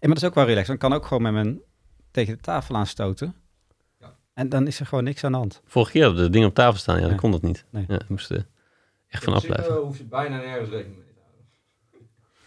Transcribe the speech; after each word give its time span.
maar 0.00 0.08
dat 0.08 0.16
is 0.16 0.24
ook 0.24 0.34
wel 0.34 0.44
relaxed. 0.44 0.74
Ik 0.74 0.80
kan 0.80 0.92
ook 0.92 1.06
gewoon 1.06 1.22
met 1.22 1.32
mijn 1.32 1.60
tegen 2.10 2.34
de 2.34 2.40
tafel 2.40 2.74
aanstoten. 2.76 3.34
Ja. 4.00 4.16
En 4.34 4.48
dan 4.48 4.66
is 4.66 4.80
er 4.80 4.86
gewoon 4.86 5.04
niks 5.04 5.24
aan 5.24 5.32
de 5.32 5.38
hand. 5.38 5.62
Vorige 5.64 5.92
keer 5.92 6.02
hadden 6.04 6.20
we 6.22 6.26
de 6.26 6.32
ding 6.32 6.46
op 6.46 6.54
tafel 6.54 6.78
staan. 6.78 7.00
Ja, 7.00 7.08
dan 7.08 7.16
kon 7.16 7.30
dat 7.30 7.42
niet. 7.42 7.64
Nee. 7.70 7.84
Ja, 7.88 7.96
we 7.96 8.04
moesten 8.08 8.36
echt 8.36 8.46
In 9.22 9.28
vanaf 9.28 9.40
principe 9.40 9.62
blijven. 9.62 9.86
hoef 9.86 9.98
je 9.98 10.04
bijna 10.04 10.36
nergens 10.36 10.70
rekening 10.70 10.98
mee 10.98 11.12
te 11.14 11.20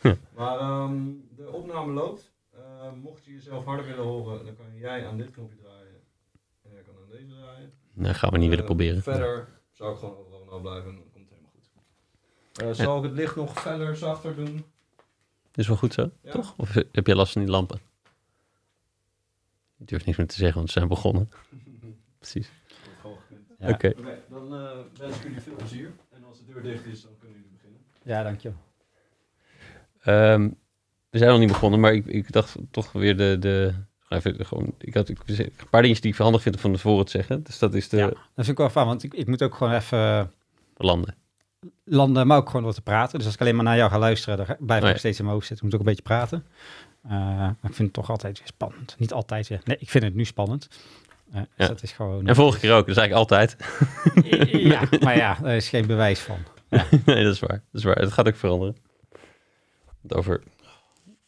houden. 0.02 0.20
Maar 0.38 0.60
ehm, 0.60 1.02
de 1.36 1.50
opname 1.52 1.92
loopt. 1.92 2.30
Eh, 2.54 2.60
mocht 3.02 3.26
je 3.26 3.32
jezelf 3.34 3.66
harder 3.66 3.86
willen 3.86 4.04
horen, 4.04 4.46
dan 4.46 4.56
kan 4.56 4.66
jij 4.78 5.08
aan 5.08 5.18
dit 5.18 5.32
knopje 5.32 5.58
draaien. 5.58 6.02
En 6.64 6.72
jij 6.72 6.82
kan 6.82 6.94
aan 7.04 7.10
deze 7.12 7.28
draaien. 7.28 7.72
Dat 7.94 8.16
gaan 8.16 8.30
we 8.32 8.38
niet 8.38 8.50
willen 8.50 8.64
Eh, 8.64 8.70
proberen. 8.70 9.02
Verder 9.02 9.48
zou 9.72 9.94
ik 9.94 10.00
gewoon 10.00 10.18
overal 10.18 10.46
nou 10.46 10.62
blijven 10.62 10.90
en 10.90 10.96
dan 10.96 11.04
komt 11.14 11.30
het 11.30 11.38
helemaal 11.38 11.52
goed. 11.54 12.78
Eh, 12.80 12.86
zal 12.86 12.98
ik 12.98 13.04
het 13.04 13.12
licht 13.12 13.36
nog 13.36 13.62
feller, 13.62 13.96
zachter 13.96 14.36
doen? 14.36 14.66
Is 15.56 15.68
wel 15.68 15.78
goed 15.78 15.94
zo, 15.94 16.12
Ja. 16.24 16.32
toch? 16.32 16.54
Of 16.58 16.74
heb 16.92 17.08
jij 17.08 17.16
last 17.16 17.34
van 17.34 17.42
die 17.42 17.52
lampen? 17.52 17.80
Ik 19.78 19.88
durf 19.88 20.06
niks 20.06 20.18
meer 20.18 20.28
te 20.28 20.36
zeggen, 20.36 20.58
want 20.58 20.72
ze 20.72 20.78
zijn 20.78 20.90
begonnen. 20.90 21.30
Precies. 22.20 22.52
Ja. 23.60 23.70
Oké. 23.70 23.94
Dan 24.30 24.54
eh, 24.56 24.78
wens 24.98 25.16
ik 25.16 25.24
jullie 25.24 25.42
veel 25.42 25.56
plezier. 25.56 25.92
En 26.10 26.24
als 26.24 26.38
de 26.38 26.54
deur 26.54 26.64
dicht 26.64 26.86
is, 26.86 27.02
dan 27.02 27.12
kunnen 27.20 27.38
jullie 27.38 27.52
beginnen. 27.58 27.80
Ja, 28.04 28.24
dankjewel. 28.24 28.58
Ehm, 30.02 30.50
we 31.10 31.18
zijn 31.18 31.30
nog 31.30 31.40
niet 31.40 31.48
begonnen, 31.48 31.80
maar 31.80 31.94
ik, 31.94 32.06
ik 32.06 32.32
dacht 32.32 32.56
toch 32.72 32.92
weer 32.92 33.18
de... 33.18 33.38
de 33.40 33.74
gewoon 34.00 34.24
even, 34.24 34.46
gewoon, 34.46 34.76
ik 34.78 34.94
had 34.94 35.10
ik, 35.10 35.18
een 35.28 35.52
paar 35.70 35.82
dingetjes 35.82 36.02
die 36.02 36.12
ik 36.12 36.18
handig 36.18 36.42
vind 36.42 36.56
om 36.56 36.62
van 36.62 36.74
tevoren 36.74 37.06
te 37.06 37.12
zeggen. 37.12 37.44
Dus 37.44 37.60
dat 37.60 37.74
is 37.74 37.90
de 37.90 37.98
Ja, 37.98 38.08
dat 38.08 38.20
vind 38.36 38.48
ik 38.48 38.58
wel 38.58 38.70
fijn, 38.70 38.86
want 38.86 39.04
ik, 39.04 39.14
ik 39.14 39.28
moet 39.28 39.42
ook 39.44 39.56
gewoon 39.56 39.74
even 39.74 40.32
landen. 40.78 41.16
Landen, 41.84 42.28
maar 42.28 42.38
ook 42.38 42.50
gewoon 42.50 42.66
wat 42.66 42.76
te 42.76 42.82
praten. 42.82 43.18
Dus 43.18 43.26
als 43.26 43.36
ik 43.36 43.42
alleen 43.42 43.56
maar 43.56 43.64
naar 43.64 43.78
jou 43.78 43.90
ga 43.92 44.00
luisteren, 44.00 44.38
dan 44.38 44.56
blijf 44.60 44.84
ik 44.84 44.90
ja. 44.92 44.98
steeds 44.98 45.18
in 45.18 45.24
mijn 45.24 45.36
hoofd 45.36 45.48
zitten. 45.48 45.66
Ik 45.68 45.72
moet 45.74 45.82
ook 45.82 45.88
een 45.88 45.94
beetje 45.96 46.16
praten. 46.16 46.46
Eh, 47.04 47.12
maar 47.12 47.50
ik 47.50 47.74
vind 47.74 47.78
het 47.78 47.94
toch 47.94 48.10
altijd 48.10 48.38
weer 48.38 48.48
spannend. 48.48 48.96
Niet 49.00 49.14
altijd 49.14 49.48
weer. 49.48 49.62
Nee, 49.64 49.78
ik 49.80 49.90
vind 49.90 50.04
het 50.04 50.14
nu 50.16 50.26
spannend. 50.26 50.68
Eh, 51.32 51.36
dus 51.40 51.46
Ja. 51.56 51.68
dat 51.68 51.84
is 51.84 51.92
gewoon... 51.92 52.28
En 52.28 52.36
vorige 52.36 52.60
keer 52.60 52.72
ook, 52.74 52.88
dat 52.88 52.98
is 52.98 53.02
eigenlijk 53.02 53.32
altijd. 53.32 53.56
Ja, 54.72 54.82
maar 55.04 55.18
ja, 55.18 55.38
daar 55.42 55.56
is 55.56 55.70
geen 55.70 55.88
bewijs 55.88 56.20
van. 56.20 56.38
nee, 57.06 57.24
dat 57.24 57.34
is 57.34 57.40
waar. 57.40 57.50
Dat 57.72 57.82
is 57.82 57.84
waar. 57.84 57.96
Het 58.00 58.12
gaat 58.12 58.28
ook 58.28 58.36
veranderen. 58.36 58.76
Want 60.02 60.14
over... 60.14 60.42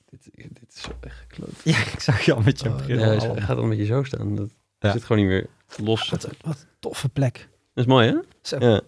Dit, 0.10 0.30
dit 0.34 0.74
is 0.76 0.82
zo 0.82 0.92
echt 1.02 1.18
gekloot. 1.28 1.50
Ja, 1.64 1.78
ik 1.78 2.00
zag 2.00 2.22
je 2.22 2.34
al 2.34 2.42
met 2.42 2.60
je 2.60 2.70
Oh, 2.70 2.76
bril. 2.76 3.00
ja, 3.00 3.28
al. 3.28 3.36
gaat 3.36 3.58
al 3.58 3.64
een 3.64 3.70
beetje 3.70 3.86
zo 3.86 4.04
staan. 4.04 4.36
Dat 4.36 4.50
Ja. 4.80 4.92
zit 4.92 5.04
gewoon 5.04 5.22
niet 5.22 5.32
meer 5.32 5.48
los. 5.86 6.10
Wat, 6.10 6.24
een- 6.24 6.38
wat 6.42 6.60
een 6.62 6.68
toffe 6.80 7.10
plek. 7.10 7.34
Dat 7.74 7.84
is 7.86 7.92
mooi, 7.92 8.08
hè? 8.08 8.18
Zo. 8.42 8.58
Ja. 8.60 8.82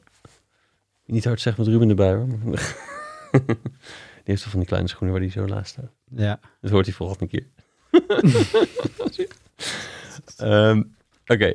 Niet 1.05 1.25
hard 1.25 1.41
zeggen 1.41 1.63
met 1.63 1.71
Ruben 1.73 1.89
erbij, 1.89 2.13
hoor. 2.13 2.27
Die 4.23 4.33
heeft 4.33 4.41
toch 4.41 4.51
van 4.51 4.59
die 4.59 4.67
kleine 4.69 4.89
schoenen 4.89 5.11
waar 5.11 5.21
die 5.23 5.31
zo 5.31 5.47
laat 5.47 5.67
staat. 5.67 5.91
Ja. 6.15 6.39
Dat 6.61 6.71
hoort 6.71 6.85
hij 6.85 6.95
volgende 6.95 7.27
keer. 7.27 7.45
Ehm, 10.37 10.83
Oké. 11.25 11.53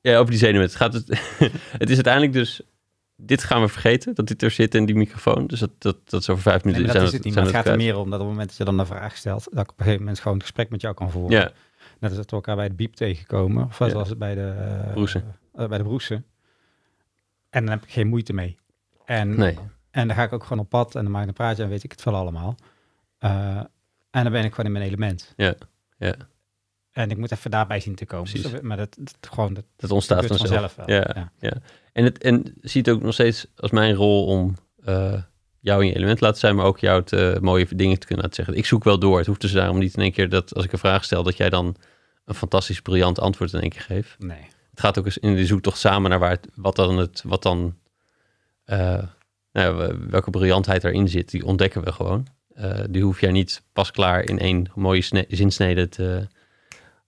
Ja, 0.00 0.16
over 0.18 0.30
die 0.30 0.38
zenuwen. 0.38 0.66
Het, 0.66 0.74
gaat 0.76 0.92
het, 0.92 1.08
het 1.82 1.88
is 1.90 1.94
uiteindelijk 1.94 2.32
dus... 2.32 2.60
Dit 3.16 3.44
gaan 3.44 3.60
we 3.60 3.68
vergeten, 3.68 4.14
dat 4.14 4.26
dit 4.26 4.42
er 4.42 4.50
zit 4.50 4.74
in 4.74 4.84
die 4.86 4.94
microfoon. 4.94 5.46
Dus 5.46 5.60
dat, 5.60 5.70
dat, 5.78 5.96
dat 6.10 6.20
is 6.20 6.30
over 6.30 6.42
vijf 6.42 6.64
Nee, 6.64 6.72
minuten. 6.72 6.92
maar 6.94 7.02
dat 7.02 7.10
zijn 7.10 7.12
is 7.12 7.12
het 7.12 7.24
niet. 7.24 7.34
Maar 7.34 7.44
het 7.44 7.66
gaat 7.66 7.66
er 7.72 7.76
meer 7.84 7.96
om 7.96 8.10
dat 8.10 8.20
op 8.20 8.26
het 8.26 8.28
moment 8.28 8.48
dat 8.48 8.56
je 8.58 8.64
dan 8.64 8.78
een 8.78 8.86
vraag 8.86 9.16
stelt, 9.16 9.44
dat 9.50 9.64
ik 9.64 9.70
op 9.70 9.78
een 9.78 9.84
gegeven 9.84 9.98
moment 9.98 10.18
gewoon 10.20 10.36
een 10.36 10.42
gesprek 10.42 10.70
met 10.70 10.80
jou 10.80 10.94
kan 10.94 11.10
voeren. 11.10 11.38
Ja, 11.38 11.52
Net 11.98 12.10
als 12.10 12.16
dat 12.18 12.30
we 12.30 12.36
elkaar 12.36 12.56
bij 12.56 12.64
het 12.64 12.76
biep 12.76 12.94
tegenkomen. 12.94 13.64
Of 13.64 13.78
Ja. 13.78 13.88
was 13.92 14.08
het 14.08 14.18
bij 14.18 14.34
de... 14.34 14.54
eh, 14.86 14.92
Broesen. 14.92 15.34
eh, 15.54 15.68
bij 15.68 15.78
de 15.78 15.84
broesen. 15.84 16.24
En 17.52 17.64
dan 17.64 17.74
heb 17.74 17.82
ik 17.82 17.90
geen 17.90 18.08
moeite 18.08 18.32
mee. 18.32 18.56
En, 19.04 19.36
nee. 19.36 19.58
en 19.90 20.06
dan 20.06 20.16
ga 20.16 20.22
ik 20.22 20.32
ook 20.32 20.42
gewoon 20.42 20.58
op 20.58 20.68
pad 20.68 20.94
en 20.94 21.02
dan 21.02 21.12
maak 21.12 21.22
ik 21.22 21.28
een 21.28 21.34
praatje 21.34 21.62
en 21.62 21.68
weet 21.68 21.84
ik 21.84 21.90
het 21.90 22.02
wel 22.02 22.14
allemaal. 22.14 22.56
Eh, 23.18 23.56
en 24.10 24.22
dan 24.22 24.32
ben 24.32 24.44
ik 24.44 24.50
gewoon 24.50 24.66
in 24.66 24.72
mijn 24.72 24.84
element. 24.84 25.32
Ja, 25.36 25.54
ja. 25.98 26.14
En 26.92 27.10
ik 27.10 27.16
moet 27.16 27.32
even 27.32 27.50
daarbij 27.50 27.80
zien 27.80 27.94
te 27.94 28.06
komen. 28.06 28.30
Precies. 28.30 28.60
Maar 28.60 28.76
dat, 28.76 28.96
dat, 29.00 29.16
gewoon, 29.20 29.54
dat 29.54 29.64
Dat 29.76 29.90
ontstaat 29.90 30.26
vanzelf. 30.26 30.74
wel. 30.74 30.90
Ja, 30.90 31.32
Ja. 31.38 31.52
En, 31.92 32.04
het, 32.04 32.18
en 32.18 32.54
ziet 32.60 32.90
ook 32.90 33.02
nog 33.02 33.12
steeds 33.12 33.46
als 33.56 33.70
mijn 33.70 33.94
rol 33.94 34.26
om 34.26 34.56
eh, 34.84 35.22
jou 35.60 35.82
in 35.82 35.88
je 35.88 35.94
element 35.94 36.18
te 36.18 36.24
laten 36.24 36.40
zijn, 36.40 36.56
maar 36.56 36.64
ook 36.64 36.78
jou 36.78 37.02
te, 37.02 37.38
mooie 37.40 37.66
dingen 37.74 37.98
te 37.98 38.06
kunnen 38.06 38.24
laten 38.24 38.44
zeggen. 38.44 38.56
Ik 38.56 38.66
zoek 38.66 38.84
wel 38.84 38.98
door. 38.98 39.18
Het 39.18 39.26
hoeft 39.26 39.40
dus 39.40 39.52
daarom 39.52 39.78
niet 39.78 39.96
in 39.96 40.02
één 40.02 40.12
keer 40.12 40.28
dat 40.28 40.54
als 40.54 40.64
ik 40.64 40.72
een 40.72 40.78
vraag 40.78 41.04
stel, 41.04 41.22
dat 41.22 41.36
jij 41.36 41.50
dan 41.50 41.76
een 42.24 42.34
fantastisch 42.34 42.82
briljant 42.82 43.18
antwoord 43.18 43.52
in 43.52 43.60
één 43.60 43.70
keer 43.70 43.80
geeft. 43.80 44.18
Nee. 44.18 44.48
Het 44.72 44.80
gaat 44.80 44.98
ook 44.98 45.04
eens 45.04 45.18
in 45.18 45.34
de 45.34 45.46
zoektocht 45.46 45.78
samen 45.78 46.10
naar 46.10 46.18
waar 46.18 46.30
het, 46.30 46.48
wat 46.54 46.76
dan, 46.76 46.98
het, 46.98 47.22
wat 47.26 47.42
dan 47.42 47.76
eh, 48.64 49.02
nou 49.52 49.96
welke 50.08 50.30
briljantheid 50.30 50.84
erin 50.84 51.08
zit, 51.08 51.30
die 51.30 51.44
ontdekken 51.46 51.84
we 51.84 51.92
gewoon. 51.92 52.26
Eh, 52.54 52.80
die 52.90 53.02
hoef 53.02 53.20
jij 53.20 53.30
niet 53.30 53.62
pas 53.72 53.90
klaar 53.90 54.24
in 54.24 54.38
één 54.38 54.70
mooie 54.74 55.02
sne- 55.02 55.26
zinsnede 55.28 55.88
te, 55.88 56.28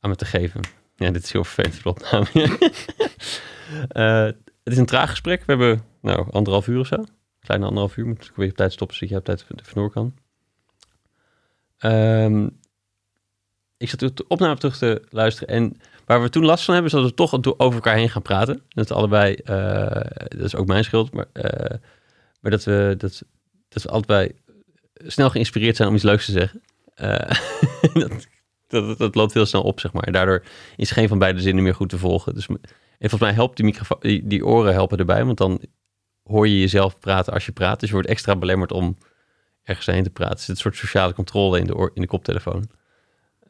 aan 0.00 0.10
me 0.10 0.16
te 0.16 0.24
geven. 0.24 0.60
Ja, 0.96 1.10
dit 1.10 1.24
is 1.24 1.32
heel 1.32 1.44
vervelend 1.44 1.74
voor 1.74 1.90
opname. 1.90 2.28
Eh, 3.88 4.24
het 4.24 4.72
is 4.72 4.78
een 4.78 4.86
traag 4.86 5.10
gesprek. 5.10 5.38
We 5.38 5.44
hebben 5.46 5.84
nou 6.00 6.30
anderhalf 6.30 6.66
uur 6.66 6.78
of 6.78 6.86
zo. 6.86 7.04
Kleine 7.40 7.66
anderhalf 7.66 7.96
uur. 7.96 8.06
Moet 8.06 8.24
ik 8.24 8.36
weer 8.36 8.50
op 8.50 8.56
tijd 8.56 8.72
stoppen, 8.72 8.96
zodat 8.96 9.12
je 9.12 9.18
op 9.18 9.24
tijd 9.24 9.42
even 9.42 9.74
door 9.74 9.90
kan. 9.90 10.14
Ehm, 11.78 12.48
ik 13.76 13.88
zat 13.88 14.00
de 14.00 14.24
opname 14.28 14.56
terug 14.56 14.78
te 14.78 15.02
luisteren. 15.08 15.54
En 15.54 15.80
waar 16.06 16.22
we 16.22 16.28
toen 16.28 16.44
last 16.44 16.64
van 16.64 16.74
hebben, 16.74 16.92
is 16.92 16.98
dat 16.98 17.08
we 17.08 17.14
toch 17.14 17.58
over 17.58 17.74
elkaar 17.74 17.96
heen 17.96 18.10
gaan 18.10 18.22
praten. 18.22 18.62
Dat 18.68 18.92
allebei, 18.92 19.34
eh, 19.34 19.90
dat 20.28 20.44
is 20.44 20.56
ook 20.56 20.66
mijn 20.66 20.84
schuld, 20.84 21.12
maar, 21.12 21.26
eh, 21.32 21.78
maar 22.40 22.50
dat, 22.50 22.64
we, 22.64 22.94
dat, 22.98 23.22
dat 23.68 23.82
we 23.82 23.88
allebei 23.88 24.32
snel 24.94 25.30
geïnspireerd 25.30 25.76
zijn 25.76 25.88
om 25.88 25.94
iets 25.94 26.04
leuks 26.04 26.24
te 26.24 26.32
zeggen. 26.32 26.62
Eh, 26.94 27.30
dat, 28.00 28.26
dat, 28.68 28.98
dat 28.98 29.14
loopt 29.14 29.34
heel 29.34 29.46
snel 29.46 29.62
op, 29.62 29.80
zeg 29.80 29.92
maar. 29.92 30.04
En 30.04 30.12
daardoor 30.12 30.42
is 30.76 30.90
geen 30.90 31.08
van 31.08 31.18
beide 31.18 31.40
zinnen 31.40 31.64
meer 31.64 31.74
goed 31.74 31.88
te 31.88 31.98
volgen. 31.98 32.34
Dus, 32.34 32.46
en 32.46 33.10
volgens 33.10 33.20
mij 33.20 33.32
helpt 33.32 33.56
die 33.56 33.64
microfoon, 33.64 33.98
die, 34.00 34.46
oren 34.46 34.72
helpen 34.72 34.98
erbij, 34.98 35.24
want 35.24 35.38
dan 35.38 35.60
hoor 36.22 36.48
je 36.48 36.60
jezelf 36.60 36.98
praten 36.98 37.32
als 37.32 37.46
je 37.46 37.52
praat. 37.52 37.80
Dus 37.80 37.88
je 37.88 37.94
wordt 37.94 38.10
extra 38.10 38.36
belemmerd 38.36 38.72
om 38.72 38.96
ergens 39.62 39.86
heen 39.86 40.02
te 40.02 40.10
praten. 40.10 40.34
Er 40.34 40.40
zit 40.40 40.48
een 40.48 40.56
soort 40.56 40.76
sociale 40.76 41.12
controle 41.12 41.58
in 41.58 41.66
de, 41.66 41.90
in 41.94 42.00
de 42.00 42.08
koptelefoon. 42.08 42.70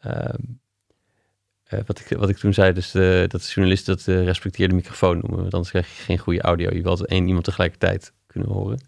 Ehm, 0.00 0.14
eh, 0.14 0.34
wat, 1.86 2.00
ik, 2.00 2.18
wat 2.18 2.28
ik 2.28 2.36
toen 2.36 2.54
zei, 2.54 2.72
dus 2.72 2.90
de, 2.90 3.24
dat 3.28 3.40
de 3.40 3.48
journalisten 3.48 3.96
dat 3.96 4.04
de 4.04 4.22
respecteerde 4.22 4.74
microfoon 4.74 5.18
noemen. 5.18 5.40
Want 5.40 5.52
anders 5.54 5.70
krijg 5.70 5.96
je 5.96 6.02
geen 6.02 6.18
goede 6.18 6.40
audio. 6.40 6.74
Je 6.74 6.82
wilt 6.82 7.06
één 7.06 7.26
iemand 7.26 7.44
tegelijkertijd 7.44 8.12
kunnen 8.26 8.50
horen. 8.50 8.80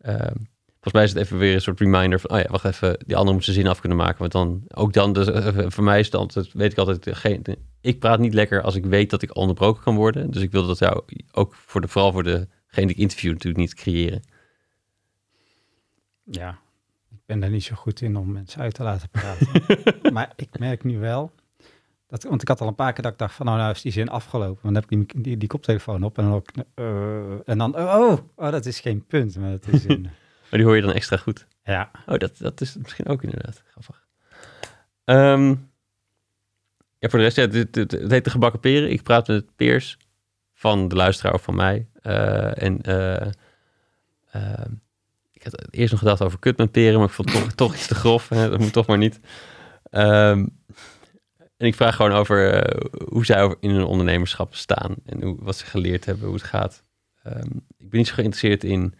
Ehm, 0.00 0.34
volgens 0.66 0.92
mij 0.92 1.04
is 1.04 1.12
het 1.12 1.22
even 1.22 1.38
weer 1.38 1.54
een 1.54 1.60
soort 1.60 1.80
reminder 1.80 2.20
van, 2.20 2.30
oh 2.30 2.38
ja, 2.38 2.46
wacht 2.50 2.64
even, 2.64 2.98
die 3.06 3.16
andere 3.16 3.34
moet 3.34 3.44
zijn 3.44 3.56
zin 3.56 3.66
af 3.66 3.80
kunnen 3.80 3.98
maken. 3.98 4.18
Want 4.18 4.32
dan, 4.32 4.62
ook 4.68 4.92
dan, 4.92 5.12
dus, 5.12 5.26
eh, 5.26 5.64
voor 5.66 5.84
mij 5.84 5.98
is 5.98 6.06
het 6.06 6.14
altijd, 6.14 6.52
weet 6.52 6.72
ik 6.72 6.78
altijd, 6.78 7.06
eh, 7.06 7.14
geen, 7.14 7.44
ik 7.80 7.98
praat 7.98 8.18
niet 8.18 8.34
lekker 8.34 8.62
als 8.62 8.74
ik 8.74 8.84
weet 8.84 9.10
dat 9.10 9.22
ik 9.22 9.36
onderbroken 9.36 9.82
kan 9.82 9.96
worden. 9.96 10.30
Dus 10.30 10.42
ik 10.42 10.50
wil 10.50 10.66
dat 10.66 10.78
jou 10.78 11.02
ook 11.32 11.54
voor 11.54 11.80
de, 11.80 11.88
vooral 11.88 12.12
voor 12.12 12.22
degene 12.22 12.46
die 12.86 12.88
ik 12.88 12.96
interview 12.96 13.32
natuurlijk 13.32 13.60
niet 13.60 13.74
creëren. 13.74 14.22
Ja, 16.24 16.58
ik 17.10 17.20
ben 17.26 17.40
daar 17.40 17.50
niet 17.50 17.64
zo 17.64 17.74
goed 17.74 18.00
in 18.00 18.16
om 18.16 18.32
mensen 18.32 18.60
uit 18.60 18.74
te 18.74 18.82
laten 18.82 19.08
praten. 19.08 19.48
maar 20.14 20.32
ik 20.36 20.58
merk 20.58 20.84
nu 20.84 20.98
wel, 20.98 21.32
dat, 22.08 22.22
want 22.22 22.42
ik 22.42 22.48
had 22.48 22.60
al 22.60 22.68
een 22.68 22.74
paar 22.74 22.92
keer 22.92 23.02
dat 23.02 23.12
ik 23.12 23.18
dacht 23.18 23.34
van, 23.34 23.46
nou, 23.46 23.58
nou 23.58 23.70
is 23.70 23.82
die 23.82 23.92
zin 23.92 24.08
afgelopen. 24.08 24.58
Want 24.62 24.74
dan 24.74 24.74
heb 24.74 24.84
ik 24.84 25.12
die, 25.12 25.22
die, 25.22 25.36
die 25.36 25.48
koptelefoon 25.48 26.02
op 26.02 26.18
en 26.18 26.24
dan, 26.24 26.32
ook, 26.32 26.48
eh, 26.74 27.48
en 27.48 27.58
dan 27.58 27.76
oh, 27.76 28.18
oh, 28.36 28.50
dat 28.50 28.66
is 28.66 28.80
geen 28.80 29.06
punt. 29.06 29.36
Maar 29.36 29.50
dat 29.50 29.66
is 29.66 29.84
een, 29.84 30.02
Maar 30.50 30.58
die 30.58 30.64
hoor 30.64 30.76
je 30.76 30.82
dan 30.82 30.92
extra 30.92 31.16
goed. 31.16 31.46
ja, 31.62 31.90
Oh, 32.06 32.18
dat, 32.18 32.38
dat 32.38 32.60
is 32.60 32.76
misschien 32.76 33.06
ook 33.06 33.22
inderdaad. 33.22 33.62
Grappig. 33.70 34.06
Ehm, 35.04 35.48
ja, 36.98 37.08
voor 37.08 37.18
de 37.18 37.24
rest, 37.24 37.36
ja, 37.36 37.42
het, 37.42 37.74
het, 37.74 37.90
het 37.90 38.10
heet 38.10 38.24
de 38.24 38.30
gebakken 38.30 38.60
peren. 38.60 38.90
Ik 38.90 39.02
praat 39.02 39.28
met 39.28 39.56
peers 39.56 39.98
van 40.54 40.88
de 40.88 40.94
luisteraar 40.94 41.34
of 41.34 41.42
van 41.42 41.54
mij. 41.54 41.88
Eh, 42.02 42.62
en 42.62 42.82
eh, 42.82 43.30
ehm, 44.30 44.72
ik 45.32 45.42
had 45.42 45.66
eerst 45.70 45.90
nog 45.90 46.00
gedacht 46.00 46.22
over 46.22 46.38
kut 46.38 46.56
met 46.56 46.70
peren, 46.70 46.98
maar 46.98 47.08
ik 47.08 47.14
vond 47.14 47.32
het 47.32 47.42
toch, 47.42 47.52
toch 47.52 47.74
iets 47.74 47.86
te 47.86 47.94
grof. 47.94 48.28
Hè? 48.28 48.48
Dat 48.50 48.58
moet 48.58 48.72
toch 48.72 48.86
maar 48.86 48.98
niet. 48.98 49.20
Ehm, 49.90 50.46
en 51.58 51.66
ik 51.66 51.74
vraag 51.74 51.96
gewoon 51.96 52.12
over 52.12 52.52
eh, 52.52 52.88
hoe 53.08 53.24
zij 53.24 53.56
in 53.60 53.70
hun 53.70 53.84
ondernemerschap 53.84 54.54
staan 54.54 54.94
en 55.04 55.22
hoe, 55.22 55.36
wat 55.40 55.56
ze 55.56 55.66
geleerd 55.66 56.04
hebben, 56.04 56.24
hoe 56.26 56.34
het 56.34 56.44
gaat. 56.44 56.82
Ehm, 57.22 57.50
ik 57.78 57.88
ben 57.90 57.98
niet 57.98 58.06
zo 58.08 58.14
geïnteresseerd 58.14 58.64
in 58.64 58.94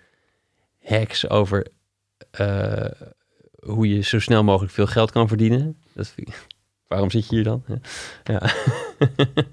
hacks 0.84 1.28
over 1.28 1.66
eh, 2.30 2.90
hoe 3.64 3.88
je 3.88 4.00
zo 4.00 4.18
snel 4.20 4.44
mogelijk 4.44 4.72
veel 4.72 4.86
geld 4.86 5.10
kan 5.10 5.28
verdienen. 5.28 5.76
Dat 5.92 6.12
ik- 6.16 6.46
waarom 6.88 7.10
zit 7.10 7.28
je 7.28 7.34
hier 7.34 7.44
dan? 7.44 7.64
Ja. 7.66 7.78
ja. 8.24 8.42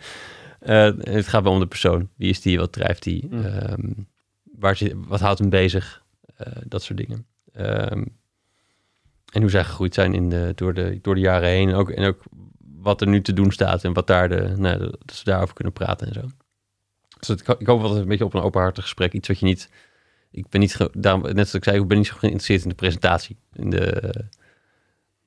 Eh, 0.60 0.92
het 1.00 1.28
gaat 1.28 1.44
wel 1.44 1.52
om 1.52 1.60
de 1.60 1.68
persoon. 1.68 2.10
Wie 2.16 2.30
is 2.30 2.42
die? 2.42 2.57
Wat 2.57 2.72
drijft 2.74 3.04
die? 3.04 3.28
Mm. 3.30 3.44
Ehm, 3.46 3.92
waar 4.44 4.75
zit, 4.75 4.94
wat 4.96 5.19
houdt 5.19 5.40
hem 5.40 5.50
bezig? 5.50 6.04
Dat 6.63 6.84
soort 6.84 6.98
dingen. 7.00 7.25
Ehm, 7.54 8.04
en 9.31 9.42
hoe 9.42 9.50
zij 9.50 9.63
gegroeid 9.63 9.94
zijn 9.94 10.13
in 10.13 10.30
de, 10.30 10.52
door, 10.56 10.74
de, 10.74 11.00
door 11.02 11.16
de 11.16 11.22
jaren 11.22 11.50
heen. 11.50 11.69
En 11.69 11.75
ook, 11.75 11.90
en 11.90 12.06
ook 12.07 12.24
wat 12.86 13.02
er 13.02 13.08
nu 13.08 13.22
te 13.22 13.34
doen 13.34 13.52
staat 13.52 13.84
en 13.84 13.94
wat 13.94 14.08
daar 14.08 14.30
de, 14.30 14.54
nou, 14.58 14.80
dat 14.80 15.16
ze 15.16 15.24
daarover 15.24 15.56
kunnen 15.56 15.74
praten 15.74 16.08
en 16.08 16.14
zo. 16.14 16.22
Dus 17.20 17.28
het, 17.28 17.40
ik 17.42 17.48
hoop 17.68 17.80
wel 17.80 17.80
dat 17.80 17.90
het 17.92 18.00
een 18.02 18.08
beetje 18.08 18.26
op 18.26 18.34
een 18.34 18.42
openhartig 18.42 18.84
gesprek. 18.84 19.14
Iets 19.14 19.28
wat 19.28 19.40
je 19.40 19.46
niet 19.46 19.70
ik 20.32 20.50
ben 20.50 20.60
niet, 20.62 20.78
daarom, 20.92 21.22
net 21.22 21.34
zoals 21.34 21.54
ik 21.54 21.64
zei, 21.64 21.80
ik 21.82 21.88
ben 21.88 21.98
niet 21.98 22.08
zo 22.08 22.16
geïnteresseerd 22.18 22.64
in 22.64 22.70
de 22.70 22.76
presentatie. 22.76 23.38
In 23.54 23.70
de, 23.70 24.14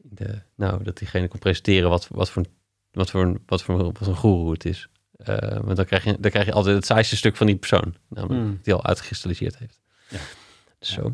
in 0.02 0.10
de, 0.10 0.42
nou, 0.54 0.82
dat 0.82 0.96
diegene 0.98 1.28
kon 1.28 1.38
presenteren 1.38 1.90
wat, 1.90 2.08
wat 2.10 2.30
voor, 2.30 2.44
wat 2.92 3.10
voor, 3.10 3.22
een- 3.22 3.42
wat 3.46 3.62
voor, 3.62 3.76
wat 3.84 3.98
voor 3.98 4.06
een 4.06 4.16
goeroe 4.16 4.52
het 4.52 4.64
is. 4.64 4.88
Eh, 5.16 5.36
want 5.60 5.76
dan 5.76 5.84
krijg, 5.84 6.04
je, 6.04 6.16
dan 6.20 6.30
krijg 6.30 6.46
je 6.46 6.52
altijd 6.52 6.76
het 6.76 6.86
saaiste 6.86 7.16
stuk 7.16 7.36
van 7.36 7.46
die 7.46 7.56
persoon. 7.56 7.94
Namelijk 8.08 8.40
Mm. 8.42 8.56
dat 8.56 8.64
hij 8.64 8.74
al 8.74 8.84
uitgekristalliseerd 8.84 9.58
heeft. 9.58 9.80
Ja. 10.08 10.18
Dus 10.78 10.92
Zo. 10.92 11.12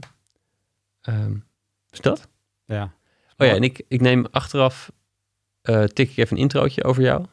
Ehm, 1.01 1.37
is 1.91 2.01
dat? 2.01 2.29
Ja. 2.65 2.93
Oh 3.37 3.47
ja, 3.47 3.55
en 3.55 3.63
ik, 3.63 3.83
ik 3.89 4.01
neem 4.01 4.27
achteraf, 4.31 4.93
tik 5.93 6.11
ik 6.11 6.17
even 6.17 6.37
een 6.37 6.43
introotje 6.43 6.85
over 6.85 7.03
jou. 7.03 7.25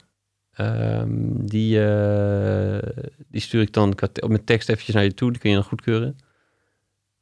Ehm, 0.51 1.45
die, 1.45 1.85
eh, 1.85 3.05
die 3.27 3.41
stuur 3.41 3.61
ik 3.61 3.73
dan 3.73 3.95
met 4.27 4.45
tekst 4.45 4.69
eventjes 4.69 4.95
naar 4.95 5.03
je 5.03 5.13
toe. 5.13 5.31
Die 5.31 5.41
kun 5.41 5.49
je 5.49 5.55
dan 5.55 5.65
goedkeuren. 5.65 6.17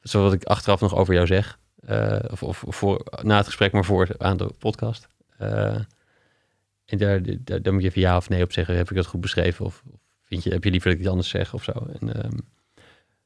Zo 0.02 0.24
wat 0.24 0.34
ik 0.34 0.44
achteraf 0.44 0.82
nog 0.82 0.96
over 0.96 1.14
jou 1.14 1.26
zeg. 1.26 1.60
Eh, 1.86 2.20
of, 2.32 2.44
of 2.44 2.76
voor, 2.76 3.06
na 3.22 3.38
het 3.38 3.46
gesprek, 3.46 3.72
maar 3.72 3.86
voor 3.86 4.08
aan 4.18 4.38
de 4.38 4.52
podcast. 4.60 5.08
Eh, 5.38 5.80
en 6.86 6.98
daar, 6.98 7.22
daar, 7.62 7.74
moet 7.74 7.82
je 7.82 7.88
even 7.88 8.02
ja 8.02 8.18
of 8.18 8.30
nee 8.30 8.44
op 8.44 8.52
zeggen. 8.52 8.76
Heb 8.76 8.90
ik 8.90 8.96
dat 8.96 9.06
goed 9.06 9.22
beschreven? 9.22 9.66
Of, 9.66 9.84
of 9.94 10.02
vind 10.24 10.44
je, 10.44 10.50
heb 10.50 10.64
je 10.64 10.72
liever 10.72 10.90
dat 10.90 10.98
ik 10.98 11.04
iets 11.04 11.12
anders 11.12 11.30
zeg 11.30 11.54
of 11.54 11.64
zo? 11.64 11.88
En, 12.00 12.24
ehm, 12.24 12.38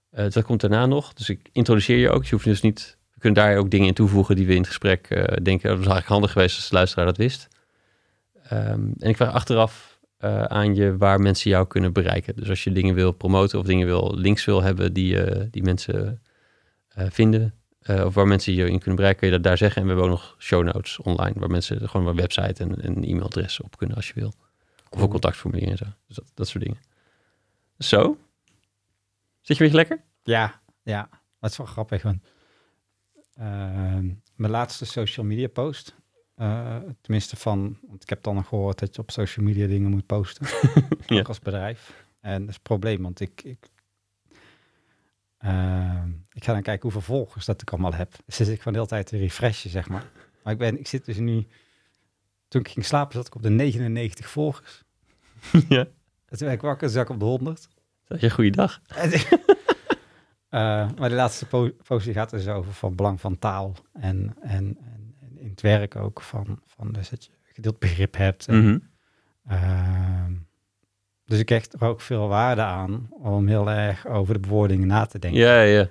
eh, 0.10 0.30
dat 0.30 0.44
komt 0.44 0.62
daarna 0.62 0.86
nog. 0.86 1.14
Dus 1.14 1.30
ik 1.30 1.50
introduceer 1.52 1.98
je 1.98 2.10
ook. 2.10 2.24
Je 2.24 2.32
hoeft 2.32 2.46
dus 2.46 2.62
niet... 2.62 2.98
We 3.14 3.20
kunnen 3.20 3.44
daar 3.44 3.58
ook 3.58 3.72
dingen 3.72 3.88
in 3.88 3.94
toevoegen 3.94 4.36
die 4.36 4.46
we 4.46 4.52
in 4.52 4.58
het 4.58 4.68
gesprek 4.68 5.08
eh, 5.10 5.18
denken. 5.24 5.70
Dat 5.70 5.78
was 5.78 5.88
eigenlijk 5.88 6.08
handig 6.08 6.32
geweest 6.32 6.56
als 6.56 6.70
de 6.70 6.76
luisteraar 6.76 7.06
dat 7.06 7.18
wist. 7.18 7.48
Ehm, 8.44 8.92
en 9.00 9.10
ik 9.10 9.16
vraag 9.16 9.34
achteraf 9.34 9.94
eh, 10.18 10.44
aan 10.44 10.76
je 10.76 10.98
waar 10.98 11.20
mensen 11.20 11.50
jou 11.50 11.68
kunnen 11.68 11.94
bereiken. 11.94 12.36
Dus 12.36 12.50
als 12.50 12.64
je 12.64 12.72
dingen 12.72 12.96
wil 12.96 13.12
promoten 13.12 13.60
of 13.60 13.66
dingen 13.66 13.86
wil, 13.86 14.16
links 14.16 14.46
wil 14.46 14.62
hebben 14.62 14.94
die, 14.94 15.24
eh, 15.24 15.48
die 15.52 15.64
mensen 15.64 16.22
eh, 16.88 17.06
vinden. 17.10 17.54
of 17.88 18.14
waar 18.14 18.28
mensen 18.28 18.54
je 18.54 18.70
in 18.70 18.78
kunnen 18.78 18.96
bereiken, 18.96 19.20
kun 19.20 19.30
je 19.30 19.34
dat 19.34 19.44
daar 19.44 19.58
zeggen. 19.58 19.82
En 19.82 19.88
we 19.88 19.94
hebben 19.94 20.12
ook 20.12 20.18
nog 20.20 20.36
show 20.40 20.64
notes 20.64 21.00
online, 21.00 21.40
waar 21.40 21.50
mensen 21.50 21.90
gewoon 21.90 22.08
een 22.08 22.16
website 22.16 22.64
en 22.64 22.86
een 22.86 23.04
e-mailadres 23.04 23.62
op 23.62 23.78
kunnen 23.78 23.96
als 23.96 24.08
je 24.08 24.14
wil. 24.14 24.34
Of 24.90 25.02
een 25.02 25.10
contactformulier 25.10 25.70
en 25.70 25.78
zo. 25.78 25.86
Dus 26.08 26.16
dat, 26.16 26.32
dat 26.34 26.48
soort 26.48 26.64
dingen. 26.64 26.80
Zo. 27.78 28.18
Zit 29.42 29.58
je 29.58 29.64
een 29.64 29.72
beetje 29.72 29.88
lekker? 29.88 30.02
Ja, 30.24 30.62
ja. 30.84 31.10
Dat 31.40 31.52
is 31.52 31.58
wel 31.58 31.68
grappig. 31.68 32.02
Want, 32.02 32.24
ehm, 33.34 34.06
mijn 34.36 34.52
laatste 34.52 34.86
social 34.86 35.26
media 35.26 35.48
post, 35.48 35.96
eh, 36.44 36.76
tenminste 37.02 37.36
van, 37.36 37.78
want 37.88 38.04
ik 38.04 38.10
heb 38.10 38.24
dan 38.24 38.36
nog 38.36 38.48
gehoord 38.48 38.80
dat 38.80 38.96
je 38.96 39.02
op 39.02 39.12
social 39.12 39.46
media 39.46 39.68
dingen 39.68 39.90
moet 39.90 40.06
posten, 40.06 40.48
Ja. 41.06 41.20
ook 41.20 41.28
als 41.28 41.40
bedrijf. 41.40 42.06
En 42.20 42.40
dat 42.40 42.50
is 42.50 42.54
het 42.54 42.64
probleem, 42.64 43.02
want 43.02 43.20
ik, 43.20 43.42
ik, 43.44 43.70
ehm, 45.38 46.10
ik 46.32 46.44
ga 46.44 46.54
dan 46.54 46.62
kijken 46.62 46.82
hoeveel 46.82 47.16
volgers 47.16 47.46
dat 47.46 47.62
ik 47.62 47.72
allemaal 47.72 47.94
heb. 47.94 48.14
Dus 48.26 48.36
zit 48.36 48.48
ik 48.48 48.58
gewoon 48.58 48.74
de 48.74 48.80
hele 48.80 48.92
tijd 48.92 49.08
te 49.08 49.18
refreshen, 49.18 49.70
zeg 49.70 49.90
maar. 49.90 50.06
Maar 50.44 50.54
ik, 50.54 50.60
ben, 50.60 50.80
ik 50.80 50.88
zit 50.88 51.06
dus 51.06 51.18
nu, 51.18 51.48
toen 52.48 52.62
ik 52.62 52.68
ging 52.68 52.86
slapen 52.86 53.14
zat 53.14 53.28
ik 53.28 53.36
op 53.36 53.42
de 53.42 53.50
99 53.50 54.30
volgers. 54.30 54.84
ja. 55.70 55.88
En 56.26 56.38
toen 56.38 56.50
ik 56.50 56.62
wakker, 56.62 56.90
zat 56.90 57.04
ik 57.04 57.10
op 57.10 57.20
de 57.20 57.26
100. 57.26 57.68
Dat 58.08 58.20
je 58.20 58.26
een 58.26 58.32
goede 58.32 58.50
dag. 58.50 58.82
Eh, 60.54 60.90
maar 60.98 61.10
de 61.10 61.16
laatste 61.16 61.46
po 61.46 61.70
post 61.84 62.06
die 62.06 62.14
gaat 62.14 62.30
dus 62.30 62.48
over 62.48 62.74
van 62.74 62.96
belang 62.96 63.22
van 63.22 63.40
taal 63.40 63.76
en, 63.94 64.36
en, 64.42 64.78
het 65.54 65.62
werk 65.62 65.96
ook 65.96 66.22
van, 66.22 66.60
van 66.66 66.92
dus 66.92 67.10
dat 67.10 67.26
je 67.26 67.32
gedeeld 67.44 67.80
begrip 67.80 68.18
hebt. 68.18 68.48
En, 68.48 68.64
Mhm. 68.66 68.78
ehm, 69.48 70.34
dus 71.26 71.40
ik 71.40 71.50
hecht 71.50 71.74
er 71.74 71.84
ook 71.84 72.02
veel 72.02 72.28
waarde 72.28 72.62
aan 72.62 73.08
om 73.10 73.48
heel 73.48 73.70
erg 73.70 74.08
over 74.08 74.34
de 74.34 74.40
bewoordingen 74.40 74.88
na 74.88 75.06
te 75.06 75.20
denken. 75.20 75.40
Ja, 75.40 75.62
ja. 75.62 75.88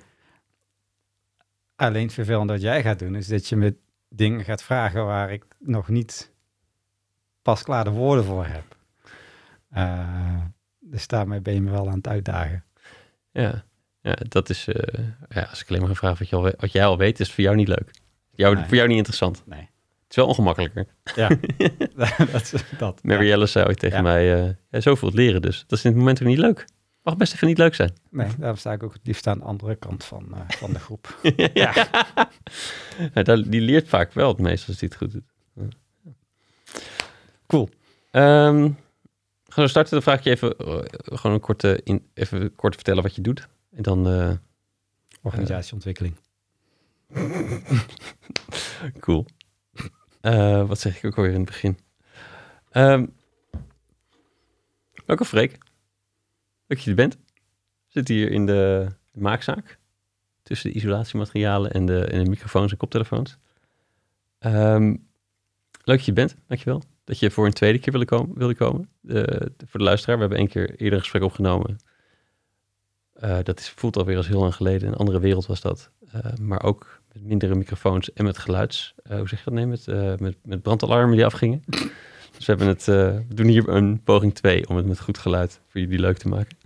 Alleen 1.76 2.04
het 2.04 2.12
vervelende 2.12 2.52
wat 2.52 2.62
jij 2.62 2.82
gaat 2.82 2.98
doen 2.98 3.14
is 3.14 3.26
dat 3.26 3.48
je 3.48 3.56
me 3.56 3.76
dingen 4.08 4.44
gaat 4.44 4.62
vragen 4.62 5.04
waar 5.06 5.32
ik 5.32 5.44
nog 5.58 5.88
niet 5.88 6.32
pasklaar 7.42 7.84
de 7.84 7.90
woorden 7.90 8.24
voor 8.24 8.46
heb. 8.46 8.76
Eh, 9.70 10.40
dus 10.80 11.06
daarmee 11.06 11.40
ben 11.40 11.54
je 11.54 11.60
me 11.60 11.70
wel 11.70 11.88
aan 11.88 11.96
het 11.96 12.08
uitdagen. 12.08 12.64
Ja, 13.30 13.64
ja 14.00 14.16
dat 14.28 14.48
is... 14.48 14.68
eh, 14.68 15.04
ja, 15.28 15.42
als 15.42 15.62
ik 15.62 15.68
alleen 15.68 15.82
maar 15.82 15.94
vragen 15.96 16.18
wat, 16.18 16.28
je 16.28 16.36
al, 16.36 16.42
wat 16.58 16.72
jij 16.72 16.84
al 16.86 16.98
weet, 16.98 17.20
is 17.20 17.26
het 17.26 17.34
voor 17.34 17.44
jou 17.44 17.56
niet 17.56 17.68
leuk. 17.68 17.90
Jou, 18.34 18.54
Nee. 18.54 18.64
Voor 18.64 18.74
jou 18.76 18.88
niet 18.88 18.96
interessant. 18.96 19.42
Nee. 19.46 19.60
Het 19.60 20.10
is 20.10 20.16
wel 20.16 20.26
ongemakkelijker. 20.26 20.86
Ja, 21.14 21.28
dat 22.32 22.52
is 22.52 22.54
dat. 22.78 23.00
Ja. 23.02 23.16
Alice 23.16 23.46
zei 23.46 23.66
ooit 23.66 23.78
tegen 23.78 23.96
Ja. 23.96 24.02
mij, 24.02 24.42
eh 24.44 24.50
ja, 24.70 24.80
zoveel 24.80 25.10
leren 25.12 25.42
dus. 25.42 25.64
Dat 25.66 25.78
is 25.78 25.84
in 25.84 25.90
het 25.90 25.98
moment 25.98 26.22
ook 26.22 26.28
niet 26.28 26.38
leuk. 26.38 26.64
Mag 27.02 27.16
best 27.16 27.34
even 27.34 27.46
niet 27.46 27.58
leuk 27.58 27.74
zijn. 27.74 27.92
Nee, 28.10 28.28
daarom 28.38 28.56
sta 28.58 28.72
ik 28.72 28.82
ook 28.82 28.92
het 28.92 29.06
liefst 29.06 29.26
aan 29.26 29.38
de 29.38 29.44
andere 29.44 29.74
kant 29.76 30.04
van, 30.04 30.34
eh, 30.34 30.40
van 30.48 30.72
de 30.72 30.78
groep. 30.78 31.18
ja. 31.54 31.72
Ja, 33.14 33.22
daar- 33.22 33.42
die 33.48 33.60
leert 33.60 33.88
vaak 33.88 34.12
wel 34.12 34.28
het 34.28 34.38
meest 34.38 34.68
als 34.68 34.80
hij 34.80 34.88
het 34.88 34.98
goed 34.98 35.12
doet. 35.12 35.74
Cool. 37.46 37.68
Ehm, 38.10 38.70
gaan 39.48 39.64
we 39.64 39.68
starten? 39.68 39.92
Dan 39.92 40.02
vraag 40.02 40.18
ik 40.18 40.24
je 40.24 40.30
even, 40.30 40.56
eh, 40.58 40.78
gewoon 41.04 41.32
een 41.36 41.40
korte, 41.42 41.80
in, 41.84 42.06
even 42.14 42.54
kort 42.54 42.74
vertellen 42.74 43.02
wat 43.02 43.14
je 43.14 43.22
doet. 43.22 43.48
En 43.76 43.82
dan, 43.82 44.06
eh, 44.08 44.30
Organisatieontwikkeling. 45.22 46.14
cool. 49.00 49.26
Eh, 50.20 50.68
wat 50.68 50.80
zeg 50.80 50.96
ik 50.96 51.04
ook 51.04 51.16
alweer 51.16 51.32
in 51.32 51.40
het 51.40 51.48
begin? 51.48 51.78
Ehm 52.70 53.06
welke 55.06 55.24
Freek? 55.24 55.50
Leuk 55.50 55.60
dat 56.66 56.82
je 56.82 56.90
er 56.90 56.96
bent. 56.96 57.18
Zit 57.86 58.08
hier 58.08 58.30
in 58.30 58.46
de, 58.46 58.88
maakzaak. 59.12 59.78
Tussen 60.42 60.70
de 60.70 60.76
isolatiematerialen 60.76 61.72
en 61.72 61.86
de, 61.86 62.04
en 62.04 62.24
de 62.24 62.30
microfoons 62.30 62.72
en 62.72 62.78
koptelefoons. 62.78 63.38
Ehm, 64.38 64.88
leuk 65.84 65.96
dat 65.96 66.04
je 66.04 66.12
bent, 66.12 66.36
dankjewel. 66.46 66.82
Dat 67.04 67.18
je 67.18 67.30
voor 67.30 67.46
een 67.46 67.52
tweede 67.52 67.78
keer 67.78 67.92
wilde 67.92 68.06
komen. 68.06 68.38
Wilde 68.38 68.54
komen. 68.54 68.88
De- 69.00 69.52
voor 69.66 69.80
de 69.80 69.86
luisteraar, 69.86 70.14
we 70.16 70.20
hebben 70.20 70.40
één 70.40 70.48
keer 70.48 70.70
eerder 70.70 70.92
een 70.92 71.00
gesprek 71.00 71.22
opgenomen. 71.22 71.76
Eh, 73.12 73.38
dat 73.42 73.58
is, 73.58 73.70
voelt 73.70 73.96
alweer 73.96 74.16
als 74.16 74.28
heel 74.28 74.40
lang 74.40 74.54
geleden. 74.54 74.88
Een 74.88 74.94
andere 74.94 75.20
wereld 75.20 75.46
was 75.46 75.60
dat. 75.60 75.90
Eh, 76.12 76.32
maar 76.40 76.62
ook 76.62 77.01
met 77.12 77.22
mindere 77.24 77.54
microfoons 77.54 78.12
en 78.12 78.24
met 78.24 78.38
geluids... 78.38 78.94
eh, 79.02 79.18
hoe 79.18 79.28
zeg 79.28 79.38
je 79.38 79.44
dat? 79.44 79.54
Nee, 79.54 79.66
met, 79.66 79.88
eh, 79.88 80.16
met, 80.16 80.36
met 80.44 80.62
brandalarmen 80.62 81.16
die 81.16 81.24
afgingen. 81.24 81.62
dus 82.36 82.46
we, 82.46 82.52
hebben 82.52 82.66
het, 82.66 82.88
eh, 82.88 82.94
we 83.28 83.34
doen 83.34 83.46
hier 83.46 83.68
een 83.68 84.02
poging 84.02 84.34
2 84.34 84.68
om 84.68 84.76
het 84.76 84.86
met 84.86 85.00
goed 85.00 85.18
geluid 85.18 85.60
voor 85.68 85.80
jullie 85.80 85.98
leuk 85.98 86.18
te 86.18 86.28
maken. 86.28 86.56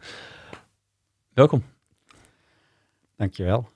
Welkom. 1.32 1.64
Dankjewel. 3.16 3.68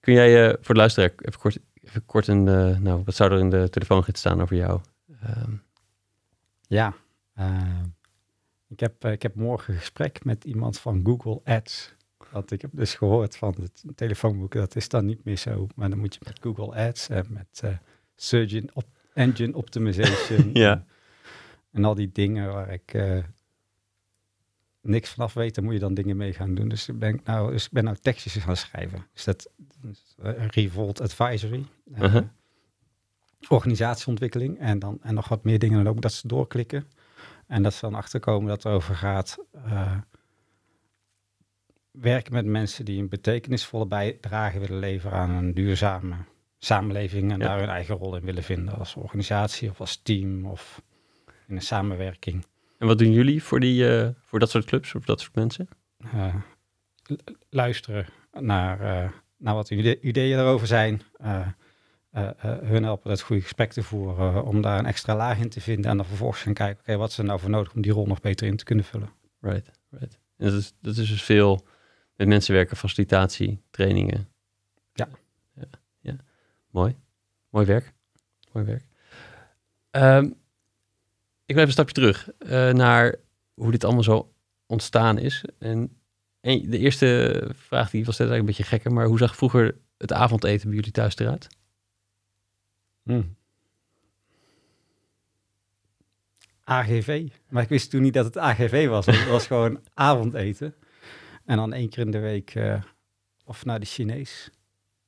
Kun 0.00 0.12
jij 0.14 0.48
eh, 0.48 0.54
voor 0.60 0.74
de 0.74 0.80
luisteraar 0.80 1.10
even 1.16 1.40
kort, 1.40 1.58
even 1.82 2.06
kort 2.06 2.26
een... 2.26 2.48
eh, 2.48 2.76
nou, 2.78 3.02
wat 3.04 3.14
zou 3.14 3.32
er 3.32 3.38
in 3.38 3.50
de 3.50 3.68
telefoongids 3.70 4.20
staan 4.20 4.42
over 4.42 4.56
jou? 4.56 4.80
Ehm, 5.22 5.52
Ja, 6.68 6.94
ik, 8.68 8.80
heb, 8.80 9.04
ik 9.04 9.22
heb 9.22 9.34
morgen 9.34 9.72
een 9.72 9.78
gesprek 9.78 10.24
met 10.24 10.44
iemand 10.44 10.78
van 10.78 11.00
Google 11.04 11.40
Ads. 11.44 11.94
Want 12.32 12.50
ik 12.50 12.60
heb 12.60 12.70
dus 12.74 12.94
gehoord 12.94 13.36
van 13.36 13.54
het 13.60 13.84
telefoonboek, 13.94 14.52
dat 14.52 14.76
is 14.76 14.88
dan 14.88 15.04
niet 15.04 15.24
meer 15.24 15.36
zo. 15.36 15.66
Maar 15.74 15.90
dan 15.90 15.98
moet 15.98 16.14
je 16.14 16.20
met 16.24 16.38
Google 16.40 16.74
Ads 16.74 17.08
en 17.08 17.26
met 17.28 17.60
eh 17.62 17.70
Search 18.20 18.62
op 18.72 18.84
Engine 19.14 19.56
Optimization. 19.56 20.50
Ja. 20.54 20.72
En, 20.72 20.86
en 21.72 21.84
al 21.84 21.94
die 21.94 22.10
dingen 22.12 22.52
waar 22.52 22.72
ik 22.72 22.94
eh, 22.94 23.18
niks 24.80 25.10
vanaf 25.10 25.34
weet, 25.34 25.54
daar 25.54 25.64
moet 25.64 25.72
je 25.72 25.78
dan 25.78 25.94
dingen 25.94 26.16
mee 26.16 26.32
gaan 26.32 26.54
doen. 26.54 26.68
Dus 26.68 26.88
ik 26.88 26.98
ben 26.98 27.20
nou, 27.24 27.52
dus 27.52 27.64
ik 27.64 27.72
ben 27.72 27.84
nou 27.84 27.96
tekstjes 27.96 28.36
gaan 28.36 28.56
schrijven. 28.56 29.06
Dus 29.12 29.24
dat 29.24 29.50
is 29.90 30.14
eh, 30.22 30.46
Revolt 30.46 31.00
Advisory. 31.00 31.64
Uh-huh. 31.94 32.24
Organisatieontwikkeling. 33.48 34.58
En, 34.58 34.78
dan, 34.78 34.98
en 35.02 35.14
nog 35.14 35.28
wat 35.28 35.44
meer 35.44 35.58
dingen. 35.58 35.84
Dan 35.84 35.94
ook 35.94 36.02
dat 36.02 36.12
ze 36.12 36.28
doorklikken. 36.28 36.86
En 37.46 37.62
dat 37.62 37.74
ze 37.74 37.80
dan 37.80 37.94
achterkomen 37.94 38.48
dat 38.48 38.62
het 38.62 38.72
over 38.72 38.94
gaat. 38.94 39.38
Werken 42.00 42.32
met 42.32 42.44
mensen 42.46 42.84
die 42.84 43.00
een 43.00 43.08
betekenisvolle 43.08 43.86
bijdrage 43.86 44.58
willen 44.58 44.78
leveren 44.78 45.18
aan 45.18 45.30
een 45.30 45.54
duurzame 45.54 46.14
samenleving. 46.58 47.32
En 47.32 47.38
Ja. 47.38 47.46
daar 47.46 47.58
hun 47.58 47.68
eigen 47.68 47.94
rol 47.96 48.16
in 48.16 48.24
willen 48.24 48.42
vinden. 48.42 48.74
Als 48.78 48.94
organisatie 48.94 49.70
of 49.70 49.80
als 49.80 50.02
team 50.02 50.46
of 50.46 50.82
in 51.48 51.54
een 51.56 51.62
samenwerking. 51.62 52.46
en 52.78 52.86
wat 52.86 52.98
doen 52.98 53.12
jullie 53.12 53.42
voor, 53.42 53.60
die, 53.60 53.96
eh, 53.98 54.08
voor 54.20 54.38
dat 54.38 54.50
soort 54.50 54.64
clubs, 54.64 54.90
voor 54.90 55.02
dat 55.04 55.20
soort 55.20 55.34
mensen? 55.34 55.68
eh, 56.12 56.34
lu- 57.06 57.16
luisteren 57.50 58.06
naar, 58.40 58.80
eh, 58.80 59.10
naar 59.36 59.54
wat 59.54 59.68
hun 59.68 59.78
ide- 59.78 60.00
ideeën 60.00 60.38
erover 60.38 60.66
zijn. 60.66 61.02
hun 62.64 62.82
helpen 62.82 63.10
het 63.10 63.20
goede 63.20 63.42
gesprek 63.42 63.72
te 63.72 63.82
voeren 63.82 64.44
om 64.44 64.60
daar 64.60 64.78
een 64.78 64.86
extra 64.86 65.16
laag 65.16 65.38
in 65.38 65.48
te 65.48 65.60
vinden. 65.60 65.90
En 65.90 65.96
dan 65.96 66.06
vervolgens 66.06 66.42
gaan 66.42 66.52
kijken, 66.52 66.80
oké, 66.80 66.96
wat 66.96 67.10
is 67.10 67.18
er 67.18 67.24
nou 67.24 67.40
voor 67.40 67.50
nodig 67.50 67.72
om 67.74 67.82
die 67.82 67.92
rol 67.92 68.06
nog 68.06 68.20
beter 68.20 68.46
in 68.46 68.56
te 68.56 68.64
kunnen 68.64 68.84
vullen. 68.84 69.08
Right, 69.40 69.70
right. 69.90 70.18
En 70.36 70.44
dat 70.50 70.52
is, 70.60 70.72
dat 70.80 70.96
is 70.96 71.08
dus 71.08 71.22
veel 71.22 71.66
met 72.18 72.28
mensen 72.28 72.54
werken, 72.54 72.76
facilitatie, 72.76 73.62
trainingen. 73.70 74.28
Ja. 74.92 75.08
ja, 75.54 75.64
ja. 76.00 76.16
Mooi. 76.70 76.96
Mooi 77.50 77.66
werk. 77.66 77.92
Mooi 78.52 78.66
werk. 78.66 78.84
Ehm, 79.90 80.24
ik 81.46 81.54
wil 81.54 81.56
even 81.56 81.62
een 81.62 81.70
stapje 81.70 81.94
terug 81.94 82.30
eh, 82.38 82.70
naar 82.70 83.14
hoe 83.54 83.70
dit 83.70 83.84
allemaal 83.84 84.02
zo 84.02 84.32
ontstaan 84.66 85.18
is. 85.18 85.44
En, 85.58 85.92
de 86.40 86.78
eerste 86.78 87.42
vraag 87.54 87.90
die 87.90 88.04
was 88.04 88.18
net 88.18 88.28
eigenlijk 88.28 88.38
een 88.38 88.44
beetje 88.44 88.76
gekker, 88.76 88.92
maar 88.92 89.06
hoe 89.06 89.18
zag 89.18 89.36
vroeger 89.36 89.76
het 89.96 90.12
avondeten 90.12 90.66
bij 90.66 90.76
jullie 90.76 90.92
thuis 90.92 91.16
eruit? 91.16 91.48
Hmm. 93.02 93.36
AGV. 96.64 97.28
Maar 97.48 97.62
ik 97.62 97.68
wist 97.68 97.90
toen 97.90 98.02
niet 98.02 98.14
dat 98.14 98.24
het 98.24 98.38
AGV 98.38 98.88
was. 98.88 99.06
Het 99.06 99.28
was 99.28 99.46
gewoon 99.52 99.80
avondeten. 99.94 100.74
En 101.48 101.56
dan 101.56 101.72
één 101.72 101.88
keer 101.88 102.04
in 102.04 102.10
de 102.10 102.18
week 102.18 102.54
eh, 102.54 102.82
of 103.44 103.64
naar 103.64 103.80
de 103.80 103.86
Chinees. 103.86 104.50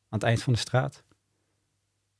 Aan 0.08 0.18
het 0.18 0.22
eind 0.22 0.42
van 0.42 0.52
de 0.52 0.58
straat. 0.58 1.04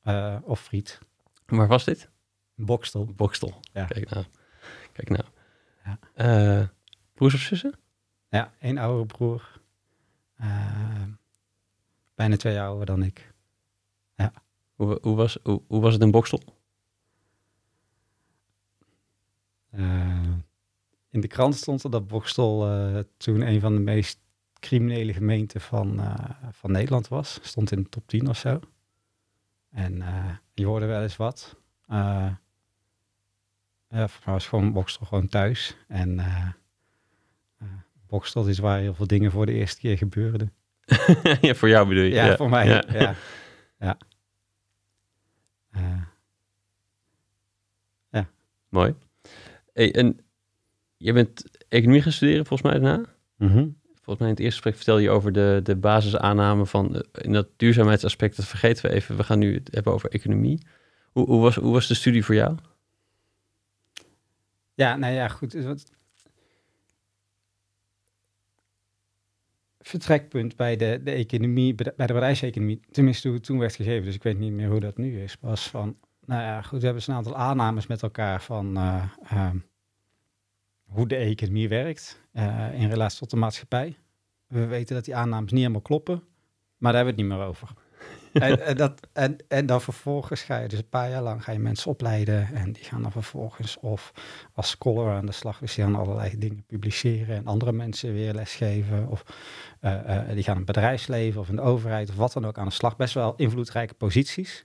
Eh, 0.01 0.37
of 0.43 0.61
friet. 0.61 0.99
Waar 1.45 1.67
was 1.67 1.83
dit? 1.83 2.09
Bokstel. 2.55 3.05
Bokstel. 3.05 3.59
Ja. 3.73 3.85
Kijk 3.85 4.09
nou. 4.09 4.25
Kijk 4.91 5.09
nou. 5.09 5.23
Ja. 5.83 5.99
Eh, 6.13 6.67
broers 7.13 7.33
of 7.33 7.39
zussen? 7.39 7.79
Ja, 8.29 8.53
één 8.59 8.77
oudere 8.77 9.05
broer. 9.05 9.59
Bijna 12.15 12.37
twee 12.37 12.53
jaar 12.53 12.67
ouder 12.67 12.85
dan 12.85 13.03
ik. 13.03 13.33
Hoe, 14.75 14.97
hoe, 15.01 15.15
was, 15.15 15.37
hoe, 15.43 15.61
hoe 15.67 15.81
was 15.81 15.93
het 15.93 16.01
in 16.01 16.11
Bokstel? 16.11 16.41
In 21.11 21.21
de 21.21 21.27
krant 21.27 21.55
stond 21.55 21.83
er 21.83 21.91
dat 21.91 22.07
Bokstel 22.07 22.67
eh, 22.67 22.99
toen 23.17 23.41
een 23.41 23.59
van 23.59 23.73
de 23.73 23.81
meest 23.81 24.19
criminele 24.59 25.13
gemeenten 25.13 25.61
van, 25.61 25.99
eh, 25.99 26.29
van 26.51 26.71
Nederland 26.71 27.07
was. 27.07 27.39
Stond 27.41 27.71
in 27.71 27.83
de 27.83 27.89
top 27.89 28.07
10 28.07 28.29
of 28.29 28.37
zo. 28.37 28.59
En 29.69 30.01
eh, 30.01 30.35
je 30.53 30.65
hoorde 30.65 30.85
wel 30.85 31.01
eens 31.01 31.17
wat. 31.17 31.55
Ja, 33.87 34.07
voor 34.07 34.21
mij 34.25 34.33
was 34.33 34.47
gewoon 34.47 34.73
Bokstel 34.73 35.05
gewoon 35.05 35.27
thuis. 35.27 35.77
En 35.87 36.19
Bokstel 38.07 38.47
is 38.47 38.59
waar 38.59 38.79
heel 38.79 38.93
veel 38.93 39.07
dingen 39.07 39.31
voor 39.31 39.45
de 39.45 39.53
eerste 39.53 39.79
keer 39.79 39.97
gebeurden. 39.97 40.53
ja, 41.41 41.53
voor 41.53 41.69
jou 41.69 41.87
bedoel 41.87 42.03
je? 42.03 42.09
Ja, 42.09 42.35
voor 42.35 42.49
mij. 42.49 42.67
Ja. 42.67 42.83
Ja. 42.89 43.15
ja. 43.79 43.97
Eh, 45.71 46.01
Mooi. 48.71 48.95
Hey, 49.73 49.95
en 49.95 50.19
je 51.01 51.13
bent 51.13 51.43
economie 51.67 52.01
gaan 52.01 52.11
studeren 52.11 52.45
volgens 52.45 52.71
mij 52.71 52.79
daarna? 52.79 53.05
mhm. 53.37 53.67
Volgens 53.93 54.19
mij 54.19 54.27
in 54.27 54.33
het 54.33 54.39
eerste 54.39 54.61
gesprek 54.61 54.75
vertel 54.75 54.97
je 54.97 55.09
over 55.09 55.31
de, 55.31 55.59
de 55.63 55.75
basisaanname 55.75 56.65
van 56.65 56.95
eh, 56.95 57.01
in 57.11 57.33
dat 57.33 57.47
duurzaamheidsaspect. 57.57 58.35
Dat 58.35 58.45
vergeten 58.45 58.89
we 58.89 58.95
even. 58.95 59.17
We 59.17 59.23
gaan 59.23 59.39
nu 59.39 59.53
het 59.53 59.69
hebben 59.71 59.93
over 59.93 60.09
economie. 60.09 60.61
Hoe, 61.11 61.25
hoe, 61.25 61.41
was, 61.41 61.55
hoe 61.55 61.73
was 61.73 61.87
de 61.87 61.93
studie 61.93 62.25
voor 62.25 62.35
jou? 62.35 62.57
Ja, 64.73 64.95
nou 64.95 65.13
ja, 65.13 65.27
goed. 65.27 65.53
Wat... 65.53 65.91
Vertrekpunt 69.79 70.55
bij 70.55 70.75
de, 70.75 70.99
de 71.03 71.11
economie, 71.11 71.75
bij 71.75 71.85
de, 71.85 72.13
bedrijfseconomie, 72.13 72.79
tenminste 72.91 73.27
hoe 73.27 73.37
het 73.37 73.45
toen 73.45 73.59
werd 73.59 73.75
gegeven, 73.75 74.05
dus 74.05 74.15
ik 74.15 74.23
weet 74.23 74.39
niet 74.39 74.51
meer 74.51 74.69
hoe 74.69 74.79
dat 74.79 74.97
nu 74.97 75.21
is, 75.21 75.37
was 75.39 75.69
van, 75.69 75.97
nou 76.25 76.41
ja, 76.41 76.61
goed, 76.61 76.79
we 76.79 76.85
hebben 76.85 76.93
dus 76.93 77.07
een 77.07 77.13
aantal 77.13 77.35
aannames 77.35 77.87
met 77.87 78.01
elkaar 78.01 78.41
van 78.41 78.77
eh, 78.77 79.03
ehm, 79.23 79.57
hoe 80.91 81.07
de 81.07 81.15
economie 81.15 81.69
werkt 81.69 82.21
eh, 82.31 82.73
in 82.73 82.89
relatie 82.89 83.19
tot 83.19 83.29
de 83.29 83.35
maatschappij. 83.35 83.97
We 84.47 84.65
weten 84.65 84.95
dat 84.95 85.05
die 85.05 85.15
aannames 85.15 85.51
niet 85.51 85.59
helemaal 85.59 85.81
kloppen, 85.81 86.23
maar 86.77 86.93
daar 86.93 87.05
hebben 87.05 87.15
we 87.15 87.21
het 87.21 87.29
niet 87.29 87.39
meer 87.39 87.47
over. 87.47 87.69
en, 88.33 88.65
en, 88.65 88.77
dat, 88.77 89.07
en, 89.13 89.37
en 89.47 89.65
dan 89.65 89.81
vervolgens 89.81 90.41
ga 90.41 90.57
je 90.57 90.67
dus 90.67 90.79
een 90.79 90.89
paar 90.89 91.09
jaar 91.09 91.21
lang 91.21 91.43
ga 91.43 91.51
je 91.51 91.59
mensen 91.59 91.91
opleiden 91.91 92.47
en 92.53 92.71
die 92.71 92.83
gaan 92.83 93.01
dan 93.01 93.11
vervolgens 93.11 93.77
of 93.79 94.11
als 94.53 94.69
scholar 94.69 95.15
aan 95.15 95.25
de 95.25 95.31
slag, 95.31 95.59
dus 95.59 95.75
die 95.75 95.83
gaan 95.83 95.95
allerlei 95.95 96.37
dingen 96.37 96.63
publiceren 96.67 97.35
en 97.35 97.45
andere 97.47 97.71
mensen 97.71 98.13
weer 98.13 98.33
lesgeven 98.33 99.07
of 99.07 99.23
eh, 99.79 100.17
eh, 100.17 100.33
die 100.33 100.43
gaan 100.43 100.57
in 100.57 100.65
het 100.65 100.73
bedrijfsleven 100.75 101.41
of 101.41 101.49
in 101.49 101.55
de 101.55 101.61
overheid 101.61 102.09
of 102.09 102.15
wat 102.15 102.33
dan 102.33 102.45
ook 102.45 102.57
aan 102.57 102.67
de 102.67 102.73
slag. 102.73 102.95
Best 102.95 103.13
wel 103.13 103.33
invloedrijke 103.35 103.93
posities. 103.93 104.63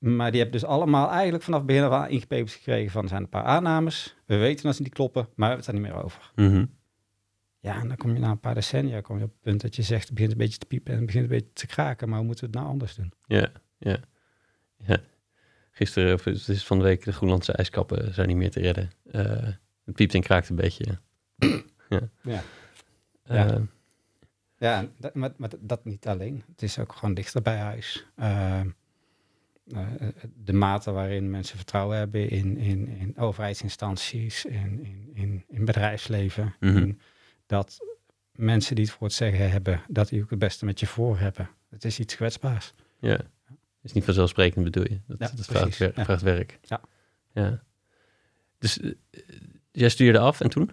Maar 0.00 0.30
die 0.30 0.40
hebben 0.40 0.60
dus 0.60 0.68
allemaal 0.68 1.10
eigenlijk 1.10 1.42
vanaf 1.42 1.58
het 1.58 1.68
begin 1.68 1.82
af 1.82 1.92
aan 1.92 2.20
gekregen 2.48 2.90
van 2.90 3.02
er 3.02 3.08
zijn 3.08 3.22
een 3.22 3.28
paar 3.28 3.44
aannames. 3.44 4.16
We 4.26 4.36
weten 4.36 4.64
dat 4.64 4.76
ze 4.76 4.82
niet 4.82 4.94
kloppen, 4.94 5.22
maar 5.22 5.48
we 5.48 5.54
hebben 5.54 5.66
het 5.66 5.66
er 5.66 5.80
niet 5.80 5.92
meer 5.92 6.04
over. 6.04 6.32
Mhm. 6.34 6.66
Ja, 7.58 7.80
en 7.80 7.88
dan 7.88 7.96
kom 7.96 8.12
je 8.12 8.18
na 8.18 8.30
een 8.30 8.40
paar 8.40 8.54
decennia 8.54 9.00
kom 9.00 9.18
je 9.18 9.24
op 9.24 9.30
het 9.30 9.40
punt 9.40 9.60
dat 9.60 9.76
je 9.76 9.82
zegt, 9.82 10.04
het 10.04 10.14
begint 10.14 10.32
een 10.32 10.38
beetje 10.38 10.58
te 10.58 10.66
piepen 10.66 10.92
en 10.92 10.96
het 10.96 11.06
begint 11.06 11.24
een 11.24 11.30
beetje 11.30 11.52
te 11.52 11.66
kraken, 11.66 12.08
maar 12.08 12.18
hoe 12.18 12.26
moeten 12.26 12.44
we 12.44 12.50
het 12.50 12.60
nou 12.60 12.72
anders 12.72 12.94
doen? 12.94 13.12
Ja, 13.26 13.48
ja. 13.78 13.98
ja. 14.76 14.98
Gisteren, 15.70 16.14
of 16.14 16.24
het 16.24 16.48
is 16.48 16.66
van 16.66 16.78
de 16.78 16.84
week, 16.84 17.04
de 17.04 17.12
Groenlandse 17.12 17.52
ijskappen 17.52 18.14
zijn 18.14 18.28
niet 18.28 18.36
meer 18.36 18.50
te 18.50 18.60
redden. 18.60 18.90
Eh, 19.10 19.48
het 19.84 19.94
piept 19.94 20.14
en 20.14 20.20
kraakt 20.20 20.48
een 20.48 20.56
beetje. 20.56 20.84
ja. 21.88 22.00
Ja. 22.22 22.42
Eh, 23.22 23.36
Ja. 23.36 23.60
Ja, 24.58 24.78
en 24.78 24.92
dat, 24.98 25.14
maar, 25.14 25.30
maar 25.36 25.50
dat 25.60 25.84
niet 25.84 26.06
alleen. 26.06 26.42
Het 26.50 26.62
is 26.62 26.78
ook 26.78 26.92
gewoon 26.92 27.14
dichter 27.14 27.42
bij 27.42 27.56
huis. 27.56 28.06
Uh, 28.16 28.60
de 30.36 30.52
mate 30.52 30.90
waarin 30.90 31.30
mensen 31.30 31.56
vertrouwen 31.56 31.96
hebben 31.96 32.28
in, 32.30 32.56
in, 32.56 32.88
in 32.88 33.16
overheidsinstanties, 33.18 34.44
in, 34.44 34.84
in, 34.84 35.10
in, 35.14 35.44
in 35.48 35.64
bedrijfsleven. 35.64 36.54
Mhm. 36.60 36.92
dat 37.46 37.78
mensen 38.32 38.74
die 38.74 38.84
het 38.84 38.94
voor 38.94 39.06
het 39.06 39.16
zeggen 39.16 39.50
hebben, 39.50 39.82
dat 39.88 40.08
die 40.08 40.22
ook 40.22 40.30
het 40.30 40.38
beste 40.38 40.64
met 40.64 40.80
je 40.80 40.86
voor 40.86 41.18
hebben. 41.18 41.50
Het 41.70 41.84
is 41.84 41.98
iets 41.98 42.16
kwetsbaars. 42.16 42.72
ja. 43.00 43.20
Is 43.82 43.92
niet 43.92 44.04
vanzelfsprekend 44.04 44.64
bedoel 44.64 44.82
je? 44.90 45.00
Dat, 45.06 45.18
Ja, 45.18 45.36
dat 45.36 45.46
vraagt, 45.46 45.78
wer- 45.78 45.92
Ja. 45.96 46.04
vraagt 46.04 46.22
werk. 46.22 46.58
Ja. 46.62 46.80
ja. 47.32 47.62
Dus 48.58 48.80
eh, 48.80 48.90
jij 49.72 49.88
studeerde 49.88 50.18
af 50.18 50.40
en 50.40 50.50
toen? 50.50 50.70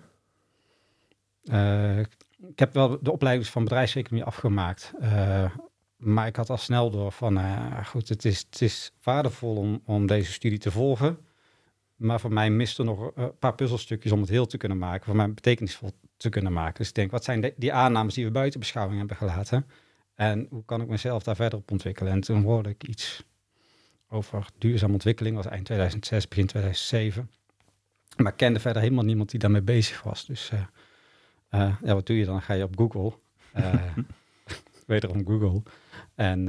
Uh, 1.44 2.00
ik 2.48 2.60
heb 2.60 2.74
wel 2.74 2.98
de 3.04 3.12
opleiding 3.12 3.48
van 3.48 3.63
bedrijfseconomie 3.63 4.24
afgemaakt. 4.27 4.94
Uh, 5.01 5.51
maar 5.98 6.27
ik 6.27 6.36
had 6.36 6.50
al 6.50 6.58
snel 6.58 6.89
door 6.89 7.12
van, 7.12 7.38
uh, 7.38 7.86
goed, 7.86 8.10
het 8.10 8.25
is, 8.25 8.46
het 8.50 8.62
is 8.62 8.92
waardevol 9.04 9.56
om, 9.56 9.82
om 9.86 10.08
deze 10.08 10.32
studie 10.32 10.60
te 10.60 10.72
volgen. 10.72 11.18
Maar 11.96 12.20
voor 12.20 12.34
mij 12.34 12.50
mist 12.50 12.77
er 12.77 12.86
nog 12.86 13.12
een 13.16 13.38
paar 13.38 13.56
puzzelstukjes 13.56 14.12
om 14.12 14.20
het 14.22 14.30
heel 14.30 14.46
te 14.46 14.58
kunnen 14.58 14.77
maken. 14.77 15.06
Voor 15.06 15.16
mij 15.16 15.34
betekenisvol 15.34 15.92
te 16.18 16.30
kunnen 16.30 16.54
maken. 16.54 16.77
Dus 16.77 16.88
ik 16.88 16.96
denk, 16.96 17.12
wat 17.12 17.24
zijn 17.24 17.42
de, 17.42 17.54
die 17.58 17.74
aannames 17.74 18.13
die 18.13 18.25
we 18.25 18.32
buiten 18.32 18.60
beschouwing 18.60 18.98
hebben 18.98 19.18
gelaten? 19.18 19.66
En 20.16 20.48
hoe 20.50 20.66
kan 20.66 20.82
ik 20.82 20.88
mezelf 20.88 21.24
daar 21.24 21.36
verder 21.36 21.60
op 21.60 21.72
ontwikkelen? 21.72 22.12
En 22.12 22.22
toen 22.22 22.44
hoorde 22.44 22.70
ik 22.70 22.84
iets 22.84 23.24
over 24.10 24.48
duurzame 24.58 24.94
ontwikkeling. 24.94 25.36
Dat 25.36 25.44
was 25.44 25.54
eind 25.54 25.66
2006, 25.66 26.27
begin 26.27 26.46
2007. 26.46 27.30
Maar 28.18 28.32
ik 28.32 28.38
kende 28.38 28.60
verder 28.60 28.82
helemaal 28.82 29.04
niemand 29.04 29.30
die 29.30 29.39
daarmee 29.39 29.62
bezig 29.62 30.04
was. 30.04 30.25
Dus 30.25 30.51
uh, 30.54 30.60
uh, 31.51 31.75
ja, 31.84 31.94
wat 31.94 32.06
doe 32.06 32.18
je 32.18 32.25
dan? 32.25 32.34
Dan 32.34 32.44
ga 32.44 32.54
je 32.54 32.63
op 32.63 32.77
Google. 32.77 33.13
Wederom 34.88 35.25
Google. 35.25 35.62
En 36.18 36.48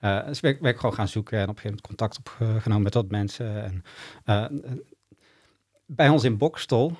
uh, 0.00 0.26
dus 0.26 0.40
ben 0.40 0.58
ik, 0.62 0.76
gewoon 0.76 0.94
gaan 0.94 1.08
zoeken 1.08 1.38
en 1.38 1.48
op 1.48 1.56
een 1.56 1.62
gegeven 1.62 1.80
moment 1.82 1.86
contact 1.86 2.18
opgenomen 2.18 2.82
met 2.82 2.94
wat 2.94 3.10
mensen. 3.10 3.64
En, 3.64 3.82
uh, 4.26 4.74
bij 5.86 6.08
ons 6.08 6.24
in 6.24 6.36
Bokstol 6.36 6.92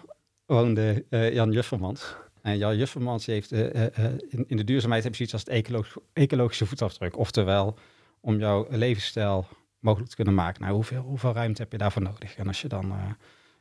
woonde 0.46 1.04
Jan 1.08 1.52
Juffermans. 1.52 2.14
En 2.42 2.58
Jan 2.58 2.76
Juffermans 2.76 3.26
heeft 3.26 3.52
in, 3.52 4.44
in, 4.46 4.56
de 4.56 4.64
duurzaamheid 4.64 5.02
heb 5.02 5.14
je 5.14 5.26
zoiets 5.26 5.32
als 5.32 5.44
het 5.44 5.64
ecologisch, 5.64 5.96
ecologische 6.12 6.66
voetafdruk. 6.66 7.18
Oftewel, 7.18 7.78
om 8.20 8.38
jouw 8.38 8.66
levensstijl 8.70 9.46
mogelijk 9.78 10.10
te 10.10 10.16
kunnen 10.16 10.34
maken. 10.34 10.62
Nou, 10.62 10.74
hoeveel, 10.74 11.02
hoeveel 11.02 11.32
ruimte 11.32 11.62
heb 11.62 11.72
je 11.72 11.78
daarvoor 11.78 12.02
nodig? 12.02 12.36
En 12.36 12.46
als 12.46 12.60
je 12.60 12.68
dan 12.68 12.94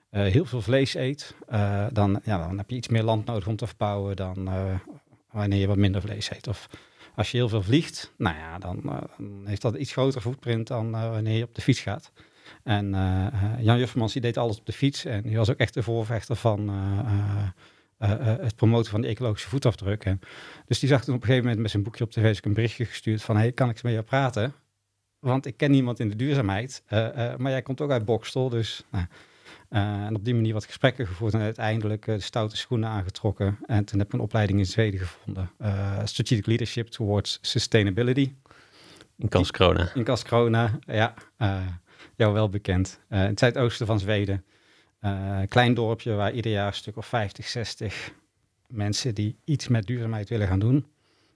heel 0.10 0.46
veel 0.46 0.62
vlees 0.62 0.96
eet, 0.96 1.36
dan, 1.92 2.22
ja, 2.24 2.48
dan 2.48 2.58
heb 2.58 2.70
je 2.70 2.76
iets 2.76 2.88
meer 2.88 3.04
land 3.04 3.26
nodig 3.26 3.48
om 3.48 3.56
te 3.56 3.68
verbouwen 3.68 4.16
dan 4.16 4.50
wanneer 5.32 5.60
je 5.60 5.68
wat 5.68 5.78
minder 5.78 6.02
vlees 6.02 6.32
eet. 6.32 6.48
Of 6.48 6.70
als 7.16 7.32
je 7.32 7.38
heel 7.38 7.50
veel 7.50 7.64
vliegt, 7.64 8.14
nou 8.18 8.36
ja, 8.36 8.58
dan, 8.58 8.82
dan 9.18 9.42
heeft 9.46 9.62
dat 9.62 9.76
iets 9.76 9.92
groter 9.92 10.22
footprint 10.22 10.68
dan 10.68 10.96
eh, 10.96 11.10
wanneer 11.10 11.38
je 11.38 11.44
op 11.44 11.56
de 11.56 11.62
fiets 11.62 11.80
gaat. 11.80 12.12
En 12.64 12.94
uh, 12.94 13.28
Jan 13.60 13.78
Juffermans 13.78 14.14
die 14.14 14.22
deed 14.22 14.38
alles 14.38 14.60
op 14.60 14.66
de 14.66 14.72
fiets 14.72 15.06
en 15.06 15.22
die 15.22 15.38
was 15.38 15.50
ook 15.50 15.58
echt 15.58 15.74
de 15.74 15.84
voorvechter 15.84 16.36
van 16.36 16.70
het 17.98 18.56
promoten 18.56 18.92
van 18.92 19.02
de 19.02 19.08
ecologische 19.08 19.50
voetafdruk. 19.50 20.16
Dus 20.66 20.80
die 20.80 20.90
zag 20.90 21.04
toen 21.04 21.16
op 21.16 21.22
een 21.22 21.26
gegeven 21.26 21.44
moment 21.44 21.62
met 21.62 21.72
zijn 21.72 21.84
boekje 21.84 22.04
op 22.04 22.12
tv 22.12 22.40
een 22.42 22.54
berichtje 22.54 22.86
gestuurd 22.86 23.22
van, 23.22 23.38
hey, 23.38 23.52
kan 23.52 23.68
ik 23.68 23.74
eens 23.74 23.82
met 23.82 23.94
jou 23.94 24.06
praten? 24.06 24.54
Want 25.20 25.46
ik 25.46 25.58
ken 25.58 25.72
niemand 25.72 26.00
in 26.00 26.10
de 26.10 26.16
duurzaamheid, 26.16 26.84
maar 27.38 27.52
jij 27.52 27.62
komt 27.62 27.82
ook 27.82 27.92
uit 27.92 28.06
Bokstel, 28.06 28.50
dus... 28.50 28.84
Nou, 28.92 29.06
en 29.74 30.16
op 30.16 30.26
die 30.26 30.36
manier 30.36 30.54
wat 30.54 30.66
gesprekken 30.66 31.08
gevoerd 31.08 31.34
en 31.34 31.42
uiteindelijk 31.42 32.08
uh, 32.08 32.16
de 32.16 32.22
stoute 32.22 32.58
schoenen 32.58 32.90
aangetrokken. 32.90 33.58
En 33.66 33.86
toen 33.86 34.00
heb 34.00 34.08
ik 34.08 34.14
een 34.14 34.20
opleiding 34.20 34.60
in 34.60 34.66
Zweden 34.66 35.00
gevonden. 35.00 35.52
Uh, 35.62 36.00
Strategic 36.04 36.46
Leadership 36.46 36.88
Towards 36.88 37.40
Sustainability. 37.42 38.34
In 39.18 39.30
Karlskrona. 39.30 39.92
In 39.94 40.04
Karlskrona, 40.04 40.80
ja. 40.86 41.14
jou 42.16 42.34
wel 42.34 42.50
bekend. 42.50 43.00
in 43.10 43.18
het 43.18 43.40
zuidoosten 43.40 43.86
van 43.86 44.00
Zweden. 44.00 44.46
klein 45.48 45.74
dorpje 45.74 46.14
waar 46.14 46.34
ieder 46.34 46.52
jaar 46.52 46.68
een 46.68 46.74
stuk 46.74 46.98
of 46.98 47.06
50, 47.06 47.48
60 47.48 48.14
mensen 48.68 49.16
die 49.16 49.36
iets 49.44 49.68
met 49.68 49.86
duurzaamheid 49.86 50.30
willen 50.30 50.48
gaan 50.48 50.60
doen. 50.60 50.86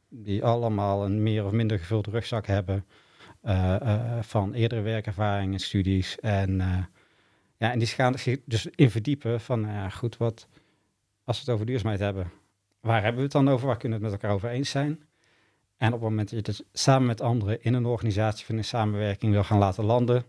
Die 0.09 0.43
allemaal 0.43 1.05
een 1.05 1.23
meer 1.23 1.45
of 1.45 1.51
minder 1.51 1.79
gevulde 1.79 2.11
rugzak 2.11 2.47
hebben. 2.47 2.85
van 4.21 4.53
eerdere 4.53 4.81
werkervaring 4.81 5.53
en 5.53 5.59
studies. 5.59 6.19
En 6.19 6.61
ja, 7.57 7.71
en 7.71 7.79
die 7.79 7.87
gaan 7.87 8.17
zich 8.17 8.39
dus 8.45 8.67
in 8.75 8.91
verdiepen 8.91 9.41
van, 9.41 9.61
nou 9.61 9.91
goed, 9.91 10.17
wat, 10.17 10.47
als 11.23 11.37
we 11.37 11.43
het 11.43 11.53
over 11.53 11.65
duurzaamheid 11.65 11.99
hebben, 11.99 12.31
waar 12.79 13.01
hebben 13.01 13.15
we 13.15 13.23
het 13.23 13.31
dan 13.31 13.49
over? 13.49 13.67
Waar 13.67 13.77
kunnen 13.77 13.99
we 13.99 14.03
het 14.03 14.13
met 14.13 14.21
elkaar 14.21 14.37
over 14.37 14.49
eens 14.49 14.69
zijn? 14.69 15.03
En 15.77 15.87
op 15.87 15.93
het 15.93 16.09
moment 16.09 16.29
dat 16.29 16.45
je 16.45 16.51
het 16.51 16.65
samen 16.73 17.07
met 17.07 17.21
anderen 17.21 17.63
in 17.63 17.73
een 17.73 17.85
organisatie 17.85 18.45
van 18.45 18.57
een 18.57 18.63
samenwerking 18.63 19.31
wil 19.31 19.43
gaan 19.43 19.57
laten 19.57 19.83
landen, 19.83 20.25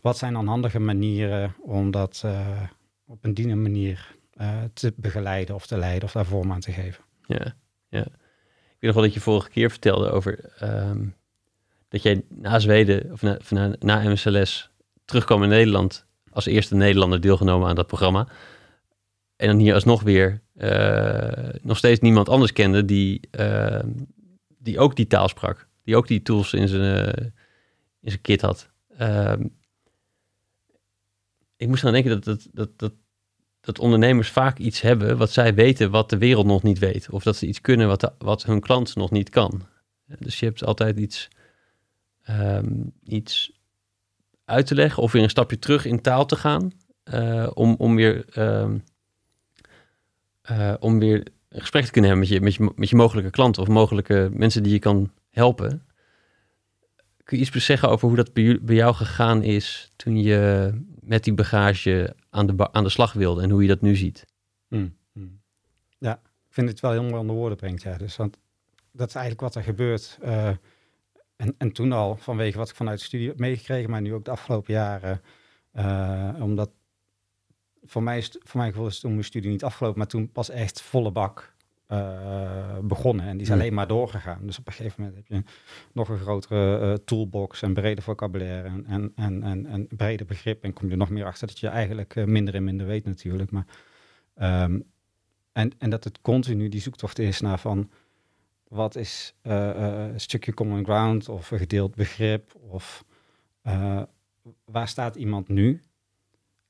wat 0.00 0.18
zijn 0.18 0.32
dan 0.32 0.46
handige 0.46 0.78
manieren 0.78 1.54
om 1.60 1.90
dat 1.90 2.22
uh, 2.24 2.62
op 3.06 3.24
een 3.24 3.34
die 3.34 3.54
manier 3.54 4.16
eh, 4.32 4.62
te 4.74 4.92
begeleiden 4.96 5.54
of 5.54 5.66
te 5.66 5.78
leiden 5.78 6.04
of 6.04 6.12
daar 6.12 6.24
vorm 6.24 6.52
aan 6.52 6.60
te 6.60 6.72
geven. 6.72 7.04
Ja, 7.26 7.54
ja. 7.88 8.00
Ik 8.02 8.88
weet 8.88 8.94
nog 8.94 8.94
wel 8.94 9.02
dat 9.02 9.14
je 9.14 9.20
vorige 9.20 9.50
keer 9.50 9.70
vertelde 9.70 10.10
over 10.10 10.52
ehm, 10.58 11.06
dat 11.88 12.02
jij 12.02 12.22
na 12.28 12.58
Zweden 12.58 13.12
of 13.12 13.22
na, 13.22 13.38
na, 13.48 13.74
na 13.78 14.10
MSLS 14.10 14.70
terugkwam 15.04 15.42
in 15.42 15.48
Nederland 15.48 16.06
als 16.32 16.46
eerste 16.46 16.74
Nederlander 16.74 17.20
deelgenomen 17.20 17.68
aan 17.68 17.74
dat 17.74 17.86
programma. 17.86 18.28
En 19.36 19.48
dan 19.48 19.58
hier 19.58 19.74
alsnog 19.74 20.02
weer 20.02 20.42
eh, 20.54 21.48
nog 21.62 21.76
steeds 21.78 22.00
niemand 22.00 22.28
anders 22.28 22.52
kende 22.52 22.84
die, 22.84 23.20
ehm, 23.30 23.88
die 24.58 24.78
ook 24.78 24.96
die 24.96 25.06
taal 25.06 25.28
sprak. 25.28 25.68
Die 25.84 25.96
ook 25.96 26.06
die 26.06 26.22
tools 26.22 26.52
in 26.52 26.68
zijn, 26.68 27.06
eh, 27.06 27.26
in 28.00 28.10
zijn 28.10 28.20
kit 28.20 28.40
had. 28.40 28.70
Ehm, 28.96 29.46
ik 31.56 31.68
moest 31.68 31.84
aan 31.84 31.92
denken 31.92 32.10
dat, 32.10 32.24
dat, 32.24 32.48
dat, 32.52 32.78
dat, 32.78 32.92
dat 33.60 33.78
ondernemers 33.78 34.28
vaak 34.28 34.58
iets 34.58 34.80
hebben 34.80 35.16
wat 35.16 35.30
zij 35.30 35.54
weten 35.54 35.90
wat 35.90 36.10
de 36.10 36.18
wereld 36.18 36.46
nog 36.46 36.62
niet 36.62 36.78
weet. 36.78 37.10
Of 37.10 37.22
dat 37.22 37.36
ze 37.36 37.46
iets 37.46 37.60
kunnen 37.60 37.88
wat, 37.88 38.00
de- 38.00 38.12
wat 38.18 38.44
hun 38.44 38.60
klant 38.60 38.96
nog 38.96 39.10
niet 39.10 39.28
kan. 39.30 39.62
Dus 40.18 40.40
je 40.40 40.46
hebt 40.46 40.64
altijd 40.64 40.98
iets, 40.98 41.28
ehm, 42.22 42.82
iets 43.04 43.61
uit 44.52 44.66
te 44.66 44.74
leggen 44.74 45.02
of 45.02 45.12
weer 45.12 45.22
een 45.22 45.30
stapje 45.30 45.58
terug 45.58 45.84
in 45.84 46.00
taal 46.00 46.26
te 46.26 46.36
gaan. 46.36 46.72
eh, 47.02 47.50
om, 47.54 47.74
om, 47.78 47.96
weer, 47.96 48.24
ehm, 48.28 48.78
eh, 50.42 50.74
om 50.80 50.98
weer 50.98 51.26
een 51.48 51.60
gesprek 51.60 51.84
te 51.84 51.90
kunnen 51.90 52.10
hebben 52.10 52.28
met 52.28 52.38
je, 52.38 52.44
met, 52.44 52.54
je, 52.54 52.72
met 52.76 52.88
je 52.88 52.96
mogelijke 52.96 53.30
klanten 53.30 53.62
of 53.62 53.68
mogelijke 53.68 54.28
mensen 54.32 54.62
die 54.62 54.72
je 54.72 54.78
kan 54.78 55.12
helpen. 55.30 55.86
Kun 57.24 57.38
je 57.38 57.44
iets 57.44 57.66
zeggen 57.66 57.88
over 57.88 58.08
hoe 58.08 58.16
dat 58.16 58.32
bij, 58.32 58.58
jou 58.76 58.94
gegaan 58.94 59.42
is 59.42 59.92
toen 59.96 60.22
je 60.22 60.70
met 61.00 61.24
die 61.24 61.34
bagage 61.34 62.16
aan 62.30 62.46
de, 62.46 62.72
aan 62.72 62.84
de 62.84 62.90
slag 62.90 63.12
wilde 63.12 63.42
en 63.42 63.50
hoe 63.50 63.62
je 63.62 63.68
dat 63.68 63.80
nu 63.80 63.96
ziet? 63.96 64.24
Hmm, 64.68 64.96
hmm. 65.12 65.40
Ja, 65.98 66.14
ik 66.24 66.54
vind 66.54 66.68
het 66.68 66.80
wel 66.80 66.90
heel 66.92 67.02
mooi 67.02 67.16
onder 67.16 67.36
woorden 67.36 67.58
brengt. 67.58 67.82
Ja. 67.82 67.96
Dus, 67.96 68.16
want 68.16 68.38
dat 68.92 69.08
is 69.08 69.14
eigenlijk 69.14 69.44
wat 69.44 69.54
er 69.54 69.62
gebeurt. 69.62 70.18
eh, 70.20 70.50
en, 71.36 71.54
en 71.58 71.72
toen 71.72 71.92
al, 71.92 72.16
vanwege 72.16 72.58
wat 72.58 72.68
ik 72.68 72.74
vanuit 72.74 72.98
de 72.98 73.04
studie 73.04 73.28
heb 73.28 73.38
meegekregen, 73.38 73.90
maar 73.90 74.00
nu 74.00 74.14
ook 74.14 74.24
de 74.24 74.30
afgelopen 74.30 74.74
jaren. 74.74 75.20
eh, 75.72 76.30
omdat 76.40 76.70
voor 77.84 78.02
mij, 78.02 78.18
is, 78.18 78.36
voor 78.42 78.60
mijn 78.60 78.72
gevoel 78.72 78.86
is 78.88 79.00
toen 79.00 79.12
mijn 79.12 79.24
studie 79.24 79.50
niet 79.50 79.64
afgelopen, 79.64 79.98
maar 79.98 80.06
toen 80.08 80.32
pas 80.32 80.50
echt 80.50 80.82
volle 80.82 81.10
bak 81.10 81.54
eh, 81.86 82.78
begonnen. 82.82 83.26
En 83.26 83.32
die 83.32 83.40
is 83.40 83.48
Hmm. 83.48 83.60
alleen 83.60 83.74
maar 83.74 83.86
doorgegaan. 83.86 84.46
Dus 84.46 84.58
op 84.58 84.66
een 84.66 84.72
gegeven 84.72 85.02
moment 85.02 85.16
heb 85.18 85.26
je 85.26 85.42
nog 85.92 86.08
een 86.08 86.18
grotere 86.18 86.78
eh, 86.78 86.94
toolbox 87.04 87.62
en 87.62 87.74
breder 87.74 88.04
vocabulaire 88.04 88.68
en, 88.68 88.84
en, 88.86 89.12
en, 89.16 89.42
en, 89.42 89.66
en 89.66 89.86
breder 89.96 90.26
begrip. 90.26 90.64
En 90.64 90.72
kom 90.72 90.86
je 90.86 90.92
er 90.92 90.98
nog 90.98 91.10
meer 91.10 91.24
achter 91.24 91.46
dat 91.46 91.58
je 91.58 91.68
eigenlijk 91.68 92.26
minder 92.26 92.54
en 92.54 92.64
minder 92.64 92.86
weet 92.86 93.04
natuurlijk. 93.04 93.50
Maar 93.50 93.66
Ehm, 94.34 94.80
en, 95.52 95.70
en 95.78 95.90
dat 95.90 96.04
het 96.04 96.20
continu 96.20 96.68
die 96.68 96.80
zoektocht 96.80 97.18
is 97.18 97.40
naar 97.40 97.58
van 97.58 97.90
wat 98.72 98.96
is 98.96 99.34
eh, 99.42 99.70
eh, 99.70 100.12
een 100.12 100.20
stukje 100.20 100.54
common 100.54 100.84
ground 100.84 101.28
of 101.28 101.50
een 101.50 101.58
gedeeld 101.58 101.94
begrip 101.94 102.54
of 102.54 103.04
eh, 103.62 104.02
waar 104.64 104.88
staat 104.88 105.16
iemand 105.16 105.48
nu? 105.48 105.82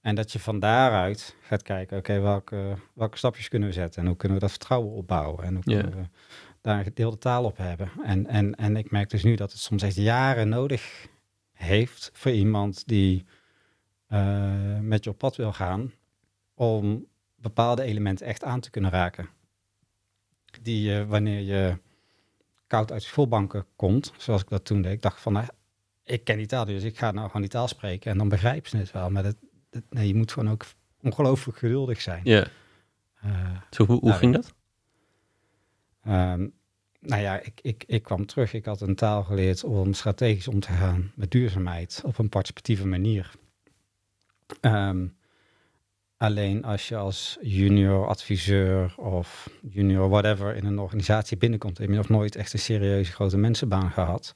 En 0.01 0.15
dat 0.15 0.33
je 0.33 0.39
van 0.39 0.59
daaruit 0.59 1.37
gaat 1.41 1.63
kijken, 1.63 1.99
oké, 1.99 2.21
welke, 2.21 2.77
welke 2.95 3.17
stapjes 3.17 3.49
kunnen 3.49 3.69
we 3.69 3.75
zetten 3.75 4.03
en 4.03 4.09
hoe 4.09 4.17
kunnen 4.17 4.39
we 4.39 4.45
dat 4.45 4.53
vertrouwen 4.53 4.93
opbouwen 4.93 5.45
en 5.45 5.55
hoe 5.55 5.63
kunnen 5.63 5.91
we 5.91 6.09
daar 6.61 6.79
een 6.79 6.85
gedeelde 6.85 7.19
taal 7.19 7.45
op 7.45 7.57
hebben. 7.57 7.91
En, 8.05 8.27
en, 8.27 8.55
en 8.55 8.77
ik 8.77 8.91
merk 8.91 9.11
dus 9.11 9.23
nu 9.23 9.35
dat 9.35 9.53
het 9.53 9.61
soms 9.61 9.83
echt 9.83 9.97
jaren 9.97 10.49
nodig 10.49 11.09
heeft 11.53 12.11
voor 12.13 12.33
iemand 12.33 12.89
die 12.89 13.27
met 14.81 15.05
je 15.05 15.11
op 15.11 15.19
pad 15.19 15.37
wil 15.37 15.53
gaan 15.53 15.93
om 16.55 17.07
bepaalde 17.37 17.83
elementen 17.83 18.27
echt 18.27 18.45
aan 18.45 18.61
te 18.61 18.71
kunnen 18.71 18.91
raken. 18.91 19.29
Die 20.63 20.91
je, 20.91 21.07
wanneer 21.07 21.41
je 21.41 21.79
koud 22.73 22.93
uit 22.93 23.01
de 23.03 23.07
schoolbanken 23.09 23.67
komt, 23.77 24.13
zoals 24.17 24.43
ik 24.43 24.49
dat 24.49 24.65
toen 24.65 24.83
deed, 24.83 24.93
ik 24.93 25.03
dacht 25.03 25.21
van, 25.21 25.33
nou, 25.33 25.47
ik 26.05 26.25
ken 26.25 26.37
die 26.37 26.47
taal, 26.47 26.65
dus 26.65 26.83
ik 26.83 26.99
ga 26.99 27.11
nou 27.11 27.27
gewoon 27.27 27.43
die 27.43 27.51
taal 27.51 27.69
spreken 27.69 28.11
en 28.11 28.19
dan 28.19 28.29
begrijpen 28.29 28.71
ze 28.71 28.77
het 28.77 28.93
wel. 28.93 29.11
Maar 29.11 29.23
dat, 29.23 29.37
dat- 29.71 29.83
nee, 29.91 30.07
je 30.09 30.15
moet 30.15 30.33
gewoon 30.33 30.51
ook 30.51 30.65
ongelooflijk 31.01 31.59
geduldig 31.59 32.01
zijn. 32.01 32.21
Ja. 32.25 32.47
Eh, 33.21 33.57
Zo, 33.71 33.85
hoe 33.87 33.99
hoe 33.99 34.09
Nou, 34.09 34.19
ging 34.21 34.35
dat? 34.35 34.55
Ehm, 36.03 36.49
nou 37.01 37.23
ja, 37.23 37.41
ik, 37.41 37.59
ik, 37.63 37.85
ik 37.87 38.03
kwam 38.03 38.27
terug. 38.27 38.53
Ik 38.53 38.65
had 38.65 38.81
een 38.81 38.95
taal 38.95 39.23
geleerd 39.25 39.65
om 39.65 39.93
strategisch 39.93 40.49
om 40.49 40.61
te 40.61 40.69
gaan 40.73 41.13
met 41.15 41.31
duurzaamheid 41.31 42.03
op 42.05 42.19
een 42.19 42.29
participatieve 42.29 42.87
manier. 42.87 43.31
Ehm, 44.61 45.07
alleen 46.23 46.65
als 46.65 46.89
je 46.89 46.97
als 46.97 47.39
junior 47.41 48.07
adviseur 48.07 48.95
of 48.97 49.51
junior 49.71 50.09
whatever 50.09 50.57
in 50.57 50.65
een 50.65 50.79
organisatie 50.79 51.37
binnenkomt, 51.37 51.79
heb 51.79 51.89
je 51.89 51.95
nog 51.95 52.09
nooit 52.09 52.37
echt 52.37 52.53
een 52.53 52.59
serieuze 52.59 53.13
grote 53.13 53.37
mensenbaan 53.37 53.91
gehad, 53.91 54.33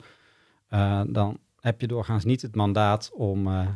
eh, 0.69 1.03
dan 1.09 1.39
heb 1.61 1.81
je 1.81 1.87
doorgaans 1.87 2.25
niet 2.25 2.43
het 2.43 2.55
mandaat 2.55 3.11
om, 3.13 3.47
eh, 3.47 3.69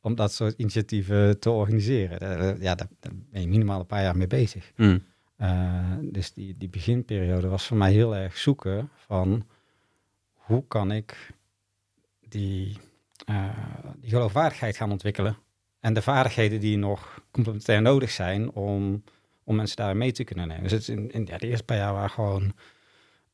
om 0.00 0.14
dat 0.14 0.32
soort 0.32 0.54
initiatieven 0.58 1.40
te 1.40 1.50
organiseren. 1.50 2.20
Eh, 2.20 2.62
ja, 2.62 2.74
daar, 2.74 2.88
daar 3.00 3.12
ben 3.30 3.40
je 3.40 3.48
minimaal 3.48 3.80
een 3.80 3.86
paar 3.86 4.02
jaar 4.02 4.16
mee 4.16 4.26
bezig. 4.26 4.72
Hm. 4.74 4.98
Uh, 5.40 5.96
dus 6.02 6.32
die, 6.32 6.56
die 6.56 6.68
beginperiode 6.68 7.48
was 7.48 7.66
voor 7.66 7.76
mij 7.76 7.92
heel 7.92 8.16
erg 8.16 8.36
zoeken 8.36 8.90
van 8.94 9.46
hoe 10.32 10.64
kan 10.68 10.92
ik 10.92 11.34
die, 12.28 12.78
die 14.00 14.10
geloofwaardigheid 14.10 14.76
gaan 14.76 14.90
ontwikkelen. 14.90 15.36
En 15.86 15.94
de 15.94 16.02
vaardigheden 16.02 16.60
die 16.60 16.76
nog 16.76 17.20
complementair 17.30 17.82
nodig 17.82 18.10
zijn 18.10 18.50
om, 18.50 19.04
om 19.44 19.56
mensen 19.56 19.76
daar 19.76 19.96
mee 19.96 20.12
te 20.12 20.24
kunnen 20.24 20.48
nemen. 20.48 20.62
Dus 20.62 20.72
het 20.72 20.88
in, 20.88 21.10
in 21.10 21.26
ja, 21.26 21.38
de 21.38 21.46
eerste 21.46 21.64
paar 21.64 21.76
jaar 21.76 21.92
waren 21.92 22.10
gewoon 22.10 22.54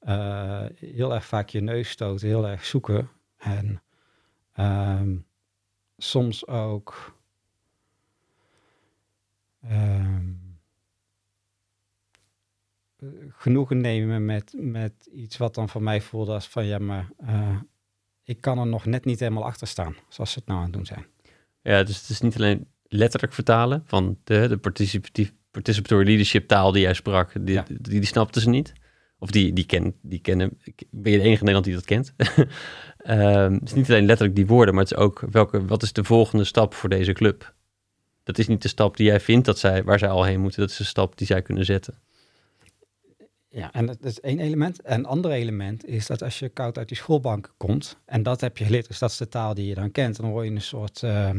uh, 0.02 0.64
heel 0.76 1.14
erg 1.14 1.24
vaak 1.24 1.48
je 1.48 1.60
neus 1.60 1.90
stoten, 1.90 2.28
heel 2.28 2.48
erg 2.48 2.64
zoeken. 2.64 3.08
En 3.36 3.82
um, 4.56 5.26
soms 5.96 6.46
ook. 6.46 7.18
Um, 9.70 10.58
genoegen 13.28 13.80
nemen 13.80 14.24
met, 14.24 14.54
met 14.56 15.08
iets 15.12 15.36
wat 15.36 15.54
dan 15.54 15.68
voor 15.68 15.82
mij 15.82 16.00
voelde 16.00 16.32
als 16.32 16.48
van 16.48 16.64
ja, 16.64 16.78
maar 16.78 17.10
uh, 17.22 17.60
ik 18.22 18.40
kan 18.40 18.58
er 18.58 18.66
nog 18.66 18.84
net 18.84 19.04
niet 19.04 19.20
helemaal 19.20 19.44
achter 19.44 19.66
staan, 19.66 19.96
zoals 20.08 20.32
ze 20.32 20.38
het 20.38 20.48
nou 20.48 20.58
aan 20.58 20.64
het 20.64 20.74
doen 20.74 20.86
zijn. 20.86 21.11
Ja, 21.62 21.82
dus 21.82 22.00
het 22.00 22.08
is 22.08 22.20
niet 22.20 22.36
alleen 22.36 22.66
letterlijk 22.82 23.32
vertalen 23.32 23.82
van 23.86 24.18
de, 24.24 24.48
de 24.48 24.56
participatief, 24.56 25.32
participatory 25.50 26.04
leadership 26.04 26.48
taal 26.48 26.72
die 26.72 26.82
jij 26.82 26.94
sprak, 26.94 27.32
die, 27.40 27.54
ja. 27.54 27.64
die, 27.68 28.00
die, 28.00 28.30
ze 28.40 28.48
niet. 28.48 28.72
Of 29.18 29.30
die, 29.30 29.52
die, 29.52 29.66
ken, 29.66 29.94
die 30.00 30.18
kennen, 30.18 30.58
ben 30.90 31.12
je 31.12 31.18
de 31.18 31.24
enige 31.24 31.44
in 31.44 31.52
Nederland 31.52 31.64
die 31.64 31.74
dat 31.74 31.84
kent. 31.84 32.14
um, 33.06 33.52
het 33.60 33.62
is 33.62 33.74
niet 33.74 33.88
alleen 33.88 34.06
letterlijk 34.06 34.36
die 34.36 34.46
woorden, 34.46 34.74
maar 34.74 34.82
het 34.82 34.92
is 34.92 34.98
ook 34.98 35.22
welke, 35.30 35.64
wat 35.64 35.82
is 35.82 35.92
de 35.92 36.04
volgende 36.04 36.44
stap 36.44 36.74
voor 36.74 36.88
deze 36.88 37.12
club? 37.12 37.54
Dat 38.22 38.38
is 38.38 38.46
niet 38.46 38.62
de 38.62 38.68
stap 38.68 38.96
die 38.96 39.06
jij 39.06 39.20
vindt 39.20 39.46
dat 39.46 39.58
zij, 39.58 39.84
waar 39.84 39.98
zij 39.98 40.08
al 40.08 40.24
heen 40.24 40.40
moeten, 40.40 40.60
dat 40.60 40.70
is 40.70 40.76
de 40.76 40.84
stap 40.84 41.18
die 41.18 41.26
zij 41.26 41.42
kunnen 41.42 41.64
zetten. 41.64 41.94
Ja, 43.52 43.72
en 43.72 43.86
dat 43.86 44.04
is 44.04 44.20
één 44.20 44.38
element. 44.38 44.82
En 44.82 44.98
een 44.98 45.06
ander 45.06 45.30
element 45.30 45.86
is 45.86 46.06
dat 46.06 46.22
als 46.22 46.38
je 46.38 46.48
koud 46.48 46.78
uit 46.78 46.88
die 46.88 46.96
schoolbank 46.96 47.54
komt, 47.56 47.96
en 48.04 48.22
dat 48.22 48.40
heb 48.40 48.58
je 48.58 48.64
geleerd, 48.64 48.88
dus 48.88 48.98
dat 48.98 49.10
is 49.10 49.16
de 49.16 49.28
taal 49.28 49.54
die 49.54 49.66
je 49.66 49.74
dan 49.74 49.90
kent, 49.90 50.16
dan 50.16 50.30
word 50.30 50.46
je 50.46 50.52
een 50.52 50.60
soort 50.60 51.02
uh, 51.02 51.30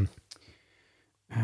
uh, 1.27 1.37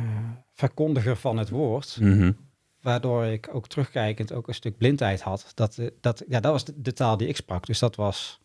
verkondiger 0.53 1.15
van 1.15 1.37
het 1.37 1.49
woord. 1.49 1.97
Mm 2.01 2.19
-hmm. 2.19 2.35
Waardoor 2.81 3.25
ik 3.25 3.49
ook 3.51 3.67
terugkijkend 3.67 4.33
ook 4.33 4.47
een 4.47 4.53
stuk 4.53 4.77
blindheid 4.77 5.21
had. 5.21 5.51
Dat, 5.53 5.79
dat, 6.01 6.23
ja, 6.27 6.39
dat 6.39 6.51
was 6.51 6.65
de, 6.65 6.81
de, 6.81 6.93
taal 6.93 7.17
die 7.17 7.27
ik 7.27 7.35
sprak. 7.35 7.65
Dus 7.65 7.79
dat 7.79 7.95
was 7.95 8.39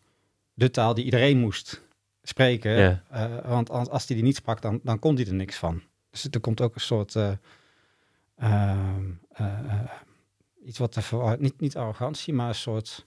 de 0.55 0.71
taal 0.71 0.95
die 0.95 1.05
iedereen 1.05 1.39
moest 1.39 1.83
spreken. 2.23 2.71
Yeah. 2.77 2.97
Uh, 3.13 3.47
want 3.49 3.71
als, 3.71 3.89
als 3.89 4.07
die 4.07 4.17
die 4.17 4.25
niet 4.25 4.37
sprak, 4.37 4.63
dan, 4.63 4.81
dan 4.83 4.99
kon 4.99 5.15
die 5.15 5.27
er 5.27 5.35
niks 5.35 5.57
van. 5.57 5.83
Dus 6.11 6.27
er 6.31 6.41
komt 6.41 6.61
ook 6.61 6.75
een 6.75 6.81
soort 6.81 7.15
uh, 7.15 7.33
iets 10.65 10.79
wat 10.79 10.93
te 10.93 11.37
niet, 11.39 11.61
niet 11.61 11.77
arrogantie, 11.77 12.35
maar 12.35 12.49
een 12.49 12.55
soort 12.55 13.07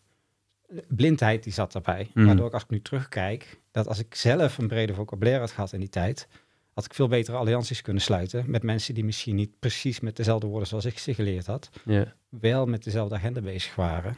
blindheid 0.88 1.44
die 1.44 1.54
zat 1.54 1.76
erbij. 1.76 2.10
Mm. 2.14 2.26
Waardoor 2.26 2.48
ik 2.48 2.54
als 2.54 2.64
ik 2.64 2.70
nu 2.70 2.82
terugkijk, 2.82 3.60
dat 3.72 3.88
als 3.88 4.00
ik 4.00 4.16
zelf 4.16 4.58
een 4.58 4.68
brede 4.68 4.94
vocabulaire 4.94 5.42
had 5.42 5.52
gehad 5.52 5.74
in 5.74 5.80
die 5.80 5.90
tijd, 5.90 6.28
had 6.74 6.86
ik 6.86 6.94
veel 6.94 7.08
betere 7.08 7.38
allianties 7.38 7.82
kunnen 7.82 8.02
sluiten 8.02 8.52
met 8.52 8.64
mensen 8.64 8.94
die 8.94 9.06
misschien 9.06 9.36
niet 9.36 9.60
precies 9.60 10.00
met 10.00 10.16
dezelfde 10.16 10.48
woorden 10.48 10.68
zoals 10.68 10.86
ik 10.86 10.98
ze 10.98 11.14
geleerd 11.14 11.46
had, 11.46 11.70
yeah. 11.86 12.08
wel 12.30 12.66
met 12.66 12.84
dezelfde 12.84 13.16
agenda 13.16 13.42
bezig 13.42 13.76
waren. 13.76 14.18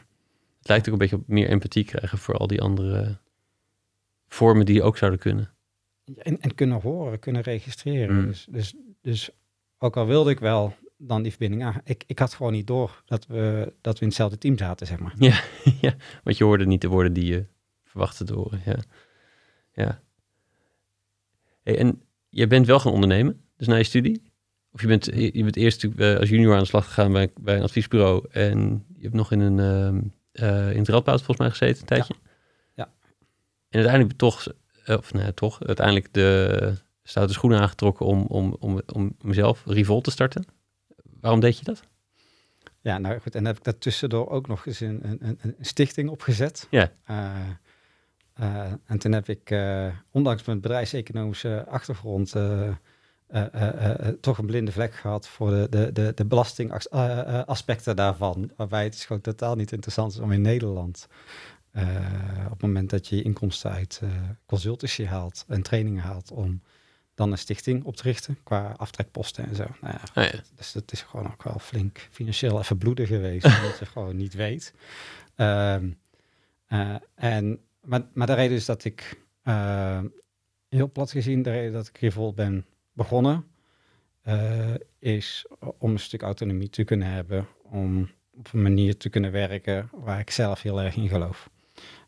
Het 0.58 0.68
lijkt 0.68 0.86
ook 0.86 0.92
een 0.92 0.98
beetje 0.98 1.16
op 1.16 1.28
meer 1.28 1.48
empathie 1.48 1.84
krijgen 1.84 2.18
voor 2.18 2.36
al 2.36 2.46
die 2.46 2.60
andere 2.60 3.18
vormen 4.28 4.66
die 4.66 4.82
ook 4.82 4.96
zouden 4.96 5.20
kunnen. 5.20 5.50
En, 6.16 6.40
en 6.40 6.54
kunnen 6.54 6.80
horen, 6.80 7.18
kunnen 7.18 7.42
registreren. 7.42 8.16
Mm. 8.16 8.26
Dus, 8.26 8.46
dus, 8.50 8.74
dus 9.02 9.30
ook 9.78 9.96
al 9.96 10.06
wilde 10.06 10.30
ik 10.30 10.38
wel 10.38 10.74
dan 11.02 11.22
die 11.22 11.30
verbinding 11.30 11.64
aan. 11.64 11.80
Ik, 11.84 12.04
ik 12.06 12.18
had 12.18 12.34
gewoon 12.34 12.52
niet 12.52 12.66
door 12.66 13.02
dat 13.06 13.26
we, 13.26 13.72
dat 13.80 13.94
we 13.94 14.00
in 14.00 14.06
hetzelfde 14.06 14.38
team 14.38 14.58
zaten, 14.58 14.86
zeg 14.86 14.98
maar. 14.98 15.14
Ja, 15.18 15.40
ja, 15.80 15.94
want 16.24 16.38
je 16.38 16.44
hoorde 16.44 16.66
niet 16.66 16.80
de 16.80 16.88
woorden 16.88 17.12
die 17.12 17.24
je 17.24 17.46
verwachtte 17.84 18.24
te 18.24 18.34
horen. 18.34 18.60
Ja. 18.64 18.76
ja. 19.72 20.00
Hey, 21.62 21.78
en 21.78 22.02
je 22.28 22.46
bent 22.46 22.66
wel 22.66 22.80
gaan 22.80 22.92
ondernemen, 22.92 23.40
dus 23.56 23.66
na 23.66 23.76
je 23.76 23.84
studie. 23.84 24.22
Of 24.72 24.80
je 24.80 24.86
bent, 24.86 25.04
je 25.04 25.42
bent 25.42 25.56
eerst 25.56 25.84
eh, 25.84 26.16
als 26.16 26.28
junior 26.28 26.54
aan 26.54 26.60
de 26.60 26.66
slag 26.66 26.86
gegaan 26.86 27.12
bij, 27.12 27.30
bij 27.40 27.56
een 27.56 27.62
adviesbureau. 27.62 28.26
En 28.30 28.84
je 28.96 29.02
hebt 29.02 29.14
nog 29.14 29.32
in, 29.32 29.40
een, 29.40 30.12
eh, 30.32 30.70
in 30.70 30.78
het 30.78 30.88
Radboud 30.88 31.22
volgens 31.22 31.38
mij 31.38 31.50
gezeten 31.50 31.80
een 31.80 31.86
tijdje. 31.86 32.14
Ja. 32.74 32.90
En 33.68 33.80
uiteindelijk 33.80 34.18
toch, 34.18 34.46
eh, 34.84 34.96
of 34.96 35.12
nee, 35.12 35.34
toch, 35.34 35.64
uiteindelijk 35.64 36.12
de 36.12 36.74
stoute 37.02 37.32
schoenen 37.32 37.60
aangetrokken 37.60 38.06
om, 38.06 38.24
om, 38.28 38.56
om, 38.58 38.80
om 38.92 39.16
mezelf 39.20 39.62
Revolt 39.66 40.04
te 40.04 40.10
starten. 40.10 40.44
Waarom 41.20 41.40
deed 41.40 41.58
je 41.58 41.64
dat? 41.64 41.82
Ja, 42.80 42.98
nou 42.98 43.20
goed. 43.20 43.34
En 43.34 43.44
heb 43.44 43.56
ik 43.56 43.64
daartussendoor 43.64 44.28
ook 44.28 44.46
nog 44.46 44.66
eens 44.66 44.80
een, 44.80 45.00
een, 45.04 45.38
een 45.40 45.56
stichting 45.60 46.08
opgezet. 46.08 46.66
Ja. 46.70 46.90
Eh, 47.04 47.36
eh, 48.34 48.72
en 48.84 48.98
toen 48.98 49.12
heb 49.12 49.28
ik, 49.28 49.50
eh, 49.50 49.86
ondanks 50.10 50.44
mijn 50.44 50.60
bedrijfseconomische 50.60 51.64
achtergrond, 51.68 52.34
toch 54.20 54.38
een 54.38 54.46
blinde 54.46 54.72
vlek 54.72 54.94
gehad 54.94 55.28
voor 55.28 55.50
de, 55.50 55.66
de, 55.70 55.92
de, 55.92 56.12
de 56.14 56.24
belastingaspecten 56.24 57.96
daarvan. 57.96 58.50
Waarbij 58.56 58.84
het 58.84 58.94
is 58.94 59.04
gewoon 59.04 59.22
totaal 59.22 59.54
niet 59.54 59.72
interessant 59.72 60.12
is 60.12 60.18
om 60.18 60.32
in 60.32 60.40
Nederland, 60.40 61.08
op 62.44 62.50
het 62.50 62.62
moment 62.62 62.90
dat 62.90 63.06
je 63.06 63.16
je 63.16 63.22
inkomsten 63.22 63.70
uit 63.70 64.00
consultancy 64.46 65.04
haalt 65.04 65.44
en 65.48 65.62
trainingen 65.62 66.02
haalt, 66.02 66.30
om 66.30 66.62
dan 67.20 67.32
een 67.32 67.38
stichting 67.38 67.84
op 67.84 67.96
te 67.96 68.02
richten 68.02 68.38
qua 68.42 68.74
aftrekposten 68.76 69.46
en 69.48 69.54
zo. 69.56 69.64
Nou 69.80 69.94
ja, 69.94 70.22
Ah, 70.22 70.32
ja. 70.32 70.40
dus 70.56 70.72
dat 70.72 70.92
is 70.92 71.02
gewoon 71.02 71.26
ook 71.26 71.42
wel 71.42 71.58
flink 71.58 72.08
financieel 72.10 72.58
even 72.58 72.78
bloeden 72.78 73.06
geweest, 73.06 73.44
omdat 73.44 73.78
je 73.78 73.86
gewoon 73.94 74.16
niet 74.16 74.34
weet. 74.34 74.74
Ehm, 75.34 75.90
eh, 76.66 76.94
en, 77.14 77.60
maar, 77.82 78.02
maar 78.12 78.26
de 78.26 78.32
reden 78.34 78.56
is 78.56 78.64
dat 78.64 78.84
ik, 78.84 79.20
eh, 79.42 80.00
heel 80.68 80.90
plat 80.92 81.10
gezien, 81.10 81.42
de 81.42 81.50
reden 81.50 81.72
dat 81.72 81.88
ik 81.88 81.98
Revolt 81.98 82.34
ben 82.34 82.66
begonnen, 82.92 83.44
eh, 84.22 84.74
is 84.98 85.46
om 85.78 85.90
een 85.90 85.98
stuk 85.98 86.22
autonomie 86.22 86.70
te 86.70 86.84
kunnen 86.84 87.08
hebben, 87.08 87.46
om 87.62 88.10
op 88.38 88.52
een 88.52 88.62
manier 88.62 88.96
te 88.96 89.08
kunnen 89.08 89.32
werken 89.32 89.88
waar 89.92 90.20
ik 90.20 90.30
zelf 90.30 90.62
heel 90.62 90.80
erg 90.80 90.96
in 90.96 91.08
geloof. 91.08 91.50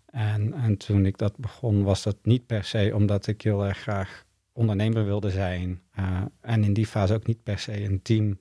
En, 0.06 0.52
en 0.52 0.76
toen 0.76 1.06
ik 1.06 1.18
dat 1.18 1.36
begon, 1.36 1.82
was 1.82 2.02
dat 2.02 2.16
niet 2.22 2.46
per 2.46 2.64
se 2.64 2.90
omdat 2.94 3.26
ik 3.26 3.42
heel 3.42 3.66
erg 3.66 3.78
graag 3.78 4.24
ondernemer 4.52 5.04
wilde 5.04 5.30
zijn. 5.30 5.82
eh, 5.92 6.20
en 6.40 6.64
in 6.64 6.72
die 6.72 6.86
fase 6.86 7.14
ook 7.14 7.26
niet 7.26 7.42
per 7.42 7.58
se 7.58 7.84
een 7.84 8.02
team 8.02 8.38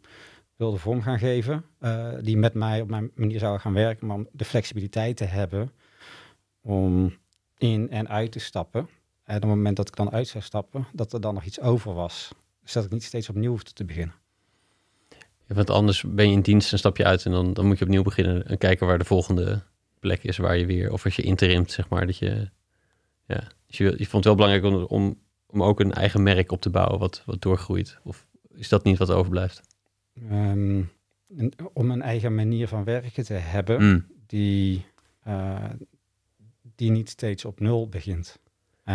wilde 0.56 0.78
vorm 0.78 1.02
gaan 1.02 1.20
geven. 1.20 1.66
eh, 1.80 2.14
die 2.22 2.38
met 2.38 2.54
mij 2.54 2.82
op 2.82 2.90
mijn 2.90 3.12
manier 3.16 3.40
zouden 3.40 3.62
gaan 3.62 3.74
werken. 3.74 4.08
Maar 4.08 4.16
om 4.16 4.28
de 4.32 4.46
flexibiliteit 4.46 5.18
te 5.18 5.24
hebben 5.24 5.72
om 6.62 7.14
in 7.58 7.90
en 7.90 8.10
uit 8.10 8.32
te 8.32 8.40
stappen. 8.40 8.82
En 9.24 9.36
op 9.36 9.42
het 9.42 9.50
moment 9.50 9.76
dat 9.78 9.88
ik 9.88 9.96
dan 9.96 10.12
uit 10.12 10.28
zou 10.28 10.44
stappen, 10.44 10.88
dat 10.94 11.14
er 11.14 11.22
dan 11.22 11.34
nog 11.34 11.44
iets 11.44 11.60
over 11.62 11.94
was. 11.94 12.32
Dus 12.64 12.74
dat 12.74 12.86
ik 12.86 12.92
niet 12.92 13.04
steeds 13.04 13.30
opnieuw 13.30 13.50
hoefde 13.50 13.74
te 13.74 13.86
beginnen. 13.86 14.16
Want 15.48 15.70
anders 15.70 16.04
ben 16.04 16.28
je 16.30 16.36
in 16.36 16.42
dienst 16.42 16.72
en 16.72 16.78
stap 16.78 16.98
je 16.98 17.06
uit 17.06 17.26
en 17.26 17.32
dan, 17.32 17.54
dan 17.54 17.66
moet 17.66 17.78
je 17.78 17.86
opnieuw 17.86 18.04
beginnen 18.04 18.48
en 18.48 18.58
kijken 18.58 18.88
waar 18.88 18.98
de 18.98 19.06
volgende 19.06 19.62
plek 20.00 20.24
is 20.24 20.38
waar 20.38 20.58
je 20.58 20.66
weer, 20.66 20.92
of 20.92 21.06
als 21.06 21.16
je 21.16 21.22
interimt, 21.22 21.72
zeg 21.72 21.90
maar, 21.90 22.06
dat 22.06 22.18
je, 22.18 22.50
ja, 23.28 23.48
dus 23.68 23.78
je, 23.78 23.84
je 23.84 24.08
vond 24.08 24.12
het 24.12 24.24
wel 24.24 24.36
belangrijk 24.36 24.66
om, 24.66 24.84
om, 24.84 25.20
om 25.52 25.64
ook 25.64 25.80
een 25.80 25.94
eigen 25.94 26.24
merk 26.24 26.52
op 26.52 26.62
te 26.62 26.70
bouwen 26.70 27.00
wat, 27.00 27.24
wat 27.26 27.42
doorgroeit. 27.42 28.00
Of 28.04 28.28
is 28.54 28.70
dat 28.70 28.84
niet 28.84 28.98
wat 28.98 29.12
overblijft? 29.12 29.62
Ehm, 30.30 30.84
om 31.74 31.92
een 31.92 32.02
eigen 32.02 32.36
manier 32.36 32.68
van 32.68 32.84
werken 32.84 33.24
te 33.24 33.34
hebben. 33.34 33.84
Mm. 33.84 34.06
die, 34.28 34.86
eh, 35.24 35.70
die 36.76 36.92
niet 36.92 37.10
steeds 37.10 37.46
op 37.46 37.60
nul 37.60 37.90
begint. 37.90 38.40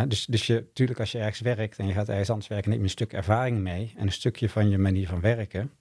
Dus, 0.08 0.26
dus 0.26 0.46
je, 0.46 0.54
natuurlijk 0.54 1.00
als 1.00 1.12
je 1.12 1.18
ergens 1.18 1.40
werkt 1.40 1.78
en 1.78 1.86
je 1.86 1.92
gaat 1.92 2.08
ergens 2.08 2.30
anders 2.30 2.48
werken, 2.48 2.70
neem 2.70 2.78
je 2.78 2.84
een 2.84 2.90
stuk 2.90 3.12
ervaring 3.12 3.58
mee 3.58 3.92
en 3.96 4.06
een 4.06 4.12
stukje 4.12 4.48
van 4.48 4.68
je 4.68 4.78
manier 4.78 5.08
van 5.08 5.20
werken. 5.20 5.72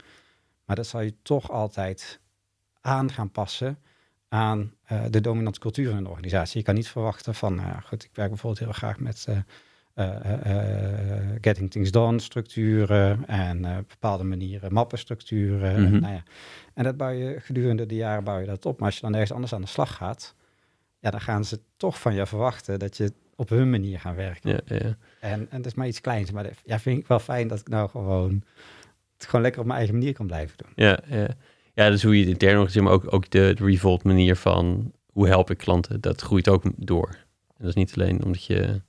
Maar 0.66 0.76
dat 0.76 0.88
zal 0.88 1.02
je 1.02 1.14
toch 1.22 1.52
altijd 1.52 2.20
aan 2.82 3.12
gaan 3.12 3.32
passen 3.32 3.78
aan 4.28 4.74
eh, 4.84 5.04
de 5.10 5.22
dominante 5.22 5.60
cultuur 5.60 5.90
van 5.90 5.98
een 5.98 6.08
organisatie. 6.08 6.60
Je 6.60 6.66
kan 6.66 6.76
niet 6.76 6.88
verwachten 6.88 7.36
van, 7.36 7.56
ja, 7.56 7.80
goed, 7.80 8.04
ik 8.04 8.10
werk 8.14 8.30
bijvoorbeeld 8.30 8.64
heel 8.64 8.72
graag 8.72 9.00
met 9.00 9.26
eh, 9.28 9.36
eh, 9.36 9.38
eh, 9.38 9.42
eh, 9.42 9.44
getting 11.42 11.72
things 11.72 11.92
done 11.92 12.20
structuren 12.20 13.28
en 13.28 13.66
eh, 13.66 13.78
bepaalde 13.88 14.24
manieren 14.24 14.74
mappenstructuren. 14.74 15.76
En, 15.76 16.00
nou 16.00 16.14
ja, 16.14 16.24
en 16.74 16.84
dat 16.84 16.98
bouw 16.98 17.10
je 17.10 17.40
gedurende 17.40 17.86
de 17.86 17.96
jaren 17.96 18.24
bouw 18.24 18.40
je 18.40 18.46
dat 18.46 18.66
op. 18.66 18.80
Maar 18.80 18.88
als 18.88 18.96
je 18.96 19.02
dan 19.02 19.14
ergens 19.14 19.32
anders 19.32 19.54
aan 19.54 19.62
de 19.62 19.68
slag 19.68 19.96
gaat, 19.96 20.36
ja, 21.00 21.10
dan 21.10 21.22
gaan 21.22 21.46
ze 21.46 21.60
toch 21.78 22.00
van 22.00 22.14
je 22.14 22.26
verwachten 22.26 22.80
dat 22.80 22.98
je 22.98 23.14
op 23.36 23.50
hun 23.50 23.70
manier 23.70 24.00
gaat 24.00 24.16
werken. 24.16 24.50
Ja, 24.50 24.60
ja. 24.66 24.98
En, 25.20 25.48
en 25.50 25.58
dat 25.58 25.66
is 25.66 25.74
maar 25.74 25.88
iets 25.88 26.02
kleins. 26.02 26.32
Maar 26.32 26.44
dat, 26.44 26.54
ja, 26.66 26.80
vind 26.80 27.00
ik 27.00 27.08
wel 27.08 27.20
fijn 27.20 27.48
dat 27.48 27.60
ik 27.60 27.68
nou 27.68 27.90
gewoon 27.90 28.44
het 29.18 29.26
gewoon 29.26 29.42
lekker 29.42 29.62
op 29.62 29.68
mijn 29.68 29.78
eigen 29.78 29.98
manier 29.98 30.14
kan 30.14 30.28
blijven 30.28 30.58
doen. 30.58 30.72
Ja, 30.76 31.00
ja. 31.08 31.28
ja, 31.74 31.90
dus 31.90 32.04
hoe 32.04 32.14
je 32.14 32.20
het 32.20 32.30
intern 32.30 32.56
nog 32.56 32.76
maar 32.76 32.94
ook, 32.94 33.14
ook 33.14 33.30
de, 33.30 33.54
de 33.58 33.66
revolt 33.66 34.04
manier 34.04 34.36
van 34.36 34.92
hoe 35.12 35.28
help 35.28 35.50
ik 35.50 35.58
klanten, 35.58 36.02
dat 36.02 36.22
groeit 36.22 36.50
ook 36.50 36.64
door. 36.76 37.08
En 37.48 37.56
dat 37.58 37.68
is 37.68 37.74
niet 37.74 37.94
alleen 37.96 38.24
omdat 38.24 38.46
je, 38.46 38.82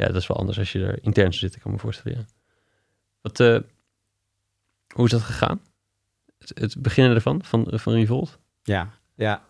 ja, 0.00 0.06
dat 0.06 0.16
is 0.16 0.26
wel 0.26 0.36
anders 0.36 0.58
als 0.58 0.72
je 0.72 0.84
er 0.84 0.98
intern 1.02 1.32
zit, 1.32 1.54
ik 1.54 1.60
kan 1.60 1.72
me 1.72 1.78
voorstellen. 1.78 2.18
Ja. 2.18 2.24
Wat, 3.20 3.40
eh, 3.40 3.58
hoe 4.94 5.04
is 5.04 5.10
dat 5.10 5.20
gegaan? 5.20 5.60
Het, 6.38 6.52
het 6.54 6.82
beginnen 6.82 7.14
ervan, 7.14 7.44
van, 7.44 7.66
van 7.70 7.92
Revolt? 7.92 8.38
Ja, 8.62 8.90
ja. 9.14 9.42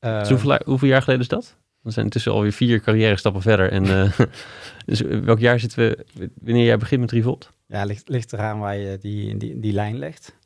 Dus 0.00 0.28
hoeveel, 0.28 0.58
hoeveel 0.64 0.88
jaar 0.88 1.02
geleden 1.02 1.22
is 1.22 1.28
dat? 1.28 1.56
We 1.80 1.90
zijn 1.90 2.04
intussen 2.04 2.32
alweer 2.32 2.52
vier 2.52 2.80
carrière 2.80 3.16
stappen 3.16 3.42
verder. 3.42 3.72
En, 3.72 3.84
eh, 3.84 4.20
dus 4.86 5.00
welk 5.00 5.38
jaar 5.38 5.60
zitten 5.60 5.78
we, 5.78 6.04
wanneer 6.40 6.64
jij 6.64 6.78
begint 6.78 7.00
met 7.00 7.10
Revolt? 7.10 7.52
Ja, 7.66 7.84
ligt, 7.84 8.08
ligt 8.08 8.32
eraan 8.32 8.58
waar 8.58 8.76
je 8.76 8.98
die, 8.98 9.36
die, 9.36 9.60
die 9.60 9.72
lijn 9.72 9.98
legt. 9.98 10.36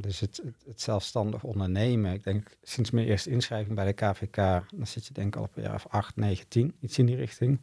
Dus 0.00 0.20
het, 0.20 0.40
het, 0.44 0.64
het 0.66 0.80
zelfstandig 0.80 1.42
ondernemen. 1.42 2.12
Ik 2.12 2.24
denk 2.24 2.56
sinds 2.62 2.90
mijn 2.90 3.06
eerste 3.06 3.30
inschrijving 3.30 3.74
bij 3.74 3.84
de 3.84 3.92
KVK, 3.92 4.36
dan 4.74 4.86
zit 4.86 5.06
je 5.06 5.14
denk 5.14 5.26
ik 5.26 5.36
al 5.36 5.42
op 5.42 5.56
een 5.56 5.62
jaar 5.62 5.74
of 5.74 5.86
8, 5.88 6.16
9, 6.16 6.48
10, 6.48 6.74
iets 6.80 6.98
in 6.98 7.06
die 7.06 7.16
richting. 7.16 7.60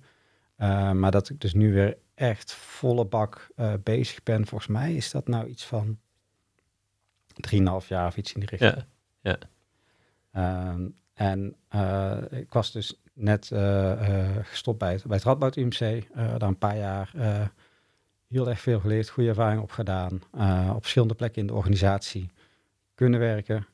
Eh, 0.55 0.91
maar 0.91 1.11
dat 1.11 1.29
ik 1.29 1.41
dus 1.41 1.53
nu 1.53 1.73
weer 1.73 1.97
echt 2.13 2.53
volle 2.53 3.05
bak 3.05 3.47
eh, 3.55 3.73
bezig 3.83 4.23
ben, 4.23 4.47
volgens 4.47 4.69
mij 4.69 4.93
is 4.93 5.11
dat 5.11 5.27
nou 5.27 5.47
iets 5.47 5.65
van 5.65 5.99
3,5 7.27 7.87
jaar 7.87 8.07
of 8.07 8.17
iets 8.17 8.33
in 8.33 8.39
die 8.39 8.49
richting. 8.49 8.85
Ja, 9.21 9.37
Ehm, 10.31 10.87
en 11.13 11.55
eh, 11.67 12.17
ik 12.29 12.53
was 12.53 12.71
dus 12.71 13.01
net 13.13 13.51
gestopt 14.41 14.77
bij 14.77 14.91
het, 14.91 15.03
bij 15.03 15.15
het 15.15 15.25
Radboud 15.25 15.55
UMC. 15.55 16.07
daar 16.13 16.41
een 16.41 16.57
paar 16.57 16.77
jaar 16.77 17.11
heel 18.27 18.49
erg 18.49 18.59
veel 18.59 18.79
geleerd, 18.79 19.09
goede 19.09 19.29
ervaring 19.29 19.61
opgedaan. 19.61 20.13
op 20.75 20.81
verschillende 20.81 21.13
plekken 21.13 21.41
in 21.41 21.47
de 21.47 21.53
organisatie 21.53 22.29
kunnen 22.95 23.19
werken. 23.19 23.67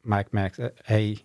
Maar 0.00 0.20
ik 0.20 0.30
merkte, 0.30 0.74
hey, 0.82 1.24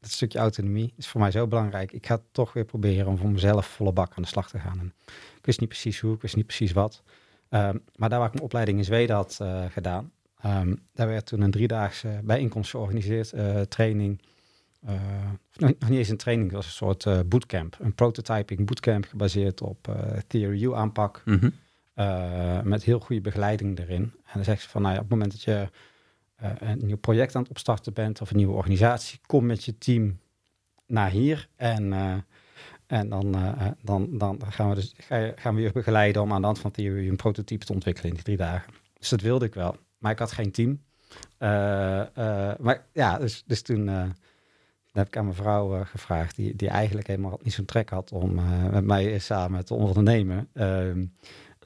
dat 0.00 0.10
stukje 0.10 0.38
autonomie 0.38 0.92
is 0.96 1.08
voor 1.08 1.20
mij 1.20 1.30
zo 1.30 1.46
belangrijk. 1.46 1.92
Ik 1.92 2.06
ga 2.06 2.20
toch 2.32 2.52
weer 2.52 2.64
proberen 2.64 3.06
om 3.06 3.18
voor 3.18 3.30
mezelf 3.30 3.66
volle 3.66 3.92
bak 3.92 4.12
aan 4.16 4.22
de 4.22 4.28
slag 4.28 4.50
te 4.50 4.58
gaan. 4.58 4.78
En 4.78 4.94
ik 5.38 5.46
wist 5.46 5.60
niet 5.60 5.68
precies 5.68 6.00
hoe, 6.00 6.14
ik 6.14 6.22
wist 6.22 6.36
niet 6.36 6.46
precies 6.46 6.72
wat. 6.72 7.02
Ehm, 7.48 7.76
maar 7.96 8.08
daar 8.08 8.18
waar 8.18 8.28
ik 8.28 8.34
mijn 8.34 8.44
opleiding 8.44 8.78
in 8.78 8.84
Zweden 8.84 9.16
had 9.16 9.38
eh, 9.40 9.64
gedaan, 9.70 10.12
Ehm, 10.40 10.74
daar 10.92 11.08
werd 11.08 11.26
toen 11.26 11.40
een 11.40 11.50
driedaagse 11.50 12.20
bijeenkomst 12.24 12.70
georganiseerd, 12.70 13.32
eh, 13.32 13.60
training. 13.60 14.20
eh, 14.86 14.94
nog, 15.56 15.70
niet 15.88 15.98
eens 15.98 16.08
een 16.08 16.16
training, 16.16 16.48
het 16.48 16.56
was 16.56 16.66
een 16.66 16.72
soort 16.72 17.28
bootcamp. 17.28 17.76
Een 17.80 17.94
prototyping 17.94 18.66
bootcamp 18.66 19.04
gebaseerd 19.04 19.60
op 19.60 19.96
Theory 20.26 20.62
U 20.62 20.74
aanpak. 20.74 21.22
Mhm. 21.24 21.50
met 22.68 22.82
heel 22.82 23.00
goede 23.00 23.22
begeleiding 23.22 23.78
erin. 23.78 24.02
En 24.02 24.32
dan 24.34 24.44
zegt 24.44 24.62
ze 24.62 24.68
van, 24.68 24.82
nou 24.82 24.94
ja, 24.94 25.00
op 25.00 25.10
het 25.10 25.18
moment 25.18 25.32
dat 25.32 25.42
je 25.42 25.68
eh, 26.38 26.50
een 26.58 26.78
nieuw 26.86 26.96
project 26.96 27.34
aan 27.34 27.42
het 27.42 27.50
opstarten 27.50 27.92
bent 27.92 28.20
of 28.20 28.30
een 28.30 28.36
nieuwe 28.36 28.54
organisatie, 28.54 29.20
kom 29.26 29.46
met 29.46 29.64
je 29.64 29.78
team 29.78 30.18
naar 30.86 31.10
hier 31.10 31.48
en, 31.56 31.92
eh, 31.92 32.14
en 32.86 33.08
dan, 33.08 33.34
eh, 33.34 33.66
dan, 33.82 34.18
dan 34.18 34.40
gaan 34.48 34.68
we 34.68 34.74
dus 34.74 34.94
ga 34.96 35.16
je, 35.16 35.32
gaan 35.36 35.54
we 35.54 35.60
je 35.60 35.72
begeleiden 35.72 36.22
om 36.22 36.32
aan 36.32 36.40
de 36.40 36.46
hand 36.46 36.58
van 36.58 36.70
Theory 36.70 37.08
een 37.08 37.16
prototype 37.16 37.64
te 37.64 37.72
ontwikkelen 37.72 38.08
in 38.08 38.14
die 38.14 38.24
drie 38.24 38.36
dagen. 38.36 38.72
Dus 38.98 39.08
dat 39.08 39.20
wilde 39.20 39.44
ik 39.44 39.54
wel, 39.54 39.76
maar 39.98 40.12
ik 40.12 40.18
had 40.18 40.32
geen 40.32 40.50
team. 40.50 40.82
Maar 42.58 42.86
ja, 42.92 43.18
dus, 43.18 43.44
dus 43.46 43.62
toen 43.62 43.86
heb 44.92 45.06
ik 45.06 45.16
aan 45.16 45.24
mijn 45.24 45.36
vrouw 45.36 45.84
gevraagd, 45.84 46.36
die, 46.36 46.56
die 46.56 46.68
eigenlijk 46.68 47.06
helemaal 47.06 47.38
niet 47.42 47.52
zo'n 47.52 47.64
trek 47.64 47.90
had 47.90 48.12
om 48.12 48.34
met 48.70 48.84
mij 48.84 49.18
samen 49.18 49.64
te 49.64 49.74
ondernemen. 49.74 50.48
Ehm, 50.52 51.04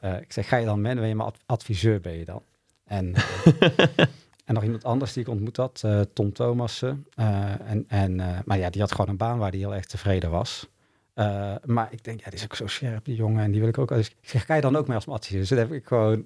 eh, 0.03 0.21
ik 0.21 0.33
zeg, 0.33 0.49
ga 0.49 0.57
je 0.57 0.65
dan 0.65 0.83
ben 0.83 1.07
je 1.07 1.15
maar 1.15 1.27
ad- 1.27 1.43
adviseur, 1.47 2.01
ben 2.01 2.13
je 2.13 2.25
dan? 2.25 2.43
En, 2.85 3.15
en 4.53 4.59
nog 4.59 4.65
iemand 4.65 4.85
anders 4.85 5.13
die 5.13 5.23
ik 5.23 5.29
ontmoet 5.29 5.57
had, 5.57 5.81
eh, 5.85 6.01
Tom 6.13 6.33
Thomassen. 6.33 7.07
Eh, 7.15 7.71
en, 7.71 7.85
en, 7.89 8.21
eh, 8.21 8.39
maar 8.45 8.59
ja, 8.59 8.71
die 8.71 8.81
had 8.81 8.91
gewoon 8.91 9.09
een 9.09 9.17
baan 9.17 9.39
waar 9.39 9.51
hij 9.51 9.59
heel 9.59 9.75
erg 9.75 9.87
tevreden 9.87 10.31
was. 10.31 10.71
Maar 11.65 11.89
ik 11.91 12.05
denk, 12.05 12.21
ja, 12.21 12.25
die 12.25 12.39
is 12.39 12.45
ook 12.45 12.55
zo 12.55 12.67
scherp, 12.67 13.05
die 13.05 13.15
jongen. 13.15 13.45
En 13.45 13.51
die 13.51 13.61
wil 13.61 13.69
ik 13.69 13.79
ook. 13.79 13.89
Dus 13.89 14.09
ik 14.09 14.17
zeg, 14.21 14.45
ga 14.47 14.55
je 14.55 14.61
dan 14.61 14.77
ook 14.77 14.87
mee 14.87 14.97
als 14.97 15.07
mijn 15.07 15.19
adviseur? 15.19 15.41
Dus 15.41 15.49
dat 15.49 15.59
heb 15.59 15.73
ik 15.73 15.87
gewoon... 15.87 16.25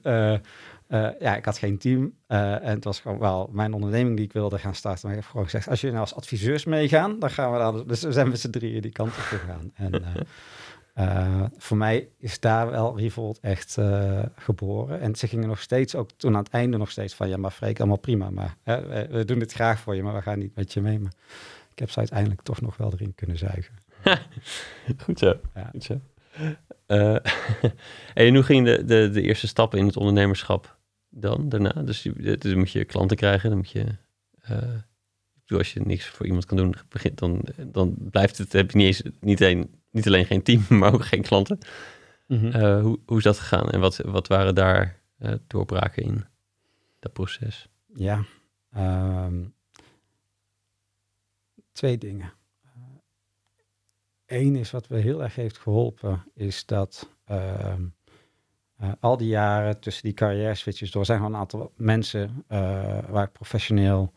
ja, 1.18 1.36
ik 1.36 1.44
had 1.44 1.58
geen 1.58 1.78
team. 1.78 2.14
en 2.26 2.74
het 2.74 2.84
was 2.84 3.00
gewoon 3.00 3.18
wel 3.18 3.48
mijn 3.52 3.72
onderneming 3.72 4.16
die 4.16 4.24
ik 4.24 4.32
wilde 4.32 4.58
gaan 4.58 4.74
starten. 4.74 5.00
Maar 5.02 5.16
ik 5.16 5.22
heb 5.22 5.30
gewoon 5.30 5.44
gezegd, 5.44 5.68
als 5.68 5.80
jullie 5.80 5.96
nou 5.96 6.08
als 6.08 6.16
adviseurs 6.16 6.64
meegaan, 6.64 7.18
dan 7.18 7.30
gaan 7.30 7.52
we 7.52 7.58
dan... 7.58 7.84
Dus 7.86 8.02
we 8.02 8.12
zijn 8.12 8.28
met 8.28 8.40
z'n 8.40 8.50
drieën 8.50 8.80
die 8.80 8.92
kant 8.92 9.08
op 9.08 9.22
gegaan. 9.22 9.70
En, 9.74 9.92
eh, 9.92 10.22
Eh, 10.96 11.44
voor 11.56 11.76
mij 11.76 12.08
is 12.18 12.40
daar 12.40 12.70
wel 12.70 12.98
Revolt 12.98 13.38
echt 13.40 13.78
eh, 13.78 14.22
geboren. 14.36 15.00
En 15.00 15.14
ze 15.14 15.28
gingen 15.28 15.48
nog 15.48 15.60
steeds, 15.60 15.94
ook 15.94 16.10
toen 16.16 16.36
aan 16.36 16.42
het 16.42 16.52
einde 16.52 16.76
nog 16.76 16.90
steeds 16.90 17.14
van... 17.14 17.28
ja, 17.28 17.36
maar 17.36 17.50
Freek, 17.50 17.78
allemaal 17.78 17.98
prima, 17.98 18.30
maar 18.30 18.56
hè, 18.62 19.06
we, 19.08 19.24
doen 19.24 19.38
dit 19.38 19.52
graag 19.52 19.80
voor 19.80 19.94
je... 19.94 20.02
maar 20.02 20.14
we 20.14 20.22
gaan 20.22 20.38
niet 20.38 20.54
met 20.54 20.72
je 20.72 20.80
mee. 20.80 20.98
Maar 20.98 21.12
ik 21.70 21.78
heb 21.78 21.90
ze 21.90 21.98
uiteindelijk 21.98 22.42
toch 22.42 22.60
nog 22.60 22.76
wel 22.76 22.92
erin 22.92 23.14
kunnen 23.14 23.38
zuigen. 23.38 23.74
Goed 25.04 25.18
zo. 25.18 25.40
Ja. 25.54 25.68
Goed 25.70 25.84
zo. 25.84 26.00
Eh, 26.86 27.16
en 28.26 28.34
hoe 28.34 28.42
ging 28.42 28.66
de, 28.66 28.84
de, 28.84 29.10
de 29.12 29.22
eerste 29.22 29.46
stappen 29.46 29.78
in 29.78 29.86
het 29.86 29.96
ondernemerschap 29.96 30.78
dan, 31.08 31.48
daarna? 31.48 31.82
Dus, 31.82 32.02
je, 32.02 32.36
dus 32.38 32.54
moet 32.54 32.70
je 32.70 32.84
klanten 32.84 33.16
krijgen, 33.16 33.48
dan 33.48 33.58
moet 33.58 33.70
je... 33.70 33.86
als 35.48 35.72
je 35.72 35.80
niks 35.80 36.06
voor 36.06 36.26
iemand 36.26 36.44
kan 36.44 36.56
doen, 36.56 36.74
begint, 36.88 37.18
dan, 37.18 37.44
dan 37.66 37.94
blijft 38.10 38.38
het, 38.38 38.52
heb 38.52 38.70
je 38.70 38.78
niet, 38.78 38.86
eens, 38.86 39.02
niet, 39.20 39.40
een, 39.40 39.70
niet 39.96 40.06
alleen 40.06 40.26
geen 40.26 40.42
team, 40.42 40.64
maar 40.78 40.94
ook 40.94 41.04
geen 41.04 41.22
klanten. 41.22 41.58
Eh, 42.28 42.80
hoe, 42.80 42.98
hoe 43.06 43.16
is 43.16 43.22
dat 43.22 43.38
gegaan 43.38 43.70
en 43.70 43.80
wat, 43.80 43.96
wat 43.96 44.28
waren 44.28 44.54
daar 44.54 45.00
eh, 45.18 45.32
doorbraken 45.46 46.02
in 46.02 46.24
dat 46.98 47.12
proces? 47.12 47.68
Ja, 47.94 48.24
ehm, 48.72 49.44
twee 51.72 51.98
dingen. 51.98 52.32
Eén 54.26 54.56
is 54.56 54.70
wat 54.70 54.88
me 54.88 54.98
heel 54.98 55.22
erg 55.22 55.34
heeft 55.34 55.58
geholpen, 55.58 56.24
is 56.34 56.66
dat 56.66 57.10
ehm, 57.24 57.82
eh, 58.76 58.92
al 59.00 59.16
die 59.16 59.28
jaren 59.28 59.80
tussen 59.80 60.02
die 60.02 60.14
carrière 60.14 60.54
switches 60.54 60.90
door 60.90 61.04
zijn 61.04 61.18
gewoon 61.18 61.34
een 61.34 61.40
aantal 61.40 61.72
mensen 61.76 62.44
waar 63.08 63.24
ik 63.24 63.32
professioneel 63.32 64.12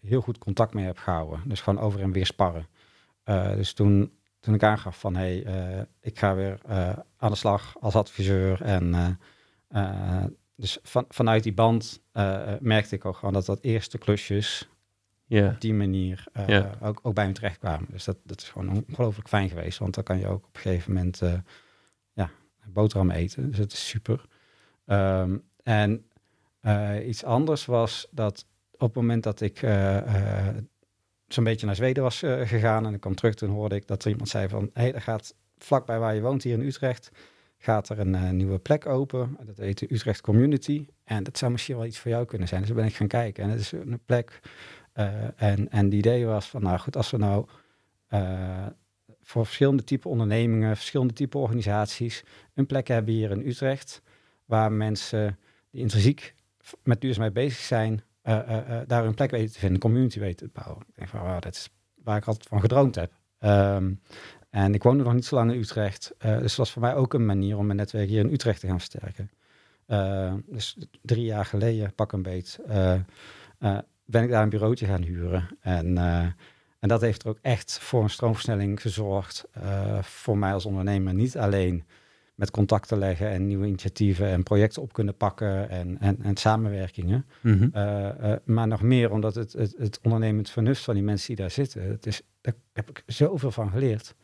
heel 0.00 0.20
goed 0.20 0.38
contact 0.38 0.74
mee 0.74 0.84
heb 0.84 0.98
gehouden. 0.98 1.40
Dus 1.44 1.60
gewoon 1.60 1.84
over 1.84 2.00
en 2.00 2.12
weer 2.12 2.26
sparren. 2.26 2.66
Dus 3.56 3.72
toen, 3.72 4.12
toen 4.46 4.54
ik 4.54 4.62
aangaf 4.62 5.00
van 5.00 5.16
hé, 5.16 5.40
hey, 5.42 5.44
eh, 5.44 5.82
ik 6.00 6.18
ga 6.18 6.34
weer 6.34 6.58
eh, 6.66 6.98
aan 7.16 7.30
de 7.30 7.36
slag 7.36 7.76
als 7.80 7.94
adviseur 7.94 8.62
en 8.62 9.18
eh, 9.68 10.24
dus 10.56 10.78
van, 10.82 11.04
vanuit 11.08 11.42
die 11.42 11.52
band 11.52 12.02
merkte 12.60 12.94
ik 12.94 13.04
ook 13.04 13.16
gewoon 13.16 13.34
dat 13.34 13.46
dat 13.46 13.62
eerste 13.62 13.98
klusjes 13.98 14.68
op 15.28 15.60
die 15.60 15.74
manier 15.74 16.24
Ja. 16.46 16.70
ook, 16.80 17.00
ook 17.02 17.14
bij 17.14 17.26
me 17.26 17.32
terecht 17.32 17.58
kwamen. 17.58 17.88
Dus 17.90 18.04
dat, 18.04 18.16
dat 18.24 18.40
is 18.40 18.48
gewoon 18.48 18.84
ongelooflijk 18.88 19.28
fijn 19.28 19.48
geweest. 19.48 19.78
Want 19.78 19.94
dan 19.94 20.04
kan 20.04 20.18
je 20.18 20.26
ook 20.26 20.46
op 20.46 20.54
een 20.54 20.60
gegeven 20.60 20.92
moment 20.92 21.22
ja, 22.12 22.30
boterham 22.66 23.10
eten. 23.10 23.48
Dus 23.48 23.58
dat 23.58 23.72
is 23.72 23.88
super. 23.88 24.24
Ehm, 24.86 25.36
en 25.62 26.06
iets 27.06 27.24
anders 27.24 27.64
was 27.64 28.08
dat 28.10 28.46
op 28.72 28.80
het 28.80 28.94
moment 28.94 29.22
dat 29.22 29.40
ik 29.40 29.60
zo'n 31.28 31.44
beetje 31.44 31.66
naar 31.66 31.74
Zweden 31.74 32.02
was 32.02 32.22
eh, 32.22 32.40
gegaan 32.40 32.86
en 32.86 32.94
ik 32.94 33.00
kwam 33.00 33.14
terug, 33.14 33.34
toen 33.34 33.50
hoorde 33.50 33.74
ik 33.74 33.86
dat 33.86 34.04
er 34.04 34.10
iemand 34.10 34.28
zei 34.28 34.48
van, 34.48 34.70
hé, 34.72 34.82
hey, 34.82 34.94
er 34.94 35.00
gaat 35.00 35.34
vlakbij 35.58 35.98
waar 35.98 36.14
je 36.14 36.20
woont 36.20 36.42
hier 36.42 36.54
in 36.54 36.66
Utrecht, 36.66 37.10
gaat 37.58 37.88
er 37.88 37.98
een 37.98 38.14
eh, 38.14 38.30
nieuwe 38.30 38.58
plek 38.58 38.86
open. 38.86 39.36
Dat 39.44 39.56
heet 39.56 39.78
de 39.78 39.92
Utrecht 39.94 40.20
Community. 40.20 40.86
En 41.04 41.22
dat 41.22 41.38
zou 41.38 41.52
misschien 41.52 41.76
wel 41.76 41.86
iets 41.86 41.98
voor 41.98 42.10
jou 42.10 42.24
kunnen 42.24 42.48
zijn. 42.48 42.60
Dus 42.60 42.72
ben 42.72 42.84
ik 42.84 42.94
gaan 42.94 43.06
kijken. 43.06 43.44
En 43.44 43.50
het 43.50 43.60
is 43.60 43.72
een 43.72 44.00
plek. 44.04 44.40
eh, 44.92 45.42
en, 45.42 45.70
en 45.70 45.88
die 45.88 45.98
idee 45.98 46.26
was 46.26 46.46
van, 46.46 46.62
nou 46.62 46.78
goed, 46.78 46.96
als 46.96 47.10
we 47.10 47.16
nou 47.16 47.46
voor 49.22 49.44
verschillende 49.44 49.84
type 49.84 50.08
ondernemingen, 50.08 50.76
verschillende 50.76 51.12
type 51.12 51.38
organisaties, 51.38 52.24
een 52.54 52.66
plek 52.66 52.88
hebben 52.88 53.14
hier 53.14 53.30
in 53.30 53.46
Utrecht, 53.46 54.02
waar 54.44 54.72
mensen 54.72 55.38
die 55.70 55.80
intrinsiek 55.80 56.34
met 56.82 57.00
duurzaamheid 57.00 57.34
bezig 57.34 57.58
zijn, 57.58 58.02
eh, 58.26 58.38
eh, 58.38 58.80
eh, 58.80 58.88
daar 58.88 59.04
hun 59.04 59.14
plek 59.14 59.30
weten 59.30 59.52
te 59.52 59.58
vinden, 59.58 59.74
een 59.74 59.82
community 59.82 60.18
weten 60.18 60.46
te 60.46 60.60
bouwen. 60.62 60.84
Ik 60.88 60.94
denk 60.94 61.08
van, 61.08 61.20
wauw, 61.20 61.40
dat 61.40 61.54
is 61.54 61.70
waar 61.94 62.16
ik 62.16 62.26
altijd 62.26 62.48
van 62.48 62.60
gedroomd 62.60 62.94
heb. 62.94 63.12
Ehm, 63.38 63.92
en 64.50 64.74
ik 64.74 64.82
woonde 64.82 65.04
nog 65.04 65.14
niet 65.14 65.24
zo 65.24 65.34
lang 65.34 65.52
in 65.52 65.58
Utrecht. 65.58 66.14
dus 66.18 66.40
het 66.40 66.56
was 66.56 66.72
voor 66.72 66.82
mij 66.82 66.94
ook 66.94 67.14
een 67.14 67.26
manier 67.26 67.56
om 67.56 67.66
mijn 67.66 67.78
netwerk 67.78 68.08
hier 68.08 68.20
in 68.20 68.32
Utrecht 68.32 68.60
te 68.60 68.66
gaan 68.66 68.78
versterken. 68.78 69.30
Eh, 69.86 70.34
dus 70.46 70.76
drie 71.02 71.24
jaar 71.24 71.44
geleden, 71.44 71.94
pak 71.94 72.12
een 72.12 72.22
beet, 72.22 72.58
ben 74.04 74.22
ik 74.22 74.30
daar 74.30 74.42
een 74.42 74.48
bureautje 74.48 74.86
gaan 74.86 75.02
huren. 75.02 75.48
En, 75.60 75.98
en 76.78 76.88
dat 76.88 77.00
heeft 77.00 77.22
er 77.22 77.28
ook 77.28 77.38
echt 77.42 77.78
voor 77.78 78.02
een 78.02 78.10
stroomversnelling 78.10 78.80
gezorgd. 78.80 79.44
voor 80.00 80.38
mij 80.38 80.52
als 80.52 80.66
ondernemer. 80.66 81.14
Niet 81.14 81.38
alleen 81.38 81.84
met 82.36 82.50
contacten 82.50 82.98
leggen 82.98 83.30
en 83.30 83.46
nieuwe 83.46 83.66
initiatieven 83.66 84.26
en 84.26 84.42
projecten 84.42 84.82
op 84.82 84.92
kunnen 84.92 85.16
pakken 85.16 85.68
en, 85.68 85.98
en, 86.00 86.22
en 86.22 86.36
samenwerkingen. 86.36 87.26
Mhm. 87.40 87.68
Eh, 87.72 88.32
eh, 88.32 88.38
maar 88.44 88.66
nog 88.66 88.82
meer 88.82 89.10
omdat 89.10 89.34
het, 89.34 89.52
het, 89.52 89.74
het 89.78 89.98
ondernemend 90.02 90.50
vernuft 90.50 90.82
van 90.82 90.94
die 90.94 91.02
mensen 91.02 91.26
die 91.26 91.36
daar 91.36 91.50
zitten, 91.50 91.88
het 91.88 92.06
is, 92.06 92.22
daar 92.40 92.54
heb 92.72 92.90
ik 92.90 93.02
zoveel 93.06 93.50
van 93.50 93.70
geleerd. 93.70 94.14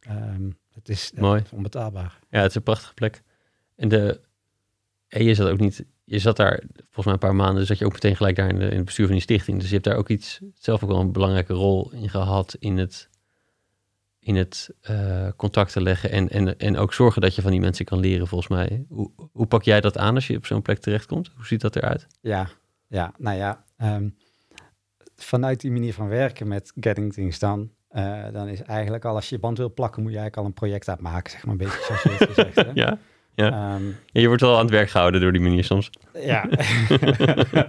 Ehm, 0.00 0.50
het 0.72 0.88
is, 0.88 1.12
Mooi. 1.14 1.42
onbetaalbaar. 1.52 2.18
Ja, 2.28 2.40
het 2.40 2.50
is 2.50 2.56
een 2.56 2.62
prachtige 2.62 2.94
plek. 2.94 3.22
En, 3.76 3.88
de, 3.88 4.20
en 5.08 5.24
je 5.24 5.34
zat 5.34 5.48
ook 5.48 5.60
niet, 5.60 5.84
je 6.04 6.18
zat 6.18 6.36
daar 6.36 6.62
volgens 6.76 7.04
mij 7.04 7.14
een 7.14 7.20
paar 7.20 7.34
maanden, 7.34 7.56
dus 7.56 7.66
zat 7.66 7.78
je 7.78 7.84
ook 7.84 7.92
meteen 7.92 8.16
gelijk 8.16 8.36
daar 8.36 8.48
in, 8.48 8.58
de, 8.58 8.68
in 8.68 8.76
het 8.76 8.84
bestuur 8.84 9.06
van 9.06 9.14
die 9.14 9.24
stichting. 9.24 9.58
Dus 9.58 9.66
je 9.66 9.72
hebt 9.72 9.86
daar 9.86 9.96
ook 9.96 10.08
iets, 10.08 10.40
zelf 10.54 10.82
ook 10.82 10.90
wel 10.90 11.00
een 11.00 11.12
belangrijke 11.12 11.52
rol 11.52 11.92
in 11.92 12.08
gehad 12.08 12.56
in 12.58 12.78
het, 12.78 13.08
in 14.24 14.36
het 14.36 14.70
eh, 14.80 15.28
contacten 15.36 15.82
leggen 15.82 16.10
en, 16.10 16.28
en, 16.28 16.58
en 16.58 16.76
ook 16.76 16.94
zorgen 16.94 17.22
dat 17.22 17.34
je 17.34 17.42
van 17.42 17.50
die 17.50 17.60
mensen 17.60 17.84
kan 17.84 17.98
leren 17.98 18.26
volgens 18.26 18.50
mij. 18.50 18.84
Hoe, 18.88 19.10
hoe 19.32 19.46
pak 19.46 19.62
jij 19.62 19.80
dat 19.80 19.98
aan 19.98 20.14
als 20.14 20.26
je 20.26 20.36
op 20.36 20.46
zo'n 20.46 20.62
plek 20.62 20.78
terechtkomt? 20.78 21.30
Hoe 21.36 21.46
ziet 21.46 21.60
dat 21.60 21.76
eruit? 21.76 22.06
Ja, 22.20 22.48
ja, 22.88 23.12
nou 23.18 23.36
ja. 23.36 23.64
ehm, 23.76 24.08
vanuit 25.16 25.60
die 25.60 25.70
manier 25.70 25.94
van 25.94 26.08
werken 26.08 26.48
met 26.48 26.72
Getting 26.80 27.12
Things 27.12 27.38
Done, 27.38 27.68
eh, 27.88 28.24
dan 28.32 28.48
is 28.48 28.62
eigenlijk 28.62 29.04
al 29.04 29.14
als 29.14 29.28
je 29.28 29.34
je 29.34 29.40
band 29.40 29.58
wil 29.58 29.72
plakken, 29.74 30.02
moet 30.02 30.12
je 30.12 30.18
eigenlijk 30.18 30.46
al 30.46 30.52
een 30.52 30.58
project 30.58 30.88
uitmaken, 30.88 31.30
zeg 31.30 31.44
maar 31.44 31.52
een 31.52 31.58
beetje 31.58 31.84
zoals 31.84 32.02
je 32.02 32.10
het 32.10 32.28
gezegd. 32.28 32.70
Ja? 32.74 32.98
Ja. 33.34 33.50
Ehm, 33.50 33.86
ja, 33.86 34.20
je 34.20 34.26
wordt 34.26 34.42
wel 34.42 34.54
aan 34.54 34.60
het 34.60 34.70
werk 34.70 34.90
gehouden 34.90 35.20
door 35.20 35.32
die 35.32 35.40
manier 35.40 35.64
soms. 35.64 35.90
Ja. 36.12 36.48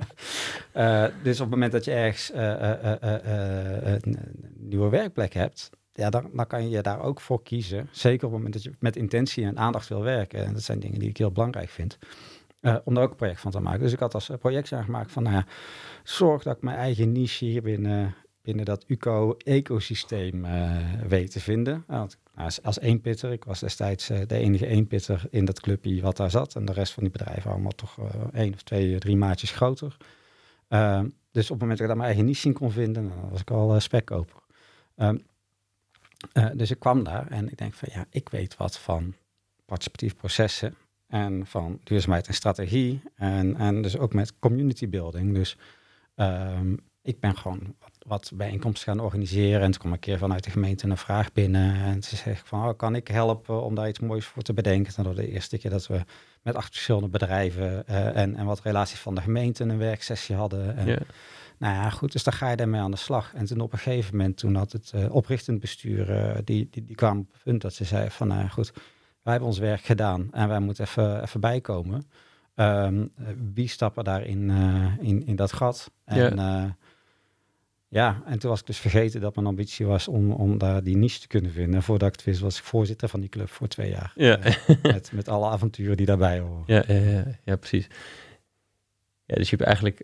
Eh, 0.72 1.06
dus 1.24 1.36
op 1.36 1.46
het 1.46 1.50
moment 1.50 1.72
dat 1.72 1.86
je 1.86 1.92
ergens 1.92 2.32
een 2.34 4.18
nieuwe 4.58 4.90
werkplek 4.90 5.34
hebt, 5.34 5.70
ja, 5.96 6.10
dan, 6.10 6.48
kan 6.48 6.70
je 6.70 6.82
daar 6.82 7.02
ook 7.02 7.22
voor 7.22 7.44
kiezen. 7.44 7.88
Zeker 7.92 8.26
op 8.28 8.34
het 8.34 8.42
moment 8.42 8.54
dat 8.54 8.64
je 8.64 8.72
met 8.80 8.96
intentie 8.96 9.46
en 9.46 9.58
aandacht 9.58 9.88
wil 9.88 10.02
werken. 10.02 10.46
En 10.46 10.54
dat 10.54 10.64
zijn 10.64 10.80
dingen 10.80 11.00
die 11.00 11.10
ik 11.10 11.18
heel 11.18 11.32
belangrijk 11.32 11.70
vind. 11.70 11.98
eh, 12.62 12.76
om 12.84 12.94
daar 12.94 13.04
ook 13.04 13.10
een 13.10 13.16
project 13.16 13.40
van 13.40 13.52
te 13.52 13.60
maken. 13.60 13.80
Dus 13.80 13.94
ik 13.94 14.00
had 14.00 14.14
als 14.14 14.30
eh, 14.30 14.38
project 14.38 14.68
gemaakt 14.68 15.12
van, 15.12 15.24
nou 15.24 15.36
ja, 15.36 15.46
zorg 16.04 16.44
dat 16.44 16.56
ik 16.56 16.62
mijn 16.62 16.78
eigen 16.78 17.12
niche 17.12 17.46
hier 17.46 17.62
binnen, 17.62 18.16
binnen 18.42 18.66
dat 18.66 18.84
UCO-ecosysteem 18.88 20.46
eh 20.46 20.78
weet 21.08 21.32
te 21.32 21.40
vinden. 21.40 21.84
Want, 21.88 22.18
nou, 22.34 22.46
als, 22.46 22.62
als 22.64 22.80
eenpitter, 22.80 23.32
ik 23.32 23.44
was 23.44 23.60
destijds 23.60 24.08
de 24.08 24.26
enige 24.28 24.66
eenpitter 24.68 25.22
in 25.30 25.46
dat 25.46 25.60
clubje 25.60 26.02
wat 26.02 26.18
daar 26.18 26.32
zat. 26.32 26.56
En 26.56 26.66
de 26.66 26.74
rest 26.74 26.94
van 26.94 27.04
die 27.04 27.12
bedrijven 27.12 27.52
allemaal 27.52 27.72
toch 27.72 27.98
één 28.34 28.54
of 28.54 28.62
twee, 28.62 29.00
drie 29.00 29.18
maatjes 29.18 29.52
groter. 29.52 29.98
Dus 31.32 31.44
op 31.44 31.60
het 31.60 31.60
moment 31.60 31.70
dat 31.70 31.80
ik 31.80 31.88
daar 31.88 31.98
mijn 31.98 32.10
eigen 32.10 32.26
niche 32.26 32.48
in 32.48 32.54
kon 32.54 32.72
vinden, 32.72 33.10
dan 33.10 33.30
was 33.30 33.42
ik 33.42 33.52
al 33.52 33.80
spekkoper. 33.80 34.40
Ehm, 34.96 35.18
eh, 36.34 36.48
dus 36.54 36.72
ik 36.72 36.80
kwam 36.80 37.04
daar 37.04 37.28
en 37.28 37.50
ik 37.50 37.58
denk 37.58 37.74
van 37.74 37.90
ja, 37.92 38.06
ik 38.10 38.30
weet 38.30 38.58
wat 38.58 38.78
van 38.78 39.16
participatieve 39.66 40.16
processen 40.16 40.76
en 41.08 41.46
van 41.46 41.80
duurzaamheid 41.84 42.28
en 42.28 42.34
strategie 42.34 43.02
en, 43.16 43.56
en 43.56 43.82
dus 43.82 43.98
ook 43.98 44.14
met 44.14 44.40
community 44.40 44.90
building. 44.90 45.34
Dus 45.34 45.58
ehm, 46.16 46.76
ik 47.02 47.20
ben 47.20 47.38
gewoon 47.38 47.76
wat, 48.00 48.32
bijeenkomsten 48.36 48.94
gaan 48.94 49.04
organiseren 49.04 49.62
en 49.62 49.72
toen 49.72 49.80
kwam 49.80 49.92
een 49.92 50.00
keer 50.00 50.18
vanuit 50.18 50.44
de 50.44 50.50
gemeente 50.50 50.88
een 50.88 50.98
vraag 50.98 51.32
binnen 51.32 51.76
en 51.76 52.04
ze 52.04 52.16
zegt 52.16 52.48
van 52.48 52.68
oh, 52.68 52.78
kan 52.78 52.96
ik 52.96 53.08
helpen 53.08 53.64
om 53.64 53.76
daar 53.76 53.88
iets 53.88 54.00
moois 54.00 54.26
voor 54.26 54.42
te 54.42 54.54
bedenken. 54.54 54.94
En 54.96 55.04
dat 55.04 55.16
was 55.16 55.26
de 55.26 55.32
eerste 55.32 55.58
keer 55.58 55.72
dat 55.72 55.88
we 55.88 56.02
met 56.42 56.56
acht 56.56 56.72
verschillende 56.72 57.08
bedrijven 57.08 57.88
eh, 57.88 58.18
en, 58.18 58.36
en 58.36 58.46
wat 58.46 58.62
relaties 58.62 59.00
van 59.00 59.16
de 59.16 59.22
gemeente 59.22 59.64
een 59.64 59.78
werksessie 59.78 60.36
hadden. 60.36 60.78
En. 60.78 61.06
Nou 61.58 61.74
ja, 61.74 61.90
goed, 61.90 62.12
dus 62.12 62.24
dan 62.24 62.34
ga 62.34 62.50
je 62.50 62.56
daarmee 62.56 62.82
aan 62.82 62.92
de 62.92 62.98
slag. 62.98 63.34
En 63.34 63.46
toen 63.46 63.60
op 63.60 63.72
een 63.72 63.80
gegeven 63.80 64.18
moment, 64.18 64.38
toen 64.38 64.56
had 64.56 64.72
het 64.72 64.92
eh, 64.94 65.16
oprichtend 65.16 65.60
bestuur, 65.60 66.12
eh, 66.12 66.40
die, 66.44 66.68
die, 66.72 66.86
die 66.86 66.96
kwam 66.96 67.20
op 67.20 67.34
het 67.34 67.44
punt 67.44 67.62
dat 67.62 67.74
ze 67.74 67.84
zei 67.84 68.10
van, 68.10 68.28
nou 68.28 68.48
goed, 68.48 68.74
wij 69.26 69.34
hebben 69.34 69.50
ons 69.50 69.60
werk 69.60 69.82
gedaan 69.82 70.28
en 70.32 70.48
wij 70.48 70.60
moeten 70.60 70.84
even, 70.84 71.22
even 71.22 71.40
bijkomen. 71.40 72.08
Ehm, 72.56 73.06
eh, 73.16 73.28
wie 73.54 73.68
stappen 73.68 74.04
daarin 74.04 74.50
eh, 74.50 75.08
in, 75.08 75.26
in 75.26 75.36
dat 75.36 75.54
gat? 75.54 75.92
En 76.04 76.36
ja. 76.36 76.78
ja, 77.88 78.22
en 78.26 78.40
toen 78.40 78.50
was 78.50 78.60
ik 78.60 78.66
dus 78.66 78.78
vergeten 78.78 79.22
dat 79.22 79.36
mijn 79.36 79.48
ambitie 79.48 79.86
was 79.86 80.08
om, 80.08 80.32
om 80.32 80.58
daar 80.58 80.84
die 80.84 80.98
niche 80.98 81.20
te 81.20 81.28
kunnen 81.28 81.52
vinden. 81.52 81.84
Voordat 81.84 82.08
ik 82.08 82.16
het 82.16 82.24
wist, 82.24 82.40
was 82.40 82.58
ik 82.58 82.64
voorzitter 82.64 83.10
van 83.10 83.20
die 83.20 83.30
club 83.30 83.50
voor 83.50 83.68
twee 83.68 83.90
jaar. 83.90 84.12
Ja. 84.16 84.40
Met, 84.82 85.12
met 85.12 85.28
alle 85.28 85.50
avonturen 85.50 85.98
die 85.98 86.06
daarbij 86.06 86.40
horen. 86.40 86.64
Ja, 86.66 86.84
ja, 86.88 87.00
ja, 87.00 87.26
ja, 87.44 87.56
precies. 87.56 87.88
Ja, 89.26 89.36
dus 89.36 89.50
je 89.50 89.56
hebt 89.56 89.68
eigenlijk, 89.68 90.04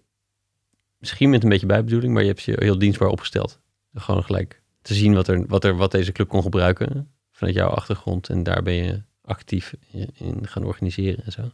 misschien 1.01 1.29
met 1.29 1.43
een 1.43 1.49
beetje 1.49 1.65
bijbedoeling, 1.65 2.13
maar 2.13 2.21
je 2.21 2.27
hebt 2.27 2.41
je 2.41 2.55
heel 2.59 2.77
dienstbaar 2.77 3.09
opgesteld. 3.09 3.59
Gewoon 3.93 4.23
gelijk 4.23 4.61
te 4.81 4.93
zien 4.93 5.13
wat, 5.13 5.27
er, 5.27 5.47
wat, 5.47 5.63
er, 5.63 5.75
wat 5.75 5.91
deze 5.91 6.11
club 6.11 6.27
kon 6.27 6.41
gebruiken 6.41 7.11
vanuit 7.31 7.55
jouw 7.55 7.69
achtergrond. 7.69 8.29
En 8.29 8.43
daar 8.43 8.63
ben 8.63 8.73
je 8.73 9.03
actief 9.21 9.75
in, 10.13 10.47
gaan 10.47 10.63
organiseren 10.63 11.25
en 11.25 11.31
zo. 11.31 11.51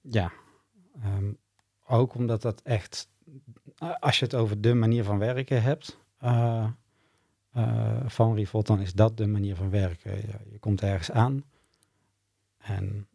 Ja, 0.00 0.32
ehm, 1.02 1.32
ook 1.86 2.14
omdat 2.14 2.42
dat 2.42 2.62
echt, 2.62 3.08
als 4.00 4.18
je 4.18 4.24
het 4.24 4.34
over 4.34 4.60
de 4.60 4.74
manier 4.74 5.04
van 5.04 5.18
werken 5.18 5.62
hebt, 5.62 5.98
eh, 6.18 6.66
eh, 7.52 8.00
van 8.06 8.34
Revolt, 8.34 8.66
dan 8.66 8.80
is 8.80 8.92
dat 8.92 9.16
de 9.16 9.26
manier 9.26 9.56
van 9.56 9.70
werken. 9.70 10.16
Je, 10.50 10.58
komt 10.58 10.82
ergens 10.82 11.10
aan 11.10 11.44
en 12.56 13.08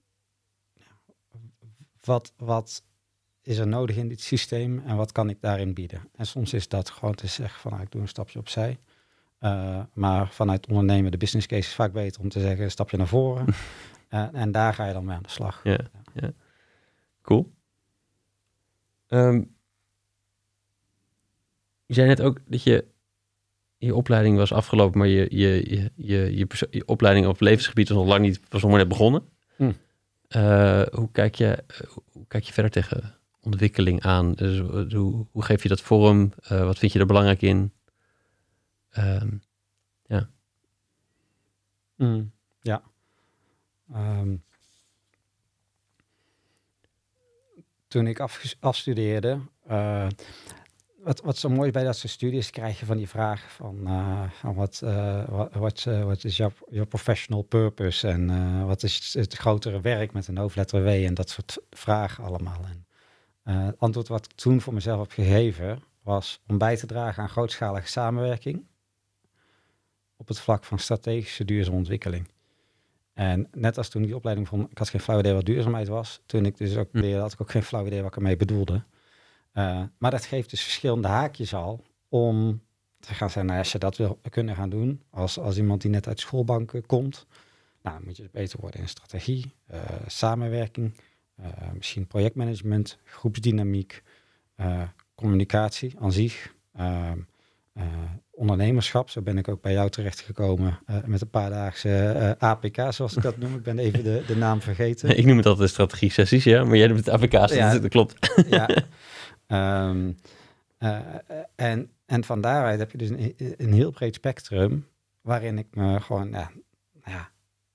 wat, 2.02 2.34
wat 2.38 2.84
is 3.42 3.58
er 3.58 3.68
nodig 3.68 3.96
in 3.96 4.08
dit 4.08 4.22
systeem 4.22 4.80
en 4.86 4.96
wat 4.96 5.12
kan 5.12 5.30
ik 5.30 5.42
daarin 5.42 5.74
bieden? 5.74 6.10
En 6.16 6.26
soms 6.26 6.54
is 6.54 6.68
dat 6.68 6.90
gewoon 6.90 7.16
te 7.16 7.28
zeggen 7.28 7.60
van 7.62 7.72
nou, 7.72 7.84
ik 7.84 7.92
doe 7.92 8.02
een 8.02 8.08
stapje 8.08 8.40
opzij. 8.40 8.80
Uh, 9.40 9.80
maar 9.94 10.32
vanuit 10.32 10.68
ondernemen, 10.68 11.12
de 11.12 11.18
business 11.18 11.48
case 11.48 11.68
is 11.68 11.76
vaak 11.76 11.94
beter 11.94 12.22
om 12.22 12.30
te 12.30 12.40
zeggen 12.40 12.64
een 12.64 12.72
stapje 12.72 12.98
naar 12.98 13.08
voren. 13.08 13.46
uh, 14.10 14.28
en 14.34 14.52
daar 14.52 14.74
ga 14.74 14.86
je 14.86 14.94
dan 14.94 15.06
mee 15.06 15.16
aan 15.16 15.24
de 15.24 15.30
slag. 15.30 15.62
Ja, 15.64 15.80
ja. 16.14 16.32
cool. 17.22 17.52
Um, 19.08 19.56
je 21.86 21.94
zei 21.94 22.08
net 22.08 22.22
ook 22.22 22.40
dat 22.46 22.64
je 22.64 22.86
je 23.78 23.96
opleiding 23.96 24.38
was 24.38 24.54
afgelopen, 24.54 24.98
maar 24.98 25.08
je, 25.08 25.28
je, 25.30 25.70
je, 25.70 25.92
je, 25.96 26.38
je, 26.38 26.68
je 26.70 26.88
opleiding 26.88 27.28
op 27.28 27.40
levensgebied 27.40 27.90
was 27.90 27.98
nog 27.98 28.08
lang 28.08 28.22
niet, 28.22 28.40
was 28.50 28.62
nog 28.62 28.72
maar 28.72 28.80
net 28.80 28.90
begonnen. 28.90 29.30
Hm. 29.56 29.72
Uh, 30.36 30.84
hoe, 30.92 31.12
kijk 31.12 31.36
je, 31.36 31.64
hoe 32.12 32.28
kijk 32.28 32.44
je 32.44 32.54
verder 32.54 32.72
tegen 32.72 33.21
ontwikkeling 33.42 34.02
aan? 34.02 34.34
Dus, 34.34 34.60
hoe, 34.94 35.26
hoe 35.32 35.44
geef 35.44 35.64
je 35.64 35.70
dat 35.70 35.82
vorm? 35.82 36.34
Uh, 36.52 36.64
wat 36.64 36.78
vind 36.78 36.92
je 36.92 37.00
er 37.00 37.06
belangrijk 37.06 37.42
in? 37.42 37.74
Um, 38.98 39.42
ja. 40.06 40.30
Mm, 41.96 42.32
ja. 42.62 42.82
Um, 43.96 44.44
toen 47.88 48.08
ik 48.08 48.20
af, 48.20 48.56
afstudeerde, 48.60 49.40
uh, 49.70 50.08
wat, 51.04 51.22
wat 51.22 51.38
zo 51.38 51.50
mooi 51.50 51.72
bij 51.72 51.84
dat 51.84 51.98
soort 51.98 52.12
studies, 52.12 52.50
krijg 52.50 52.80
je 52.80 52.86
van 52.86 52.98
die 52.98 53.10
vraag 53.10 53.52
van, 53.52 53.88
van 54.32 54.54
wat, 54.54 54.80
wat, 55.54 56.24
is 56.24 56.38
jouw, 56.38 56.86
professional 56.88 57.42
purpose 57.42 58.08
en 58.08 58.66
wat 58.66 58.84
is 58.84 59.14
het 59.14 59.34
grotere 59.34 59.82
werk 59.82 60.14
met 60.14 60.28
een 60.28 60.38
hoofdletter 60.38 60.84
W 60.84 60.88
en 60.88 61.14
dat 61.14 61.30
soort 61.30 61.58
vragen 61.70 62.24
allemaal. 62.24 62.66
En 62.66 62.86
het 63.44 63.80
antwoord 63.80 64.08
wat 64.08 64.26
ik 64.26 64.32
toen 64.32 64.62
voor 64.62 64.74
mezelf 64.74 65.00
heb 65.00 65.12
gegeven 65.12 65.84
was 66.04 66.42
om 66.48 66.58
bij 66.58 66.78
te 66.78 66.86
dragen 66.86 67.24
aan 67.24 67.30
grootschalige 67.30 67.88
samenwerking 67.88 68.66
op 70.18 70.28
het 70.28 70.40
vlak 70.40 70.64
van 70.64 70.80
strategische 70.80 71.46
duurzame 71.46 71.78
ontwikkeling. 71.78 72.28
En 73.14 73.48
net 73.52 73.78
als 73.78 73.90
toen 73.90 74.02
die 74.02 74.16
opleiding 74.16 74.48
van, 74.48 74.68
ik 74.70 74.78
had 74.78 74.90
geen 74.90 75.02
flauw 75.02 75.20
idee 75.20 75.34
wat 75.34 75.46
duurzaamheid 75.46 75.88
was, 75.88 76.22
toen 76.26 76.46
ik 76.46 76.58
dus 76.58 76.78
ook 76.78 76.90
leerde, 76.92 77.22
had 77.22 77.34
ik 77.34 77.42
ook 77.42 77.52
geen 77.52 77.64
flauw 77.64 77.86
idee 77.86 78.02
wat 78.02 78.10
ik 78.10 78.16
ermee 78.16 78.36
bedoelde. 78.36 78.84
Uh, 79.54 79.84
maar 79.98 80.12
dat 80.12 80.26
geeft 80.26 80.50
dus 80.50 80.64
verschillende 80.64 81.08
haakjes 81.08 81.54
al 81.54 81.84
om 82.10 82.62
te 83.00 83.14
gaan 83.14 83.30
zeggen, 83.30 83.46
nou, 83.46 83.60
als 83.60 83.72
je 83.72 83.78
dat 83.78 83.98
wil 83.98 84.20
kunnen 84.30 84.56
gaan 84.56 84.70
doen, 84.70 85.02
als, 85.10 85.40
als 85.40 85.58
iemand 85.58 85.82
die 85.82 85.92
net 85.92 86.08
uit 86.08 86.20
schoolbanken 86.20 86.86
komt, 86.86 87.26
nou, 87.82 87.96
dan 87.98 88.06
moet 88.06 88.18
je 88.18 88.30
beter 88.32 88.60
worden 88.60 88.80
in 88.80 88.88
strategie, 88.88 89.54
uh, 89.72 89.80
samenwerking, 90.08 90.94
misschien 91.74 92.08
projectmanagement, 92.08 92.98
groepsdynamiek, 93.04 94.04
communicatie 95.15 95.96
aan 96.00 96.12
zich, 96.12 96.54
ondernemerschap. 98.32 99.10
Zo 99.10 99.22
ben 99.22 99.38
ik 99.38 99.48
ook 99.48 99.62
bij 99.62 99.74
jou 99.74 99.89
terechtgekomen 99.89 100.80
met 101.06 101.22
een 101.22 101.30
paar 101.30 101.50
daagse 101.50 102.36
APK, 102.39 102.78
zoals 102.89 103.15
ik 103.15 103.24
dat 103.24 103.38
noem. 103.38 103.56
Ik 103.56 103.63
ben 103.63 103.80
even 103.80 104.04
de, 104.04 104.24
de 104.28 104.36
naam 104.36 104.62
vergeten. 104.62 105.17
Ik 105.17 105.26
noem 105.26 105.38
het 105.38 105.46
altijd 105.46 105.70
strategie-sessies, 105.70 106.44
ja, 106.44 106.63
maar 106.63 106.78
jij 106.78 106.88
noemt 106.88 107.06
het 107.06 107.10
APK's, 107.10 107.54
ja, 107.54 107.72
dat, 107.72 107.82
dat 107.82 107.91
klopt. 107.91 108.44
Ja. 108.50 108.70
Um, 109.88 110.17
uh, 110.82 111.00
en, 111.56 111.89
en 112.06 112.24
van 112.24 112.41
daaruit 112.41 112.80
heb 112.80 112.91
je 112.91 112.98
dus 112.98 113.10
een, 113.10 113.34
een, 113.58 113.74
heel 113.74 113.91
breed 113.91 114.15
spectrum 114.15 114.88
waarin 115.22 115.58
ik 115.58 115.67
me 115.72 116.00
gewoon 116.00 116.30
ja, 116.30 116.52
ja, 117.06 117.30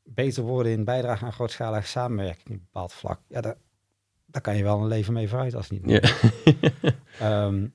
beter 0.06 0.42
worden 0.42 0.72
in 0.72 0.84
bijdrage 0.84 1.24
aan 1.24 1.32
grootschalige 1.32 1.86
samenwerking 1.86 2.46
op 2.46 2.52
een 2.52 2.58
bepaald 2.58 2.92
vlak. 2.92 3.20
Ja, 3.28 3.40
daar, 3.40 3.56
daar 4.26 4.42
kan 4.42 4.56
je 4.56 4.62
wel 4.62 4.80
een 4.80 4.86
leven 4.86 5.12
mee 5.12 5.28
vooruit 5.28 5.54
als 5.54 5.70
niet 5.70 5.86
meer. 5.86 6.18
Yeah. 7.18 7.46
um, 7.46 7.74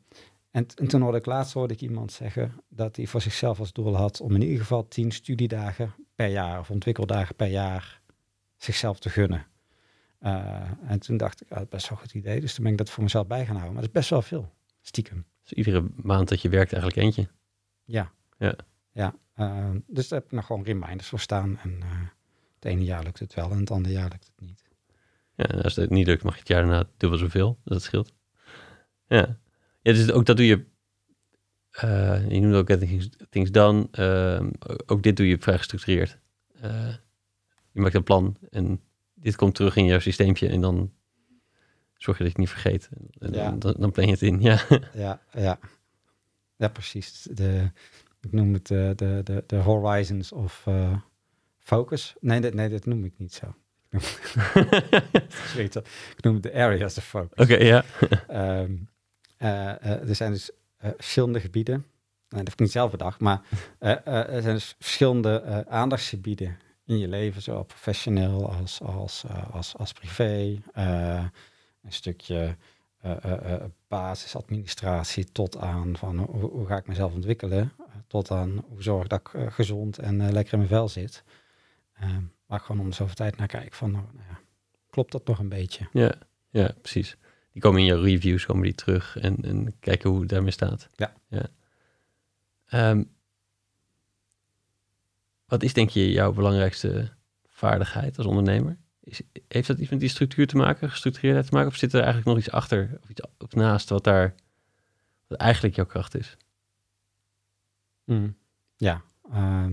en, 0.52 0.66
en, 0.76 0.88
toen 0.88 1.02
hoorde 1.02 1.18
ik 1.18 1.26
laatst 1.26 1.54
hoorde 1.54 1.74
ik 1.74 1.82
iemand 1.82 2.12
zeggen 2.12 2.54
dat 2.70 2.96
hij 2.96 3.06
voor 3.06 3.22
zichzelf 3.22 3.60
als 3.60 3.74
doel 3.74 3.96
had 3.96 4.22
om 4.22 4.36
in 4.36 4.42
ieder 4.42 4.60
geval 4.60 4.88
tien 4.88 5.12
studiedagen 5.12 5.94
per 6.16 6.28
jaar 6.28 6.60
of 6.60 6.70
ontwikkeldagen 6.70 7.36
per 7.36 7.48
jaar 7.48 8.02
zichzelf 8.58 9.00
te 9.00 9.10
gunnen. 9.10 9.46
Uh, 10.22 10.62
en 10.84 11.00
toen 11.00 11.18
dacht 11.18 11.42
ik, 11.42 11.50
ah, 11.50 11.58
dat 11.58 11.64
is 11.64 11.70
best 11.70 11.90
wel 11.90 11.98
een 11.98 12.04
goed 12.04 12.14
idee. 12.14 12.42
Dus 12.42 12.54
toen 12.54 12.64
ben 12.64 12.72
ik 12.72 12.78
dat 12.78 12.90
voor 12.90 13.04
mezelf 13.04 13.28
bij 13.28 13.46
gaan 13.46 13.56
houden. 13.56 13.74
Maar 13.74 13.82
dat 13.82 13.92
is 13.92 14.00
best 14.00 14.10
wel 14.10 14.22
veel, 14.22 14.54
stiekem. 14.82 15.26
Dus 15.44 15.54
iedere 15.54 15.88
maand 15.96 16.30
dat 16.30 16.42
je 16.42 16.50
werkt 16.50 16.74
eigenlijk 16.74 17.04
eentje? 17.06 17.28
Ja. 17.84 18.12
Ja. 18.38 18.56
ja 18.92 19.16
uh, 19.38 19.70
dus 19.88 20.08
daar 20.08 20.20
heb 20.20 20.28
ik 20.28 20.36
nog 20.36 20.46
gewoon 20.46 20.64
reminders 20.64 21.08
voor 21.08 21.20
staan. 21.20 21.60
En 21.64 21.80
uh, 21.84 22.02
het 22.62 22.72
ene 22.72 22.84
jaar 22.84 23.04
lukt 23.04 23.20
het 23.20 23.34
wel 23.34 23.52
en 23.52 23.60
het 23.60 23.72
andere 23.72 23.94
jaar 23.94 24.10
lukt 24.10 24.32
het 24.36 24.48
niet. 24.48 24.64
Ja, 25.36 25.46
als 25.46 25.76
het 25.76 25.90
niet 25.90 26.08
lukt, 26.08 26.24
mag 26.24 26.34
je 26.34 26.40
het 26.40 26.48
jaar 26.48 26.62
daarna 26.62 26.90
dubbel 26.98 27.20
zoveel. 27.20 27.60
Dat 27.64 27.84
scheelt. 27.84 28.14
Ja. 29.08 29.40
Ja, 29.82 29.94
dus 29.94 30.12
ook 30.12 30.26
dat 30.26 30.38
doe 30.38 30.46
je... 30.46 30.66
je 32.30 32.40
noemt 32.40 32.56
ook 32.56 32.68
Getting 32.68 33.14
Things 33.30 33.52
Done. 33.52 33.88
Ehm, 33.92 34.50
ook 34.86 35.04
dit 35.04 35.18
doe 35.18 35.28
je 35.28 35.38
vrij 35.40 35.58
gestructureerd. 35.58 36.18
je 37.72 37.82
maakt 37.82 37.96
een 37.96 38.04
plan 38.04 38.38
en 38.50 38.82
dit 39.14 39.36
komt 39.36 39.56
terug 39.56 39.76
in 39.76 39.86
jouw 39.86 40.00
systeempje 40.00 40.48
en 40.48 40.62
dan 40.62 40.92
zorg 41.98 42.18
je 42.18 42.24
dat 42.24 42.34
je 42.34 42.42
het 42.42 42.52
niet 42.52 42.62
vergeet. 42.62 42.90
En 43.20 43.34
ja. 43.34 43.52
dan, 43.52 43.76
dan 43.78 43.92
plan 43.92 44.06
je 44.06 44.12
het 44.12 44.22
in, 44.22 44.42
ja. 44.42 44.62
Ja, 44.94 45.22
ja. 45.32 45.60
Ja, 46.56 46.68
precies. 46.68 47.28
De, 47.32 47.72
ik 48.22 48.32
noem 48.32 48.54
het 48.54 48.68
de, 48.68 48.94
de, 48.96 49.22
de, 49.24 49.44
de 49.48 49.56
horizons 49.56 50.32
of 50.32 50.66
uh, 50.68 50.98
focus. 51.64 52.16
Nee, 52.20 52.42
dat, 52.42 52.54
nee, 52.54 52.70
dat 52.70 52.86
noem 52.86 53.06
ik 53.06 53.14
niet 53.18 53.34
zo. 53.34 53.56
ik 56.18 56.22
noem 56.22 56.42
de 56.42 56.54
areas 56.54 56.98
of 56.98 57.06
focus. 57.06 57.32
Oké, 57.32 57.54
okay, 57.54 57.66
ja. 57.66 57.84
um, 58.62 58.90
uh, 59.40 59.48
uh, 59.50 60.10
er 60.10 60.16
zijn 60.16 60.32
dus 60.32 60.52
verschillende 60.80 61.40
gebieden. 61.40 61.74
Nou, 62.30 62.44
dat 62.44 62.44
heb 62.44 62.54
ik 62.54 62.60
niet 62.60 62.72
zelf 62.72 62.92
bedacht, 62.92 63.20
maar 63.20 63.42
er 63.80 64.42
zijn 64.42 64.56
dus 64.56 64.76
verschillende 64.80 65.66
aandachtsgebieden 65.68 66.58
in 66.86 66.98
je 66.98 67.08
leven, 67.08 67.42
zowel 67.42 67.64
professioneel 67.64 68.52
als, 68.52 68.82
als, 68.82 69.24
als, 69.52 69.76
als 69.78 69.94
privé. 69.94 70.62
Een 70.74 71.92
stukje 71.92 72.56
uh, 73.06 73.56
basisadministratie 73.88 75.32
tot 75.32 75.58
aan 75.58 75.98
van 75.98 76.18
hoe, 76.18 76.50
hoe, 76.50 76.66
ga 76.66 76.78
ik 76.78 76.88
mezelf 76.88 77.14
ontwikkelen, 77.14 77.72
tot 78.08 78.32
aan 78.32 78.66
hoe 78.68 78.84
zorg 78.84 79.08
dat 79.08 79.20
ik 79.20 79.52
gezond 79.54 79.98
en 79.98 80.32
lekker 80.32 80.54
in 80.54 80.60
mijn 80.60 80.72
vel 80.72 80.90
zit. 80.90 81.24
Waar 82.46 82.60
ik 82.60 82.66
gewoon 82.66 82.86
om 82.86 82.92
zoveel 82.92 83.16
tijd 83.16 83.38
naar 83.38 83.48
kijk 83.48 83.74
van, 83.74 83.92
nou, 83.92 84.06
nou 84.14 84.28
ja, 84.30 84.40
klopt 84.90 85.12
dat 85.12 85.28
nog 85.28 85.40
een 85.40 85.50
beetje? 85.50 85.88
Ja, 85.92 86.14
ja, 86.50 86.76
precies. 86.82 87.18
Die 87.52 87.62
komen 87.62 87.80
in 87.80 87.86
je 87.86 88.02
reviews, 88.02 88.46
komen 88.46 88.64
die 88.64 88.74
terug 88.74 89.18
en, 89.18 89.38
en 89.44 89.80
kijken 89.80 90.10
hoe 90.10 90.20
het 90.20 90.30
daarmee 90.30 90.52
staat. 90.52 90.90
Ja. 90.96 91.14
ja. 91.28 91.50
Um, 92.90 93.10
wat 95.46 95.64
is 95.64 95.74
denk 95.74 95.90
je 95.90 96.12
jouw 96.12 96.32
belangrijkste 96.32 97.12
vaardigheid 97.48 98.18
als 98.18 98.28
ondernemer? 98.28 98.78
Is, 99.04 99.22
heeft 99.48 99.68
dat 99.68 99.80
iets 99.80 99.90
met 99.90 100.00
die 100.00 100.10
structuur 100.10 100.48
te 100.48 100.58
maken, 100.58 100.90
gestructureerdheid 100.90 101.48
te 101.48 101.54
maken? 101.54 101.72
Of 101.72 101.78
zit 101.78 101.94
er 101.94 102.00
eigenlijk 102.00 102.28
nog 102.28 102.38
iets 102.38 102.52
achter 102.52 103.00
of 103.04 103.10
iets 103.10 103.54
naast 103.54 103.90
wat 103.90 104.04
daar 104.04 104.36
wat 105.28 105.40
eigenlijk 105.40 105.76
jouw 105.76 105.86
kracht 105.86 106.16
is? 106.16 106.38
Mm, 108.06 108.38
ja, 108.76 109.02
uh, 109.34 109.66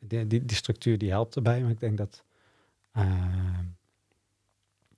die, 0.00 0.26
die, 0.26 0.44
die, 0.44 0.56
structuur 0.56 0.98
die 0.98 1.10
helpt 1.10 1.36
erbij. 1.36 1.62
Maar 1.62 1.70
ik 1.70 1.80
denk 1.80 1.98
dat 1.98 2.24
uh, 2.96 3.58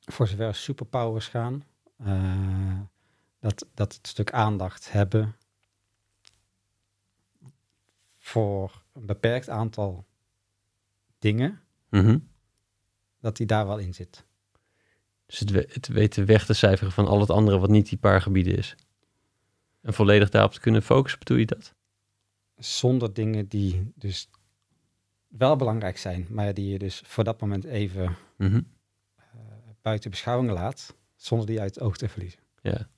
voor 0.05 0.29
zover 0.29 0.55
superpowers 0.55 1.29
gaan, 1.29 1.65
uh, 2.07 2.81
dat, 3.41 3.67
dat 3.75 3.95
het 3.95 4.07
stuk 4.07 4.33
aandacht 4.33 4.93
hebben 4.93 5.37
voor 8.19 8.83
een 8.93 9.07
beperkt 9.07 9.49
aantal 9.49 10.07
dingen, 11.19 11.61
mm 11.89 12.27
dat 13.21 13.37
die 13.37 13.47
daar 13.47 13.67
wel 13.67 13.79
in 13.79 13.95
zit. 13.95 14.25
Dus 15.27 15.39
het, 15.39 15.75
het 15.75 15.89
weten 15.89 16.27
weg 16.27 16.47
te 16.47 16.53
cijferen 16.53 16.93
van 16.93 17.07
al 17.07 17.21
het 17.21 17.31
andere 17.31 17.59
wat 17.59 17.71
niet 17.71 17.89
die 17.89 17.99
paar 17.99 18.23
gebieden 18.23 18.57
is. 18.57 18.77
En 19.81 19.95
volledig 19.95 20.31
daarop 20.31 20.53
te 20.53 20.61
kunnen 20.61 20.83
focussen, 20.83 21.19
bedoel 21.19 21.37
je 21.37 21.47
dat? 21.47 21.75
Zonder 22.59 23.13
dingen 23.13 23.49
die 23.49 23.93
dus 23.95 24.31
wel 25.29 25.57
belangrijk 25.57 25.99
zijn, 25.99 26.27
maar 26.31 26.55
die 26.55 26.71
je 26.71 26.79
dus 26.79 27.03
voor 27.05 27.25
dat 27.25 27.41
moment 27.41 27.65
even 27.65 28.17
mm 28.37 28.49
-hmm. 28.51 28.67
uh, 29.19 29.25
buiten 29.83 30.11
beschouwing 30.11 30.51
laat, 30.51 30.95
zonder 31.17 31.47
die 31.47 31.61
uit 31.61 31.75
het 31.75 31.85
oog 31.85 31.97
te 31.97 32.09
verliezen. 32.09 32.41
Ja. 32.63 32.89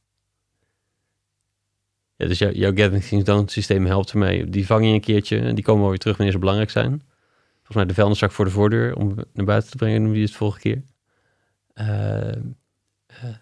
Ja, 2.17 2.27
dus 2.27 2.39
jouw, 2.39 2.51
jouw 2.51 2.75
Getting 2.75 3.03
Things 3.03 3.25
Done 3.25 3.51
systeem 3.51 3.87
helpt 3.87 4.11
ermee. 4.11 4.45
Die 4.45 4.67
vang 4.67 4.85
je 4.85 4.93
een 4.93 5.01
keertje 5.01 5.39
en 5.39 5.55
die 5.55 5.65
komen 5.65 5.89
weer 5.89 5.99
terug 5.99 6.17
wanneer 6.17 6.35
ze 6.35 6.41
belangrijk 6.41 6.71
zijn 6.71 7.03
volgens 7.71 7.77
mij 7.77 7.85
de 7.85 7.95
vuilniszak 7.95 8.33
voor 8.33 8.45
de 8.45 8.51
voordeur 8.51 8.97
om 8.97 9.15
naar 9.33 9.45
buiten 9.45 9.71
te 9.71 9.77
brengen, 9.77 10.03
noem 10.03 10.15
je 10.15 10.21
het 10.21 10.31
vorige 10.31 10.59
keer. 10.59 10.83
Uh, 11.75 12.37
uh, 13.11 13.37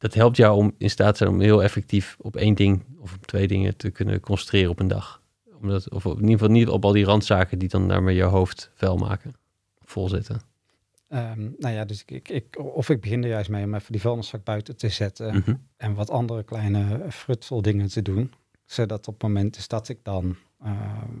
dat 0.00 0.14
helpt 0.14 0.36
jou 0.36 0.56
om 0.56 0.74
in 0.78 0.90
staat 0.90 1.10
te 1.12 1.16
zijn 1.18 1.30
om 1.30 1.40
heel 1.40 1.62
effectief 1.62 2.16
op 2.20 2.36
één 2.36 2.54
ding 2.54 2.82
of 2.98 3.14
op 3.14 3.26
twee 3.26 3.46
dingen 3.46 3.76
te 3.76 3.90
kunnen 3.90 4.20
concentreren 4.20 4.70
op 4.70 4.80
een 4.80 4.88
dag. 4.88 5.22
Omdat, 5.60 5.90
of 5.90 6.04
in 6.04 6.10
ieder 6.14 6.30
geval 6.30 6.48
niet 6.48 6.68
op 6.68 6.84
al 6.84 6.92
die 6.92 7.04
randzaken 7.04 7.58
die 7.58 7.68
dan 7.68 7.88
daarmee 7.88 8.14
je 8.16 8.22
hoofd 8.22 8.70
vuil 8.74 8.96
maken, 8.96 9.32
vol 9.84 10.08
zitten. 10.08 10.40
Ehm, 11.08 11.40
nou 11.58 11.74
ja, 11.74 11.84
dus 11.84 12.02
ik, 12.06 12.28
ik, 12.28 12.58
of 12.74 12.88
ik 12.88 13.00
begin 13.00 13.22
er 13.22 13.28
juist 13.28 13.50
mee 13.50 13.64
om 13.64 13.74
even 13.74 13.92
die 13.92 14.00
vuilniszak 14.00 14.44
buiten 14.44 14.76
te 14.76 14.88
zetten 14.88 15.34
Mhm. 15.36 15.54
en 15.76 15.94
wat 15.94 16.10
andere 16.10 16.42
kleine 16.42 17.06
frutseldingen 17.10 17.88
te 17.88 18.02
doen. 18.02 18.32
Zodat 18.64 19.08
op 19.08 19.14
het 19.14 19.22
moment 19.22 19.56
is 19.56 19.68
dat 19.68 19.88
ik 19.88 19.98
dan 20.02 20.36
ehm, 20.62 21.14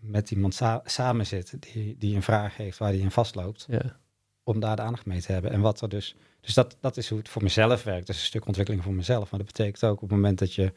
met 0.00 0.30
iemand 0.30 0.54
sa- 0.54 0.80
samen 0.84 1.26
zit 1.26 1.56
die, 1.60 1.96
die 1.98 2.14
een 2.16 2.22
vraag 2.22 2.56
heeft 2.56 2.78
waar 2.78 2.92
die 2.92 3.00
in 3.00 3.10
vastloopt, 3.10 3.66
Ja. 3.70 3.96
om 4.42 4.60
daar 4.60 4.76
de 4.76 4.82
aandacht 4.82 5.06
mee 5.06 5.20
te 5.20 5.32
hebben. 5.32 5.50
En 5.50 5.60
wat 5.60 5.80
er 5.80 5.88
dus, 5.88 6.16
dus 6.46 6.54
dat, 6.54 6.76
dat 6.80 6.96
is 6.96 7.08
hoe 7.08 7.18
het 7.18 7.28
voor 7.28 7.42
mezelf 7.42 7.82
werkt. 7.82 8.06
Dat 8.06 8.16
is 8.16 8.20
een 8.22 8.26
stuk 8.28 8.46
ontwikkeling 8.46 8.84
voor 8.84 8.94
mezelf. 8.94 9.30
Maar 9.30 9.40
dat 9.40 9.48
betekent 9.48 9.84
ook 9.84 9.94
op 9.94 10.00
het 10.00 10.10
moment 10.10 10.38
dat 10.38 10.54
je 10.54 10.72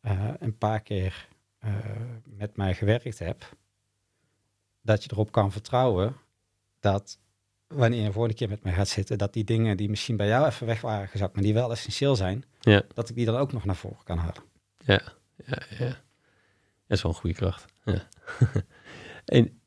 eh, 0.00 0.28
een 0.38 0.58
paar 0.58 0.80
keer 0.80 1.28
eh, 1.58 1.74
met 2.24 2.56
mij 2.56 2.74
gewerkt 2.74 3.18
hebt, 3.18 3.48
dat 4.82 5.04
je 5.04 5.10
erop 5.12 5.32
kan 5.32 5.52
vertrouwen 5.52 6.16
dat 6.80 7.18
wanneer 7.66 8.00
je 8.00 8.06
een 8.06 8.12
volgende 8.12 8.36
keer 8.36 8.48
met 8.48 8.62
mij 8.62 8.72
gaat 8.72 8.88
zitten, 8.88 9.18
dat 9.18 9.32
die 9.32 9.44
dingen 9.44 9.76
die 9.76 9.90
misschien 9.90 10.16
bij 10.16 10.26
jou 10.28 10.46
even 10.46 10.66
weg 10.66 10.80
waren 10.80 11.08
gezakt, 11.08 11.34
maar 11.34 11.42
die 11.42 11.54
wel 11.54 11.70
essentieel 11.70 12.16
zijn, 12.16 12.44
Ja. 12.60 12.82
dat 12.94 13.08
ik 13.08 13.14
die 13.14 13.26
dan 13.26 13.36
ook 13.36 13.52
nog 13.52 13.64
naar 13.64 13.76
voren 13.76 14.04
kan 14.04 14.18
halen. 14.18 14.42
Ja, 14.78 15.02
ja, 15.46 15.62
ja. 15.78 15.88
Dat 16.86 16.98
is 16.98 17.02
wel 17.02 17.12
een 17.12 17.18
goede 17.18 17.36
kracht. 17.36 17.64
Ja. 17.84 18.08
en 19.24 19.60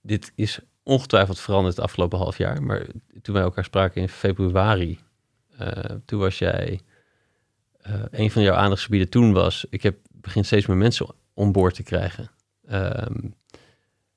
dit 0.00 0.32
is 0.34 0.60
ongetwijfeld 0.88 1.40
veranderd 1.40 1.76
het 1.76 1.84
afgelopen 1.84 2.18
half 2.18 2.38
jaar. 2.38 2.62
Maar 2.62 2.86
toen 3.22 3.34
wij 3.34 3.42
elkaar 3.42 3.64
spraken 3.64 4.00
in 4.02 4.08
februari, 4.08 4.98
eh, 5.58 5.70
toen 6.04 6.18
was 6.20 6.38
jij... 6.38 6.80
eh, 7.80 8.02
een 8.10 8.30
van 8.30 8.42
jouw 8.42 8.54
aandachtsgebieden 8.54 9.08
toen 9.08 9.32
was... 9.32 9.66
ik 9.70 9.82
heb 9.82 9.98
begin 10.12 10.44
steeds 10.44 10.66
meer 10.66 10.76
mensen 10.76 11.06
on 11.34 11.52
boord 11.52 11.74
te 11.74 11.82
krijgen. 11.82 12.30
Ehm, 12.66 13.28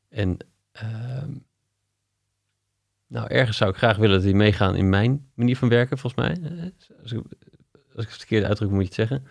en 0.10 0.38
ehm, 0.72 1.32
nou, 3.08 3.28
ergens 3.28 3.58
zou 3.58 3.70
ik 3.70 3.78
graag 3.78 3.98
willen 3.98 4.16
dat 4.16 4.26
die 4.26 4.36
meegaan 4.36 4.76
in 4.76 4.90
mijn 4.90 5.30
manier 5.34 5.58
van 5.58 5.70
werken, 5.70 5.98
volgens 5.98 6.28
mij. 6.28 6.38
Eh, 6.44 6.98
Als 7.02 7.12
ik, 7.12 7.20
als 7.96 8.04
ik 8.04 8.10
het 8.10 8.18
verkeerd 8.18 8.44
uitdruk, 8.46 8.70
moet 8.70 8.80
je 8.80 8.86
het 8.86 8.94
zeggen. 8.94 9.22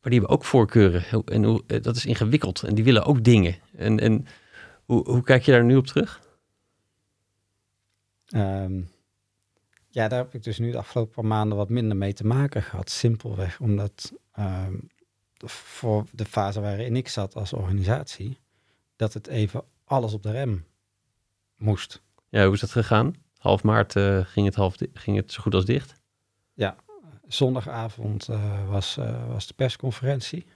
Maar 0.00 0.10
die 0.10 0.18
hebben 0.18 0.30
ook 0.36 0.44
voorkeuren. 0.44 1.24
En 1.24 1.44
hoe, 1.44 1.62
dat 1.66 1.96
is 1.96 2.06
ingewikkeld. 2.06 2.62
En 2.62 2.74
die 2.74 2.84
willen 2.84 3.04
ook 3.04 3.24
dingen. 3.24 3.56
En, 3.76 4.00
en 4.00 4.26
hoe, 4.84 5.10
hoe 5.10 5.22
kijk 5.22 5.42
je 5.42 5.52
daar 5.52 5.64
nu 5.64 5.76
op 5.76 5.86
terug? 5.86 6.20
Ehm, 8.28 8.82
ja, 9.88 10.08
daar 10.08 10.18
heb 10.18 10.34
ik 10.34 10.42
dus 10.42 10.58
nu 10.58 10.70
de 10.70 10.78
afgelopen 10.78 11.14
paar 11.14 11.24
maanden 11.24 11.58
wat 11.58 11.68
minder 11.68 11.96
mee 11.96 12.12
te 12.12 12.26
maken 12.26 12.62
gehad. 12.62 12.90
Simpelweg 12.90 13.60
omdat 13.60 14.12
ehm, 14.32 14.74
voor 15.44 16.04
de 16.12 16.24
fase 16.24 16.60
waarin 16.60 16.96
ik 16.96 17.08
zat 17.08 17.34
als 17.34 17.52
organisatie, 17.52 18.38
dat 18.96 19.14
het 19.14 19.26
even 19.26 19.64
alles 19.84 20.12
op 20.12 20.22
de 20.22 20.30
rem 20.30 20.66
moest. 21.56 22.02
Ja, 22.28 22.44
hoe 22.44 22.54
is 22.54 22.60
dat 22.60 22.70
gegaan? 22.70 23.14
Half 23.38 23.62
maart 23.62 23.96
eh, 23.96 24.20
ging, 24.24 24.46
het 24.46 24.54
half 24.54 24.76
ging 24.92 25.16
het 25.16 25.32
zo 25.32 25.42
goed 25.42 25.54
als 25.54 25.64
dicht. 25.64 25.94
Zondagavond 27.26 28.28
eh, 28.28 28.68
was, 28.68 28.96
eh, 28.96 29.28
was 29.28 29.46
de 29.46 29.54
persconferentie 29.54 30.46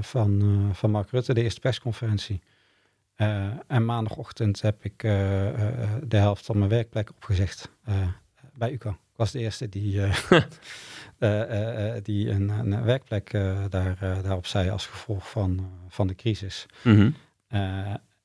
van, 0.00 0.70
van 0.72 0.90
Mark 0.90 1.10
Rutte, 1.10 1.34
de 1.34 1.42
eerste 1.42 1.60
persconferentie. 1.60 2.40
Eh, 3.20 3.48
en 3.66 3.84
maandagochtend 3.84 4.60
heb 4.60 4.84
ik 4.84 5.02
eh, 5.02 5.48
eh, 5.48 5.90
de 6.04 6.16
helft 6.16 6.46
van 6.46 6.58
mijn 6.58 6.70
werkplek 6.70 7.10
opgezegd 7.10 7.70
bij 8.54 8.72
UCO. 8.72 8.90
Ik 8.90 9.16
was 9.16 9.30
de 9.30 9.38
eerste 9.38 9.68
die, 9.68 10.00
die 12.08 12.30
een, 12.30 12.48
een 12.48 12.82
werkplek 12.82 13.30
daar, 13.68 13.98
daarop 14.22 14.46
zei 14.46 14.70
als 14.70 14.86
gevolg 14.86 15.30
van, 15.30 15.70
van 15.88 16.06
de 16.06 16.14
crisis. 16.14 16.66
Mhm. 16.82 17.10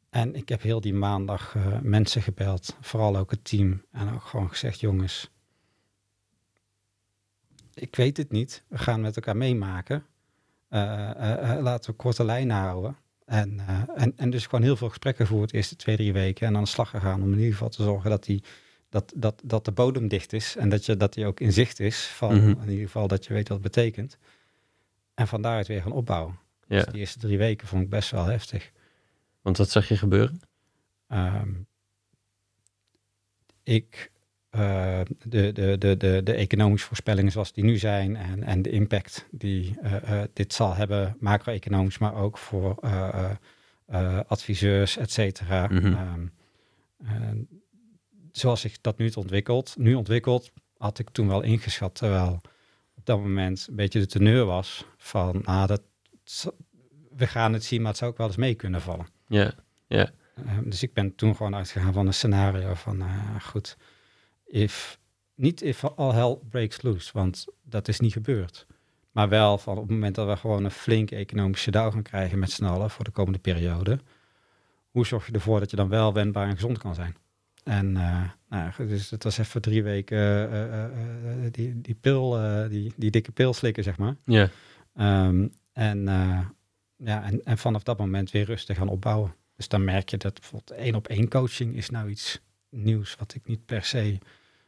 En 0.10 0.36
ik 0.36 0.50
heb 0.50 0.62
heel 0.62 0.82
die 0.82 0.94
maandag 0.94 1.56
mensen 1.82 2.22
gebeld, 2.22 2.78
vooral 2.82 3.18
ook 3.18 3.32
het 3.32 3.44
team. 3.44 3.82
En 3.92 4.14
ook 4.14 4.24
gewoon 4.24 4.50
gezegd, 4.50 4.80
jongens, 4.80 5.32
ik 7.74 7.96
weet 7.96 8.18
het 8.18 8.32
niet. 8.32 8.64
We 8.68 8.78
gaan 8.78 9.02
met 9.02 9.16
elkaar 9.16 9.38
meemaken. 9.38 10.06
Eh, 10.70 11.58
laten 11.62 11.92
we 11.92 11.96
korte 11.98 12.24
lijnen 12.24 12.58
houden. 12.58 12.98
En, 13.26 13.60
eh, 13.60 13.82
en, 13.96 14.14
en 14.18 14.30
dus 14.30 14.46
gewoon 14.46 14.64
heel 14.64 14.76
veel 14.76 14.90
gesprekken 14.90 15.28
voor 15.28 15.42
het 15.42 15.54
eerste 15.54 15.76
twee, 15.76 15.96
drie 15.96 16.14
weken. 16.14 16.48
En 16.48 16.56
aan 16.56 16.64
de 16.64 16.70
slag 16.70 16.90
gegaan 16.90 17.22
om 17.22 17.32
in 17.32 17.38
ieder 17.38 17.52
geval 17.52 17.70
te 17.70 17.84
zorgen 17.84 18.10
dat, 18.10 18.24
die, 18.24 18.44
dat, 18.90 19.14
dat, 19.16 19.42
dat 19.44 19.66
de 19.66 19.72
bodem 19.72 20.08
dicht 20.08 20.34
is. 20.34 20.56
En 20.56 20.70
dat, 20.70 20.86
je, 20.86 20.98
dat 20.98 21.14
die 21.14 21.26
ook 21.26 21.40
in 21.40 21.54
zicht 21.54 21.80
is. 21.80 22.06
Van 22.06 22.36
Mhm. 22.36 22.62
in 22.62 22.70
ieder 22.70 22.86
geval 22.86 23.08
dat 23.08 23.26
je 23.26 23.34
weet 23.34 23.48
wat 23.48 23.58
het 23.64 23.72
betekent. 23.74 24.18
En 25.14 25.28
van 25.28 25.42
daaruit 25.42 25.68
weer 25.68 25.82
gaan 25.82 25.92
opbouwen. 25.92 26.40
Ja, 26.68 26.76
Dus 26.84 26.86
die 26.92 27.00
eerste 27.00 27.20
drie 27.20 27.38
weken 27.38 27.68
vond 27.68 27.82
ik 27.84 27.90
best 27.90 28.12
wel 28.12 28.26
heftig. 28.26 28.72
want 29.42 29.58
wat 29.58 29.70
zag 29.70 29.88
je 29.88 29.98
gebeuren? 29.98 30.40
Ehm, 31.08 31.54
ik, 33.64 34.12
eh, 34.56 35.00
de, 35.24 35.52
de, 35.52 35.78
de, 35.78 35.98
de, 35.98 36.22
de 36.24 36.34
economische 36.34 36.88
voorspellingen 36.88 37.32
zoals 37.32 37.54
die 37.54 37.64
nu 37.64 37.78
zijn 37.78 38.16
en, 38.16 38.44
en 38.44 38.62
de 38.62 38.70
impact 38.70 39.28
die 39.32 39.78
eh, 39.82 40.22
eh, 40.22 40.28
dit 40.34 40.54
zal 40.54 40.76
hebben, 40.76 41.16
macro-economisch, 41.20 41.98
maar 41.98 42.16
ook 42.16 42.38
voor 42.38 42.78
eh, 42.82 43.10
eh, 43.14 43.32
eh, 43.86 44.20
adviseurs, 44.28 44.98
et 44.98 45.12
cetera. 45.12 45.68
Mhm. 45.68 45.86
Ehm, 45.86 46.28
eh, 46.98 47.32
zoals 48.32 48.62
zich 48.62 48.82
dat 48.82 48.98
nu 48.98 49.12
ontwikkelt, 49.16 49.76
nu 49.78 49.94
ontwikkelt, 49.94 50.52
had 50.78 51.00
ik 51.00 51.10
toen 51.10 51.28
wel 51.28 51.42
ingeschat, 51.42 51.96
terwijl 51.96 52.42
op 52.96 53.06
dat 53.06 53.20
moment 53.20 53.66
een 53.70 53.76
beetje 53.76 54.00
de 54.00 54.08
teneur 54.08 54.46
was 54.46 54.86
van, 54.98 55.46
ah, 55.46 55.68
dat, 55.68 55.82
we 57.16 57.28
gaan 57.28 57.54
het 57.54 57.64
zien, 57.64 57.82
maar 57.82 57.90
het 57.90 58.00
zou 58.00 58.12
ook 58.12 58.18
wel 58.18 58.28
eens 58.28 58.36
mee 58.36 58.56
kunnen 58.56 58.82
vallen. 58.82 59.08
Ja, 59.28 59.54
Uh, 60.46 60.52
dus 60.64 60.84
ik 60.84 60.94
ben 60.94 61.16
toen 61.16 61.36
gewoon 61.36 61.56
uitgegaan 61.56 61.94
van 61.94 62.08
een 62.08 62.14
scenario 62.14 62.74
van, 62.74 63.02
uh, 63.02 63.42
goed, 63.42 63.78
if, 64.46 65.00
niet 65.36 65.62
if 65.62 65.84
all 65.84 66.14
hell 66.14 66.38
breaks 66.50 66.82
loose, 66.82 67.10
want 67.14 67.46
dat 67.64 67.88
is 67.88 68.00
niet 68.00 68.14
gebeurd. 68.14 68.68
Maar 69.12 69.30
wel 69.30 69.58
van 69.58 69.76
op 69.76 69.82
het 69.82 69.92
moment 69.92 70.16
dat 70.16 70.28
we 70.28 70.36
gewoon 70.36 70.64
een 70.64 70.72
flinke 70.72 71.16
economische 71.16 71.72
dauw 71.72 71.92
gaan 71.92 72.02
krijgen 72.02 72.40
met 72.40 72.52
z'n 72.52 72.66
allen 72.66 72.90
voor 72.90 73.06
de 73.06 73.12
komende 73.12 73.40
periode, 73.40 74.00
hoe 74.90 75.06
zorg 75.06 75.26
je 75.26 75.32
ervoor 75.32 75.60
dat 75.60 75.70
je 75.70 75.76
dan 75.76 75.90
wel 75.90 76.14
wendbaar 76.14 76.48
en 76.48 76.56
gezond 76.56 76.78
kan 76.78 76.96
zijn? 76.96 77.16
En 77.64 77.96
uh, 77.96 78.30
nou, 78.50 78.88
dus 78.88 79.10
het 79.10 79.24
was 79.24 79.38
even 79.38 79.62
drie 79.62 79.84
weken 79.84 80.54
uh, 80.54 80.86
die, 81.52 81.82
die 81.82 81.96
pil, 81.96 82.30
die, 82.70 82.94
die 82.96 83.12
dikke 83.12 83.32
pil 83.32 83.54
slikken, 83.54 83.84
zeg 83.84 83.98
maar. 83.98 84.16
Ja. 84.26 84.50
Um, 85.28 85.52
en, 85.74 86.04
ja, 86.96 87.24
en, 87.24 87.44
en 87.44 87.58
vanaf 87.58 87.84
dat 87.84 87.98
moment 87.98 88.32
weer 88.32 88.46
rustig 88.46 88.78
gaan 88.78 88.88
opbouwen. 88.90 89.36
Dus 89.56 89.68
dan 89.68 89.84
merk 89.84 90.10
je 90.10 90.18
dat 90.18 90.34
bijvoorbeeld 90.34 90.80
één 90.80 90.96
op 90.96 91.08
één 91.08 91.28
coaching 91.28 91.76
is 91.76 91.90
nou 91.90 92.10
iets 92.10 92.42
nieuws 92.76 93.16
wat 93.16 93.34
ik 93.34 93.48
niet 93.48 93.66
per 93.66 93.84
se 93.84 94.20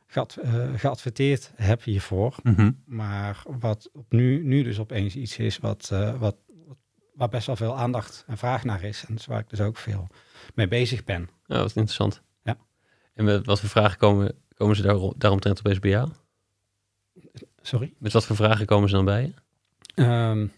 gead, 0.08 0.38
uh, 0.44 0.74
geadverteerd 0.76 1.52
heb 1.56 1.84
hiervoor. 1.84 2.36
Mm 2.44 2.54
-hmm. 2.56 2.84
Maar 2.86 3.44
wat 3.60 3.90
op 3.94 4.12
nu, 4.12 4.44
nu 4.44 4.64
dus 4.64 4.80
opeens 4.80 5.16
iets 5.16 5.38
is 5.38 5.58
wat, 5.58 5.90
uh, 5.94 6.20
wat, 6.20 6.36
wat, 6.66 6.78
waar 7.14 7.30
best 7.30 7.48
wel 7.48 7.56
veel 7.56 7.78
aandacht 7.78 8.24
en 8.28 8.38
vraag 8.38 8.64
naar 8.64 8.84
is. 8.84 9.06
En 9.08 9.16
dus 9.16 9.26
waar 9.26 9.40
ik 9.40 9.50
dus 9.50 9.62
ook 9.62 9.78
veel 9.78 10.08
mee 10.56 10.68
bezig 10.68 11.04
ben. 11.04 11.30
Ja, 11.46 11.58
wat 11.58 11.68
interessant. 11.68 12.22
Ja. 12.44 12.58
En 13.14 13.26
met 13.26 13.46
wat 13.46 13.60
voor 13.60 13.70
vragen 13.70 13.98
komen, 13.98 14.36
komen 14.54 14.76
ze 14.76 14.82
daar, 14.82 14.98
daaromtrent 15.18 15.60
opeens 15.60 15.80
bij 15.80 15.90
jou? 15.90 16.10
Sorry? 17.62 17.94
Met 17.98 18.14
wat 18.14 18.26
voor 18.26 18.36
vragen 18.36 18.66
komen 18.66 18.90
ze 18.90 18.96
dan 18.96 19.06
bij 19.06 19.24
je? 19.24 19.34
Um, 20.04 20.52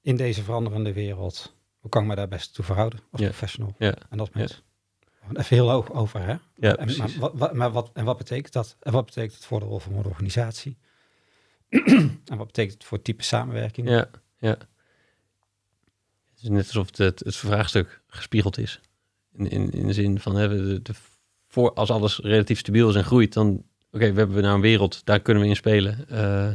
in 0.00 0.16
deze 0.16 0.42
veranderende 0.42 0.92
wereld, 0.92 1.54
hoe 1.84 1.92
kan 1.92 2.02
ik 2.02 2.08
me 2.08 2.14
daar 2.14 2.28
best 2.28 2.54
toe 2.54 2.64
verhouden 2.64 3.00
als 3.10 3.20
ja. 3.20 3.26
professional 3.26 3.74
ja. 3.78 3.94
en 4.10 4.20
als 4.20 4.30
mens? 4.30 4.62
Ja. 5.20 5.28
Even 5.40 5.56
heel 5.56 5.70
hoog 5.70 5.92
over, 5.92 6.20
hè? 6.20 6.36
Ja, 6.54 6.76
en, 6.76 6.96
maar, 6.96 7.10
wat, 7.18 7.32
wat, 7.34 7.52
maar 7.54 7.72
wat, 7.72 7.90
en 7.94 8.04
wat 8.04 8.16
betekent 8.16 8.52
dat? 8.52 8.76
En 8.80 8.92
wat 8.92 9.04
betekent 9.04 9.34
het 9.34 9.44
voor 9.44 9.60
de 9.60 9.66
rol 9.66 9.78
van 9.78 9.92
een 9.94 10.04
organisatie? 10.04 10.76
en 12.30 12.36
wat 12.36 12.46
betekent 12.46 12.72
het 12.74 12.84
voor 12.84 12.96
het 12.96 13.06
type 13.06 13.22
samenwerking? 13.22 13.88
Ja, 13.88 14.10
ja. 14.38 14.50
Het 16.30 16.42
is 16.42 16.48
net 16.48 16.66
alsof 16.66 16.96
het, 16.96 17.20
het 17.24 17.36
vraagstuk 17.36 18.02
gespiegeld 18.06 18.58
is. 18.58 18.80
In, 19.32 19.50
in, 19.50 19.70
in 19.70 19.86
de 19.86 19.92
zin 19.92 20.20
van, 20.20 20.36
hè, 20.36 20.48
de, 20.48 20.82
de, 20.82 20.92
voor, 21.48 21.72
als 21.72 21.90
alles 21.90 22.18
relatief 22.18 22.58
stabiel 22.58 22.88
is 22.88 22.94
en 22.94 23.04
groeit, 23.04 23.32
dan, 23.32 23.48
oké, 23.48 23.64
okay, 23.90 24.12
we 24.12 24.18
hebben 24.18 24.42
nou 24.42 24.54
een 24.54 24.60
wereld, 24.60 25.04
daar 25.04 25.20
kunnen 25.20 25.42
we 25.42 25.48
in 25.48 25.56
spelen. 25.56 26.06
Uh, 26.10 26.54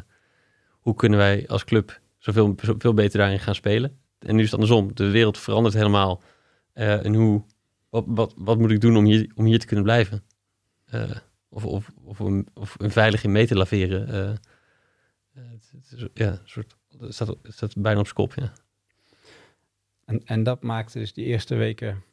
hoe 0.69 0.95
kunnen 0.95 1.19
wij 1.19 1.47
als 1.47 1.63
club 1.63 2.01
zoveel, 2.17 2.55
zoveel 2.61 2.93
beter 2.93 3.19
daarin 3.19 3.39
gaan 3.39 3.55
spelen? 3.55 3.99
En 4.19 4.35
nu 4.35 4.43
is 4.43 4.51
het 4.51 4.59
andersom. 4.59 4.95
De 4.95 5.09
wereld 5.09 5.37
verandert 5.37 5.73
helemaal. 5.73 6.23
Uh, 6.73 7.05
en 7.05 7.13
hoe, 7.13 7.43
wat, 7.89 8.03
wat, 8.07 8.33
wat 8.37 8.57
moet 8.57 8.71
ik 8.71 8.81
doen 8.81 8.97
om 8.97 9.05
hier, 9.05 9.31
om 9.35 9.45
hier 9.45 9.59
te 9.59 9.65
kunnen 9.65 9.85
blijven? 9.85 10.23
Uh, 10.93 11.11
of, 11.49 11.65
of, 11.65 11.91
of, 12.03 12.19
een, 12.19 12.47
of 12.53 12.75
een 12.77 12.91
veilig 12.91 13.23
in 13.23 13.31
mee 13.31 13.47
te 13.47 13.55
laveren. 13.55 14.09
Uh, 14.09 14.37
het, 15.33 15.71
het 15.71 15.91
is, 15.91 16.07
ja, 16.13 16.29
een 16.29 16.39
soort, 16.43 16.75
het 16.99 17.13
staat, 17.13 17.27
het 17.27 17.53
staat 17.53 17.81
bijna 17.81 17.99
op 17.99 18.05
zijn 18.05 18.17
kop, 18.17 18.33
ja. 18.33 18.53
En, 20.05 20.21
en 20.25 20.43
dat 20.43 20.63
maakte 20.63 20.99
dus 20.99 21.13
die 21.13 21.25
eerste 21.25 21.55
weken 21.55 22.03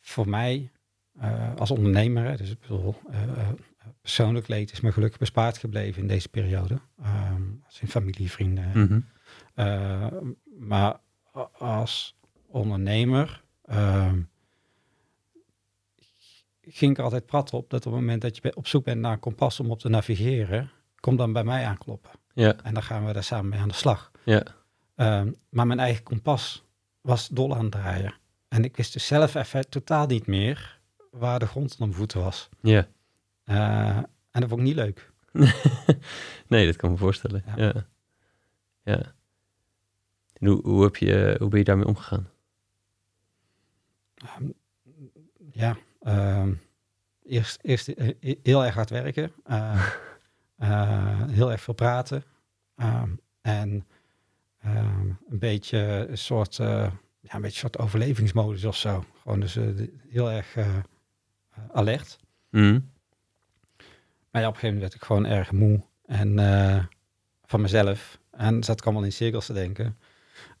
voor 0.00 0.28
mij 0.28 0.70
eh, 1.18 1.54
als 1.56 1.70
ondernemer, 1.70 2.24
hè, 2.24 2.36
dus 2.36 2.50
ik 2.50 2.60
bedoel, 2.60 2.94
eh, 3.10 3.22
eh, 3.22 3.48
persoonlijk 4.00 4.48
leed 4.48 4.72
is 4.72 4.80
me 4.80 4.92
gelukkig 4.92 5.18
bespaard 5.18 5.58
gebleven 5.58 6.02
in 6.02 6.08
deze 6.08 6.28
periode. 6.28 6.78
Ehm, 7.02 7.42
als 7.66 7.80
in 7.80 7.88
familie, 7.88 8.30
vrienden. 8.30 8.70
Mhm. 8.74 9.00
Eh, 9.54 10.06
maar 10.58 11.00
als 11.58 12.16
ondernemer 12.46 13.42
ehm, 13.64 14.20
ging 16.60 16.90
ik 16.90 16.98
er 16.98 17.04
altijd 17.04 17.26
prat 17.26 17.52
op 17.52 17.70
dat 17.70 17.86
op 17.86 17.92
het 17.92 18.00
moment 18.00 18.22
dat 18.22 18.36
je 18.36 18.56
op 18.56 18.66
zoek 18.66 18.84
bent 18.84 19.00
naar 19.00 19.12
een 19.12 19.18
kompas 19.18 19.60
om 19.60 19.70
op 19.70 19.78
te 19.78 19.88
navigeren, 19.88 20.70
kom 21.00 21.16
dan 21.16 21.32
bij 21.32 21.44
mij 21.44 21.64
aankloppen. 21.66 22.10
Ja, 22.34 22.56
En 22.62 22.74
dan 22.74 22.82
gaan 22.82 23.06
we 23.06 23.12
daar 23.12 23.24
samen 23.24 23.48
mee 23.48 23.60
aan 23.60 23.68
de 23.68 23.74
slag. 23.74 24.10
ja, 24.24 24.42
Ehm, 24.94 25.32
maar 25.48 25.66
mijn 25.66 25.78
eigen 25.78 26.02
kompas 26.02 26.64
was 27.00 27.28
dol 27.28 27.54
aan 27.54 27.62
het 27.62 27.70
draaien. 27.72 28.14
En 28.48 28.64
ik 28.64 28.76
wist 28.76 28.92
dus 28.92 29.06
zelf 29.06 29.34
even 29.34 29.68
totaal 29.68 30.06
niet 30.06 30.26
meer 30.26 30.80
waar 31.10 31.38
de 31.38 31.46
grond 31.46 31.70
onder 31.70 31.86
mijn 31.86 31.98
voeten 31.98 32.20
was. 32.22 32.48
ja. 32.60 32.88
Eh, 33.44 33.96
en 34.30 34.40
dat 34.40 34.48
vond 34.48 34.60
ik 34.60 34.66
niet 34.66 34.76
leuk. 34.76 35.10
nee, 36.48 36.66
dat 36.66 36.76
kan 36.76 36.90
me 36.90 36.96
voorstellen. 36.96 37.42
Ja. 37.46 37.54
Ja. 37.64 37.86
ja. 38.82 39.14
En 40.42 40.48
hoe, 40.48 40.60
hoe, 40.62 40.82
heb 40.82 40.96
je, 40.96 41.36
hoe 41.38 41.48
ben 41.48 41.58
je 41.58 41.64
daarmee 41.64 41.86
omgegaan? 41.86 42.28
Ehm, 44.14 44.48
ja, 45.52 45.76
ehm, 46.00 46.54
eerst, 47.22 47.58
eerst 47.62 47.88
eh, 47.88 48.34
heel 48.42 48.64
erg 48.64 48.74
hard 48.74 48.90
werken. 48.90 49.32
eh, 49.44 49.86
eh, 50.56 51.28
heel 51.28 51.50
erg 51.50 51.60
veel 51.60 51.74
praten. 51.74 52.24
ehm, 52.76 53.10
en 53.40 53.86
een 55.28 55.38
beetje 55.38 55.78
een 56.08 56.18
soort, 56.18 56.56
ja, 56.56 56.90
een 57.20 57.40
beetje 57.40 57.58
soort 57.58 57.78
overlevingsmodus 57.78 58.64
of 58.64 58.76
zo. 58.76 59.04
Gewoon 59.22 59.40
dus 59.40 59.54
heel 60.08 60.30
erg 60.30 60.56
alert. 61.72 62.18
Mhm. 62.50 62.80
Maar 64.30 64.42
ja, 64.42 64.48
op 64.48 64.54
een 64.54 64.60
gegeven 64.60 64.74
moment 64.74 64.80
werd 64.80 64.94
ik 64.94 65.02
gewoon 65.02 65.26
erg 65.26 65.52
moe 65.52 65.84
en 66.06 66.34
van 67.44 67.60
mezelf. 67.60 68.20
En 68.30 68.64
zat 68.64 68.78
ik 68.78 68.84
allemaal 68.84 69.04
in 69.04 69.12
cirkels 69.12 69.46
te 69.46 69.52
denken. 69.52 69.96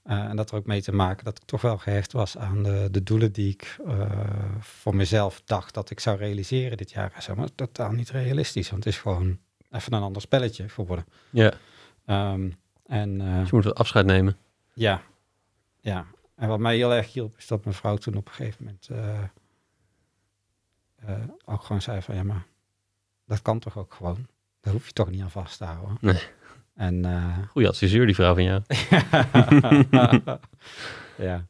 Eh, 0.02 0.18
en 0.18 0.36
dat 0.36 0.50
er 0.50 0.56
ook 0.56 0.66
mee 0.66 0.82
te 0.82 0.92
maken 0.92 1.24
dat 1.24 1.38
ik 1.38 1.44
toch 1.44 1.60
wel 1.60 1.78
gehecht 1.78 2.12
was 2.12 2.38
aan 2.38 2.62
de, 2.62 2.88
de 2.90 3.02
doelen 3.02 3.32
die 3.32 3.50
ik 3.50 3.76
eh, 3.86 4.10
voor 4.60 4.96
mezelf 4.96 5.42
dacht 5.44 5.74
dat 5.74 5.90
ik 5.90 6.00
zou 6.00 6.18
realiseren 6.18 6.76
dit 6.76 6.90
jaar. 6.90 7.22
Zo, 7.22 7.34
maar 7.34 7.54
totaal 7.54 7.90
niet 7.92 8.10
realistisch, 8.10 8.70
want 8.70 8.84
het 8.84 8.92
is 8.92 9.00
gewoon 9.00 9.38
even 9.70 9.92
een 9.92 10.02
ander 10.02 10.22
spelletje 10.22 10.68
geworden. 10.68 11.06
Ja, 11.30 11.52
Ehm, 12.04 12.50
en 12.86 13.20
eh, 13.20 13.38
dus 13.38 13.48
je 13.48 13.54
moet 13.54 13.64
wat 13.64 13.74
afscheid 13.74 14.06
nemen. 14.06 14.36
ja, 14.74 15.02
ja. 15.80 16.06
En 16.34 16.48
wat 16.48 16.58
mij 16.58 16.76
heel 16.76 16.92
erg 16.92 17.12
hielp, 17.12 17.36
is 17.38 17.46
dat 17.46 17.64
mijn 17.64 17.76
vrouw 17.76 17.96
toen 17.96 18.14
op 18.14 18.26
een 18.26 18.34
gegeven 18.34 18.64
moment 18.64 18.90
ook 21.44 21.62
gewoon 21.62 21.82
zei 21.82 22.02
van, 22.02 22.14
ja, 22.14 22.22
maar 22.22 22.46
dat 23.26 23.42
kan 23.42 23.58
toch 23.58 23.78
ook 23.78 23.94
gewoon. 23.94 24.26
Daar 24.60 24.72
hoef 24.72 24.86
je 24.86 24.92
toch 24.92 25.10
niet 25.10 25.22
aan 25.22 25.30
vast 25.30 25.58
te 25.58 25.64
houden. 25.64 25.96
Nee. 26.00 26.22
En 26.82 27.04
eh, 27.04 27.38
Goeie 27.48 27.68
adviseur, 27.68 28.06
die 28.06 28.14
vrouw 28.14 28.34
van 28.34 28.42
jou. 28.42 28.62
ja, 31.18 31.46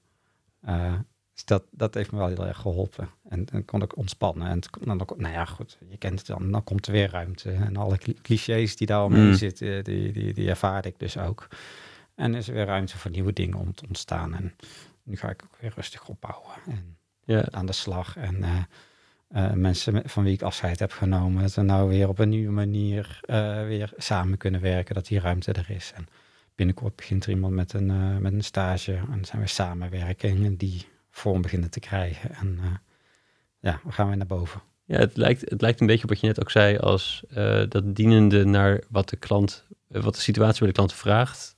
Eh, 0.60 0.94
dus 1.32 1.44
dat, 1.44 1.64
dat 1.70 1.94
heeft 1.94 2.12
me 2.12 2.18
wel 2.18 2.26
heel 2.28 2.46
erg 2.46 2.58
geholpen. 2.58 3.08
En 3.28 3.44
dan 3.44 3.64
kon 3.64 3.82
ik 3.82 3.96
ontspannen. 3.96 4.48
En 4.48 4.60
dan, 4.80 4.98
dan- 4.98 5.06
nou 5.16 5.32
ja, 5.34 5.44
goed, 5.44 5.78
je 5.88 5.96
kent 5.96 6.18
het 6.18 6.26
dan. 6.28 6.50
Dan 6.50 6.64
komt 6.64 6.86
er 6.86 6.92
weer 6.92 7.10
ruimte. 7.10 7.50
En 7.52 7.76
alle 7.76 7.98
cli- 7.98 8.18
clichés 8.22 8.76
die 8.76 8.86
daar 8.86 9.04
omheen 9.04 9.26
Mm. 9.26 9.34
zitten, 9.34 9.84
die, 9.84 10.12
die, 10.12 10.32
die 10.34 10.48
ervaar 10.48 10.86
ik 10.86 10.98
dus 10.98 11.18
ook. 11.18 11.48
En 12.14 12.32
er 12.32 12.38
is 12.38 12.46
weer 12.46 12.64
ruimte 12.66 12.98
voor 12.98 13.10
nieuwe 13.10 13.32
dingen 13.32 13.58
om 13.58 13.74
te 13.74 13.84
ontstaan. 13.88 14.34
En 14.34 14.54
nu 15.02 15.16
ga 15.16 15.30
ik 15.30 15.42
ook 15.44 15.56
weer 15.60 15.72
rustig 15.74 16.08
opbouwen 16.08 16.52
en 16.66 16.96
Ja, 17.24 17.44
aan 17.50 17.66
de 17.66 17.72
slag. 17.72 18.16
En 18.16 18.42
eh, 18.42 18.56
eh, 19.32 19.52
mensen 19.52 20.02
van 20.04 20.24
wie 20.24 20.32
ik 20.32 20.42
afscheid 20.42 20.78
heb 20.78 20.92
genomen, 20.92 21.42
dat 21.42 21.54
we 21.54 21.62
nou 21.62 21.88
weer 21.88 22.08
op 22.08 22.18
een 22.18 22.28
nieuwe 22.28 22.52
manier 22.52 23.20
eh, 23.22 23.64
weer 23.64 23.92
samen 23.96 24.38
kunnen 24.38 24.60
werken, 24.60 24.94
dat 24.94 25.06
die 25.06 25.20
ruimte 25.20 25.52
er 25.52 25.70
is. 25.70 25.92
En 25.94 26.06
binnenkort 26.54 26.96
begint 26.96 27.24
er 27.24 27.30
iemand 27.30 27.54
met 27.54 27.72
een, 27.72 27.90
eh, 27.90 28.16
met 28.16 28.32
een 28.32 28.44
stage 28.44 29.00
en 29.10 29.24
zijn 29.24 29.42
we 29.42 29.48
samenwerkingen 29.48 30.56
die 30.56 30.86
vorm 31.10 31.42
beginnen 31.42 31.70
te 31.70 31.80
krijgen. 31.80 32.34
En 32.34 32.58
ja, 33.60 33.80
we 33.84 33.92
gaan 33.92 34.08
weer 34.08 34.16
naar 34.16 34.26
boven. 34.26 34.62
ja 34.84 34.98
het, 34.98 35.16
lijkt, 35.16 35.50
het 35.50 35.60
lijkt 35.60 35.80
een 35.80 35.86
beetje 35.86 36.02
op 36.02 36.08
wat 36.08 36.20
je 36.20 36.26
net 36.26 36.40
ook 36.40 36.50
zei, 36.50 36.78
als 36.78 37.24
dat 37.68 37.94
dienende 37.94 38.44
naar 38.44 38.82
wat 38.88 39.08
de 39.08 39.16
klant, 39.16 39.66
wat 39.88 40.14
de 40.14 40.20
situatie 40.20 40.58
bij 40.58 40.68
de 40.68 40.74
klant 40.74 40.92
vraagt, 40.92 41.56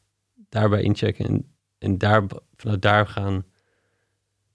daarbij 0.49 0.83
inchecken 0.83 1.27
en, 1.27 1.55
en 1.79 1.99
daar, 1.99 2.23
vanuit 2.57 2.83
daar 2.83 3.07
gaan 3.07 3.45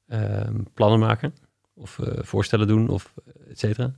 ehm, 0.08 0.64
plannen 0.74 1.00
maken 1.00 1.34
of 1.80 2.00
eh, 2.00 2.24
voorstellen 2.24 2.68
doen 2.68 2.90
of 2.90 3.14
eh, 3.26 3.52
et 3.52 3.60
cetera. 3.60 3.86
Dat 3.88 3.98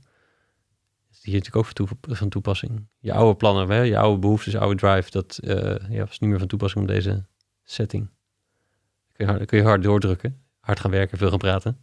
is 1.10 1.22
hier 1.22 1.34
natuurlijk 1.34 1.56
ook 1.56 1.64
van, 1.64 1.74
toe- 1.74 2.16
van 2.16 2.28
toepassing. 2.28 2.86
Je 2.98 3.12
oude 3.12 3.36
plannen, 3.36 3.68
hè, 3.68 3.80
je 3.80 3.98
oude 3.98 4.18
behoeftes, 4.20 4.52
je 4.52 4.58
oude 4.58 4.76
drive, 4.76 5.10
dat 5.10 5.38
eh, 5.38 5.90
ja, 5.90 6.04
was 6.04 6.18
niet 6.18 6.30
meer 6.30 6.38
van 6.38 6.48
toepassing 6.48 6.82
op 6.84 6.90
deze 6.90 7.24
setting. 7.62 8.08
Kun 9.12 9.26
je 9.26 9.32
hard, 9.32 9.44
kun 9.46 9.58
je 9.58 9.64
hard 9.64 9.82
doordrukken, 9.82 10.42
hard 10.60 10.80
gaan 10.80 10.90
werken, 10.90 11.18
veel 11.18 11.28
gaan 11.30 11.38
praten. 11.38 11.80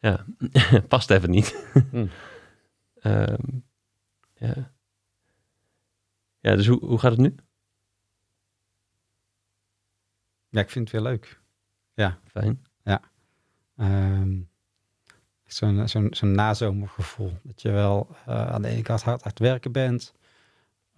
Ja, 0.00 0.24
past 0.88 1.10
even 1.10 1.30
niet. 1.30 1.66
Hmm. 1.90 2.08
Ehm, 2.94 3.42
ja. 4.34 4.72
ja, 6.40 6.56
dus 6.56 6.66
hoe, 6.66 6.84
hoe 6.84 6.98
gaat 6.98 7.10
het 7.10 7.20
nu? 7.20 7.34
Ja, 10.48 10.60
ik 10.60 10.70
vind 10.70 10.90
het 10.90 11.02
weer 11.02 11.10
leuk. 11.12 11.40
Fijn. 12.26 12.64
Ehm, 13.76 14.40
Zo'n 15.46 15.88
zo'n 15.88 16.08
zo'n 16.10 16.32
nazomergevoel. 16.34 17.32
Dat 17.42 17.62
je 17.62 17.70
wel 17.70 18.16
eh, 18.26 18.46
aan 18.46 18.62
de 18.62 18.68
ene 18.68 18.82
kant 18.82 19.02
hard 19.02 19.22
aan 19.22 19.28
het 19.30 19.38
werken 19.38 19.72
bent, 19.72 20.14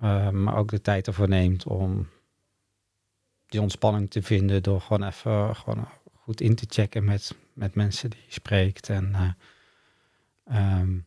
eh, 0.00 0.30
maar 0.30 0.56
ook 0.56 0.70
de 0.70 0.80
tijd 0.80 1.06
ervoor 1.06 1.28
neemt 1.28 1.66
om 1.66 2.08
die 3.46 3.60
ontspanning 3.60 4.10
te 4.10 4.22
vinden 4.22 4.62
door 4.62 4.80
gewoon 4.80 5.02
even 5.08 5.56
gewoon 5.56 5.88
goed 6.14 6.40
in 6.40 6.54
te 6.54 6.66
checken 6.68 7.04
met, 7.04 7.36
met 7.52 7.74
mensen 7.74 8.10
die 8.10 8.20
je 8.26 8.32
spreekt. 8.32 8.88
En 8.88 9.14
eh, 9.14 9.30
ehm, 10.44 10.98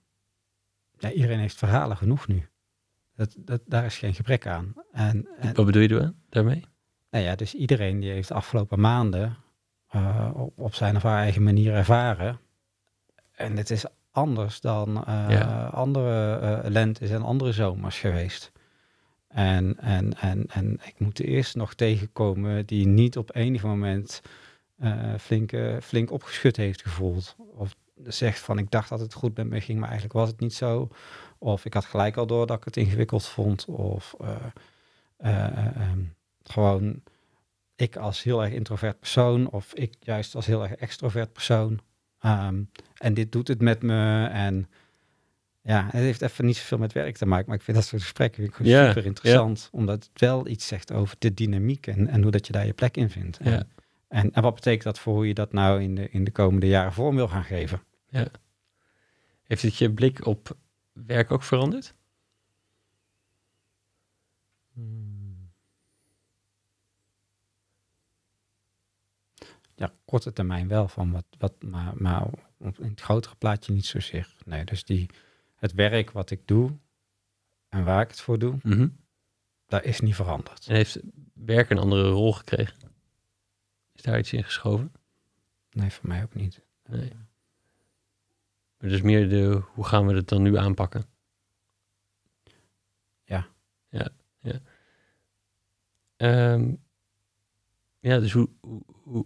ja, 0.98 1.12
iedereen 1.12 1.40
heeft 1.40 1.58
verhalen 1.58 1.98
genoeg 1.98 2.28
nu. 2.28 2.48
Dat, 3.16 3.36
dat, 3.38 3.62
daar 3.66 3.86
is 3.86 3.98
geen 3.98 4.14
gebrek 4.14 4.48
aan. 4.48 4.74
En, 4.92 5.28
en, 5.38 5.54
Wat 5.56 5.66
bedoel 5.66 5.82
je 5.82 5.88
daar- 5.88 6.14
daarmee? 6.30 6.66
nou 7.12 7.24
ja, 7.24 7.36
dus 7.36 7.54
iedereen 7.54 8.00
die 8.00 8.12
heeft 8.12 8.28
de 8.28 8.34
afgelopen 8.34 8.80
maanden 8.80 9.38
eh, 9.90 10.30
op, 10.56 10.76
zijn 10.76 10.96
of 10.96 11.04
haar 11.04 11.22
eigen 11.22 11.44
manier 11.44 11.74
ervaren. 11.74 12.40
En 13.32 13.58
het 13.58 13.70
is 13.70 13.86
anders 14.12 14.62
dan 14.62 15.06
eh, 15.06 15.26
Ja. 15.30 15.66
andere 15.66 16.36
eh 16.36 16.70
lentes 16.70 17.10
en 17.10 17.22
andere 17.22 17.52
zomers 17.52 18.00
geweest. 18.00 18.52
En, 19.28 19.78
en, 19.80 20.18
en, 20.20 20.46
en 20.48 20.80
ik 20.86 21.00
moet 21.00 21.20
er 21.20 21.26
eerst 21.26 21.56
nog 21.56 21.74
tegenkomen 21.74 22.66
die 22.66 22.88
niet 22.88 23.18
op 23.18 23.36
enig 23.36 23.64
moment 23.64 24.22
flink, 25.20 25.52
flink 25.82 26.12
opgeschud 26.12 26.56
heeft 26.56 26.82
gevoeld. 26.82 27.36
Of 27.56 27.76
zegt 28.04 28.40
van 28.40 28.58
ik 28.58 28.72
dacht 28.72 28.90
dat 28.90 29.00
het 29.00 29.14
goed 29.14 29.38
met 29.38 29.48
me 29.48 29.62
ging, 29.62 29.80
maar 29.80 29.90
eigenlijk 29.90 30.20
was 30.20 30.30
het 30.30 30.40
niet 30.40 30.54
zo. 30.54 30.90
Of 31.38 31.66
ik 31.66 31.74
had 31.74 31.86
gelijk 31.86 32.18
al 32.18 32.28
door 32.28 32.48
dat 32.48 32.58
ik 32.58 32.64
het 32.64 32.78
ingewikkeld 32.78 33.26
vond. 33.26 33.66
Of 33.66 34.16
eh, 34.20 34.36
eh, 35.18 35.46
eh, 35.46 35.66
ehm, 35.76 36.00
gewoon 36.44 37.02
ik 37.80 37.96
als 37.96 38.24
heel 38.24 38.44
erg 38.44 38.54
introvert 38.54 39.00
persoon 39.00 39.50
of 39.50 39.74
ik 39.74 39.94
juist 40.00 40.36
als 40.36 40.46
heel 40.46 40.64
erg 40.64 40.74
extrovert 40.74 41.34
persoon. 41.34 41.80
Ehm, 42.20 42.64
en 42.98 43.14
dit 43.14 43.32
doet 43.32 43.48
het 43.48 43.62
met 43.62 43.82
me 43.82 44.26
en 44.26 44.70
ja, 45.62 45.84
het 45.84 45.92
heeft 45.94 46.22
even 46.22 46.46
niet 46.46 46.58
zoveel 46.58 46.78
met 46.78 46.94
werk 46.94 47.18
te 47.18 47.26
maken, 47.26 47.46
maar 47.48 47.56
ik 47.58 47.62
vind 47.64 47.78
dat 47.78 47.86
soort 47.86 48.02
gesprekken 48.02 48.36
vind 48.42 48.50
ik 48.50 48.56
gewoon 48.56 48.72
Ja, 48.72 48.88
super 48.88 49.06
interessant, 49.06 49.70
omdat 49.72 50.04
het 50.12 50.22
wel 50.22 50.48
iets 50.48 50.68
zegt 50.68 50.92
over 50.92 51.16
de 51.20 51.34
dynamiek 51.34 51.88
en, 51.88 52.08
en 52.08 52.22
hoe 52.22 52.32
dat 52.32 52.48
je 52.48 52.54
daar 52.54 52.66
je 52.66 52.74
plek 52.74 52.98
in 52.98 53.10
vindt. 53.10 53.38
En, 53.38 53.52
Ja. 53.52 53.64
en, 54.08 54.34
en 54.34 54.42
wat 54.42 54.54
betekent 54.56 54.84
dat 54.84 55.00
voor 55.00 55.14
hoe 55.14 55.28
je 55.28 55.34
dat 55.34 55.54
nou 55.54 55.82
in 55.82 55.96
de, 55.96 56.10
in 56.10 56.24
de 56.24 56.32
komende 56.32 56.68
jaren 56.68 56.94
vorm 56.94 57.16
wil 57.16 57.28
gaan 57.28 57.44
geven? 57.44 57.82
Heeft 59.44 59.62
het 59.62 59.76
je 59.76 59.92
blik 59.94 60.26
op 60.26 60.58
werk 60.94 61.32
ook 61.32 61.44
veranderd? 61.44 61.94
Ja, 69.80 69.94
korte 70.06 70.34
termijn 70.34 70.68
wel 70.68 70.88
van 70.88 71.12
wat, 71.12 71.26
wat 71.38 71.62
maar, 71.64 71.94
maar 71.96 72.26
op- 72.58 72.80
in 72.80 72.90
het 72.90 73.02
grotere 73.02 73.36
plaatje 73.36 73.74
niet 73.74 73.86
zozeer. 73.86 74.36
Nee, 74.46 74.64
dus 74.66 74.84
die, 74.84 75.10
het 75.56 75.74
werk 75.74 76.12
wat 76.12 76.32
ik 76.32 76.48
doe 76.48 76.78
en 77.70 77.84
waar 77.84 78.02
ik 78.02 78.10
het 78.10 78.22
voor 78.22 78.40
doe, 78.40 78.58
Mhm. 78.64 78.88
dat 79.68 79.84
is 79.84 80.00
niet 80.00 80.16
veranderd. 80.16 80.68
En 80.68 80.76
heeft 80.76 81.00
werk 81.34 81.70
een 81.70 81.78
andere 81.78 82.10
rol 82.10 82.34
gekregen? 82.34 82.78
Is 83.94 84.02
daar 84.02 84.18
iets 84.20 84.34
in 84.34 84.44
geschoven? 84.44 84.92
Nee, 85.72 85.90
voor 85.92 86.08
mij 86.08 86.24
ook 86.24 86.34
niet. 86.34 86.62
Nee. 86.86 87.12
Maar 88.78 88.90
dus 88.90 89.02
meer 89.02 89.30
de, 89.30 89.62
hoe 89.74 89.86
gaan 89.86 90.08
we 90.08 90.14
het 90.14 90.28
dan 90.28 90.42
nu 90.42 90.58
aanpakken? 90.58 91.04
Ja. 93.24 93.48
Ja, 93.90 94.10
ja. 94.40 94.60
Ehm, 96.16 96.74
ja, 98.00 98.20
dus 98.20 98.32
hoe, 98.32 98.50
hoe, 98.62 98.82
hoe 99.04 99.26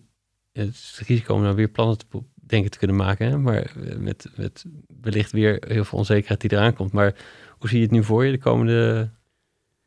het 0.54 0.74
is 0.74 0.96
het 0.98 1.08
risico 1.08 1.34
om 1.34 1.42
nou 1.42 1.56
weer 1.56 1.68
plannen 1.68 1.98
te, 1.98 2.06
denken 2.34 2.72
te 2.72 2.78
kunnen 2.78 2.96
maken. 2.96 3.28
Hè? 3.28 3.38
Maar 3.38 3.62
eh, 3.62 3.98
met, 3.98 4.30
met 4.36 4.66
wellicht 5.02 5.32
weer 5.32 5.64
heel 5.68 5.86
veel 5.86 5.98
onzekerheid 5.98 6.42
die 6.42 6.52
eraan 6.52 6.74
komt. 6.74 6.92
Maar 6.92 7.16
hoe 7.50 7.70
zie 7.70 7.78
je 7.78 7.84
het 7.84 7.94
nu 7.94 8.04
voor 8.04 8.26
je 8.26 8.32
de 8.32 8.38
komende... 8.38 9.10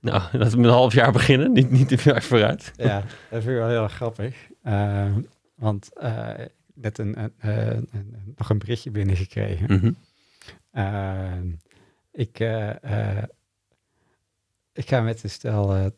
Nou, 0.01 0.23
laten 0.39 0.51
we 0.51 0.57
met 0.57 0.67
een 0.67 0.77
half 0.77 0.95
jaar 0.95 1.12
beginnen. 1.12 1.53
Niet, 1.53 1.71
niet 1.71 1.89
te 1.89 1.99
ver 1.99 2.23
vooruit. 2.23 2.73
Ja, 2.77 3.01
dat 3.01 3.43
vind 3.43 3.45
ik 3.45 3.51
wel 3.51 3.69
heel 3.69 3.83
erg 3.83 3.93
grappig. 3.93 4.37
Uh, 4.64 5.17
want 5.55 5.91
uh, 6.03 6.31
net 6.75 6.99
een, 6.99 7.23
een, 7.23 7.33
een, 7.39 7.89
een, 7.93 8.35
nog 8.37 8.51
een 8.51 8.59
berichtje 8.59 8.91
binnengekregen. 8.91 9.97
Uh, 10.73 11.33
ik, 12.12 12.39
ik 14.73 14.89
ga 14.89 15.01
met 15.01 15.23
een 15.23 15.31
stel 15.31 15.91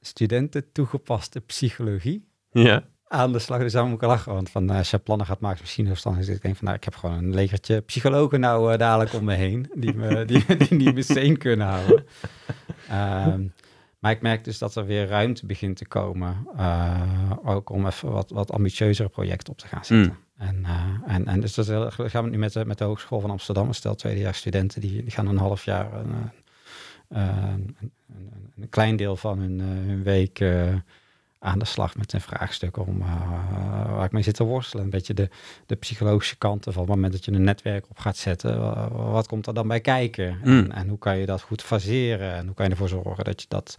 studenten 0.00 0.72
toegepaste 0.72 1.40
psychologie 1.40 2.28
Ja. 2.50 2.84
Aan 3.12 3.32
de 3.32 3.38
slag. 3.38 3.60
Dus 3.60 3.72
daar 3.72 3.86
moet 3.86 4.02
ik 4.02 4.08
lachen. 4.08 4.32
Want 4.32 4.50
van, 4.50 4.70
als 4.70 4.90
je 4.90 4.98
plannen 4.98 5.26
gaat 5.26 5.40
maken, 5.40 5.60
misschien 5.60 5.86
verstandig 5.86 6.22
is. 6.22 6.28
Ik 6.28 6.42
denk 6.42 6.56
van, 6.56 6.64
nou, 6.64 6.76
ik 6.76 6.84
heb 6.84 6.94
gewoon 6.94 7.16
een 7.16 7.34
legertje 7.34 7.80
psychologen 7.80 8.40
nou 8.40 8.76
dadelijk 8.76 9.12
om 9.12 9.24
me 9.24 9.34
heen. 9.34 9.70
Die 9.74 9.94
me, 9.94 10.24
die, 10.30 10.56
die 10.56 10.74
niet 10.74 10.94
me 10.94 11.02
steen 11.02 11.38
kunnen 11.38 11.66
houden. 11.66 12.04
Um, 12.92 13.52
maar 13.98 14.12
ik 14.12 14.22
merk 14.22 14.44
dus 14.44 14.58
dat 14.58 14.74
er 14.74 14.86
weer 14.86 15.06
ruimte 15.06 15.46
begint 15.46 15.76
te 15.76 15.86
komen. 15.86 16.46
Uh, 16.56 17.30
ook 17.44 17.70
om 17.70 17.86
even 17.86 18.10
wat, 18.12 18.30
wat 18.30 18.52
ambitieuzere 18.52 19.08
projecten 19.08 19.52
op 19.52 19.58
te 19.58 19.66
gaan 19.66 19.84
zetten. 19.84 20.16
Mm. 20.36 20.46
En, 20.46 20.58
uh, 20.62 21.14
en, 21.14 21.26
en 21.26 21.40
dus 21.40 21.54
dat 21.54 21.66
heel, 21.66 21.90
gaan 21.90 22.24
we 22.24 22.30
nu 22.30 22.38
met 22.38 22.52
de, 22.52 22.64
met 22.64 22.78
de 22.78 22.84
Hogeschool 22.84 23.20
van 23.20 23.30
Amsterdam. 23.30 23.72
Stel 23.72 23.94
tweedejaars 23.94 24.38
studenten, 24.38 24.80
die, 24.80 25.02
die 25.02 25.10
gaan 25.10 25.26
een 25.26 25.38
half 25.38 25.64
jaar 25.64 25.92
een, 25.92 26.14
een, 27.08 27.76
een, 27.78 27.92
een 28.56 28.68
klein 28.68 28.96
deel 28.96 29.16
van 29.16 29.38
hun, 29.38 29.60
hun 29.60 30.02
week 30.02 30.44
aan 31.42 31.58
de 31.58 31.64
slag 31.64 31.96
met 31.96 32.12
een 32.12 32.20
vraagstuk 32.20 32.76
om 32.76 32.98
waar 33.88 34.04
ik 34.04 34.12
mee 34.12 34.22
zit 34.22 34.34
te 34.34 34.44
worstelen. 34.44 34.84
Een 34.84 34.90
beetje 34.90 35.14
de, 35.14 35.28
de 35.66 35.74
psychologische 35.74 36.36
kanten 36.36 36.72
van 36.72 36.82
het 36.82 36.90
moment 36.90 37.12
dat 37.12 37.24
je 37.24 37.32
een 37.32 37.44
netwerk 37.44 37.86
op 37.90 37.98
gaat 37.98 38.16
zetten. 38.16 38.58
wat 39.12 39.26
komt 39.26 39.46
er 39.46 39.54
dan 39.54 39.68
bij 39.68 39.80
kijken? 39.80 40.38
Mm. 40.44 40.58
En, 40.58 40.72
en, 40.72 40.88
hoe 40.88 40.98
kan 40.98 41.18
je 41.18 41.26
dat 41.26 41.40
goed 41.40 41.62
faseren? 41.62 42.34
En 42.34 42.46
hoe 42.46 42.54
kan 42.54 42.64
je 42.64 42.70
ervoor 42.70 42.88
zorgen 42.88 43.24
dat 43.24 43.40
je 43.40 43.46
dat 43.48 43.74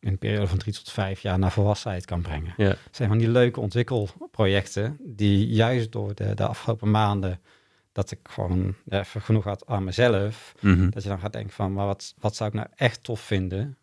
in 0.00 0.08
een 0.08 0.18
periode 0.18 0.46
van 0.46 0.58
drie 0.58 0.72
tot 0.72 0.90
vijf 0.90 1.20
jaar 1.20 1.38
naar 1.38 1.52
volwassenheid 1.52 2.04
kan 2.04 2.22
brengen? 2.22 2.54
Het 2.56 2.96
zijn 2.96 3.08
van 3.08 3.18
die 3.18 3.30
leuke 3.30 3.60
ontwikkelprojecten 3.60 4.96
die 5.00 5.46
juist 5.46 5.92
door 5.92 6.14
de, 6.14 6.34
de 6.34 6.46
afgelopen 6.46 6.90
maanden 6.90 7.40
dat 7.92 8.10
ik 8.10 8.18
gewoon 8.22 8.74
even 8.88 9.20
genoeg 9.20 9.44
had 9.44 9.66
aan 9.66 9.84
mezelf, 9.84 10.54
mm 10.60 10.74
-hmm. 10.74 10.90
dat 10.90 11.02
je 11.02 11.08
dan 11.08 11.18
gaat 11.18 11.32
denken 11.32 11.52
van, 11.52 11.72
maar 11.72 11.86
wat, 11.86 12.14
wat 12.18 12.36
zou 12.36 12.48
ik 12.48 12.54
nou 12.54 12.68
echt 12.74 13.02
tof 13.02 13.20
vinden 13.20 13.76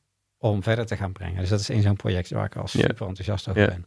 om 0.52 0.64
verder 0.64 0.86
te 0.86 0.98
gaan 0.98 1.12
brengen? 1.12 1.40
Dus 1.40 1.50
dat 1.50 1.60
is 1.60 1.68
een 1.68 1.82
zo'n 1.82 1.96
project 1.96 2.30
waar 2.30 2.46
ik 2.46 2.56
al 2.56 2.68
super 2.68 3.08
enthousiast 3.08 3.48
over 3.48 3.68
ben. 3.68 3.86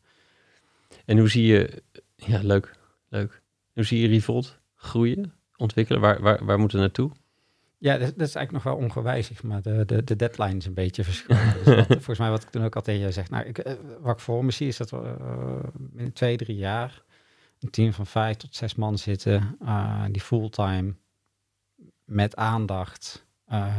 En 1.05 1.19
hoe 1.19 1.29
zie 1.29 1.47
je, 1.47 1.83
ja 2.15 2.41
leuk, 2.43 2.75
leuk. 3.09 3.43
Hoe 3.73 3.85
zie 3.85 4.01
je 4.01 4.09
Revolt 4.09 4.59
groeien, 4.75 5.33
ontwikkelen? 5.57 6.01
Waar, 6.01 6.21
waar, 6.21 6.45
waar 6.45 6.59
moeten 6.59 6.79
we 6.79 6.85
naartoe? 6.85 7.11
Ja, 7.79 7.99
dat, 7.99 8.19
dat, 8.19 8.29
is 8.29 8.35
eigenlijk 8.35 8.65
nog 8.65 8.75
wel 8.75 8.85
ongewijzigd, 8.85 9.43
maar 9.43 9.63
de, 9.63 9.85
de, 9.87 10.05
de 10.05 10.17
deadline 10.17 10.57
is 10.57 10.67
een 10.67 10.75
beetje 10.75 11.05
verschillend. 11.05 11.65
dus 11.65 11.75
wat, 11.75 11.87
volgens 12.07 12.19
mij 12.19 12.31
wat 12.31 12.43
ik 12.43 12.51
toen 12.51 12.65
ook 12.65 12.77
al 12.77 12.83
tegen 12.83 13.01
je 13.01 13.13
zeg, 13.13 13.31
nou, 13.31 13.45
ik, 13.45 13.77
wat 14.01 14.15
ik 14.15 14.21
voor 14.21 14.45
me 14.45 14.51
zie 14.51 14.69
is 14.69 14.77
dat 14.77 14.91
we 14.91 15.17
uh, 15.21 15.69
binnen 15.75 16.13
twee, 16.13 16.37
drie 16.37 16.57
jaar 16.57 17.03
een 17.61 17.71
team 17.71 17.93
van 17.93 18.07
vijf 18.07 18.37
tot 18.37 18.55
zes 18.55 18.75
man 18.75 18.99
zitten, 18.99 19.57
uh, 19.63 20.05
die 20.11 20.23
fulltime 20.23 20.95
met 22.05 22.37
aandacht, 22.37 23.27
uh, 23.53 23.77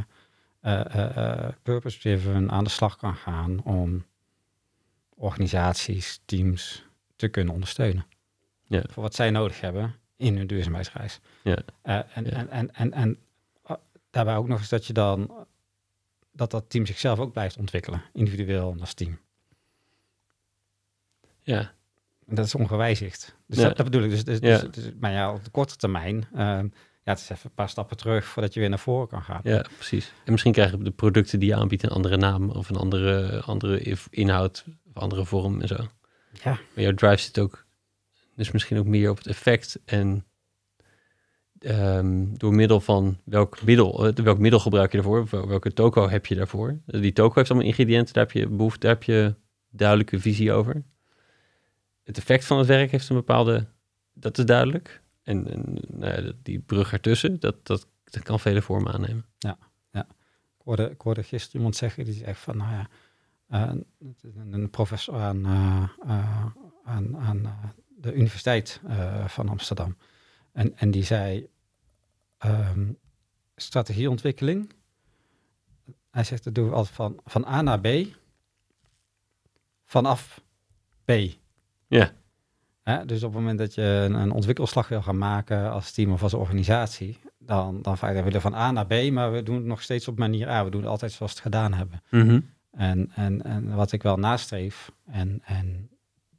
purpose-driven 1.63 2.51
aan 2.51 2.63
de 2.63 2.69
slag 2.69 2.97
kan 2.97 3.15
gaan 3.15 3.63
om 3.63 4.05
organisaties, 5.15 6.21
teams 6.25 6.85
te 7.15 7.27
kunnen 7.27 7.53
ondersteunen. 7.53 8.05
Ja. 8.63 8.83
Voor 8.89 9.03
wat 9.03 9.15
zij 9.15 9.29
nodig 9.29 9.61
hebben 9.61 9.95
in 10.15 10.37
hun 10.37 10.47
duurzaamheidsreis. 10.47 11.19
Ja. 11.43 11.57
en, 11.81 12.05
Ja. 12.25 12.31
en, 12.31 12.49
en, 12.49 12.73
en, 12.75 12.93
en 12.93 13.17
daarbij 14.09 14.35
ook 14.35 14.47
nog 14.47 14.59
eens 14.59 14.69
dat 14.69 14.85
je 14.85 14.93
dan 14.93 15.45
dat 16.31 16.51
dat 16.51 16.69
team 16.69 16.85
zichzelf 16.85 17.19
ook 17.19 17.31
blijft 17.31 17.57
ontwikkelen, 17.57 18.01
individueel 18.13 18.71
en 18.71 18.79
als 18.79 18.93
team. 18.93 19.19
Ja. 21.41 21.59
En 22.27 22.35
dat 22.35 22.45
is 22.45 22.55
ongewijzigd. 22.55 23.35
Dus 23.45 23.57
Ja. 23.57 23.63
dat, 23.67 23.77
dat 23.77 23.85
bedoel 23.85 24.03
ik. 24.03 24.09
Dus, 24.09 24.23
dus, 24.23 24.39
dus, 24.39 24.61
dus- 24.71 24.91
maar 24.99 25.11
ja, 25.11 25.33
op 25.33 25.43
de 25.43 25.49
korte 25.49 25.75
termijn, 25.75 26.27
ehm, 26.35 26.67
ja, 27.07 27.13
het 27.13 27.21
is 27.21 27.29
even 27.29 27.49
een 27.49 27.55
paar 27.55 27.69
stappen 27.69 27.97
terug 27.97 28.25
voordat 28.25 28.53
je 28.53 28.59
weer 28.59 28.69
naar 28.69 28.79
voren 28.79 29.07
kan 29.07 29.21
gaan. 29.23 29.41
Ja, 29.43 29.65
precies. 29.75 30.13
En 30.25 30.31
misschien 30.31 30.51
krijgen 30.51 30.83
de 30.83 30.91
producten 30.91 31.39
die 31.39 31.49
je 31.49 31.55
aanbiedt 31.55 31.83
een 31.83 31.89
andere 31.89 32.17
naam 32.17 32.49
of 32.49 32.69
een 32.69 32.75
andere, 32.75 33.41
andere 33.41 33.97
inhoud 34.09 34.65
of 34.93 35.01
andere 35.01 35.25
vorm 35.25 35.61
en 35.61 35.67
zo. 35.67 35.87
Ja. 36.43 36.59
Maar 36.73 36.83
jouw 36.83 36.93
drive 36.93 37.17
zit 37.17 37.39
ook 37.39 37.65
dus 38.35 38.51
misschien 38.51 38.77
ook 38.77 38.85
meer 38.85 39.09
op 39.09 39.17
het 39.17 39.27
effect 39.27 39.79
en 39.85 40.25
ehm, 41.59 42.25
door 42.33 42.53
middel 42.53 42.79
van 42.79 43.17
welk 43.23 43.61
middel, 43.61 44.07
eh, 44.07 44.13
welk 44.13 44.39
middel 44.39 44.59
gebruik 44.59 44.91
je 44.91 44.97
daarvoor, 44.97 45.27
Wel- 45.29 45.47
welke 45.47 45.73
toko 45.73 46.09
heb 46.09 46.25
je 46.25 46.35
daarvoor. 46.35 46.79
Die 46.85 47.13
toko 47.13 47.35
heeft 47.35 47.49
allemaal 47.49 47.67
ingrediënten, 47.67 48.13
daar 48.13 48.23
heb 48.23 48.33
je 48.33 48.47
behoefte, 48.47 48.79
daar 48.79 48.95
heb 48.95 49.03
je 49.03 49.35
duidelijke 49.69 50.19
visie 50.19 50.51
over. 50.51 50.83
Het 52.03 52.17
effect 52.17 52.45
van 52.45 52.57
het 52.57 52.67
werk 52.67 52.91
heeft 52.91 53.09
een 53.09 53.15
bepaalde, 53.15 53.67
dat 54.13 54.37
is 54.37 54.45
duidelijk. 54.45 55.05
En, 55.27 55.51
en 55.51 55.63
nou 55.87 56.23
ja, 56.23 56.31
die 56.43 56.59
brug 56.59 56.93
ertussen, 56.93 57.39
dat, 57.39 57.65
dat, 57.65 57.87
dat 58.03 58.23
kan 58.23 58.39
vele 58.39 58.61
vormen 58.61 58.93
aannemen. 58.93 59.25
Ik 60.57 60.63
hoorde, 60.63 60.89
ik 60.89 61.01
hoorde 61.01 61.23
gisteren 61.23 61.55
iemand 61.57 61.75
zeggen, 61.75 62.05
die 62.05 62.13
zegt 62.13 62.39
van, 62.39 62.57
nou 62.57 62.71
ja, 62.71 62.89
eh, 63.47 63.71
een, 64.21 64.53
een 64.53 64.69
professor 64.69 65.15
aan, 65.15 65.45
eh, 65.45 65.89
eh, 66.05 66.45
aan, 66.83 67.17
aan 67.17 67.73
de 67.87 68.13
Universiteit 68.13 68.81
van 69.27 69.49
Amsterdam. 69.49 69.97
En, 70.51 70.77
en 70.77 70.91
die 70.91 71.03
zei, 71.03 71.49
ehm, 72.37 72.91
strategieontwikkeling, 73.55 74.73
hij 76.11 76.23
zegt, 76.23 76.43
dat 76.43 76.55
doen 76.55 76.69
we 76.69 76.75
altijd 76.75 76.95
van, 76.95 77.19
van 77.25 77.45
A 77.45 77.61
naar 77.61 77.79
B, 77.79 77.87
vanaf 79.85 80.41
B. 81.05 81.11
Ja. 81.87 82.13
Hè, 82.87 83.05
dus 83.05 83.23
op 83.23 83.33
het 83.33 83.39
moment 83.39 83.59
dat 83.59 83.73
je 83.73 83.81
een, 83.81 84.13
een 84.13 84.31
ontwikkelslag 84.31 84.87
wil 84.87 85.01
gaan 85.01 85.17
maken 85.17 85.71
als 85.71 85.91
team 85.91 86.11
of 86.11 86.23
als 86.23 86.33
organisatie, 86.33 87.19
dan, 87.37 87.81
dan 87.81 87.97
vaak, 87.97 88.13
dan 88.13 88.23
willen 88.23 88.41
we 88.41 88.49
van 88.49 88.55
A 88.55 88.71
naar 88.71 88.85
B, 88.85 89.11
maar 89.11 89.31
we 89.31 89.43
doen 89.43 89.55
het 89.55 89.65
nog 89.65 89.81
steeds 89.81 90.07
op 90.07 90.17
manier 90.17 90.49
A. 90.49 90.63
We 90.63 90.69
doen 90.69 90.81
het 90.81 90.89
altijd 90.89 91.11
zoals 91.11 91.31
we 91.31 91.37
het 91.37 91.47
gedaan 91.47 91.73
hebben. 91.73 92.01
En, 92.71 93.11
en, 93.15 93.43
en 93.43 93.75
wat 93.75 93.91
ik 93.91 94.03
wel 94.03 94.17
nastreef, 94.17 94.91
en, 95.05 95.41
en 95.45 95.89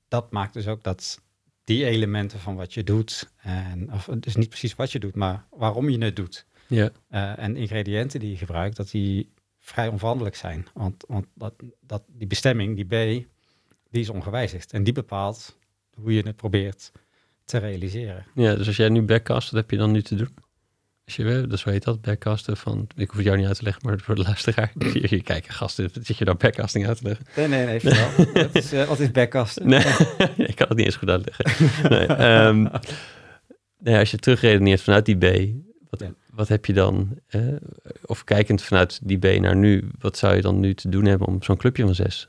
dat 0.08 0.32
maakt 0.32 0.52
dus 0.52 0.66
ook 0.66 0.82
dat 0.82 1.20
die 1.64 1.84
elementen 1.84 2.38
van 2.38 2.56
wat 2.56 2.74
je 2.74 2.84
doet, 2.84 3.32
en, 3.36 3.92
of 3.92 4.08
dus 4.18 4.36
niet 4.36 4.48
precies 4.48 4.74
wat 4.74 4.92
je 4.92 4.98
doet, 4.98 5.14
maar 5.14 5.44
waarom 5.50 5.88
je 5.88 6.04
het 6.04 6.16
doet, 6.16 6.46
Ja, 6.66 6.90
eh, 7.08 7.38
en 7.38 7.56
ingrediënten 7.56 8.20
die 8.20 8.30
je 8.30 8.36
gebruikt, 8.36 8.76
dat 8.76 8.90
die 8.90 9.32
vrij 9.58 9.88
onveranderlijk 9.88 10.36
zijn. 10.36 10.66
Want, 10.74 11.04
want 11.08 11.26
dat, 11.34 11.54
dat, 11.80 12.02
die 12.08 12.26
bestemming, 12.26 12.76
die 12.76 12.84
B, 12.84 13.26
die 13.90 14.00
is 14.00 14.08
ongewijzigd. 14.08 14.72
En 14.72 14.84
die 14.84 14.92
bepaalt 14.92 15.57
hoe 16.02 16.14
je 16.14 16.22
het 16.22 16.36
probeert 16.36 16.92
te 17.44 17.58
realiseren. 17.58 18.26
ja, 18.34 18.54
dus 18.54 18.66
als 18.66 18.76
jij 18.76 18.88
nu 18.88 19.02
backcast, 19.02 19.50
wat 19.50 19.60
heb 19.60 19.70
je 19.70 19.76
dan 19.76 19.90
nu 19.90 20.02
te 20.02 20.14
doen? 20.14 20.34
Als 21.04 21.16
je, 21.16 21.24
eh, 21.42 21.48
dus 21.50 21.62
hoe 21.64 21.72
heet 21.72 21.84
dat, 21.84 22.00
backcasten 22.00 22.56
van, 22.56 22.86
ik 22.96 23.06
hoef 23.08 23.16
het 23.16 23.24
jou 23.24 23.36
niet 23.38 23.46
uit 23.46 23.56
te 23.56 23.62
leggen, 23.62 23.82
maar 23.86 23.98
voor 23.98 24.14
de 24.14 24.22
luisteraar. 24.22 24.72
Hier, 24.92 25.08
hier 25.08 25.22
kijken, 25.22 25.52
gasten, 25.54 25.90
zit 26.02 26.16
je 26.16 26.24
daar 26.24 26.36
backcasting 26.36 26.86
uit 26.86 26.98
te 26.98 27.04
leggen? 27.04 27.26
Nee, 27.36 27.48
nee, 27.48 27.66
nee, 27.66 27.80
vertel. 27.80 28.26
wat, 28.42 28.54
is, 28.64 28.72
eh, 28.72 28.84
wat 28.84 29.00
is 29.00 29.10
backcast? 29.10 29.60
Nee, 29.64 29.78
ik 30.50 30.54
kan 30.56 30.68
het 30.68 30.76
niet 30.76 30.86
eens 30.86 30.96
goed 30.96 31.08
uitleggen. 31.08 31.44
Nee, 31.90 32.06
ehm, 32.06 32.66
nee, 33.78 33.98
als 33.98 34.10
je 34.10 34.16
terugredeneert 34.16 34.80
vanuit 34.82 35.04
die 35.06 35.16
B, 35.16 35.48
wat, 35.90 36.00
Ja. 36.00 36.12
wat 36.32 36.48
heb 36.48 36.66
je 36.66 36.72
dan, 36.72 37.18
eh, 37.26 37.42
of 38.04 38.24
kijkend 38.24 38.62
vanuit 38.62 39.00
die 39.02 39.18
B 39.18 39.40
naar 39.40 39.56
nu, 39.56 39.88
wat 39.98 40.16
zou 40.18 40.34
je 40.34 40.42
dan 40.42 40.60
nu 40.60 40.74
te 40.74 40.88
doen 40.88 41.04
hebben 41.04 41.26
om 41.26 41.42
zo'n 41.42 41.56
clubje 41.56 41.82
van 41.84 41.94
zes? 41.94 42.28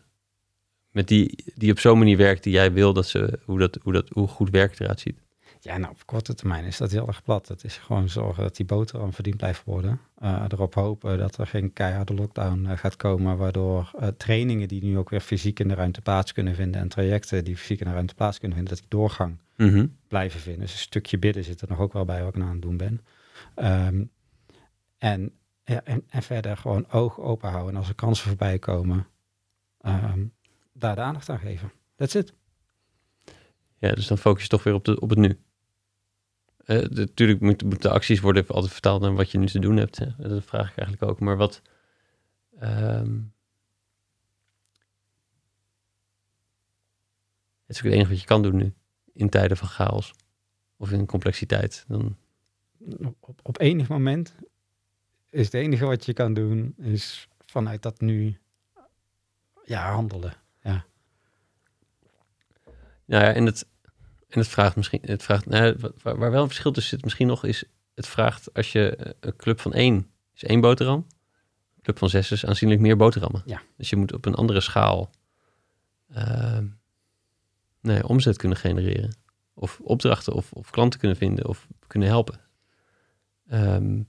Met 1.00 1.08
die, 1.08 1.43
die 1.56 1.72
op 1.72 1.80
zo'n 1.80 1.97
manier 1.97 2.18
werkt 2.18 2.43
die 2.43 2.54
jij 2.54 2.72
wil 2.72 2.93
dat 2.93 3.08
ze, 3.08 3.39
hoe, 3.45 3.60
dat, 3.60 3.78
hoe, 3.82 3.93
dat, 3.93 4.10
hoe 4.10 4.28
goed 4.28 4.50
werk 4.50 4.80
eruit 4.80 5.00
ziet. 5.00 5.20
Ja, 5.60 5.78
nou, 5.78 5.91
op 5.91 6.06
korte 6.06 6.34
termijn 6.34 6.66
is 6.66 6.78
dat 6.78 6.91
heel 6.91 7.08
erg 7.08 7.24
plat. 7.24 7.47
Het 7.47 7.64
is 7.64 7.78
gewoon 7.78 8.10
zorgen 8.10 8.43
dat 8.43 8.56
die 8.56 8.66
boterham 8.66 9.14
verdiend 9.14 9.38
blijft 9.38 9.64
worden. 9.64 10.00
Eh, 10.18 10.43
erop 10.50 10.74
hopen 10.74 11.18
dat 11.18 11.38
er 11.38 11.47
geen 11.47 11.74
keiharde 11.74 12.14
lockdown 12.14 12.66
eh, 12.66 12.78
gaat 12.78 12.95
komen, 12.95 13.38
waardoor 13.38 13.91
eh, 14.00 14.08
trainingen 14.08 14.68
die 14.68 14.84
nu 14.84 14.97
ook 14.97 15.10
weer 15.10 15.20
fysiek 15.22 15.60
in 15.60 15.68
de 15.68 15.74
ruimte 15.74 16.02
plaats 16.02 16.32
kunnen 16.34 16.56
vinden 16.56 16.82
en 16.82 16.88
trajecten 16.88 17.43
die 17.43 17.58
fysiek 17.58 17.80
in 17.80 17.88
de 17.88 17.93
ruimte 17.93 18.16
plaats 18.16 18.39
kunnen 18.39 18.58
vinden, 18.58 18.76
dat 18.76 18.84
die 18.89 19.00
doorgang 19.00 19.38
Mhm. 19.56 19.86
blijven 20.08 20.39
vinden. 20.39 20.62
Dus 20.62 20.72
een 20.72 20.78
stukje 20.78 21.18
bidden 21.18 21.43
zit 21.43 21.62
er 21.62 21.68
nog 21.70 21.80
ook 21.80 21.93
wel 21.93 22.06
bij 22.06 22.20
wat 22.20 22.30
ik 22.30 22.36
nou 22.36 22.47
aan 22.47 22.56
het 22.56 22.62
doen 22.62 22.78
ben. 22.78 23.02
Ehm, 23.56 24.04
en, 24.97 25.32
ja, 25.64 25.82
en, 25.84 26.04
en 26.10 26.24
verder 26.24 26.58
gewoon 26.58 26.91
oog 26.91 27.20
open 27.20 27.50
houden. 27.50 27.72
En 27.74 27.80
als 27.80 27.89
er 27.89 27.95
kansen 27.95 28.28
voorbij 28.28 28.60
komen, 28.60 29.08
ehm, 29.82 30.24
daar 30.80 30.96
de 30.96 31.02
aandacht 31.02 31.30
aan 31.30 31.40
geven. 31.40 31.72
That's 31.96 32.14
it. 32.14 32.34
Ja, 33.78 33.92
dus 33.92 34.08
dan 34.08 34.18
focus 34.18 34.44
je 34.44 34.50
toch 34.50 34.64
weer 34.64 34.74
op, 34.74 34.86
de, 34.86 35.00
op 35.00 35.10
het 35.10 35.20
nu. 35.20 35.40
Eh, 36.58 36.82
natuurlijk 36.90 37.40
moeten 37.40 37.68
moet 37.68 37.82
de 37.82 37.90
acties 37.90 38.20
worden 38.20 38.48
altijd 38.48 38.72
vertaald 38.72 39.02
naar 39.02 39.16
wat 39.16 39.32
je 39.32 39.38
nu 39.38 39.48
te 39.48 39.60
doen 39.60 39.78
hebt. 39.78 39.98
Hè. 39.98 40.06
Dat 40.18 40.44
vraag 40.44 40.72
ik 40.72 40.78
eigenlijk 40.78 41.12
ook. 41.12 41.20
Maar 41.20 41.38
wat... 41.38 41.62
ehm, 42.60 43.20
het 47.66 47.76
is 47.76 47.78
ook 47.78 47.84
het 47.84 47.94
enige 47.94 48.10
wat 48.10 48.20
je 48.20 48.26
kan 48.26 48.42
doen 48.42 48.56
nu. 48.56 48.74
In 49.14 49.30
tijden 49.30 49.58
van 49.58 49.68
chaos. 49.68 50.14
of 50.78 50.92
in 50.92 51.06
complexiteit, 51.06 51.86
dan 51.88 52.18
op, 53.00 53.16
op, 53.20 53.40
op 53.44 53.60
enig 53.60 53.88
moment 53.88 54.36
is 55.30 55.46
het 55.46 55.54
enige 55.54 55.86
wat 55.86 56.06
je 56.06 56.14
kan 56.14 56.34
doen, 56.34 56.74
is 56.78 57.28
vanuit 57.46 57.82
dat 57.82 58.02
nu 58.02 58.38
ja, 59.66 59.92
handelen. 59.92 60.34
Ja. 60.64 60.86
Nou 63.05 63.24
ja, 63.24 63.34
en 63.34 63.45
het, 63.45 63.68
en 64.28 64.39
het 64.39 64.47
vraagt 64.47 64.76
misschien, 64.76 64.99
het 65.01 65.24
vraagt, 65.24 65.45
nou, 65.45 65.76
waar, 66.01 66.18
waar 66.18 66.32
wel 66.32 66.41
een 66.41 66.47
verschil 66.47 66.72
tussen 66.72 66.91
zit 66.95 67.03
misschien 67.03 67.28
nog, 67.28 67.43
is 67.43 67.64
het 67.93 68.07
vraagt 68.07 68.53
als 68.53 68.72
je 68.72 68.95
eh, 68.95 69.12
een 69.20 69.36
club 69.36 69.60
van 69.60 69.74
één 69.74 70.12
is 70.34 70.43
één 70.43 70.62
boterham, 70.62 71.05
een 71.76 71.82
club 71.82 71.97
van 71.97 72.10
zes 72.10 72.32
is 72.32 72.45
aanzienlijk 72.45 72.82
meer 72.82 72.97
boterhammen. 72.97 73.43
Ja. 73.45 73.62
Dus 73.78 73.89
je 73.89 73.95
moet 73.95 74.14
op 74.14 74.26
een 74.26 74.36
andere 74.36 74.62
schaal 74.62 75.10
ehm, 76.14 76.68
nee, 77.82 78.07
omzet 78.07 78.38
kunnen 78.38 78.57
genereren. 78.57 79.18
Of 79.53 79.80
opdrachten 79.84 80.34
of, 80.34 80.51
of 80.51 80.70
klanten 80.70 80.99
kunnen 80.99 81.18
vinden 81.18 81.47
of 81.47 81.68
kunnen 81.88 82.07
helpen. 82.07 82.39
Ehm 83.47 84.01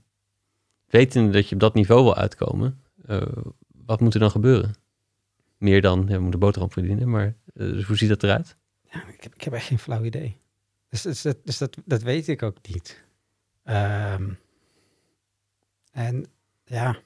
wetende 0.91 1.31
dat 1.31 1.47
je 1.47 1.53
op 1.55 1.61
dat 1.61 1.73
niveau 1.73 2.03
wil 2.03 2.15
uitkomen, 2.15 2.81
eh, 3.05 3.21
wat 3.85 3.99
moet 3.99 4.13
er 4.13 4.19
dan 4.19 4.31
gebeuren? 4.31 4.73
Meer 5.61 5.81
dan, 5.81 6.05
we 6.05 6.19
moeten 6.19 6.39
boterham 6.39 6.71
verdienen, 6.71 7.09
maar 7.09 7.25
eh, 7.25 7.33
dus 7.53 7.83
hoe 7.85 7.97
ziet 7.97 8.09
dat 8.09 8.23
eruit? 8.23 8.55
Ja, 8.91 9.07
ik 9.07 9.23
heb, 9.23 9.33
ik 9.35 9.41
heb 9.41 9.53
echt 9.53 9.65
geen 9.65 9.79
flauw 9.79 10.03
idee. 10.03 10.37
Dus, 10.89 11.01
dus, 11.01 11.21
dat, 11.21 11.37
dus 11.45 11.57
dat, 11.57 11.77
dat 11.85 12.01
weet 12.01 12.27
ik 12.27 12.43
ook 12.43 12.57
niet. 12.67 13.03
Ehm, 13.63 14.29
en 15.91 16.25
ja, 16.65 16.97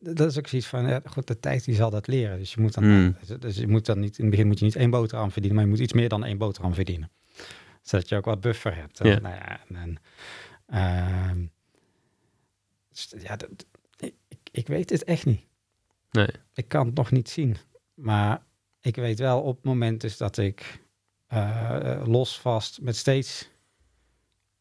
dat 0.00 0.30
is 0.30 0.38
ook 0.38 0.46
zoiets 0.46 0.68
van, 0.68 0.88
ja, 0.88 1.00
goed, 1.04 1.26
de 1.26 1.38
tijd 1.40 1.64
die 1.64 1.74
zal 1.74 1.90
dat 1.90 2.06
leren. 2.06 2.38
Dus 2.38 2.54
je 2.54 2.60
moet 2.60 2.74
dan, 2.74 2.84
Hmm. 2.84 3.16
dus, 3.38 3.56
je 3.56 3.68
moet 3.68 3.86
dan 3.86 3.98
niet, 4.00 4.16
in 4.18 4.22
het 4.24 4.30
begin 4.30 4.46
moet 4.46 4.58
je 4.58 4.64
niet 4.64 4.76
één 4.76 4.90
boterham 4.90 5.30
verdienen, 5.30 5.56
maar 5.56 5.66
je 5.66 5.72
moet 5.74 5.82
iets 5.84 5.92
meer 5.92 6.08
dan 6.08 6.24
één 6.24 6.38
boterham 6.38 6.74
verdienen. 6.74 7.10
Zodat 7.82 8.08
je 8.08 8.16
ook 8.16 8.24
wat 8.24 8.40
buffer 8.40 8.76
hebt. 8.76 8.98
Ja. 8.98 9.18
Nou 9.20 9.34
ja, 9.34 9.60
en, 9.68 9.76
en, 9.76 9.98
ehm, 10.66 11.46
dus 12.88 13.12
ja, 13.18 13.36
dat- 13.36 13.66
ik- 13.96 14.14
ik 14.50 14.66
weet 14.66 14.90
het 14.90 15.04
echt 15.04 15.24
niet. 15.26 15.46
Nee. 16.12 16.28
Ik 16.54 16.68
kan 16.68 16.86
het 16.86 16.94
nog 16.94 17.10
niet 17.10 17.28
zien. 17.30 17.56
Maar 17.94 18.42
ik 18.80 18.96
weet 18.96 19.18
wel 19.18 19.40
op 19.40 19.56
het 19.56 19.64
moment 19.64 20.00
dus 20.00 20.16
dat 20.16 20.36
ik 20.36 20.80
eh, 21.26 22.02
los 22.06 22.40
vast 22.40 22.80
met 22.80 22.96
steeds 22.96 23.50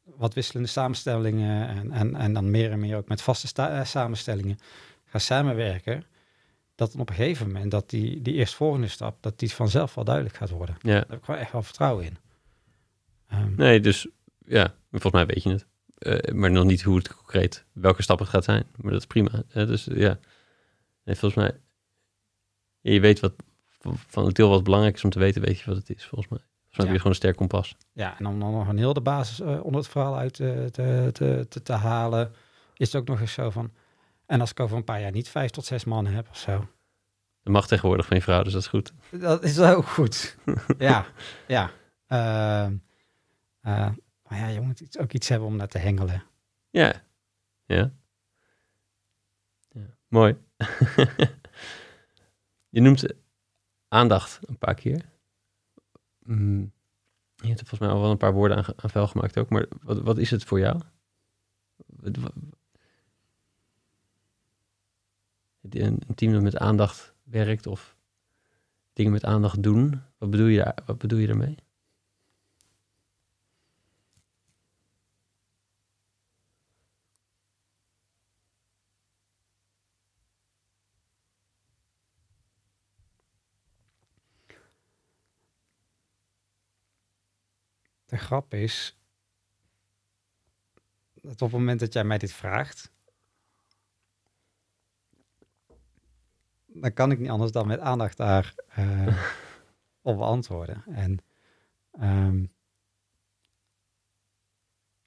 wat 0.03 0.33
wisselende 0.33 0.67
samenstellingen 0.69 1.67
en, 1.67 1.91
en, 1.91 2.15
en 2.15 2.33
dan 2.33 2.51
meer 2.51 2.71
en 2.71 2.79
meer 2.79 2.97
ook 2.97 3.07
met 3.07 3.21
vaste 3.21 3.47
sta- 3.47 3.79
eh, 3.79 3.85
samenstellingen 3.85 4.59
ga 5.05 5.19
samenwerken, 5.19 6.03
dat 6.75 6.95
op 6.95 7.09
een 7.09 7.15
gegeven 7.15 7.47
moment 7.47 7.71
dat 7.71 7.89
die, 7.89 8.21
die 8.21 8.33
eerstvolgende 8.33 8.87
stap, 8.87 9.17
dat 9.23 9.39
die 9.39 9.51
vanzelf 9.53 9.93
wel 9.95 10.03
duidelijk 10.03 10.35
gaat 10.35 10.49
worden. 10.49 10.75
Ja, 10.79 10.91
Daar 10.91 11.05
heb 11.07 11.17
ik 11.17 11.23
gewoon 11.25 11.39
echt 11.39 11.51
wel 11.51 11.63
vertrouwen 11.63 12.05
in. 12.05 12.17
Ehm, 13.27 13.55
nee, 13.55 13.79
dus 13.79 14.07
ja, 14.45 14.73
volgens 14.91 15.13
mij 15.13 15.25
weet 15.25 15.43
je 15.43 15.49
het. 15.49 15.65
Eh, 15.97 16.33
maar 16.33 16.51
nog 16.51 16.65
niet 16.65 16.81
hoe 16.81 16.97
het 16.97 17.15
concreet, 17.15 17.65
welke 17.71 18.01
stap 18.01 18.19
het 18.19 18.29
gaat 18.29 18.43
zijn. 18.43 18.63
Maar 18.75 18.91
dat 18.91 19.01
is 19.01 19.07
prima. 19.07 19.43
Dus 19.53 19.87
ja, 19.91 20.19
nee, 21.03 21.15
volgens 21.15 21.33
mij, 21.45 21.59
je 22.93 22.99
weet 22.99 23.19
wat 23.19 23.33
van 23.85 24.25
het 24.25 24.35
deel 24.35 24.49
wat 24.49 24.63
belangrijk 24.63 24.95
is 24.95 25.03
om 25.03 25.09
te 25.09 25.19
weten, 25.19 25.41
weet 25.41 25.59
je 25.59 25.65
wat 25.65 25.75
het 25.75 25.89
is, 25.89 26.05
volgens 26.05 26.29
mij. 26.29 26.39
Volgens 26.39 26.77
mij 26.77 26.85
heb 26.85 26.87
je 26.87 26.91
Ja. 26.91 26.97
gewoon 26.97 27.11
een 27.11 27.15
sterk 27.15 27.35
kompas. 27.35 27.75
Ja, 27.93 28.19
en 28.19 28.25
om 28.25 28.39
dan 28.39 28.51
nog 28.51 28.67
een 28.67 28.77
heel 28.77 28.93
de 28.93 29.01
basis 29.01 29.39
eh, 29.39 29.63
onder 29.63 29.81
het 29.81 29.89
verhaal 29.89 30.17
uit 30.17 30.39
eh, 30.39 30.65
te, 30.65 31.09
te, 31.11 31.45
te, 31.49 31.61
te 31.61 31.73
halen, 31.73 32.31
is 32.75 32.91
het 32.91 33.01
ook 33.01 33.07
nog 33.07 33.19
eens 33.19 33.33
zo 33.33 33.49
van. 33.49 33.71
En 34.25 34.41
als 34.41 34.51
ik 34.51 34.59
over 34.59 34.77
een 34.77 34.83
paar 34.83 35.01
jaar 35.01 35.11
niet 35.11 35.29
vijf 35.29 35.51
tot 35.51 35.65
zes 35.65 35.83
mannen 35.85 36.13
heb 36.13 36.29
of 36.29 36.37
zo, 36.37 36.67
Dat 37.43 37.53
mag 37.53 37.67
tegenwoordig 37.67 38.05
van 38.05 38.17
je 38.17 38.23
vrouw, 38.23 38.43
dus 38.43 38.53
dat 38.53 38.61
is 38.61 38.67
goed. 38.67 38.93
dat 39.09 39.43
is 39.43 39.59
ook 39.59 39.85
goed. 39.85 40.37
ja, 40.77 41.05
ja. 41.47 41.71
Ehm, 42.07 42.75
eh, 43.61 43.89
maar 44.27 44.39
ja, 44.39 44.47
je 44.47 44.61
moet 44.61 44.99
ook 44.99 45.13
iets 45.13 45.29
hebben 45.29 45.47
om 45.47 45.55
naar 45.55 45.67
te 45.67 45.77
hengelen. 45.77 46.23
Ja. 46.69 47.01
Ja. 47.65 47.91
ja. 49.71 49.81
Mooi. 50.07 50.35
je 52.69 52.81
noemt 52.81 53.05
aandacht 53.87 54.39
een 54.47 54.57
paar 54.57 54.75
keer. 54.75 55.05
Mm, 56.19 56.71
Je 57.35 57.47
hebt 57.47 57.59
er 57.59 57.65
volgens 57.67 57.79
mij 57.79 57.89
al 57.89 58.01
wel 58.01 58.11
een 58.11 58.17
paar 58.17 58.33
woorden 58.33 58.57
aan, 58.57 58.65
aan 58.75 58.89
vuil 58.89 59.07
gemaakt 59.07 59.37
ook. 59.37 59.49
Maar 59.49 59.65
wat, 59.81 59.99
wat 60.01 60.17
is 60.17 60.31
het 60.31 60.43
voor 60.43 60.59
jou? 60.59 60.79
Wat- 61.85 62.17
wat- 62.17 62.33
Een, 65.69 65.99
een 66.07 66.15
team 66.15 66.33
dat 66.33 66.41
met 66.41 66.57
aandacht 66.57 67.13
werkt 67.23 67.67
of 67.67 67.97
dingen 68.93 69.11
met 69.11 69.25
aandacht 69.25 69.63
doen. 69.63 70.01
Wat 70.17 70.29
bedoel 70.29 70.47
je, 70.47 70.57
daar, 70.57 70.77
wat 70.85 70.97
bedoel 70.97 71.19
je 71.19 71.27
daarmee? 71.27 71.55
De 88.11 88.17
grap 88.17 88.53
is 88.53 88.97
dat 91.13 91.31
op 91.31 91.39
het 91.39 91.59
moment 91.59 91.79
dat 91.79 91.93
jij 91.93 92.03
mij 92.03 92.17
dit 92.17 92.31
vraagt, 92.31 92.91
dan 96.65 96.93
kan 96.93 97.11
ik 97.11 97.19
niet 97.19 97.29
anders 97.29 97.51
dan 97.51 97.67
met 97.67 97.79
aandacht 97.79 98.17
daar 98.17 98.55
eh, 98.67 99.23
op 100.01 100.17
beantwoorden. 100.17 100.83
En 100.85 101.19
ehm, 101.91 102.45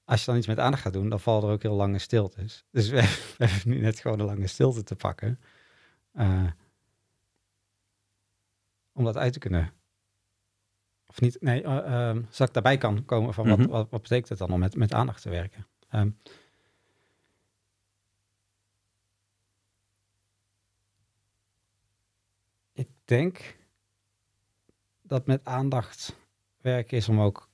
als 0.03 0.19
je 0.19 0.25
dan 0.25 0.37
iets 0.37 0.47
met 0.47 0.59
aandacht 0.59 0.81
gaat 0.81 0.93
doen, 0.93 1.09
dan 1.09 1.19
valt 1.19 1.43
er 1.43 1.49
ook 1.49 1.61
heel 1.61 1.75
lange 1.75 1.99
stiltes. 1.99 2.65
Dus 2.71 2.89
we, 2.89 3.01
we 3.37 3.45
hebben 3.45 3.69
nu 3.69 3.79
net 3.79 3.99
gewoon 3.99 4.19
een 4.19 4.25
lange 4.25 4.47
stilte 4.47 4.83
te 4.83 4.95
pakken. 4.95 5.39
eh, 6.11 6.51
om 8.91 9.03
dat 9.03 9.17
uit 9.17 9.33
te 9.33 9.39
kunnen. 9.39 9.73
Of 11.15 11.21
niet? 11.21 11.41
Nee, 11.41 11.63
ehm, 11.63 12.21
zodat 12.29 12.47
ik 12.47 12.53
daarbij 12.53 12.77
kan 12.77 13.05
komen 13.05 13.33
van 13.33 13.47
wat, 13.47 13.57
Mhm. 13.57 13.67
wat, 13.67 13.89
wat 13.89 14.01
betekent 14.01 14.29
het 14.29 14.37
dan 14.37 14.51
om 14.51 14.59
met, 14.59 14.75
met 14.75 14.93
aandacht 14.93 15.21
te 15.21 15.29
werken? 15.29 15.67
Ehm, 15.89 16.09
ik 22.73 22.87
denk 23.05 23.57
dat 25.01 25.25
met 25.25 25.45
aandacht 25.45 26.15
werken 26.57 26.97
is 26.97 27.09
om 27.09 27.21
ook 27.21 27.49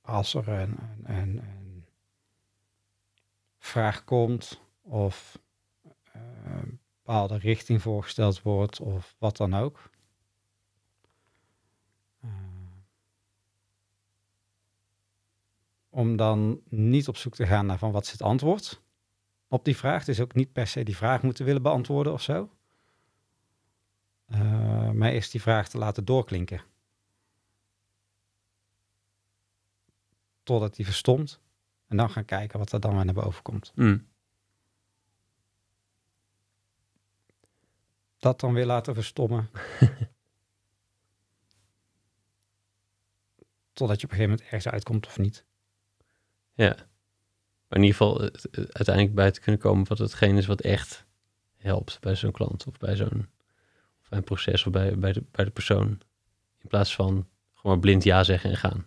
als 0.00 0.34
er 0.34 0.48
een, 0.48 0.78
een, 0.78 1.14
een, 1.16 1.38
een 1.38 1.86
vraag 3.58 4.04
komt 4.04 4.60
of 4.82 5.38
eh, 6.12 6.20
een 6.44 6.80
bepaalde 6.96 7.36
richting 7.38 7.82
voorgesteld 7.82 8.42
wordt 8.42 8.80
of 8.80 9.14
wat 9.18 9.36
dan 9.36 9.54
ook. 9.54 9.90
Om 15.96 16.16
dan 16.16 16.60
niet 16.68 17.08
op 17.08 17.16
zoek 17.16 17.34
te 17.34 17.46
gaan 17.46 17.66
naar 17.66 17.78
van 17.78 17.92
wat 17.92 18.04
is 18.04 18.10
het 18.10 18.22
antwoord 18.22 18.82
op 19.48 19.64
die 19.64 19.76
vraag. 19.76 20.04
Dus 20.04 20.20
ook 20.20 20.34
niet 20.34 20.52
per 20.52 20.66
se 20.66 20.82
die 20.82 20.96
vraag 20.96 21.22
moeten 21.22 21.44
willen 21.44 21.62
beantwoorden 21.62 22.12
of 22.12 22.22
zo. 22.22 22.50
Eh, 24.26 24.90
maar 24.90 25.10
eerst 25.10 25.32
die 25.32 25.40
vraag 25.40 25.68
te 25.68 25.78
laten 25.78 26.04
doorklinken. 26.04 26.62
Totdat 30.42 30.74
die 30.76 30.84
verstomt. 30.84 31.40
En 31.86 31.96
dan 31.96 32.10
gaan 32.10 32.24
kijken 32.24 32.58
wat 32.58 32.72
er 32.72 32.80
dan 32.80 32.94
weer 32.94 33.04
naar 33.04 33.14
boven 33.14 33.42
komt. 33.42 33.72
Mm. 33.74 34.06
Dat 38.18 38.40
dan 38.40 38.52
weer 38.52 38.66
laten 38.66 38.94
verstommen. 38.94 39.50
Totdat 43.72 44.00
je 44.00 44.06
op 44.06 44.12
een 44.12 44.16
gegeven 44.16 44.30
moment 44.30 44.42
ergens 44.42 44.68
uitkomt 44.68 45.06
of 45.06 45.18
niet. 45.18 45.44
Ja. 46.56 46.74
Maar 47.68 47.78
in 47.78 47.84
ieder 47.84 47.96
geval 47.96 48.20
uiteindelijk 48.52 49.14
bij 49.14 49.30
te 49.30 49.40
kunnen 49.40 49.60
komen 49.60 49.86
wat 49.86 49.98
hetgeen 49.98 50.36
is 50.36 50.46
wat 50.46 50.60
echt 50.60 51.06
helpt 51.56 52.00
bij 52.00 52.14
zo'n 52.14 52.32
klant 52.32 52.66
of 52.66 52.78
bij 52.78 52.96
zo'n 52.96 53.28
of 54.00 54.08
bij 54.08 54.18
een 54.18 54.24
proces 54.24 54.66
of 54.66 54.72
bij, 54.72 54.98
bij, 54.98 55.12
de, 55.12 55.24
bij 55.30 55.44
de 55.44 55.50
persoon. 55.50 55.88
In 56.58 56.68
plaats 56.68 56.94
van 56.94 57.28
gewoon 57.54 57.80
blind 57.80 58.04
ja 58.04 58.24
zeggen 58.24 58.50
en 58.50 58.56
gaan. 58.56 58.86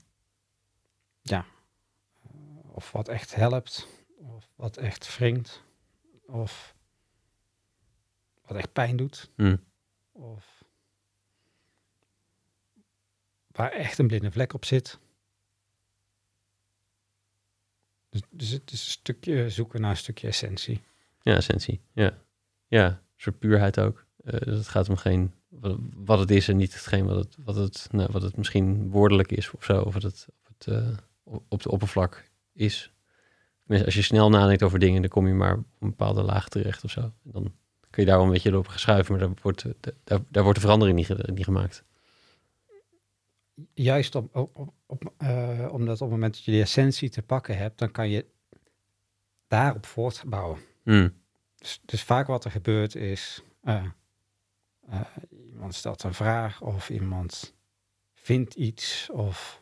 Of 2.80 2.92
wat 2.92 3.08
echt 3.08 3.36
helpt. 3.36 3.88
Of 4.18 4.50
wat 4.56 4.78
echt 4.78 5.18
wringt. 5.18 5.64
Of 6.26 6.76
wat 8.46 8.58
echt 8.58 8.74
pijn 8.74 8.98
doet. 8.98 9.30
Mm. 9.36 9.64
Of 10.12 10.64
waar 13.48 13.72
echt 13.72 13.98
een 13.98 14.08
blinde 14.08 14.32
vlek 14.32 14.54
op 14.54 14.66
zit. 14.66 15.00
Dus, 18.10 18.22
dus 18.30 18.50
het 18.50 18.72
is 18.72 18.86
een 18.86 18.92
stukje 18.92 19.50
zoeken 19.50 19.82
naar 19.82 19.90
een 19.90 19.98
stukje 19.98 20.28
essentie. 20.28 20.82
Ja, 21.22 21.36
essentie. 21.36 21.82
Ja. 21.94 22.18
Ja, 22.68 22.86
een 22.88 22.98
soort 23.16 23.40
puurheid 23.40 23.80
ook. 23.80 24.06
Eh, 24.24 24.40
dus 24.40 24.58
het 24.58 24.68
gaat 24.68 24.90
om 24.90 24.98
geen 24.98 25.34
wat, 25.96 26.20
het 26.20 26.32
is 26.32 26.48
en 26.48 26.58
niet 26.58 26.74
hetgeen 26.74 27.06
wat 27.06 27.16
het, 27.16 27.36
wat 27.44 27.56
het, 27.56 27.88
nou, 27.92 28.10
wat 28.12 28.22
het 28.22 28.38
misschien 28.38 28.90
woordelijk 28.90 29.32
is 29.32 29.52
of 29.52 29.64
zo. 29.64 29.82
Of 29.82 29.94
wat 29.94 30.04
het 30.04 30.28
op, 30.30 30.48
het, 30.58 30.68
eh, 30.68 30.88
op- 31.24 31.44
op 31.50 31.62
de 31.64 31.72
oppervlak 31.72 32.30
is. 32.54 32.92
Als 33.68 33.94
je 33.96 34.02
snel 34.02 34.30
nadenkt 34.30 34.64
over 34.64 34.80
dingen, 34.80 35.02
dan 35.02 35.10
kom 35.10 35.28
je 35.28 35.34
maar 35.34 35.54
op 35.54 35.64
een 35.80 35.90
bepaalde 35.90 36.22
laag 36.24 36.50
terecht 36.50 36.84
of 36.84 36.92
zo. 36.92 37.02
En 37.02 37.32
dan 37.32 37.54
kun 37.90 38.04
je 38.04 38.10
daar 38.10 38.18
wel 38.18 38.26
een 38.28 38.34
beetje 38.34 38.58
op 38.58 38.68
geschuiven, 38.68 39.12
maar 39.18 39.28
daar 39.28 39.36
wordt, 39.42 39.66
daar, 40.04 40.20
daar 40.30 40.44
wordt 40.44 40.56
de 40.60 40.66
verandering 40.66 40.98
niet, 40.98 41.28
niet 41.28 41.44
gemaakt. 41.44 41.84
Juist 43.74 44.16
om, 44.16 44.30
op, 44.34 44.58
op, 44.58 44.74
op, 44.86 45.14
eh, 45.18 45.68
omdat 45.72 45.96
op 45.96 46.08
het 46.08 46.10
moment 46.10 46.34
dat 46.34 46.44
je 46.44 46.52
die 46.52 46.62
essentie 46.62 47.10
te 47.10 47.22
pakken 47.22 47.58
hebt, 47.58 47.80
dan 47.80 47.92
kan 47.92 48.10
je 48.10 48.26
daarop 49.48 49.86
voortbouwen. 49.86 50.60
Hmm. 50.84 51.14
Dus, 51.58 51.82
dus 51.86 52.04
vaak 52.04 52.28
wat 52.28 52.46
er 52.46 52.52
gebeurt 52.52 52.96
is, 52.96 53.44
eh, 53.64 53.86
eh, 54.90 55.02
iemand 55.52 55.76
stelt 55.76 56.04
een 56.04 56.14
vraag 56.14 56.62
of 56.62 56.90
iemand 56.90 57.56
vindt 58.14 58.56
iets 58.56 59.10
of 59.12 59.62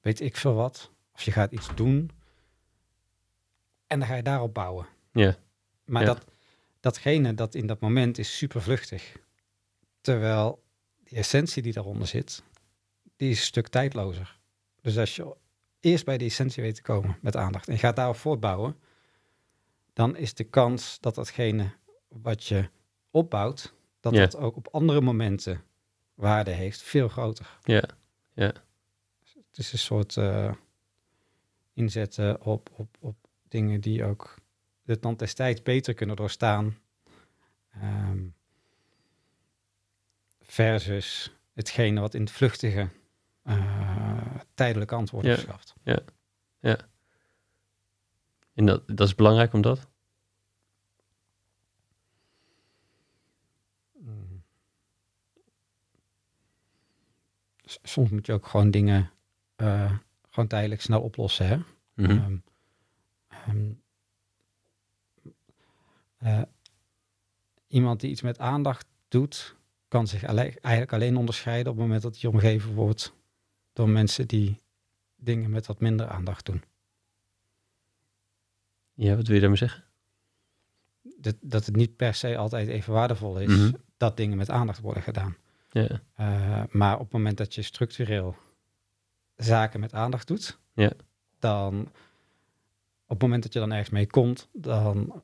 weet 0.00 0.20
ik 0.20 0.36
veel 0.36 0.54
wat. 0.54 0.90
Of 1.14 1.22
je 1.22 1.32
gaat 1.32 1.52
iets 1.52 1.74
doen 1.74 2.10
en 3.86 3.98
dan 3.98 4.08
ga 4.08 4.14
je 4.14 4.22
daarop 4.22 4.54
bouwen. 4.54 4.86
Ja. 5.12 5.36
Maar 5.84 6.04
dat, 6.04 6.24
datgene 6.80 7.34
dat 7.34 7.54
in 7.54 7.66
dat 7.66 7.80
moment 7.80 8.18
is 8.18 8.36
super 8.36 8.62
vluchtig. 8.62 9.16
Terwijl 10.00 10.62
die 11.04 11.18
essentie 11.18 11.62
die 11.62 11.72
daaronder 11.72 12.06
zit, 12.06 12.42
die 13.18 13.30
is 13.30 13.38
een 13.38 13.44
stuk 13.44 13.68
tijdlozer. 13.68 14.38
Dus 14.80 14.98
als 14.98 15.16
je 15.16 15.36
eerst 15.80 16.04
bij 16.04 16.18
die 16.18 16.28
essentie 16.28 16.62
weet 16.62 16.74
te 16.74 16.82
komen 16.82 17.18
met 17.20 17.36
aandacht 17.36 17.66
en 17.68 17.72
je 17.72 17.78
gaat 17.78 17.96
daarop 17.96 18.16
voortbouwen, 18.16 18.76
dan 19.92 20.16
is 20.16 20.34
de 20.34 20.44
kans 20.44 21.00
dat 21.00 21.14
datgene 21.14 21.70
wat 22.08 22.44
je 22.44 22.68
opbouwt, 23.10 23.74
dat 24.00 24.14
Ja. 24.14 24.20
dat 24.20 24.36
ook 24.36 24.56
op 24.56 24.68
andere 24.70 25.00
momenten 25.00 25.62
waarde 26.14 26.50
heeft, 26.50 26.82
veel 26.82 27.08
groter. 27.08 27.58
Ja, 27.62 27.84
ja. 28.34 28.52
Het 29.48 29.58
is 29.58 29.72
een 29.72 29.78
soort 29.78 30.16
eh, 30.16 30.52
inzetten 31.72 32.40
op, 32.42 32.70
op, 32.76 32.96
op 33.00 33.16
dingen 33.48 33.80
die 33.80 34.04
ook 34.04 34.34
de 34.82 34.98
tand 34.98 35.18
des 35.18 35.34
tijds 35.34 35.62
beter 35.62 35.94
kunnen 35.94 36.16
doorstaan. 36.16 36.78
Ehm, 37.72 38.26
versus 40.40 41.36
hetgene 41.54 42.00
wat 42.00 42.14
in 42.14 42.20
het 42.20 42.30
vluchtige 42.30 42.88
tijdelijk 44.54 44.92
antwoord 44.92 45.24
Ja. 45.24 45.34
verschaft. 45.34 45.74
En 48.54 48.66
dat, 48.66 48.82
dat 48.86 49.06
is 49.06 49.14
belangrijk 49.14 49.52
omdat? 49.52 49.88
Mm. 54.00 54.42
S- 57.64 57.78
Soms 57.82 58.10
moet 58.10 58.26
je 58.26 58.32
ook 58.32 58.46
gewoon 58.46 58.70
dingen 58.70 59.10
eh, 59.56 59.92
gewoon 60.28 60.48
tijdelijk 60.48 60.80
snel 60.80 61.00
oplossen. 61.02 61.46
Hè? 61.48 61.58
Mhm. 61.94 62.10
Ehm, 62.10 62.36
ehm, 63.28 63.72
eh, 66.18 66.42
iemand 67.66 68.00
die 68.00 68.10
iets 68.10 68.22
met 68.22 68.38
aandacht 68.38 68.86
doet, 69.08 69.56
kan 69.88 70.06
zich 70.06 70.22
eigenlijk 70.22 70.92
alleen 70.92 71.16
onderscheiden 71.16 71.72
op 71.72 71.78
het 71.78 71.86
moment 71.86 72.02
dat 72.02 72.20
hij 72.20 72.30
omgeven 72.30 72.74
wordt 72.74 73.16
door 73.78 73.88
mensen 73.88 74.26
die 74.28 74.60
dingen 75.16 75.50
met 75.50 75.66
wat 75.66 75.80
minder 75.80 76.08
aandacht 76.08 76.46
doen. 76.46 76.62
Ja, 78.94 79.16
wat 79.16 79.26
wil 79.26 79.34
je 79.34 79.40
daarmee 79.40 79.58
zeggen? 79.58 79.84
Dat, 81.18 81.34
dat 81.40 81.66
het 81.66 81.76
niet 81.76 81.96
per 81.96 82.14
se 82.14 82.36
altijd 82.36 82.68
even 82.68 82.92
waardevol 82.92 83.38
is 83.38 83.48
Mhm. 83.56 83.72
dat 83.96 84.16
dingen 84.16 84.36
met 84.36 84.50
aandacht 84.50 84.80
worden 84.80 85.02
gedaan. 85.02 85.36
Ja, 85.70 86.00
Eh, 86.14 86.62
maar 86.70 86.94
op 86.94 87.00
het 87.04 87.12
moment 87.12 87.36
dat 87.36 87.54
je 87.54 87.62
structureel 87.62 88.36
zaken 89.36 89.80
met 89.80 89.92
aandacht 89.94 90.26
doet, 90.26 90.58
Ja. 90.74 90.92
dan 91.38 91.80
op 93.04 93.08
het 93.14 93.22
moment 93.22 93.42
dat 93.42 93.52
je 93.52 93.58
dan 93.58 93.70
ergens 93.70 93.90
mee 93.90 94.06
komt, 94.06 94.48
dan 94.52 95.22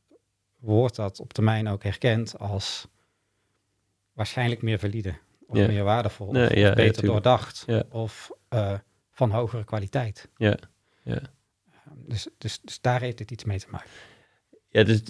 wordt 0.59 0.97
dat 0.97 1.21
op 1.21 1.33
termijn 1.33 1.69
ook 1.69 1.83
herkend 1.83 2.39
als 2.39 2.89
waarschijnlijk 4.13 4.63
meer 4.63 4.79
valide 4.79 5.15
of 5.47 5.57
Ja. 5.57 5.67
meer 5.67 5.85
waardevol 5.85 6.33
Nee, 6.33 6.47
of, 6.47 6.55
ja, 6.55 6.75
beter 6.75 7.05
doordacht 7.05 7.65
of 7.91 8.31
eh, 8.55 8.79
van 9.11 9.31
hogere 9.31 9.65
kwaliteit. 9.65 10.29
Ja, 10.37 10.59
ja. 11.03 11.23
Dus, 11.95 12.29
dus, 12.39 12.61
dus 12.61 12.81
daar 12.81 13.01
heeft 13.01 13.19
het 13.19 13.31
iets 13.31 13.45
mee 13.45 13.59
te 13.59 13.71
maken. 13.71 13.91
ja 14.69 14.85
dus, 14.85 15.03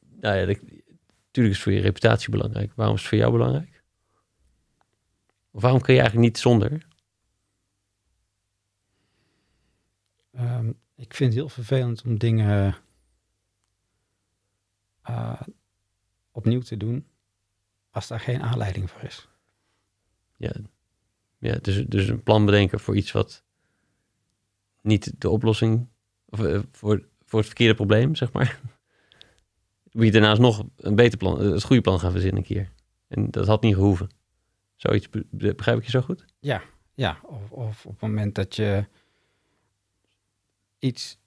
nou 0.00 0.36
ja, 0.36 0.46
natuurlijk 0.46 0.74
is 1.32 1.44
het 1.44 1.58
voor 1.58 1.72
je 1.72 1.80
reputatie 1.80 2.30
belangrijk. 2.30 2.72
Waarom 2.74 2.94
is 2.94 3.00
het 3.00 3.08
voor 3.08 3.18
jou 3.18 3.32
belangrijk? 3.32 3.82
Of 5.50 5.62
waarom 5.62 5.80
kun 5.80 5.94
je 5.94 6.00
eigenlijk 6.00 6.30
niet 6.30 6.38
zonder? 6.38 6.86
Ehm, 10.32 10.72
ik 10.94 11.14
vind 11.14 11.30
het 11.32 11.40
heel 11.40 11.48
vervelend 11.48 12.02
om 12.02 12.18
dingen 12.18 12.76
eh, 15.02 15.40
opnieuw 16.30 16.60
te 16.60 16.76
doen 16.76 17.06
als 17.90 18.06
daar 18.06 18.20
geen 18.20 18.42
aanleiding 18.42 18.90
voor 18.90 19.02
is. 19.02 19.28
Ja, 20.36 20.52
ja 21.40 21.58
dus, 21.58 21.84
dus 21.86 22.08
een 22.08 22.22
plan 22.22 22.44
bedenken 22.44 22.80
voor 22.80 22.96
iets 22.96 23.12
wat 23.12 23.44
niet 24.80 25.20
de 25.20 25.28
oplossing, 25.28 25.88
of 26.28 26.40
eh, 26.44 26.60
voor, 26.72 27.08
voor 27.24 27.38
het 27.38 27.46
verkeerde 27.46 27.74
probleem, 27.74 28.14
zeg 28.14 28.32
maar. 28.32 28.60
Moet 29.92 30.04
je 30.04 30.10
daarnaast 30.10 30.40
nog 30.40 30.64
een 30.76 30.94
beter 30.94 31.18
plan, 31.18 31.40
eh, 31.40 31.50
het 31.50 31.62
goede 31.64 31.82
plan 31.82 32.00
gaan 32.00 32.10
verzinnen 32.12 32.38
een 32.38 32.46
keer. 32.46 32.72
En 33.08 33.30
dat 33.30 33.46
had 33.46 33.62
niet 33.62 33.74
gehoeven. 33.74 34.08
Zoiets, 34.76 35.08
be- 35.08 35.26
be- 35.30 35.54
begrijp 35.54 35.78
ik 35.78 35.84
je 35.84 35.90
zo 35.90 36.00
goed? 36.00 36.24
Ja, 36.94 37.20
of, 37.22 37.50
of 37.50 37.86
op 37.86 37.92
het 37.92 38.00
moment 38.00 38.34
dat 38.34 38.56
je 38.56 38.86
iets. 40.78 41.18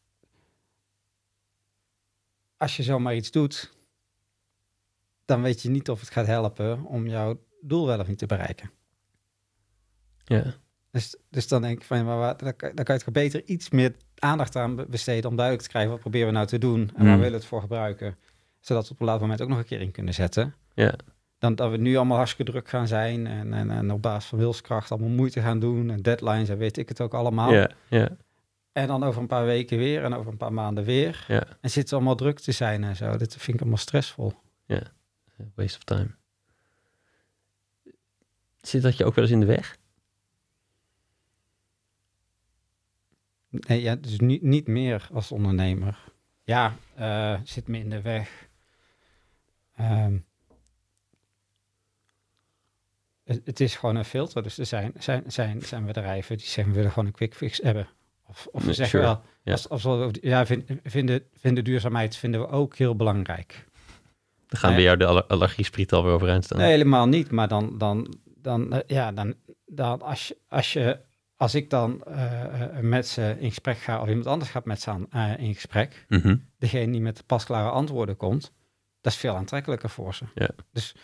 Als 2.58 2.78
je 2.78 2.84
zomaar 2.84 3.16
iets 3.16 3.32
doet, 3.32 3.74
dan 5.26 5.42
weet 5.42 5.62
je 5.62 5.70
niet 5.70 5.90
of 5.90 6.00
het 6.00 6.10
gaat 6.10 6.26
helpen 6.26 6.86
om 6.86 7.08
jouw 7.08 7.44
doel 7.62 7.86
wel 7.86 8.00
of 8.00 8.08
niet 8.08 8.18
te 8.18 8.26
bereiken. 8.26 8.72
Ja, 10.26 10.44
Dus, 10.92 11.16
dus 11.30 11.48
dan 11.48 11.62
denk 11.62 11.78
ik 11.80 11.86
van, 11.86 11.98
ja, 11.98 12.04
maar 12.04 12.18
waar, 12.18 12.38
dan, 12.38 12.56
kan- 12.56 12.72
dan 12.76 12.86
kan 12.86 12.96
je 12.96 13.02
toch 13.04 13.14
beter 13.14 13.44
iets 13.46 13.70
meer 13.70 13.94
aandacht 14.18 14.56
aan 14.56 14.76
be- 14.76 14.86
besteden 14.90 15.30
om 15.30 15.36
duidelijk 15.36 15.66
te 15.66 15.72
krijgen 15.72 15.92
wat 15.92 16.00
proberen 16.02 16.28
we 16.28 16.34
nou 16.34 16.48
te 16.48 16.58
doen 16.58 16.80
en 16.80 17.04
waar 17.06 17.14
Mm. 17.14 17.16
willen 17.16 17.32
we 17.32 17.36
het 17.38 17.46
voor 17.46 17.62
gebruiken, 17.62 18.16
zodat 18.60 18.88
we 18.88 18.94
op 18.94 19.00
een 19.00 19.06
later 19.06 19.22
moment 19.22 19.42
ook 19.42 19.50
nog 19.50 19.58
een 19.58 19.66
keer 19.66 19.82
in 19.82 19.92
kunnen 19.92 20.14
zetten. 20.14 20.54
ja, 20.74 20.94
Dan 21.38 21.56
dat 21.56 21.72
we 21.72 21.78
nu 21.78 21.96
allemaal 21.96 22.18
hartstikke 22.18 22.52
druk 22.52 22.70
gaan 22.70 22.88
zijn 22.88 23.28
en, 23.28 23.54
en, 23.54 23.72
en 23.72 23.92
op 23.92 24.02
basis 24.02 24.30
van 24.30 24.38
wilskracht 24.40 24.92
allemaal 24.92 25.10
moeite 25.10 25.42
gaan 25.42 25.60
doen 25.60 25.90
en 25.90 26.02
deadlines 26.02 26.50
en 26.50 26.58
weet 26.58 26.78
ik 26.78 26.90
het 26.90 27.02
ook 27.02 27.14
allemaal. 27.14 27.54
ja, 27.54 27.70
ja, 27.90 28.10
En 28.72 28.88
dan 28.88 29.04
over 29.04 29.22
een 29.22 29.28
paar 29.28 29.46
weken 29.46 29.78
weer 29.78 30.04
en 30.04 30.14
over 30.14 30.32
een 30.32 30.38
paar 30.38 30.54
maanden 30.54 30.84
weer. 30.84 31.26
ja. 31.28 31.44
En 31.62 31.70
zit 31.70 31.90
ze 31.90 31.96
allemaal 31.96 32.16
druk 32.16 32.40
te 32.40 32.52
zijn 32.52 32.84
en 32.84 32.96
zo. 32.96 33.18
Dat 33.18 33.36
vind 33.36 33.48
ik 33.56 33.60
allemaal 33.62 33.78
stressvol. 33.78 34.34
Waste 35.56 35.78
of 35.78 35.84
time. 35.84 36.10
Zit 38.62 38.82
dat 38.82 38.98
je 38.98 39.06
ook 39.06 39.16
wel 39.16 39.24
eens 39.24 39.34
in 39.34 39.40
de 39.40 39.46
weg? 39.46 39.78
Nee, 43.60 43.82
ja, 43.82 43.96
dus 43.96 44.20
niet, 44.20 44.42
niet 44.42 44.68
meer 44.68 45.08
als 45.14 45.32
ondernemer. 45.32 45.98
Ja, 46.44 46.76
eh, 46.96 47.40
zit 47.44 47.68
me 47.68 47.78
in 47.78 47.90
de 47.90 48.02
weg. 48.02 48.48
Ehm, 49.76 50.18
het, 53.24 53.42
het 53.46 53.60
is 53.60 53.76
gewoon 53.76 53.96
een 53.96 54.06
filter. 54.06 54.44
Dus 54.44 54.58
er 54.58 54.66
zijn, 54.66 54.92
zijn, 54.98 55.24
zijn, 55.28 55.62
zijn 55.62 55.86
bedrijven 55.86 56.38
die 56.38 56.46
zeggen 56.46 56.68
we 56.74 56.78
willen 56.78 56.92
gewoon 56.92 57.06
een 57.08 57.16
quick 57.16 57.36
fix 57.36 57.58
hebben. 57.62 57.88
Of, 58.28 58.48
of 58.52 58.64
we 58.66 58.74
zeggen 58.74 59.00
sure. 59.00 59.04
wel, 59.14 59.22
Ja. 59.44 59.52
als, 59.52 59.70
als 59.70 59.84
we, 59.84 60.12
ja, 60.22 60.46
vind, 60.46 60.64
vinden, 60.84 61.24
vinden 61.34 61.64
duurzaamheid 61.64 62.16
vinden 62.16 62.40
we 62.42 62.48
ook 62.48 62.76
heel 62.78 62.96
belangrijk. 62.96 63.66
Dan 64.48 64.60
gaan 64.60 64.74
bij 64.74 64.84
jou 64.84 64.98
de 64.98 65.06
aller- 65.06 65.26
allergiespriet 65.26 65.94
alweer 65.94 66.12
overeind 66.14 66.44
staan. 66.44 66.58
Nee, 66.58 66.70
helemaal 66.70 67.08
niet. 67.08 67.32
Maar 67.32 67.48
dan, 67.48 67.78
dan, 67.78 68.14
dan, 68.26 68.74
eh, 68.74 68.80
ja, 68.88 69.12
dan, 69.12 69.34
dan 69.66 70.02
als, 70.02 70.28
je, 70.28 70.38
als, 70.48 70.74
je, 70.74 71.00
als 71.38 71.56
ik 71.56 71.70
dan 71.70 72.04
eh, 72.04 72.62
eh, 72.78 72.80
met 72.84 73.08
ze 73.08 73.36
in 73.40 73.50
gesprek 73.50 73.78
ga, 73.78 74.02
of 74.02 74.08
iemand 74.08 74.28
anders 74.28 74.52
gaat 74.52 74.66
met 74.66 74.82
ze 74.82 74.90
aan, 74.90 75.10
eh, 75.12 75.38
in 75.38 75.54
gesprek, 75.54 76.06
Mhm. 76.10 76.38
degene 76.58 76.92
die 76.92 77.02
met 77.02 77.18
de 77.18 77.24
pasklare 77.24 77.70
antwoorden 77.70 78.18
komt, 78.18 78.54
dat 79.02 79.12
is 79.14 79.20
veel 79.20 79.36
aantrekkelijker 79.36 79.90
voor 79.90 80.14
ze. 80.14 80.26
Ja. 80.36 80.50
Dus 80.72 80.96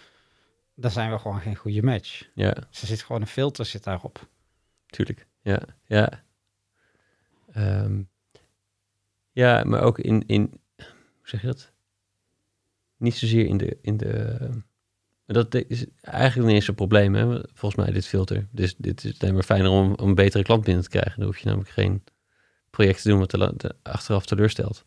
dan 0.75 0.91
zijn 0.91 1.11
we 1.11 1.19
gewoon 1.19 1.41
geen 1.41 1.55
goede 1.55 1.83
match. 1.83 2.29
Ja, 2.33 2.55
Ze 2.69 2.85
zit 2.85 3.01
gewoon 3.01 3.21
een 3.21 3.27
filter 3.27 3.65
zit 3.65 3.83
daarop. 3.83 4.27
tuurlijk. 4.85 5.27
Ja, 5.41 5.61
ja. 5.85 6.23
Ehm, 7.51 8.01
ja, 9.31 9.63
maar 9.63 9.81
ook 9.81 9.99
in, 9.99 10.23
in, 10.27 10.61
hoe 10.77 10.87
zeg 11.27 11.41
je 11.41 11.47
dat? 11.47 11.71
Niet 12.97 13.15
zozeer 13.15 13.45
in 13.45 13.57
de, 13.57 13.77
in 13.81 13.97
de, 13.97 14.37
dat 15.33 15.55
is 15.55 15.85
eigenlijk 16.01 16.47
niet 16.47 16.55
eens 16.55 16.67
een 16.67 16.75
probleem, 16.75 17.15
hè? 17.15 17.25
volgens 17.53 17.75
mij, 17.75 17.91
dit 17.91 18.07
filter. 18.07 18.47
Dus 18.51 18.75
dit 18.77 19.03
is 19.03 19.21
alleen 19.21 19.33
maar 19.33 19.43
fijner 19.43 19.71
om, 19.71 19.93
een 19.95 20.15
betere 20.15 20.43
klant 20.43 20.63
binnen 20.63 20.83
te 20.83 20.89
krijgen. 20.89 21.15
Dan 21.15 21.25
hoef 21.25 21.37
je 21.37 21.45
namelijk 21.45 21.69
geen 21.69 22.03
project 22.69 23.01
te 23.01 23.09
doen 23.09 23.19
wat 23.19 23.29
te- 23.29 23.75
achteraf 23.81 24.25
teleurstelt. 24.25 24.83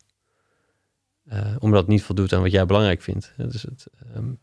Eh, 1.23 1.55
omdat 1.59 1.79
het 1.79 1.89
niet 1.89 2.03
voldoet 2.03 2.33
aan 2.33 2.41
wat 2.41 2.51
jij 2.51 2.65
belangrijk 2.65 3.01
vindt. 3.01 3.33
Dus 3.37 3.61
het, 3.61 3.87
ehm, 4.13 4.33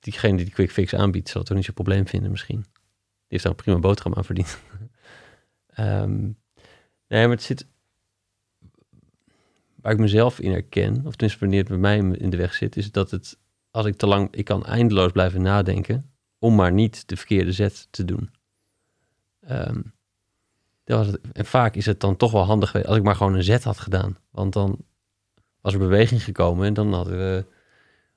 diegene 0.00 0.36
die 0.36 0.44
die 0.44 0.54
quick 0.54 0.70
fix 0.70 0.94
aanbiedt, 0.94 1.28
zal 1.28 1.38
het 1.38 1.46
toch 1.46 1.56
niet 1.56 1.66
zo'n 1.66 1.74
probleem 1.74 2.06
vinden 2.06 2.30
misschien. 2.30 2.60
Die 2.60 2.70
heeft 3.26 3.42
daar 3.42 3.52
een 3.52 3.62
prima 3.62 3.78
boterham 3.78 4.14
aan 4.14 4.24
verdiend. 4.24 4.58
Ehm, 5.66 6.20
nee, 7.08 7.26
maar 7.26 7.30
het 7.30 7.42
zit... 7.42 7.66
Waar 9.74 9.92
ik 9.92 9.98
mezelf 9.98 10.40
in 10.40 10.50
herken, 10.50 11.06
of 11.06 11.12
tenminste 11.12 11.38
wanneer 11.38 11.58
het 11.58 11.68
bij 11.68 11.78
mij 11.78 11.98
in 11.98 12.30
de 12.30 12.36
weg 12.36 12.54
zit, 12.54 12.76
is 12.76 12.90
dat 12.90 13.10
het, 13.10 13.38
als 13.72 13.86
ik 13.86 13.96
te 13.96 14.06
lang, 14.06 14.34
ik 14.34 14.44
kan 14.44 14.64
eindeloos 14.64 15.12
blijven 15.12 15.42
nadenken, 15.42 16.12
om 16.38 16.54
maar 16.54 16.72
niet 16.72 17.08
de 17.08 17.16
verkeerde 17.16 17.52
zet 17.52 17.88
te 17.90 18.04
doen. 18.04 18.30
Ehm, 19.40 19.82
dat 20.84 20.98
was 20.98 21.06
het, 21.06 21.20
en 21.32 21.46
vaak 21.46 21.74
is 21.74 21.86
het 21.86 22.00
dan 22.00 22.16
toch 22.16 22.32
wel 22.32 22.44
handig 22.44 22.70
geweest 22.70 22.88
als 22.88 22.96
ik 22.96 23.02
maar 23.02 23.16
gewoon 23.16 23.34
een 23.34 23.42
zet 23.42 23.64
had 23.64 23.78
gedaan. 23.78 24.18
Want 24.30 24.52
dan 24.52 24.78
was 25.60 25.72
er 25.72 25.78
beweging 25.78 26.24
gekomen 26.24 26.66
en 26.66 26.74
dan 26.74 26.92
hadden 26.92 27.18
we, 27.18 27.44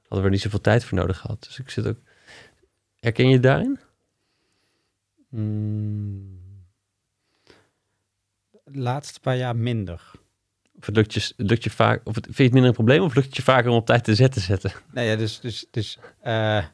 hadden 0.01 0.19
we 0.19 0.23
er 0.23 0.29
niet 0.29 0.41
zoveel 0.41 0.61
tijd 0.61 0.83
voor 0.83 0.97
nodig 0.97 1.17
gehad. 1.17 1.43
Dus 1.43 1.59
ik 1.59 1.69
zit 1.69 1.87
ook... 1.87 1.97
Herken 2.99 3.27
je 3.27 3.33
het 3.33 3.43
daarin? 3.43 3.79
Mm. 5.29 6.39
De 8.63 8.79
laatste 8.79 9.19
paar 9.19 9.37
jaar 9.37 9.55
minder. 9.55 10.11
Of 10.77 10.85
het 10.85 10.95
lukt 10.95 11.13
je, 11.13 11.33
lukt 11.37 11.63
je 11.63 11.69
vaak... 11.69 12.01
Of 12.03 12.15
het, 12.15 12.25
vind 12.25 12.37
je 12.37 12.43
het 12.43 12.51
minder 12.51 12.69
een 12.69 12.75
probleem 12.75 13.01
of 13.01 13.15
lukt 13.15 13.27
het 13.27 13.35
je 13.35 13.41
vaker 13.41 13.69
om 13.69 13.77
op 13.77 13.85
tijd 13.85 14.05
de 14.05 14.15
zet 14.15 14.31
te 14.31 14.39
zetten? 14.39 14.71
Nee, 14.93 15.07
ja, 15.07 15.15
dus, 15.15 15.39
dus, 15.39 15.65
dus 15.71 15.97
eh, 16.19 16.65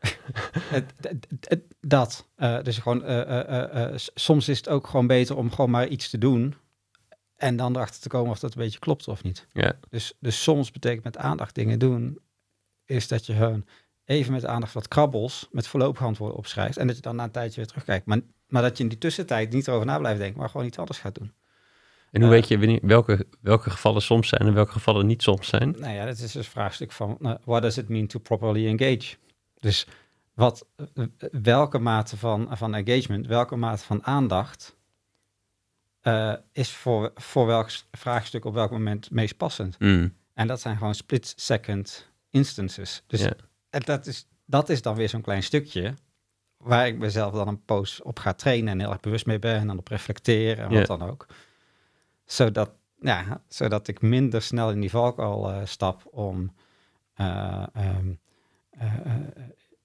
dat. 1.80 2.26
Eh, 2.36 2.62
dus 2.62 2.78
gewoon, 2.78 3.04
eh, 3.04 3.92
soms 4.14 4.48
is 4.48 4.56
het 4.56 4.68
ook 4.68 4.86
gewoon 4.86 5.06
beter 5.06 5.36
om 5.36 5.50
gewoon 5.50 5.70
maar 5.70 5.88
iets 5.88 6.10
te 6.10 6.18
doen. 6.18 6.54
En 7.36 7.56
dan 7.56 7.76
erachter 7.76 8.00
te 8.00 8.08
komen 8.08 8.30
of 8.30 8.38
dat 8.38 8.54
een 8.54 8.62
beetje 8.62 8.78
klopt 8.78 9.08
of 9.08 9.22
niet. 9.22 9.46
Ja. 9.52 9.72
Dus, 9.88 10.12
dus 10.18 10.42
soms 10.42 10.70
betekent 10.70 11.04
met 11.04 11.16
aandacht 11.16 11.54
dingen 11.54 11.78
doen, 11.78 12.18
is 12.84 13.08
dat 13.08 13.26
je 13.26 13.34
gewoon 13.34 13.64
even 14.04 14.32
met 14.32 14.44
aandacht 14.44 14.72
wat 14.72 14.88
krabbels, 14.88 15.48
met 15.50 15.66
voorlopige 15.66 16.04
antwoorden 16.04 16.38
opschrijft. 16.38 16.76
En 16.76 16.86
dat 16.86 16.96
je 16.96 17.02
dan 17.02 17.16
na 17.16 17.24
een 17.24 17.30
tijdje 17.30 17.56
weer 17.56 17.66
terugkijkt. 17.66 18.06
Maar, 18.06 18.20
maar 18.46 18.62
dat 18.62 18.76
je 18.76 18.82
in 18.82 18.88
die 18.88 18.98
tussentijd 18.98 19.52
niet 19.52 19.66
erover 19.66 19.86
na 19.86 19.98
blijft 19.98 20.20
denken, 20.20 20.38
maar 20.38 20.48
gewoon 20.48 20.66
iets 20.66 20.78
anders 20.78 20.98
gaat 20.98 21.14
doen. 21.14 21.32
En 22.10 22.20
hoe 22.22 22.30
Eh. 22.30 22.36
weet 22.40 22.48
je 22.48 22.58
wanneer, 22.58 22.78
welke, 22.82 23.26
welke 23.40 23.70
gevallen 23.70 24.02
soms 24.02 24.28
zijn 24.28 24.40
en 24.40 24.54
welke 24.54 24.72
gevallen 24.72 25.06
niet 25.06 25.22
soms 25.22 25.48
zijn? 25.48 25.74
Nou 25.78 25.94
ja, 25.94 26.04
dat 26.04 26.14
is 26.14 26.20
dus 26.20 26.34
een 26.34 26.44
vraagstuk 26.44 26.92
van, 26.92 27.16
nou, 27.20 27.38
what 27.44 27.62
does 27.62 27.78
it 27.78 27.88
mean 27.88 28.06
to 28.06 28.18
properly 28.18 28.66
engage? 28.66 29.16
Dus 29.58 29.86
wat, 30.34 30.66
eh, 30.94 31.04
welke 31.42 31.78
mate 31.78 32.16
van, 32.16 32.48
van 32.56 32.74
engagement, 32.74 33.26
welke 33.26 33.56
mate 33.56 33.84
van 33.84 34.04
aandacht 34.06 34.78
eh, 36.00 36.34
is 36.52 36.70
voor, 36.70 37.10
voor 37.14 37.46
welk 37.46 37.70
vraagstuk 37.90 38.44
op 38.44 38.54
welk 38.54 38.70
moment 38.70 39.10
meest 39.10 39.36
passend? 39.36 39.78
Mm, 39.78 40.14
En 40.34 40.46
dat 40.46 40.60
zijn 40.60 40.76
gewoon 40.76 40.94
split-second 40.94 42.08
instances. 42.30 43.02
Dus 43.06 43.20
Ja. 43.22 43.32
dat, 43.70 44.06
is, 44.06 44.26
dat 44.46 44.68
is 44.68 44.82
dan 44.82 44.94
weer 44.96 45.08
zo'n 45.08 45.20
klein 45.20 45.42
stukje 45.42 45.94
waar 46.56 46.86
ik 46.86 46.98
mezelf 46.98 47.32
dan 47.32 47.48
een 47.48 47.64
poos 47.64 48.02
op 48.02 48.18
ga 48.18 48.32
trainen 48.32 48.72
en 48.72 48.80
heel 48.80 48.90
erg 48.90 49.00
bewust 49.00 49.26
mee 49.26 49.38
ben 49.38 49.54
en 49.56 49.66
dan 49.66 49.78
op 49.78 49.88
reflecteer 49.88 50.58
en 50.58 50.70
Ja. 50.70 50.78
wat 50.78 50.86
dan 50.98 51.08
ook. 51.10 51.26
Zodat, 52.30 52.70
ja, 53.00 53.42
zodat 53.48 53.88
ik 53.88 54.00
minder 54.00 54.42
snel 54.42 54.70
in 54.70 54.80
die 54.80 54.90
valkuil 54.90 55.50
eh, 55.50 55.64
stap 55.66 56.02
om 56.10 56.54
eh, 57.14 57.66
ehm, 57.72 58.12
eh, 58.70 58.94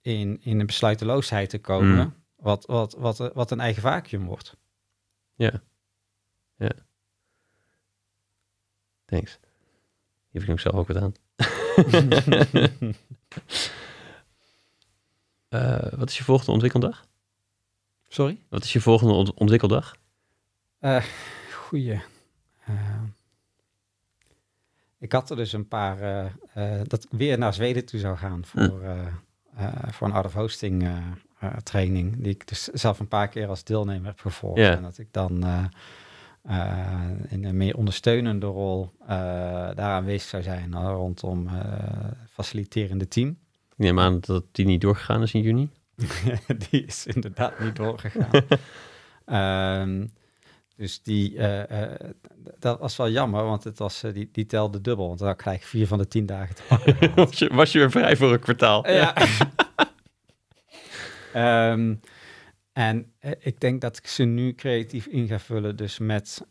in, 0.01 0.41
in 0.41 0.59
een 0.59 0.65
besluiteloosheid 0.65 1.49
te 1.49 1.59
komen, 1.59 1.95
Mm. 1.97 2.13
wat, 2.35 2.65
wat, 2.65 2.93
wat, 2.93 3.17
wat 3.33 3.51
een 3.51 3.59
eigen 3.59 3.81
vacuüm 3.81 4.25
wordt. 4.25 4.55
thanks. 9.05 9.37
Hier 10.29 10.31
heb 10.31 10.41
ik 10.41 10.47
hem 10.47 10.57
zelf 10.57 10.75
ook 10.75 10.87
wat 10.87 10.97
aan. 10.97 11.13
Wat 15.97 16.09
is 16.09 16.17
je 16.17 16.23
volgende 16.23 16.51
ontwikkeldag? 16.51 17.05
Sorry? 18.07 18.41
Wat 18.49 18.63
is 18.63 18.73
je 18.73 18.81
volgende 18.81 19.13
ont- 19.13 19.33
ontwikkeldag? 19.33 19.95
Eh, 20.79 21.03
goeie. 21.53 22.01
Eh, 22.65 22.73
ik 24.99 25.11
had 25.11 25.29
er 25.29 25.35
dus 25.35 25.53
een 25.53 25.67
paar, 25.67 26.01
eh, 26.01 26.25
eh, 26.53 26.81
dat 26.87 27.03
ik 27.03 27.09
weer 27.11 27.37
naar 27.37 27.53
Zweden 27.53 27.85
toe 27.85 27.99
zou 27.99 28.17
gaan 28.17 28.45
voor, 28.45 28.81
eh, 28.81 29.07
eh, 29.55 29.73
voor 29.91 30.07
een 30.07 30.13
out 30.13 30.25
of 30.25 30.33
hosting 30.33 30.87
training, 31.63 32.15
die 32.17 32.33
ik 32.33 32.47
dus 32.47 32.63
zelf 32.63 32.99
een 32.99 33.07
paar 33.07 33.27
keer 33.27 33.47
als 33.47 33.63
deelnemer 33.63 34.05
heb 34.05 34.19
gevolgd. 34.19 34.59
En 34.59 34.81
dat 34.81 34.97
ik 34.97 35.07
dan 35.11 35.45
in 37.29 37.43
een 37.43 37.57
meer 37.57 37.77
ondersteunende 37.77 38.45
rol 38.45 38.91
eh, 39.01 39.07
daar 39.75 39.79
aanwezig 39.79 40.29
zou 40.29 40.43
zijn 40.43 40.73
eh, 40.73 40.81
rondom 40.81 41.49
faciliterende 42.29 43.07
team. 43.07 43.29
Ik 43.69 43.77
neem 43.77 43.99
aan 43.99 44.19
dat 44.19 44.43
die 44.51 44.65
niet 44.65 44.81
doorgegaan 44.81 45.21
is 45.21 45.33
in 45.33 45.41
juni. 45.41 45.69
die 46.69 46.85
is 46.85 47.05
inderdaad 47.05 47.59
niet 47.59 47.75
doorgegaan. 47.75 48.29
Ehm, 49.25 50.07
dus 50.77 51.01
die, 51.01 51.37
eh, 51.37 51.83
eh, 51.83 52.09
dat 52.59 52.79
was 52.79 52.95
wel 52.95 53.09
jammer, 53.09 53.43
want 53.43 53.63
het 53.63 53.77
was, 53.77 54.03
eh, 54.03 54.13
die, 54.13 54.29
die 54.31 54.45
telde 54.45 54.81
dubbel. 54.81 55.07
Want 55.07 55.19
dan 55.19 55.27
had 55.27 55.53
ik 55.53 55.63
vier 55.63 55.87
van 55.87 55.97
de 55.97 56.07
tien 56.07 56.25
dagen 56.25 56.55
te 56.55 56.61
pakken. 56.67 57.11
was, 57.15 57.39
je, 57.39 57.53
was 57.53 57.71
je 57.71 57.79
weer 57.79 57.91
vrij 57.91 58.15
voor 58.15 58.33
een 58.33 58.39
kwartaal? 58.39 58.89
ja. 58.89 59.13
Ehm, 61.33 61.95
en 62.73 63.13
ik 63.39 63.59
denk 63.59 63.81
dat 63.81 63.97
ik 63.97 64.07
ze 64.07 64.23
nu 64.23 64.53
creatief 64.53 65.05
in 65.05 65.27
ga 65.27 65.39
vullen, 65.39 65.75
dus 65.75 65.97
met 65.99 66.41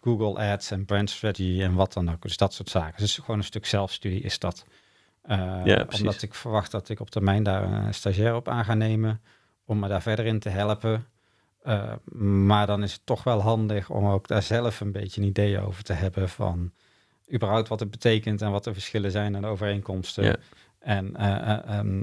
Google 0.00 0.50
Ads 0.50 0.70
en 0.70 0.84
brand 0.84 1.10
strategy 1.10 1.62
en 1.62 1.74
wat 1.74 1.92
dan 1.92 2.12
ook. 2.12 2.22
Dus 2.22 2.36
dat 2.36 2.54
soort 2.54 2.68
zaken. 2.68 3.00
Dus 3.00 3.18
gewoon 3.18 3.38
een 3.38 3.44
stuk 3.44 3.66
zelfstudie 3.66 4.20
is 4.20 4.38
dat. 4.38 4.64
Ja, 5.64 5.86
omdat 5.98 6.22
ik 6.22 6.34
verwacht 6.34 6.70
dat 6.70 6.88
ik 6.88 7.00
op 7.00 7.10
termijn 7.10 7.42
daar 7.42 7.62
een 7.72 7.94
stagiair 7.94 8.34
op 8.34 8.48
aan 8.48 8.64
ga 8.64 8.74
nemen, 8.74 9.20
om 9.64 9.78
me 9.78 9.88
daar 9.88 10.02
verder 10.02 10.26
in 10.26 10.38
te 10.38 10.48
helpen. 10.48 11.06
Eh, 11.64 11.92
maar 12.20 12.66
dan 12.66 12.82
is 12.82 12.92
het 12.92 13.00
toch 13.04 13.24
wel 13.24 13.40
handig 13.40 13.90
om 13.90 14.06
ook 14.06 14.28
daar 14.28 14.42
zelf 14.42 14.80
een 14.80 14.92
beetje 14.92 15.20
een 15.20 15.26
idee 15.26 15.60
over 15.60 15.82
te 15.82 15.92
hebben 15.92 16.28
van 16.28 16.72
überhaupt 17.32 17.68
wat 17.68 17.80
het 17.80 17.90
betekent 17.90 18.42
en 18.42 18.50
wat 18.50 18.64
de 18.64 18.72
verschillen 18.72 19.10
zijn 19.10 19.34
en 19.34 19.42
de 19.42 19.46
overeenkomsten. 19.46 20.24
Ja. 20.24 20.36
En 20.78 21.16
eh, 21.16 21.50
eh, 21.52 21.78
ehm, 21.78 22.02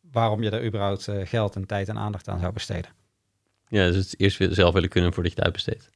waarom 0.00 0.42
je 0.42 0.50
daar 0.50 0.64
überhaupt 0.64 1.08
geld 1.24 1.56
en 1.56 1.66
tijd 1.66 1.88
en 1.88 1.98
aandacht 1.98 2.28
aan 2.28 2.38
zou 2.38 2.52
besteden. 2.52 2.90
Ja, 3.68 3.86
dus 3.86 3.96
het 3.96 4.20
eerst 4.20 4.54
zelf 4.54 4.74
willen 4.74 4.88
kunnen 4.88 5.12
voordat 5.12 5.32
je 5.32 5.38
het 5.38 5.46
uitbesteedt. 5.46 5.90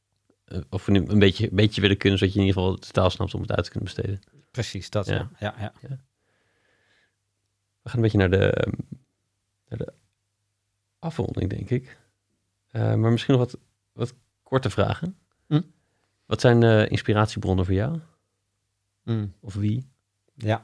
Of 0.69 0.87
een 0.87 1.19
beetje, 1.19 1.49
een 1.49 1.55
beetje 1.55 1.81
willen 1.81 1.97
kunnen, 1.97 2.19
zodat 2.19 2.33
je 2.33 2.39
in 2.39 2.45
ieder 2.45 2.61
geval 2.61 2.79
de 2.79 2.87
taal 2.87 3.09
snapt 3.09 3.33
om 3.33 3.41
het 3.41 3.51
uit 3.51 3.63
te 3.63 3.71
kunnen 3.71 3.93
besteden. 3.93 4.19
Precies, 4.51 4.89
dat 4.89 5.05
Ja. 5.05 5.29
ja. 5.39 5.55
ja, 5.59 5.73
ja. 5.81 5.99
We 7.81 7.89
gaan 7.89 7.95
een 7.95 8.01
beetje 8.01 8.17
naar 8.17 8.29
de, 8.29 8.73
naar 9.69 9.79
de 9.79 9.93
afronding, 10.99 11.49
denk 11.49 11.69
ik. 11.69 11.97
Eh, 12.71 12.95
maar 12.95 13.11
misschien 13.11 13.37
nog 13.37 13.43
wat, 13.43 13.59
wat 13.93 14.13
korte 14.43 14.69
vragen. 14.69 15.17
Hm? 15.47 15.61
Wat 16.25 16.41
zijn 16.41 16.63
eh, 16.63 16.91
inspiratiebronnen 16.91 17.65
voor 17.65 17.73
jou? 17.73 17.99
Mm. 19.03 19.33
Of 19.39 19.53
wie? 19.53 19.87
Ja. 20.33 20.63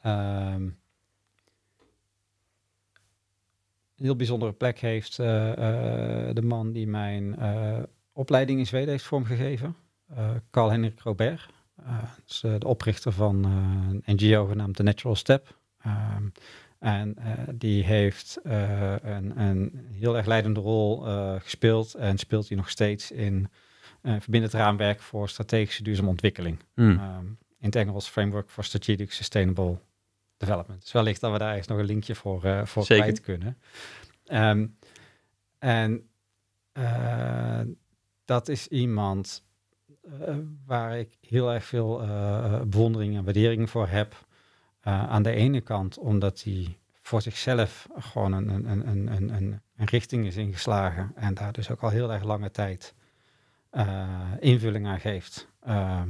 Ehm, 0.00 0.62
een 3.96 4.04
heel 4.04 4.16
bijzondere 4.16 4.52
plek 4.52 4.78
heeft 4.78 5.18
eh, 5.18 5.26
de 6.32 6.42
man 6.42 6.72
die 6.72 6.86
mijn 6.86 7.36
opleiding 8.12 8.58
in 8.58 8.66
Zweden 8.66 8.88
heeft 8.88 9.04
vormgegeven. 9.04 9.76
Carl-Henrik 10.50 11.00
Robert. 11.00 11.48
Is 12.26 12.40
de 12.40 12.66
oprichter 12.66 13.12
van 13.12 13.44
een 13.44 14.02
NGO 14.04 14.46
genaamd 14.46 14.76
The 14.76 14.82
Natural 14.82 15.16
Step. 15.16 15.58
Ehm, 15.78 16.26
en 16.78 17.16
eh, 17.16 17.32
die 17.54 17.84
heeft 17.84 18.38
eh, 18.44 18.94
een, 19.02 19.40
een 19.40 19.86
heel 19.92 20.16
erg 20.16 20.26
leidende 20.26 20.60
rol 20.60 21.06
eh, 21.06 21.34
gespeeld 21.40 21.94
en 21.94 22.18
speelt 22.18 22.48
hij 22.48 22.56
nog 22.56 22.70
steeds 22.70 23.10
in 23.10 23.48
verbindend 24.02 24.52
raamwerk 24.52 25.00
voor 25.00 25.28
strategische 25.28 25.82
duurzame 25.82 26.08
ontwikkeling. 26.08 26.58
Ehm, 26.74 27.24
in 27.58 27.66
het 27.66 27.76
Engels 27.76 28.08
Framework 28.08 28.50
for 28.50 28.64
Strategic 28.64 29.12
Sustainable 29.12 29.78
Development. 30.36 30.80
Dus 30.80 30.92
wellicht 30.92 31.20
dat 31.20 31.32
we 31.32 31.38
daar 31.38 31.54
eens 31.54 31.66
nog 31.66 31.78
een 31.78 31.84
linkje 31.84 32.14
voor, 32.14 32.66
voor 32.66 32.84
Zeker. 32.84 33.04
kwijt 33.04 33.20
kunnen. 33.20 33.58
Ehm, 34.24 34.66
en 35.58 36.08
dat 38.24 38.48
is 38.48 38.68
iemand 38.68 39.44
waar 40.66 40.98
ik 40.98 41.16
heel 41.20 41.52
erg 41.52 41.64
veel 41.64 41.96
bewondering 42.66 43.16
en 43.16 43.24
waardering 43.24 43.70
voor 43.70 43.88
heb. 43.88 44.26
Eh, 44.88 45.08
aan 45.08 45.22
de 45.22 45.30
ene 45.30 45.60
kant 45.60 45.98
omdat 45.98 46.42
hij 46.42 46.78
voor 47.00 47.22
zichzelf 47.22 47.88
gewoon 47.98 48.32
een, 48.32 48.48
een, 48.48 48.88
een, 48.88 49.12
een, 49.12 49.32
een, 49.76 49.86
richting 49.86 50.26
is 50.26 50.36
ingeslagen 50.36 51.12
en 51.14 51.34
daar 51.34 51.52
dus 51.52 51.70
ook 51.70 51.82
al 51.82 51.88
heel 51.88 52.12
erg 52.12 52.22
lange 52.22 52.50
tijd 52.50 52.94
eh, 53.70 54.08
invulling 54.40 54.86
aan 54.86 55.00
geeft. 55.00 55.48
Ehm, 55.60 56.08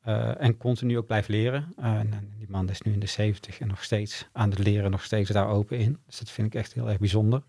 eh, 0.00 0.42
en 0.42 0.56
continu 0.56 0.98
ook 0.98 1.06
blijft 1.06 1.28
leren. 1.28 1.72
En, 1.76 2.32
die 2.38 2.50
man 2.50 2.68
is 2.68 2.82
nu 2.82 2.92
in 2.92 3.00
de 3.00 3.06
70 3.06 3.60
en 3.60 3.68
nog 3.68 3.84
steeds 3.84 4.28
aan 4.32 4.50
het 4.50 4.58
leren, 4.58 4.90
nog 4.90 5.04
steeds 5.04 5.30
daar 5.30 5.48
open 5.48 5.78
in. 5.78 5.98
Dus 6.06 6.18
dat 6.18 6.30
vind 6.30 6.46
ik 6.46 6.54
echt 6.54 6.72
heel 6.72 6.88
erg 6.88 6.98
bijzonder. 6.98 7.42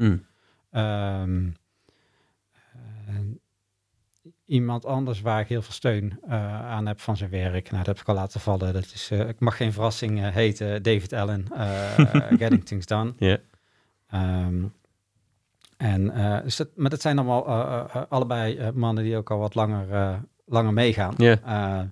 En 0.70 1.56
iemand 4.46 4.86
anders 4.86 5.22
waar 5.22 5.40
ik 5.40 5.48
heel 5.48 5.62
veel 5.62 5.74
steun 5.74 6.20
eh, 6.28 6.66
aan 6.66 6.86
heb 6.86 7.00
van 7.00 7.18
zijn 7.18 7.30
werk. 7.30 7.72
Nou, 7.72 7.84
dat 7.84 7.86
heb 7.86 8.00
ik 8.00 8.08
al 8.08 8.16
laten 8.16 8.40
vallen. 8.40 8.74
Dat 8.74 8.92
is, 8.94 9.10
eh, 9.12 9.28
ik 9.28 9.40
mag 9.40 9.58
geen 9.58 9.74
verrassing 9.74 10.24
eh, 10.24 10.28
heten, 10.28 10.84
David 10.84 11.14
Allen, 11.14 11.48
Getting 12.40 12.66
Things 12.66 12.86
Done. 12.86 13.14
Ja. 13.18 13.38
Ehm, 14.10 14.64
en, 15.78 16.14
dus 16.44 16.56
dat, 16.56 16.70
maar 16.76 16.90
dat 16.90 17.02
zijn 17.02 17.18
allemaal 17.18 17.46
allebei 18.10 18.72
mannen 18.74 19.04
die 19.04 19.18
ook 19.18 19.32
al 19.32 19.38
wat 19.38 19.56
langer, 19.56 20.20
langer 20.46 20.74
meegaan. 20.74 21.14
Ja. 21.18 21.92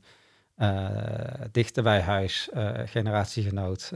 Dichter 1.51 1.83
bij 1.83 2.01
huis, 2.01 2.49
generatiegenoot. 2.85 3.91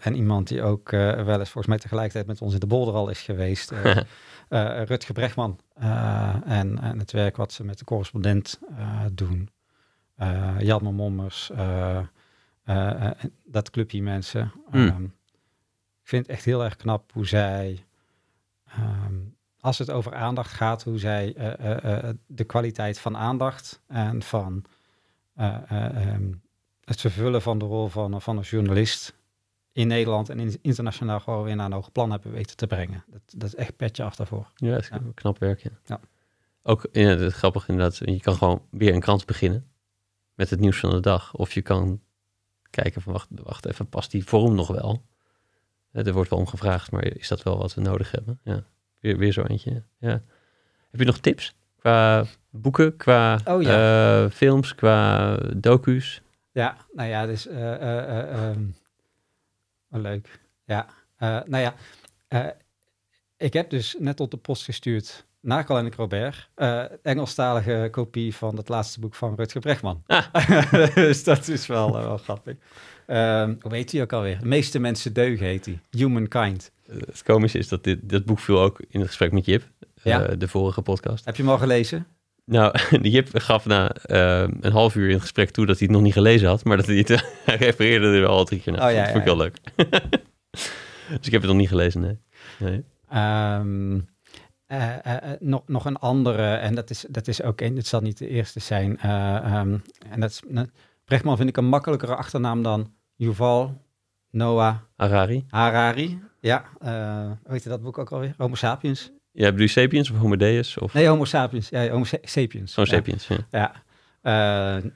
en 0.00 0.14
iemand 0.14 0.48
die 0.48 0.62
ook 0.62 0.90
wel 0.90 1.38
eens 1.38 1.50
volgens 1.50 1.66
mij 1.66 1.78
tegelijkertijd 1.78 2.26
met 2.26 2.42
ons 2.42 2.54
in 2.54 2.60
de 2.60 2.66
bolder 2.66 2.94
al 2.94 3.08
is 3.08 3.20
geweest. 3.20 3.72
eh, 4.48 4.82
Rutger 4.82 5.14
Bregman. 5.14 5.58
eh, 5.74 6.34
en, 6.44 6.78
en 6.78 6.98
het 6.98 7.12
werk 7.12 7.36
wat 7.36 7.52
ze 7.52 7.64
met 7.64 7.78
de 7.78 7.84
correspondent 7.84 8.60
eh, 8.76 9.04
doen. 9.12 9.50
Jan 10.58 10.94
Mommers. 10.94 11.50
dat 13.44 13.70
clubje 13.70 14.02
mensen. 14.02 14.52
Hmm. 14.70 14.88
Ehm, 14.88 15.04
ik 15.04 16.08
vind 16.14 16.26
het 16.26 16.36
echt 16.36 16.44
heel 16.44 16.64
erg 16.64 16.76
knap 16.76 17.12
hoe 17.12 17.26
zij... 17.26 17.84
ehm, 18.64 19.14
als 19.60 19.78
het 19.78 19.90
over 19.90 20.14
aandacht 20.14 20.52
gaat, 20.52 20.82
hoe 20.82 20.98
zij 20.98 21.34
de 22.26 22.44
kwaliteit 22.44 22.98
van 22.98 23.16
aandacht 23.16 23.82
en 23.86 24.22
van 24.22 24.64
eh, 25.38 25.56
eh, 25.68 26.06
ehm, 26.06 26.32
het 26.84 27.00
vervullen 27.00 27.42
van 27.42 27.58
de 27.58 27.64
rol 27.64 27.88
van, 27.88 28.20
van 28.20 28.36
een 28.36 28.42
journalist 28.42 29.17
in 29.78 29.86
Nederland 29.86 30.28
en 30.28 30.40
in, 30.40 30.58
internationaal 30.62 31.20
gewoon 31.20 31.44
weer 31.44 31.56
naar 31.56 31.66
een 31.66 31.72
hoog 31.72 31.92
plan 31.92 32.10
hebben 32.10 32.32
weten 32.32 32.56
te 32.56 32.66
brengen. 32.66 33.04
Dat, 33.06 33.20
dat 33.36 33.48
is 33.48 33.54
echt 33.54 33.76
petje 33.76 34.02
af 34.04 34.16
daarvoor. 34.16 34.50
Ja, 34.54 34.70
dat 34.70 34.80
is 34.80 34.88
Ja. 34.88 35.00
knap 35.14 35.38
werk, 35.38 35.60
ja. 35.62 35.70
Ja. 35.84 36.00
Ook, 36.62 36.86
ja, 36.92 37.08
dat 37.08 37.20
is 37.20 37.34
grappig 37.34 37.68
inderdaad. 37.68 37.96
Je 37.96 38.20
kan 38.20 38.34
gewoon 38.36 38.62
weer 38.70 38.94
een 38.94 39.00
krant 39.00 39.26
beginnen 39.26 39.66
met 40.34 40.50
het 40.50 40.60
nieuws 40.60 40.78
van 40.80 40.90
de 40.90 41.00
dag. 41.00 41.34
Of 41.34 41.52
je 41.52 41.62
kan 41.62 42.00
kijken 42.70 43.02
van, 43.02 43.12
wacht, 43.12 43.28
wacht 43.42 43.66
even, 43.66 43.88
past 43.88 44.10
die 44.10 44.24
vorm 44.24 44.54
nog 44.54 44.68
wel? 44.68 45.04
Er 45.92 46.12
wordt 46.12 46.30
wel 46.30 46.38
om 46.38 46.46
gevraagd, 46.46 46.90
maar 46.90 47.04
is 47.04 47.28
dat 47.28 47.42
wel 47.42 47.58
wat 47.58 47.74
we 47.74 47.80
nodig 47.80 48.10
hebben? 48.10 48.40
Ja, 48.42 48.62
weer, 49.00 49.16
weer 49.18 49.32
zo 49.32 49.42
eentje, 49.42 49.82
ja. 49.98 50.22
Heb 50.90 51.00
je 51.00 51.04
nog 51.06 51.18
tips? 51.18 51.54
Qua 51.76 52.24
boeken, 52.50 52.96
qua 52.96 53.40
Oh, 53.44 53.62
ja. 53.62 54.24
eh, 54.24 54.30
films, 54.30 54.74
qua 54.74 55.34
docu's? 55.56 56.22
Ja, 56.52 56.76
nou 56.92 57.08
ja, 57.08 57.26
dus 57.26 57.44
wel 57.44 58.66
leuk. 59.88 60.40
Ja, 60.64 60.86
eh, 61.16 61.40
nou 61.46 61.62
ja, 61.62 61.74
eh, 62.28 62.46
ik 63.36 63.52
heb 63.52 63.70
dus 63.70 63.96
net 63.98 64.20
op 64.20 64.30
de 64.30 64.36
post 64.36 64.64
gestuurd 64.64 65.26
naar 65.40 65.64
Colin 65.64 65.92
Robert, 65.96 66.48
eh 66.54 66.84
Engelstalige 67.02 67.88
kopie 67.90 68.34
van 68.34 68.56
het 68.56 68.68
laatste 68.68 69.00
boek 69.00 69.14
van 69.14 69.34
Rutger 69.34 69.60
Bregman. 69.60 70.02
dus 70.94 71.24
dat 71.24 71.48
is 71.48 71.66
wel, 71.66 71.92
wel 71.92 72.18
grappig. 72.18 72.56
Ehm, 73.06 73.54
hoe 73.60 73.74
heet 73.74 73.92
hij 73.92 74.02
ook 74.02 74.12
alweer? 74.12 74.38
De 74.38 74.46
meeste 74.46 74.78
mensen 74.78 75.12
deugen 75.12 75.46
heet 75.46 75.64
hij. 75.64 75.80
Humankind. 75.90 76.70
Het 76.86 77.22
komische 77.22 77.58
is 77.58 77.68
dat 77.68 77.84
dit, 77.84 78.08
dit 78.08 78.24
boek 78.24 78.38
viel 78.38 78.60
ook 78.60 78.80
in 78.88 78.98
het 79.00 79.08
gesprek 79.08 79.32
met 79.32 79.44
Jip, 79.44 79.62
Ja. 80.02 80.18
de 80.26 80.48
vorige 80.48 80.82
podcast. 80.82 81.24
Heb 81.24 81.36
je 81.36 81.42
hem 81.42 81.50
al 81.50 81.58
gelezen? 81.58 82.06
Nou, 82.48 82.72
de 83.02 83.10
Jip 83.10 83.28
gaf 83.32 83.66
na 83.66 83.90
eh, 83.90 84.48
een 84.60 84.72
half 84.72 84.94
uur 84.94 85.06
in 85.06 85.12
het 85.12 85.20
gesprek 85.20 85.50
toe 85.50 85.66
dat 85.66 85.78
hij 85.78 85.86
het 85.86 85.96
nog 85.96 86.04
niet 86.04 86.12
gelezen 86.12 86.48
had, 86.48 86.64
maar 86.64 86.76
dat 86.76 86.86
hij 86.86 86.96
het 86.96 87.08
hij 87.44 87.56
refereerde 87.56 88.06
er 88.06 88.26
al 88.26 88.44
drie 88.44 88.60
keer 88.60 88.72
naar. 88.72 88.86
Oh, 88.86 88.92
ja, 88.92 88.98
dat 88.98 89.06
vond 89.06 89.18
ik 89.18 89.24
wel 89.24 89.36
leuk. 89.36 89.58
dus 91.18 91.26
ik 91.26 91.32
heb 91.32 91.40
het 91.40 91.50
nog 91.50 91.56
niet 91.56 91.68
gelezen, 91.68 92.00
nee. 92.00 92.18
nee. 92.58 92.84
Ehm, 93.08 94.00
eh, 94.66 95.32
eh, 95.32 95.40
nog, 95.40 95.62
nog 95.66 95.84
een 95.84 95.96
andere, 95.96 96.54
en 96.54 96.74
dat 96.74 96.90
is, 96.90 97.04
dat 97.08 97.28
is 97.28 97.42
ook 97.42 97.60
een, 97.60 97.76
het 97.76 97.86
zal 97.86 98.00
niet 98.00 98.18
de 98.18 98.28
eerste 98.28 98.60
zijn. 98.60 98.98
eh, 98.98 99.36
ehm, 99.36 99.78
en 100.10 100.20
dat 100.20 100.30
is, 100.30 100.42
Brechtman 101.04 101.36
vind 101.36 101.48
ik 101.48 101.56
een 101.56 101.68
makkelijkere 101.68 102.14
achternaam 102.16 102.62
dan 102.62 102.92
Yuval 103.14 103.82
Noah 104.30 104.76
Harari. 104.96 105.44
Harari. 105.48 106.22
Ja, 106.40 106.64
hoe 107.44 107.52
heet 107.52 107.68
dat 107.68 107.82
boek 107.82 107.98
ook 107.98 108.12
alweer? 108.12 108.34
Homo 108.36 108.54
sapiens? 108.54 109.12
Ja, 109.32 109.44
bedoel 109.46 109.60
je 109.60 109.68
Sapiens 109.68 110.10
of 110.10 110.16
Homo 110.18 110.36
Deus? 110.36 110.78
Of 110.78 110.92
Nee, 110.94 111.06
Homo 111.08 111.24
sapiens. 111.24 111.68
Ja, 111.68 111.88
Homo 111.88 112.04
sa- 112.04 112.18
sapiens. 112.22 112.74
ja. 112.74 112.84
Sapiens, 112.84 113.26
ja. 113.26 113.36
Ja, 113.50 113.82
eh, 114.22 114.90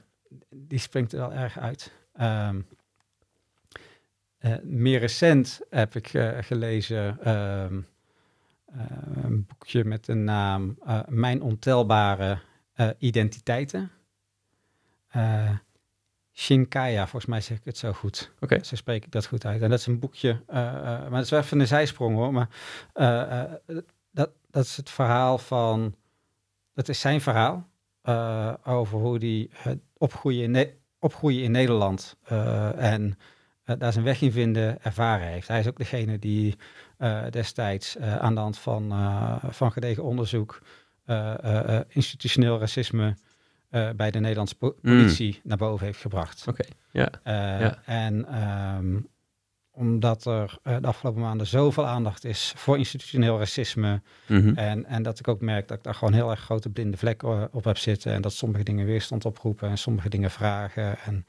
die 0.49 0.79
springt 0.79 1.11
er 1.13 1.19
wel 1.19 1.33
erg 1.33 1.59
uit. 1.59 1.91
Ehm, 2.13 2.61
eh, 4.37 4.53
meer 4.63 4.99
recent 4.99 5.61
heb 5.69 5.95
ik 5.95 6.13
eh, 6.13 6.37
gelezen 6.41 7.17
ehm, 7.23 7.81
eh, 8.65 8.79
een 9.23 9.45
boekje 9.47 9.83
met 9.85 10.05
de 10.05 10.13
naam 10.13 10.77
Mijn 11.07 11.41
ontelbare 11.41 12.37
identiteiten. 12.97 13.91
Shinkaya, 16.35 17.01
volgens 17.01 17.25
mij 17.25 17.41
zeg 17.41 17.57
ik 17.57 17.65
het 17.65 17.77
zo 17.77 17.93
goed. 17.93 18.31
Oké. 18.39 18.63
Zo 18.63 18.75
spreek 18.75 19.05
ik 19.05 19.11
dat 19.11 19.25
goed 19.25 19.45
uit. 19.45 19.61
En 19.61 19.69
dat 19.69 19.79
is 19.79 19.85
een 19.85 19.99
boekje, 19.99 20.41
maar 20.47 21.09
dat 21.09 21.23
is 21.23 21.29
wel 21.29 21.39
even 21.39 21.59
een 21.59 21.67
zijsprong 21.67 22.15
hoor. 22.15 22.33
Maar 22.33 22.49
dat, 24.53 24.63
is 24.65 24.77
het 24.77 24.89
verhaal 24.89 25.37
van, 25.37 25.95
dat 26.73 26.89
is 26.89 26.99
zijn 26.99 27.21
verhaal 27.21 27.67
eh, 28.01 28.53
over 28.63 28.99
hoe 28.99 29.19
die 29.19 29.49
eh, 29.63 29.71
opgroeien, 29.97 30.43
in 30.43 30.51
Ne- 30.51 30.73
opgroeien 30.99 31.43
in 31.43 31.51
Nederland 31.51 32.17
eh, 32.23 32.91
en 32.91 33.17
eh, 33.63 33.75
daar 33.79 33.91
zijn 33.93 34.05
weg 34.05 34.21
in 34.21 34.31
vinden 34.31 34.83
ervaren 34.83 35.27
heeft. 35.27 35.47
Hij 35.47 35.59
is 35.59 35.67
ook 35.67 35.77
degene 35.77 36.19
die 36.19 36.55
destijds 37.29 37.97
aan 37.97 38.35
de 38.35 38.41
hand 38.41 38.57
van, 38.57 38.93
van 39.49 39.71
gedegen 39.71 40.03
onderzoek 40.03 40.61
institutioneel 41.87 42.59
racisme 42.59 43.15
bij 43.95 44.11
de 44.11 44.19
Nederlandse 44.19 44.55
Mm. 44.59 44.73
politie 44.81 45.39
naar 45.43 45.57
boven 45.57 45.85
heeft 45.85 46.01
gebracht. 46.01 46.47
Oké, 46.47 46.63
ja. 46.91 47.09
Ja. 47.23 47.79
En 47.85 48.25
ehm, 48.27 48.99
omdat 49.75 50.25
er 50.25 50.57
eh, 50.63 50.77
de 50.81 50.87
afgelopen 50.87 51.21
maanden 51.21 51.47
zoveel 51.47 51.85
aandacht 51.85 52.25
is 52.25 52.53
voor 52.55 52.77
institutioneel 52.77 53.37
racisme. 53.37 54.01
Mhm. 54.27 54.53
En, 54.55 54.85
en 54.85 55.03
dat 55.03 55.19
ik 55.19 55.27
ook 55.27 55.41
merk 55.41 55.67
dat 55.67 55.77
ik 55.77 55.83
daar 55.83 55.95
gewoon 55.95 56.13
heel 56.13 56.29
erg 56.29 56.39
grote 56.39 56.69
blinde 56.69 56.97
vlekken 56.97 57.29
eh, 57.29 57.43
op 57.51 57.63
heb 57.63 57.77
zitten. 57.77 58.13
En 58.13 58.21
dat 58.21 58.33
sommige 58.33 58.63
dingen 58.63 58.85
weerstand 58.85 59.25
oproepen 59.25 59.69
en 59.69 59.77
sommige 59.77 60.09
dingen 60.09 60.31
vragen. 60.31 60.99
En 60.99 61.25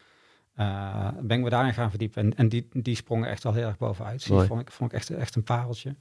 eh, 0.55 1.09
ben 1.21 1.37
ik 1.37 1.43
me 1.45 1.51
daarin 1.51 1.75
gaan 1.75 1.91
verdiepen. 1.91 2.23
En, 2.23 2.37
en 2.37 2.49
die, 2.49 2.69
die 2.73 2.97
sprongen 2.97 3.29
echt 3.29 3.43
wel 3.43 3.53
heel 3.53 3.67
erg 3.67 3.79
bovenuit. 3.79 4.29
Dus 4.29 4.39
Die 4.39 4.47
vond 4.47 4.61
ik, 4.61 4.71
vond 4.71 4.93
ik 4.93 4.99
echt, 4.99 5.11
echt 5.11 5.35
een 5.35 5.43
pareltje. 5.43 5.97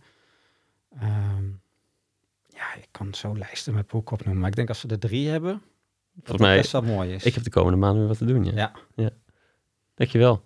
Ehm, 1.00 1.46
ja, 2.48 2.74
ik 2.76 2.88
kan 2.91 3.14
zo 3.14 3.38
lijsten 3.38 3.74
met 3.74 3.88
boeken 3.88 4.14
opnoemen. 4.14 4.41
Maar 4.41 4.50
ik 4.50 4.56
denk 4.56 4.70
als 4.70 4.82
we 4.82 4.88
er 4.88 5.00
drie 5.00 5.30
hebben, 5.30 5.52
dat 5.52 5.62
Volgens 6.24 6.48
mij, 6.48 6.58
best 6.58 6.72
wel 6.72 6.82
mooi 6.82 7.14
is. 7.14 7.24
ik 7.24 7.34
heb 7.34 7.44
de 7.44 7.50
komende 7.50 7.78
maanden 7.78 8.00
weer 8.00 8.08
wat 8.08 8.18
te 8.18 8.26
doen, 8.26 8.46
ja. 8.46 8.52
Ja. 8.52 8.72
ja. 8.96 9.10
Dankjewel. 9.96 10.44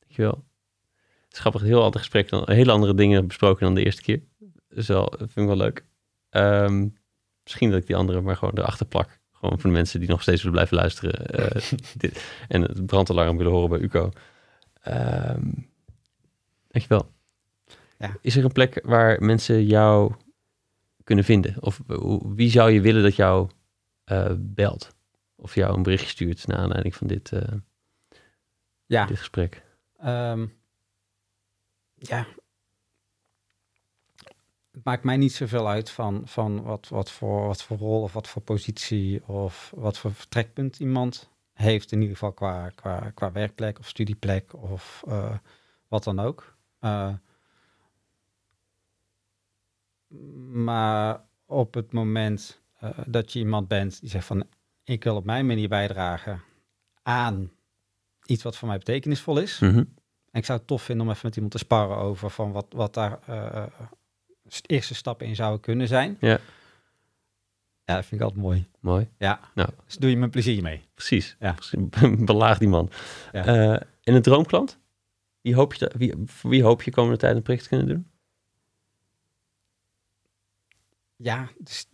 Dankjewel. 0.00 0.44
Is 1.36 1.42
grappig, 1.42 1.60
een 1.60 1.66
heel 1.66 1.82
ander 1.82 2.00
gesprek, 2.00 2.28
dan, 2.28 2.42
hele 2.46 2.72
andere 2.72 2.94
dingen 2.94 3.26
besproken 3.26 3.64
dan 3.64 3.74
de 3.74 3.84
eerste 3.84 4.02
keer. 4.02 4.20
Dus 4.68 4.86
wel, 4.86 5.10
dat 5.10 5.18
vind 5.18 5.36
ik 5.36 5.46
wel 5.46 5.56
leuk. 5.56 5.84
Ehm, 6.30 6.88
misschien 7.42 7.70
dat 7.70 7.80
ik 7.80 7.86
die 7.86 7.96
andere 7.96 8.20
maar 8.20 8.36
gewoon 8.36 8.58
erachter 8.58 8.86
plak. 8.86 9.18
Gewoon 9.32 9.60
voor 9.60 9.70
de 9.70 9.76
mensen 9.76 10.00
die 10.00 10.08
nog 10.08 10.22
steeds 10.22 10.42
willen 10.42 10.52
blijven 10.52 10.76
luisteren. 10.76 11.26
eh, 11.26 11.72
dit, 11.96 12.24
en 12.48 12.62
het 12.62 12.86
brandalarm 12.86 13.36
willen 13.36 13.52
horen 13.52 13.68
bij 13.68 13.78
UCO. 13.78 14.10
Ehm 14.82 15.48
dankjewel. 16.76 17.12
Ja. 17.98 18.16
Is 18.20 18.36
er 18.36 18.44
een 18.44 18.52
plek 18.52 18.80
waar 18.82 19.22
mensen 19.22 19.66
jou 19.66 20.12
kunnen 21.04 21.24
vinden? 21.24 21.54
Of 21.60 21.80
wie 22.34 22.50
zou 22.50 22.70
je 22.70 22.80
willen 22.80 23.02
dat 23.02 23.16
jou 23.16 23.50
eh, 24.04 24.32
belt? 24.38 24.94
Of 25.36 25.54
jou 25.54 25.76
een 25.76 25.82
berichtje 25.82 26.08
stuurt 26.08 26.46
naar 26.46 26.58
aanleiding 26.58 26.94
van 26.94 27.06
dit, 27.06 27.32
eh, 27.32 27.52
ja. 28.86 29.06
dit 29.06 29.18
gesprek? 29.18 29.62
Ehm, 29.98 30.46
ja. 31.96 32.26
Het 34.70 34.84
maakt 34.84 35.04
mij 35.04 35.16
niet 35.16 35.32
zoveel 35.32 35.68
uit 35.68 35.90
van, 35.90 36.22
van 36.24 36.62
wat, 36.62 36.88
wat, 36.88 37.10
voor, 37.10 37.46
wat 37.46 37.62
voor 37.62 37.76
rol 37.76 38.02
of 38.02 38.12
wat 38.12 38.28
voor 38.28 38.42
positie 38.42 39.28
of 39.28 39.72
wat 39.76 39.98
voor 39.98 40.14
vertrekpunt 40.14 40.80
iemand 40.80 41.30
heeft. 41.52 41.92
In 41.92 42.00
ieder 42.00 42.16
geval 42.16 42.32
qua, 42.32 42.70
qua, 42.70 43.10
qua 43.14 43.32
werkplek 43.32 43.78
of 43.78 43.88
studieplek 43.88 44.54
of 44.54 45.04
eh, 45.06 45.38
wat 45.88 46.04
dan 46.04 46.20
ook. 46.20 46.56
Eh, 46.78 47.14
maar 50.52 51.24
op 51.46 51.74
het 51.74 51.92
moment 51.92 52.60
eh, 52.78 52.98
dat 53.06 53.32
je 53.32 53.38
iemand 53.38 53.68
bent 53.68 54.00
die 54.00 54.10
zegt 54.10 54.26
van 54.26 54.46
ik 54.84 55.04
wil 55.04 55.16
op 55.16 55.24
mijn 55.24 55.46
manier 55.46 55.68
bijdragen 55.68 56.42
aan 57.02 57.50
iets 58.26 58.42
wat 58.42 58.56
voor 58.56 58.68
mij 58.68 58.78
betekenisvol 58.78 59.38
is. 59.38 59.58
Mhm. 59.58 59.84
En 60.36 60.42
ik 60.42 60.48
zou 60.48 60.58
het 60.58 60.68
tof 60.68 60.82
vinden 60.82 61.06
om 61.06 61.12
even 61.12 61.26
met 61.26 61.34
iemand 61.34 61.52
te 61.52 61.58
sparren 61.58 61.96
over 61.96 62.30
van 62.30 62.52
wat, 62.52 62.66
wat 62.70 62.94
daar 62.94 63.18
s- 64.46 64.60
eerste 64.66 64.94
stappen 64.94 65.26
in 65.26 65.34
zouden 65.36 65.60
kunnen 65.60 65.88
zijn. 65.88 66.16
Ja. 66.20 66.38
Ja, 67.84 67.94
dat 67.94 68.04
vind 68.04 68.20
ik 68.20 68.26
altijd 68.26 68.42
mooi. 68.44 68.66
Mooi, 68.80 69.08
Ja. 69.18 69.40
Nou. 69.54 69.68
Dus 69.84 69.96
doe 69.96 70.10
je 70.10 70.16
me 70.16 70.28
plezier 70.28 70.62
mee. 70.62 70.84
precies. 70.94 71.36
Ja. 71.40 71.54
Belaag 72.18 72.58
die 72.58 72.68
man. 72.68 72.90
Ja. 73.32 73.44
En 74.02 74.14
een 74.14 74.22
droomklant? 74.22 74.78
Wie 75.40 75.54
hoop 75.54 75.74
je, 75.74 75.92
wie, 75.96 76.14
voor 76.26 76.50
wie 76.50 76.62
hoop 76.62 76.82
je 76.82 76.90
komende 76.90 77.18
tijd 77.18 77.36
een 77.36 77.42
project 77.42 77.62
te 77.62 77.68
kunnen 77.68 77.88
doen? 77.88 78.10
Ja, 81.16 81.48
dus, 81.58 81.86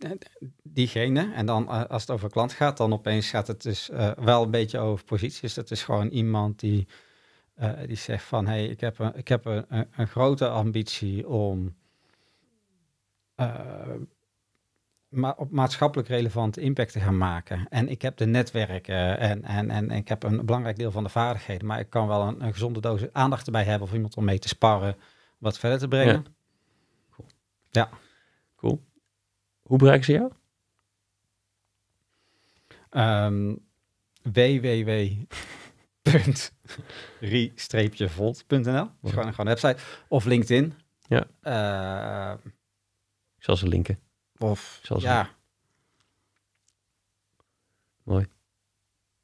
diegene. 0.63 1.31
En 1.33 1.45
dan 1.45 1.67
als 1.89 2.01
het 2.01 2.11
over 2.11 2.29
klant 2.29 2.53
gaat, 2.53 2.77
dan 2.77 2.93
opeens 2.93 3.29
gaat 3.29 3.47
het 3.47 3.61
dus 3.61 3.89
wel 4.15 4.43
een 4.43 4.51
beetje 4.51 4.79
over 4.79 5.05
posities. 5.05 5.39
Dus 5.39 5.53
dat 5.53 5.71
is 5.71 5.83
gewoon 5.83 6.07
iemand 6.07 6.59
die, 6.59 6.87
eh, 7.53 7.71
die 7.87 7.95
zegt 7.95 8.23
van... 8.23 8.47
hey, 8.47 8.65
ik 8.65 8.79
heb, 8.79 8.99
een, 8.99 9.15
ik 9.15 9.27
heb 9.27 9.45
een, 9.45 9.65
een, 9.69 9.87
een 9.95 10.07
grote 10.07 10.47
ambitie 10.47 11.27
om... 11.27 11.75
ma 15.09 15.35
op 15.37 15.51
maatschappelijk 15.51 16.07
relevante 16.07 16.61
impact 16.61 16.91
te 16.91 16.99
gaan 16.99 17.17
maken. 17.17 17.67
En 17.69 17.89
ik 17.89 18.01
heb 18.01 18.17
de 18.17 18.25
netwerken 18.25 19.19
en, 19.19 19.43
en, 19.43 19.69
en 19.69 19.91
ik 19.91 20.07
heb 20.07 20.23
een 20.23 20.45
belangrijk 20.45 20.77
deel 20.77 20.91
van 20.91 21.03
de 21.03 21.09
vaardigheden. 21.09 21.67
Maar 21.67 21.79
ik 21.79 21.89
kan 21.89 22.07
wel 22.07 22.27
een, 22.27 22.43
een 22.43 22.53
gezonde 22.53 22.81
dosis 22.81 23.13
aandacht 23.13 23.45
erbij 23.45 23.63
hebben... 23.63 23.87
of 23.87 23.93
iemand 23.93 24.15
om 24.15 24.23
mee 24.23 24.39
te 24.39 24.47
sparren, 24.47 24.95
wat 25.37 25.59
verder 25.59 25.79
te 25.79 25.87
brengen. 25.87 26.25
Cool. 28.55 28.83
Hoe 29.61 29.77
bereiken 29.77 30.05
ze 30.05 30.11
jou? 30.11 30.31
Um, 32.89 33.65
www.re-volt.nl 37.19 38.89
is 39.03 39.09
gewoon, 39.11 39.33
gewoon 39.33 39.37
een 39.37 39.45
website. 39.45 39.77
Of 40.07 40.25
LinkedIn. 40.25 40.73
Ja. 41.07 41.25
Uh, 41.43 42.45
Ik 43.37 43.43
zal 43.43 43.55
ze 43.57 43.67
linken. 43.67 43.99
of, 44.37 44.77
Ik 44.81 44.85
zal 44.85 44.99
ze- 44.99 45.05
ja, 45.05 45.29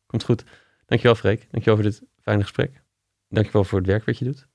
Komt 0.06 0.24
goed. 0.24 0.44
Dankjewel 0.86 1.16
Freek. 1.16 1.48
Dankjewel 1.52 1.76
voor 1.76 1.84
dit 1.90 2.02
fijne 2.22 2.42
gesprek. 2.42 2.82
Dankjewel 3.28 3.64
voor 3.64 3.78
het 3.78 3.88
werk 3.88 4.06
wat 4.06 4.18
je 4.18 4.26
doet. 4.26 4.38
Ik 4.40 4.46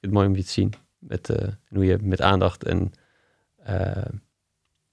het 0.00 0.10
mooi 0.12 0.26
om 0.26 0.36
je 0.36 0.42
te 0.44 0.50
zien. 0.50 0.72
Met, 0.98 1.30
eh, 1.30 1.52
hoe 1.68 1.84
je 1.84 1.98
met 1.98 2.20
aandacht 2.20 2.64
en 2.64 2.92
eh, 3.56 4.04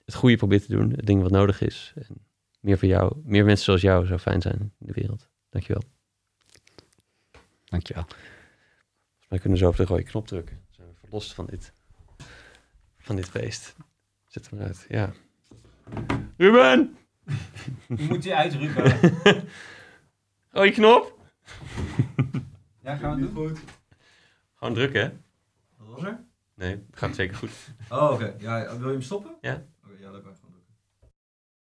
het 0.05 0.15
goede 0.15 0.37
probeert 0.37 0.65
te 0.65 0.71
doen. 0.75 0.89
Het 0.91 1.05
ding 1.05 1.21
wat 1.21 1.31
nodig 1.31 1.61
is. 1.61 1.93
En 1.95 2.25
meer 2.59 2.77
voor 2.77 2.87
jou, 2.87 3.21
meer 3.23 3.45
mensen 3.45 3.65
zoals 3.65 3.81
jou 3.81 4.05
zou 4.05 4.19
fijn 4.19 4.41
zijn 4.41 4.59
in 4.59 4.73
de 4.77 4.93
wereld. 4.93 5.29
Dankjewel. 5.49 5.83
Dankjewel. 7.73 8.03
Volgens 8.03 9.27
mij 9.29 9.39
kunnen 9.39 9.59
we 9.59 9.63
zo 9.65 9.69
op 9.69 9.75
de 9.75 9.85
rode 9.85 10.03
knop 10.03 10.27
drukken. 10.27 10.55
Dan 10.55 10.73
zijn 10.75 10.87
we 10.87 10.93
verlost 10.99 11.33
van 11.33 11.45
dit, 11.45 11.73
van 12.97 13.15
dit 13.15 13.31
beest. 13.31 13.75
Zet 14.25 14.49
hem 14.49 14.59
eruit. 14.59 14.85
Ja. 14.89 15.13
Ruben! 16.37 16.97
Je 17.87 18.05
moet 18.07 18.23
die 18.23 18.35
uitrukken. 18.35 18.83
Rode 20.49 20.71
knop! 20.71 21.19
ja, 22.81 22.95
gaan 22.95 23.15
we 23.15 23.21
het 23.25 23.33
doen? 23.33 23.47
goed. 23.47 23.59
Gewoon 24.55 24.73
drukken, 24.73 25.01
hè? 25.01 25.11
Wat 25.77 25.87
was 25.87 26.03
er? 26.03 26.23
Nee, 26.55 26.71
het 26.71 26.99
gaat 26.99 27.15
zeker 27.15 27.35
goed. 27.35 27.51
Oh, 27.89 28.11
oké. 28.11 28.35
Ja, 28.39 28.77
wil 28.77 28.87
je 28.87 28.93
hem 28.93 29.01
stoppen? 29.01 29.35
Ja. 29.41 29.65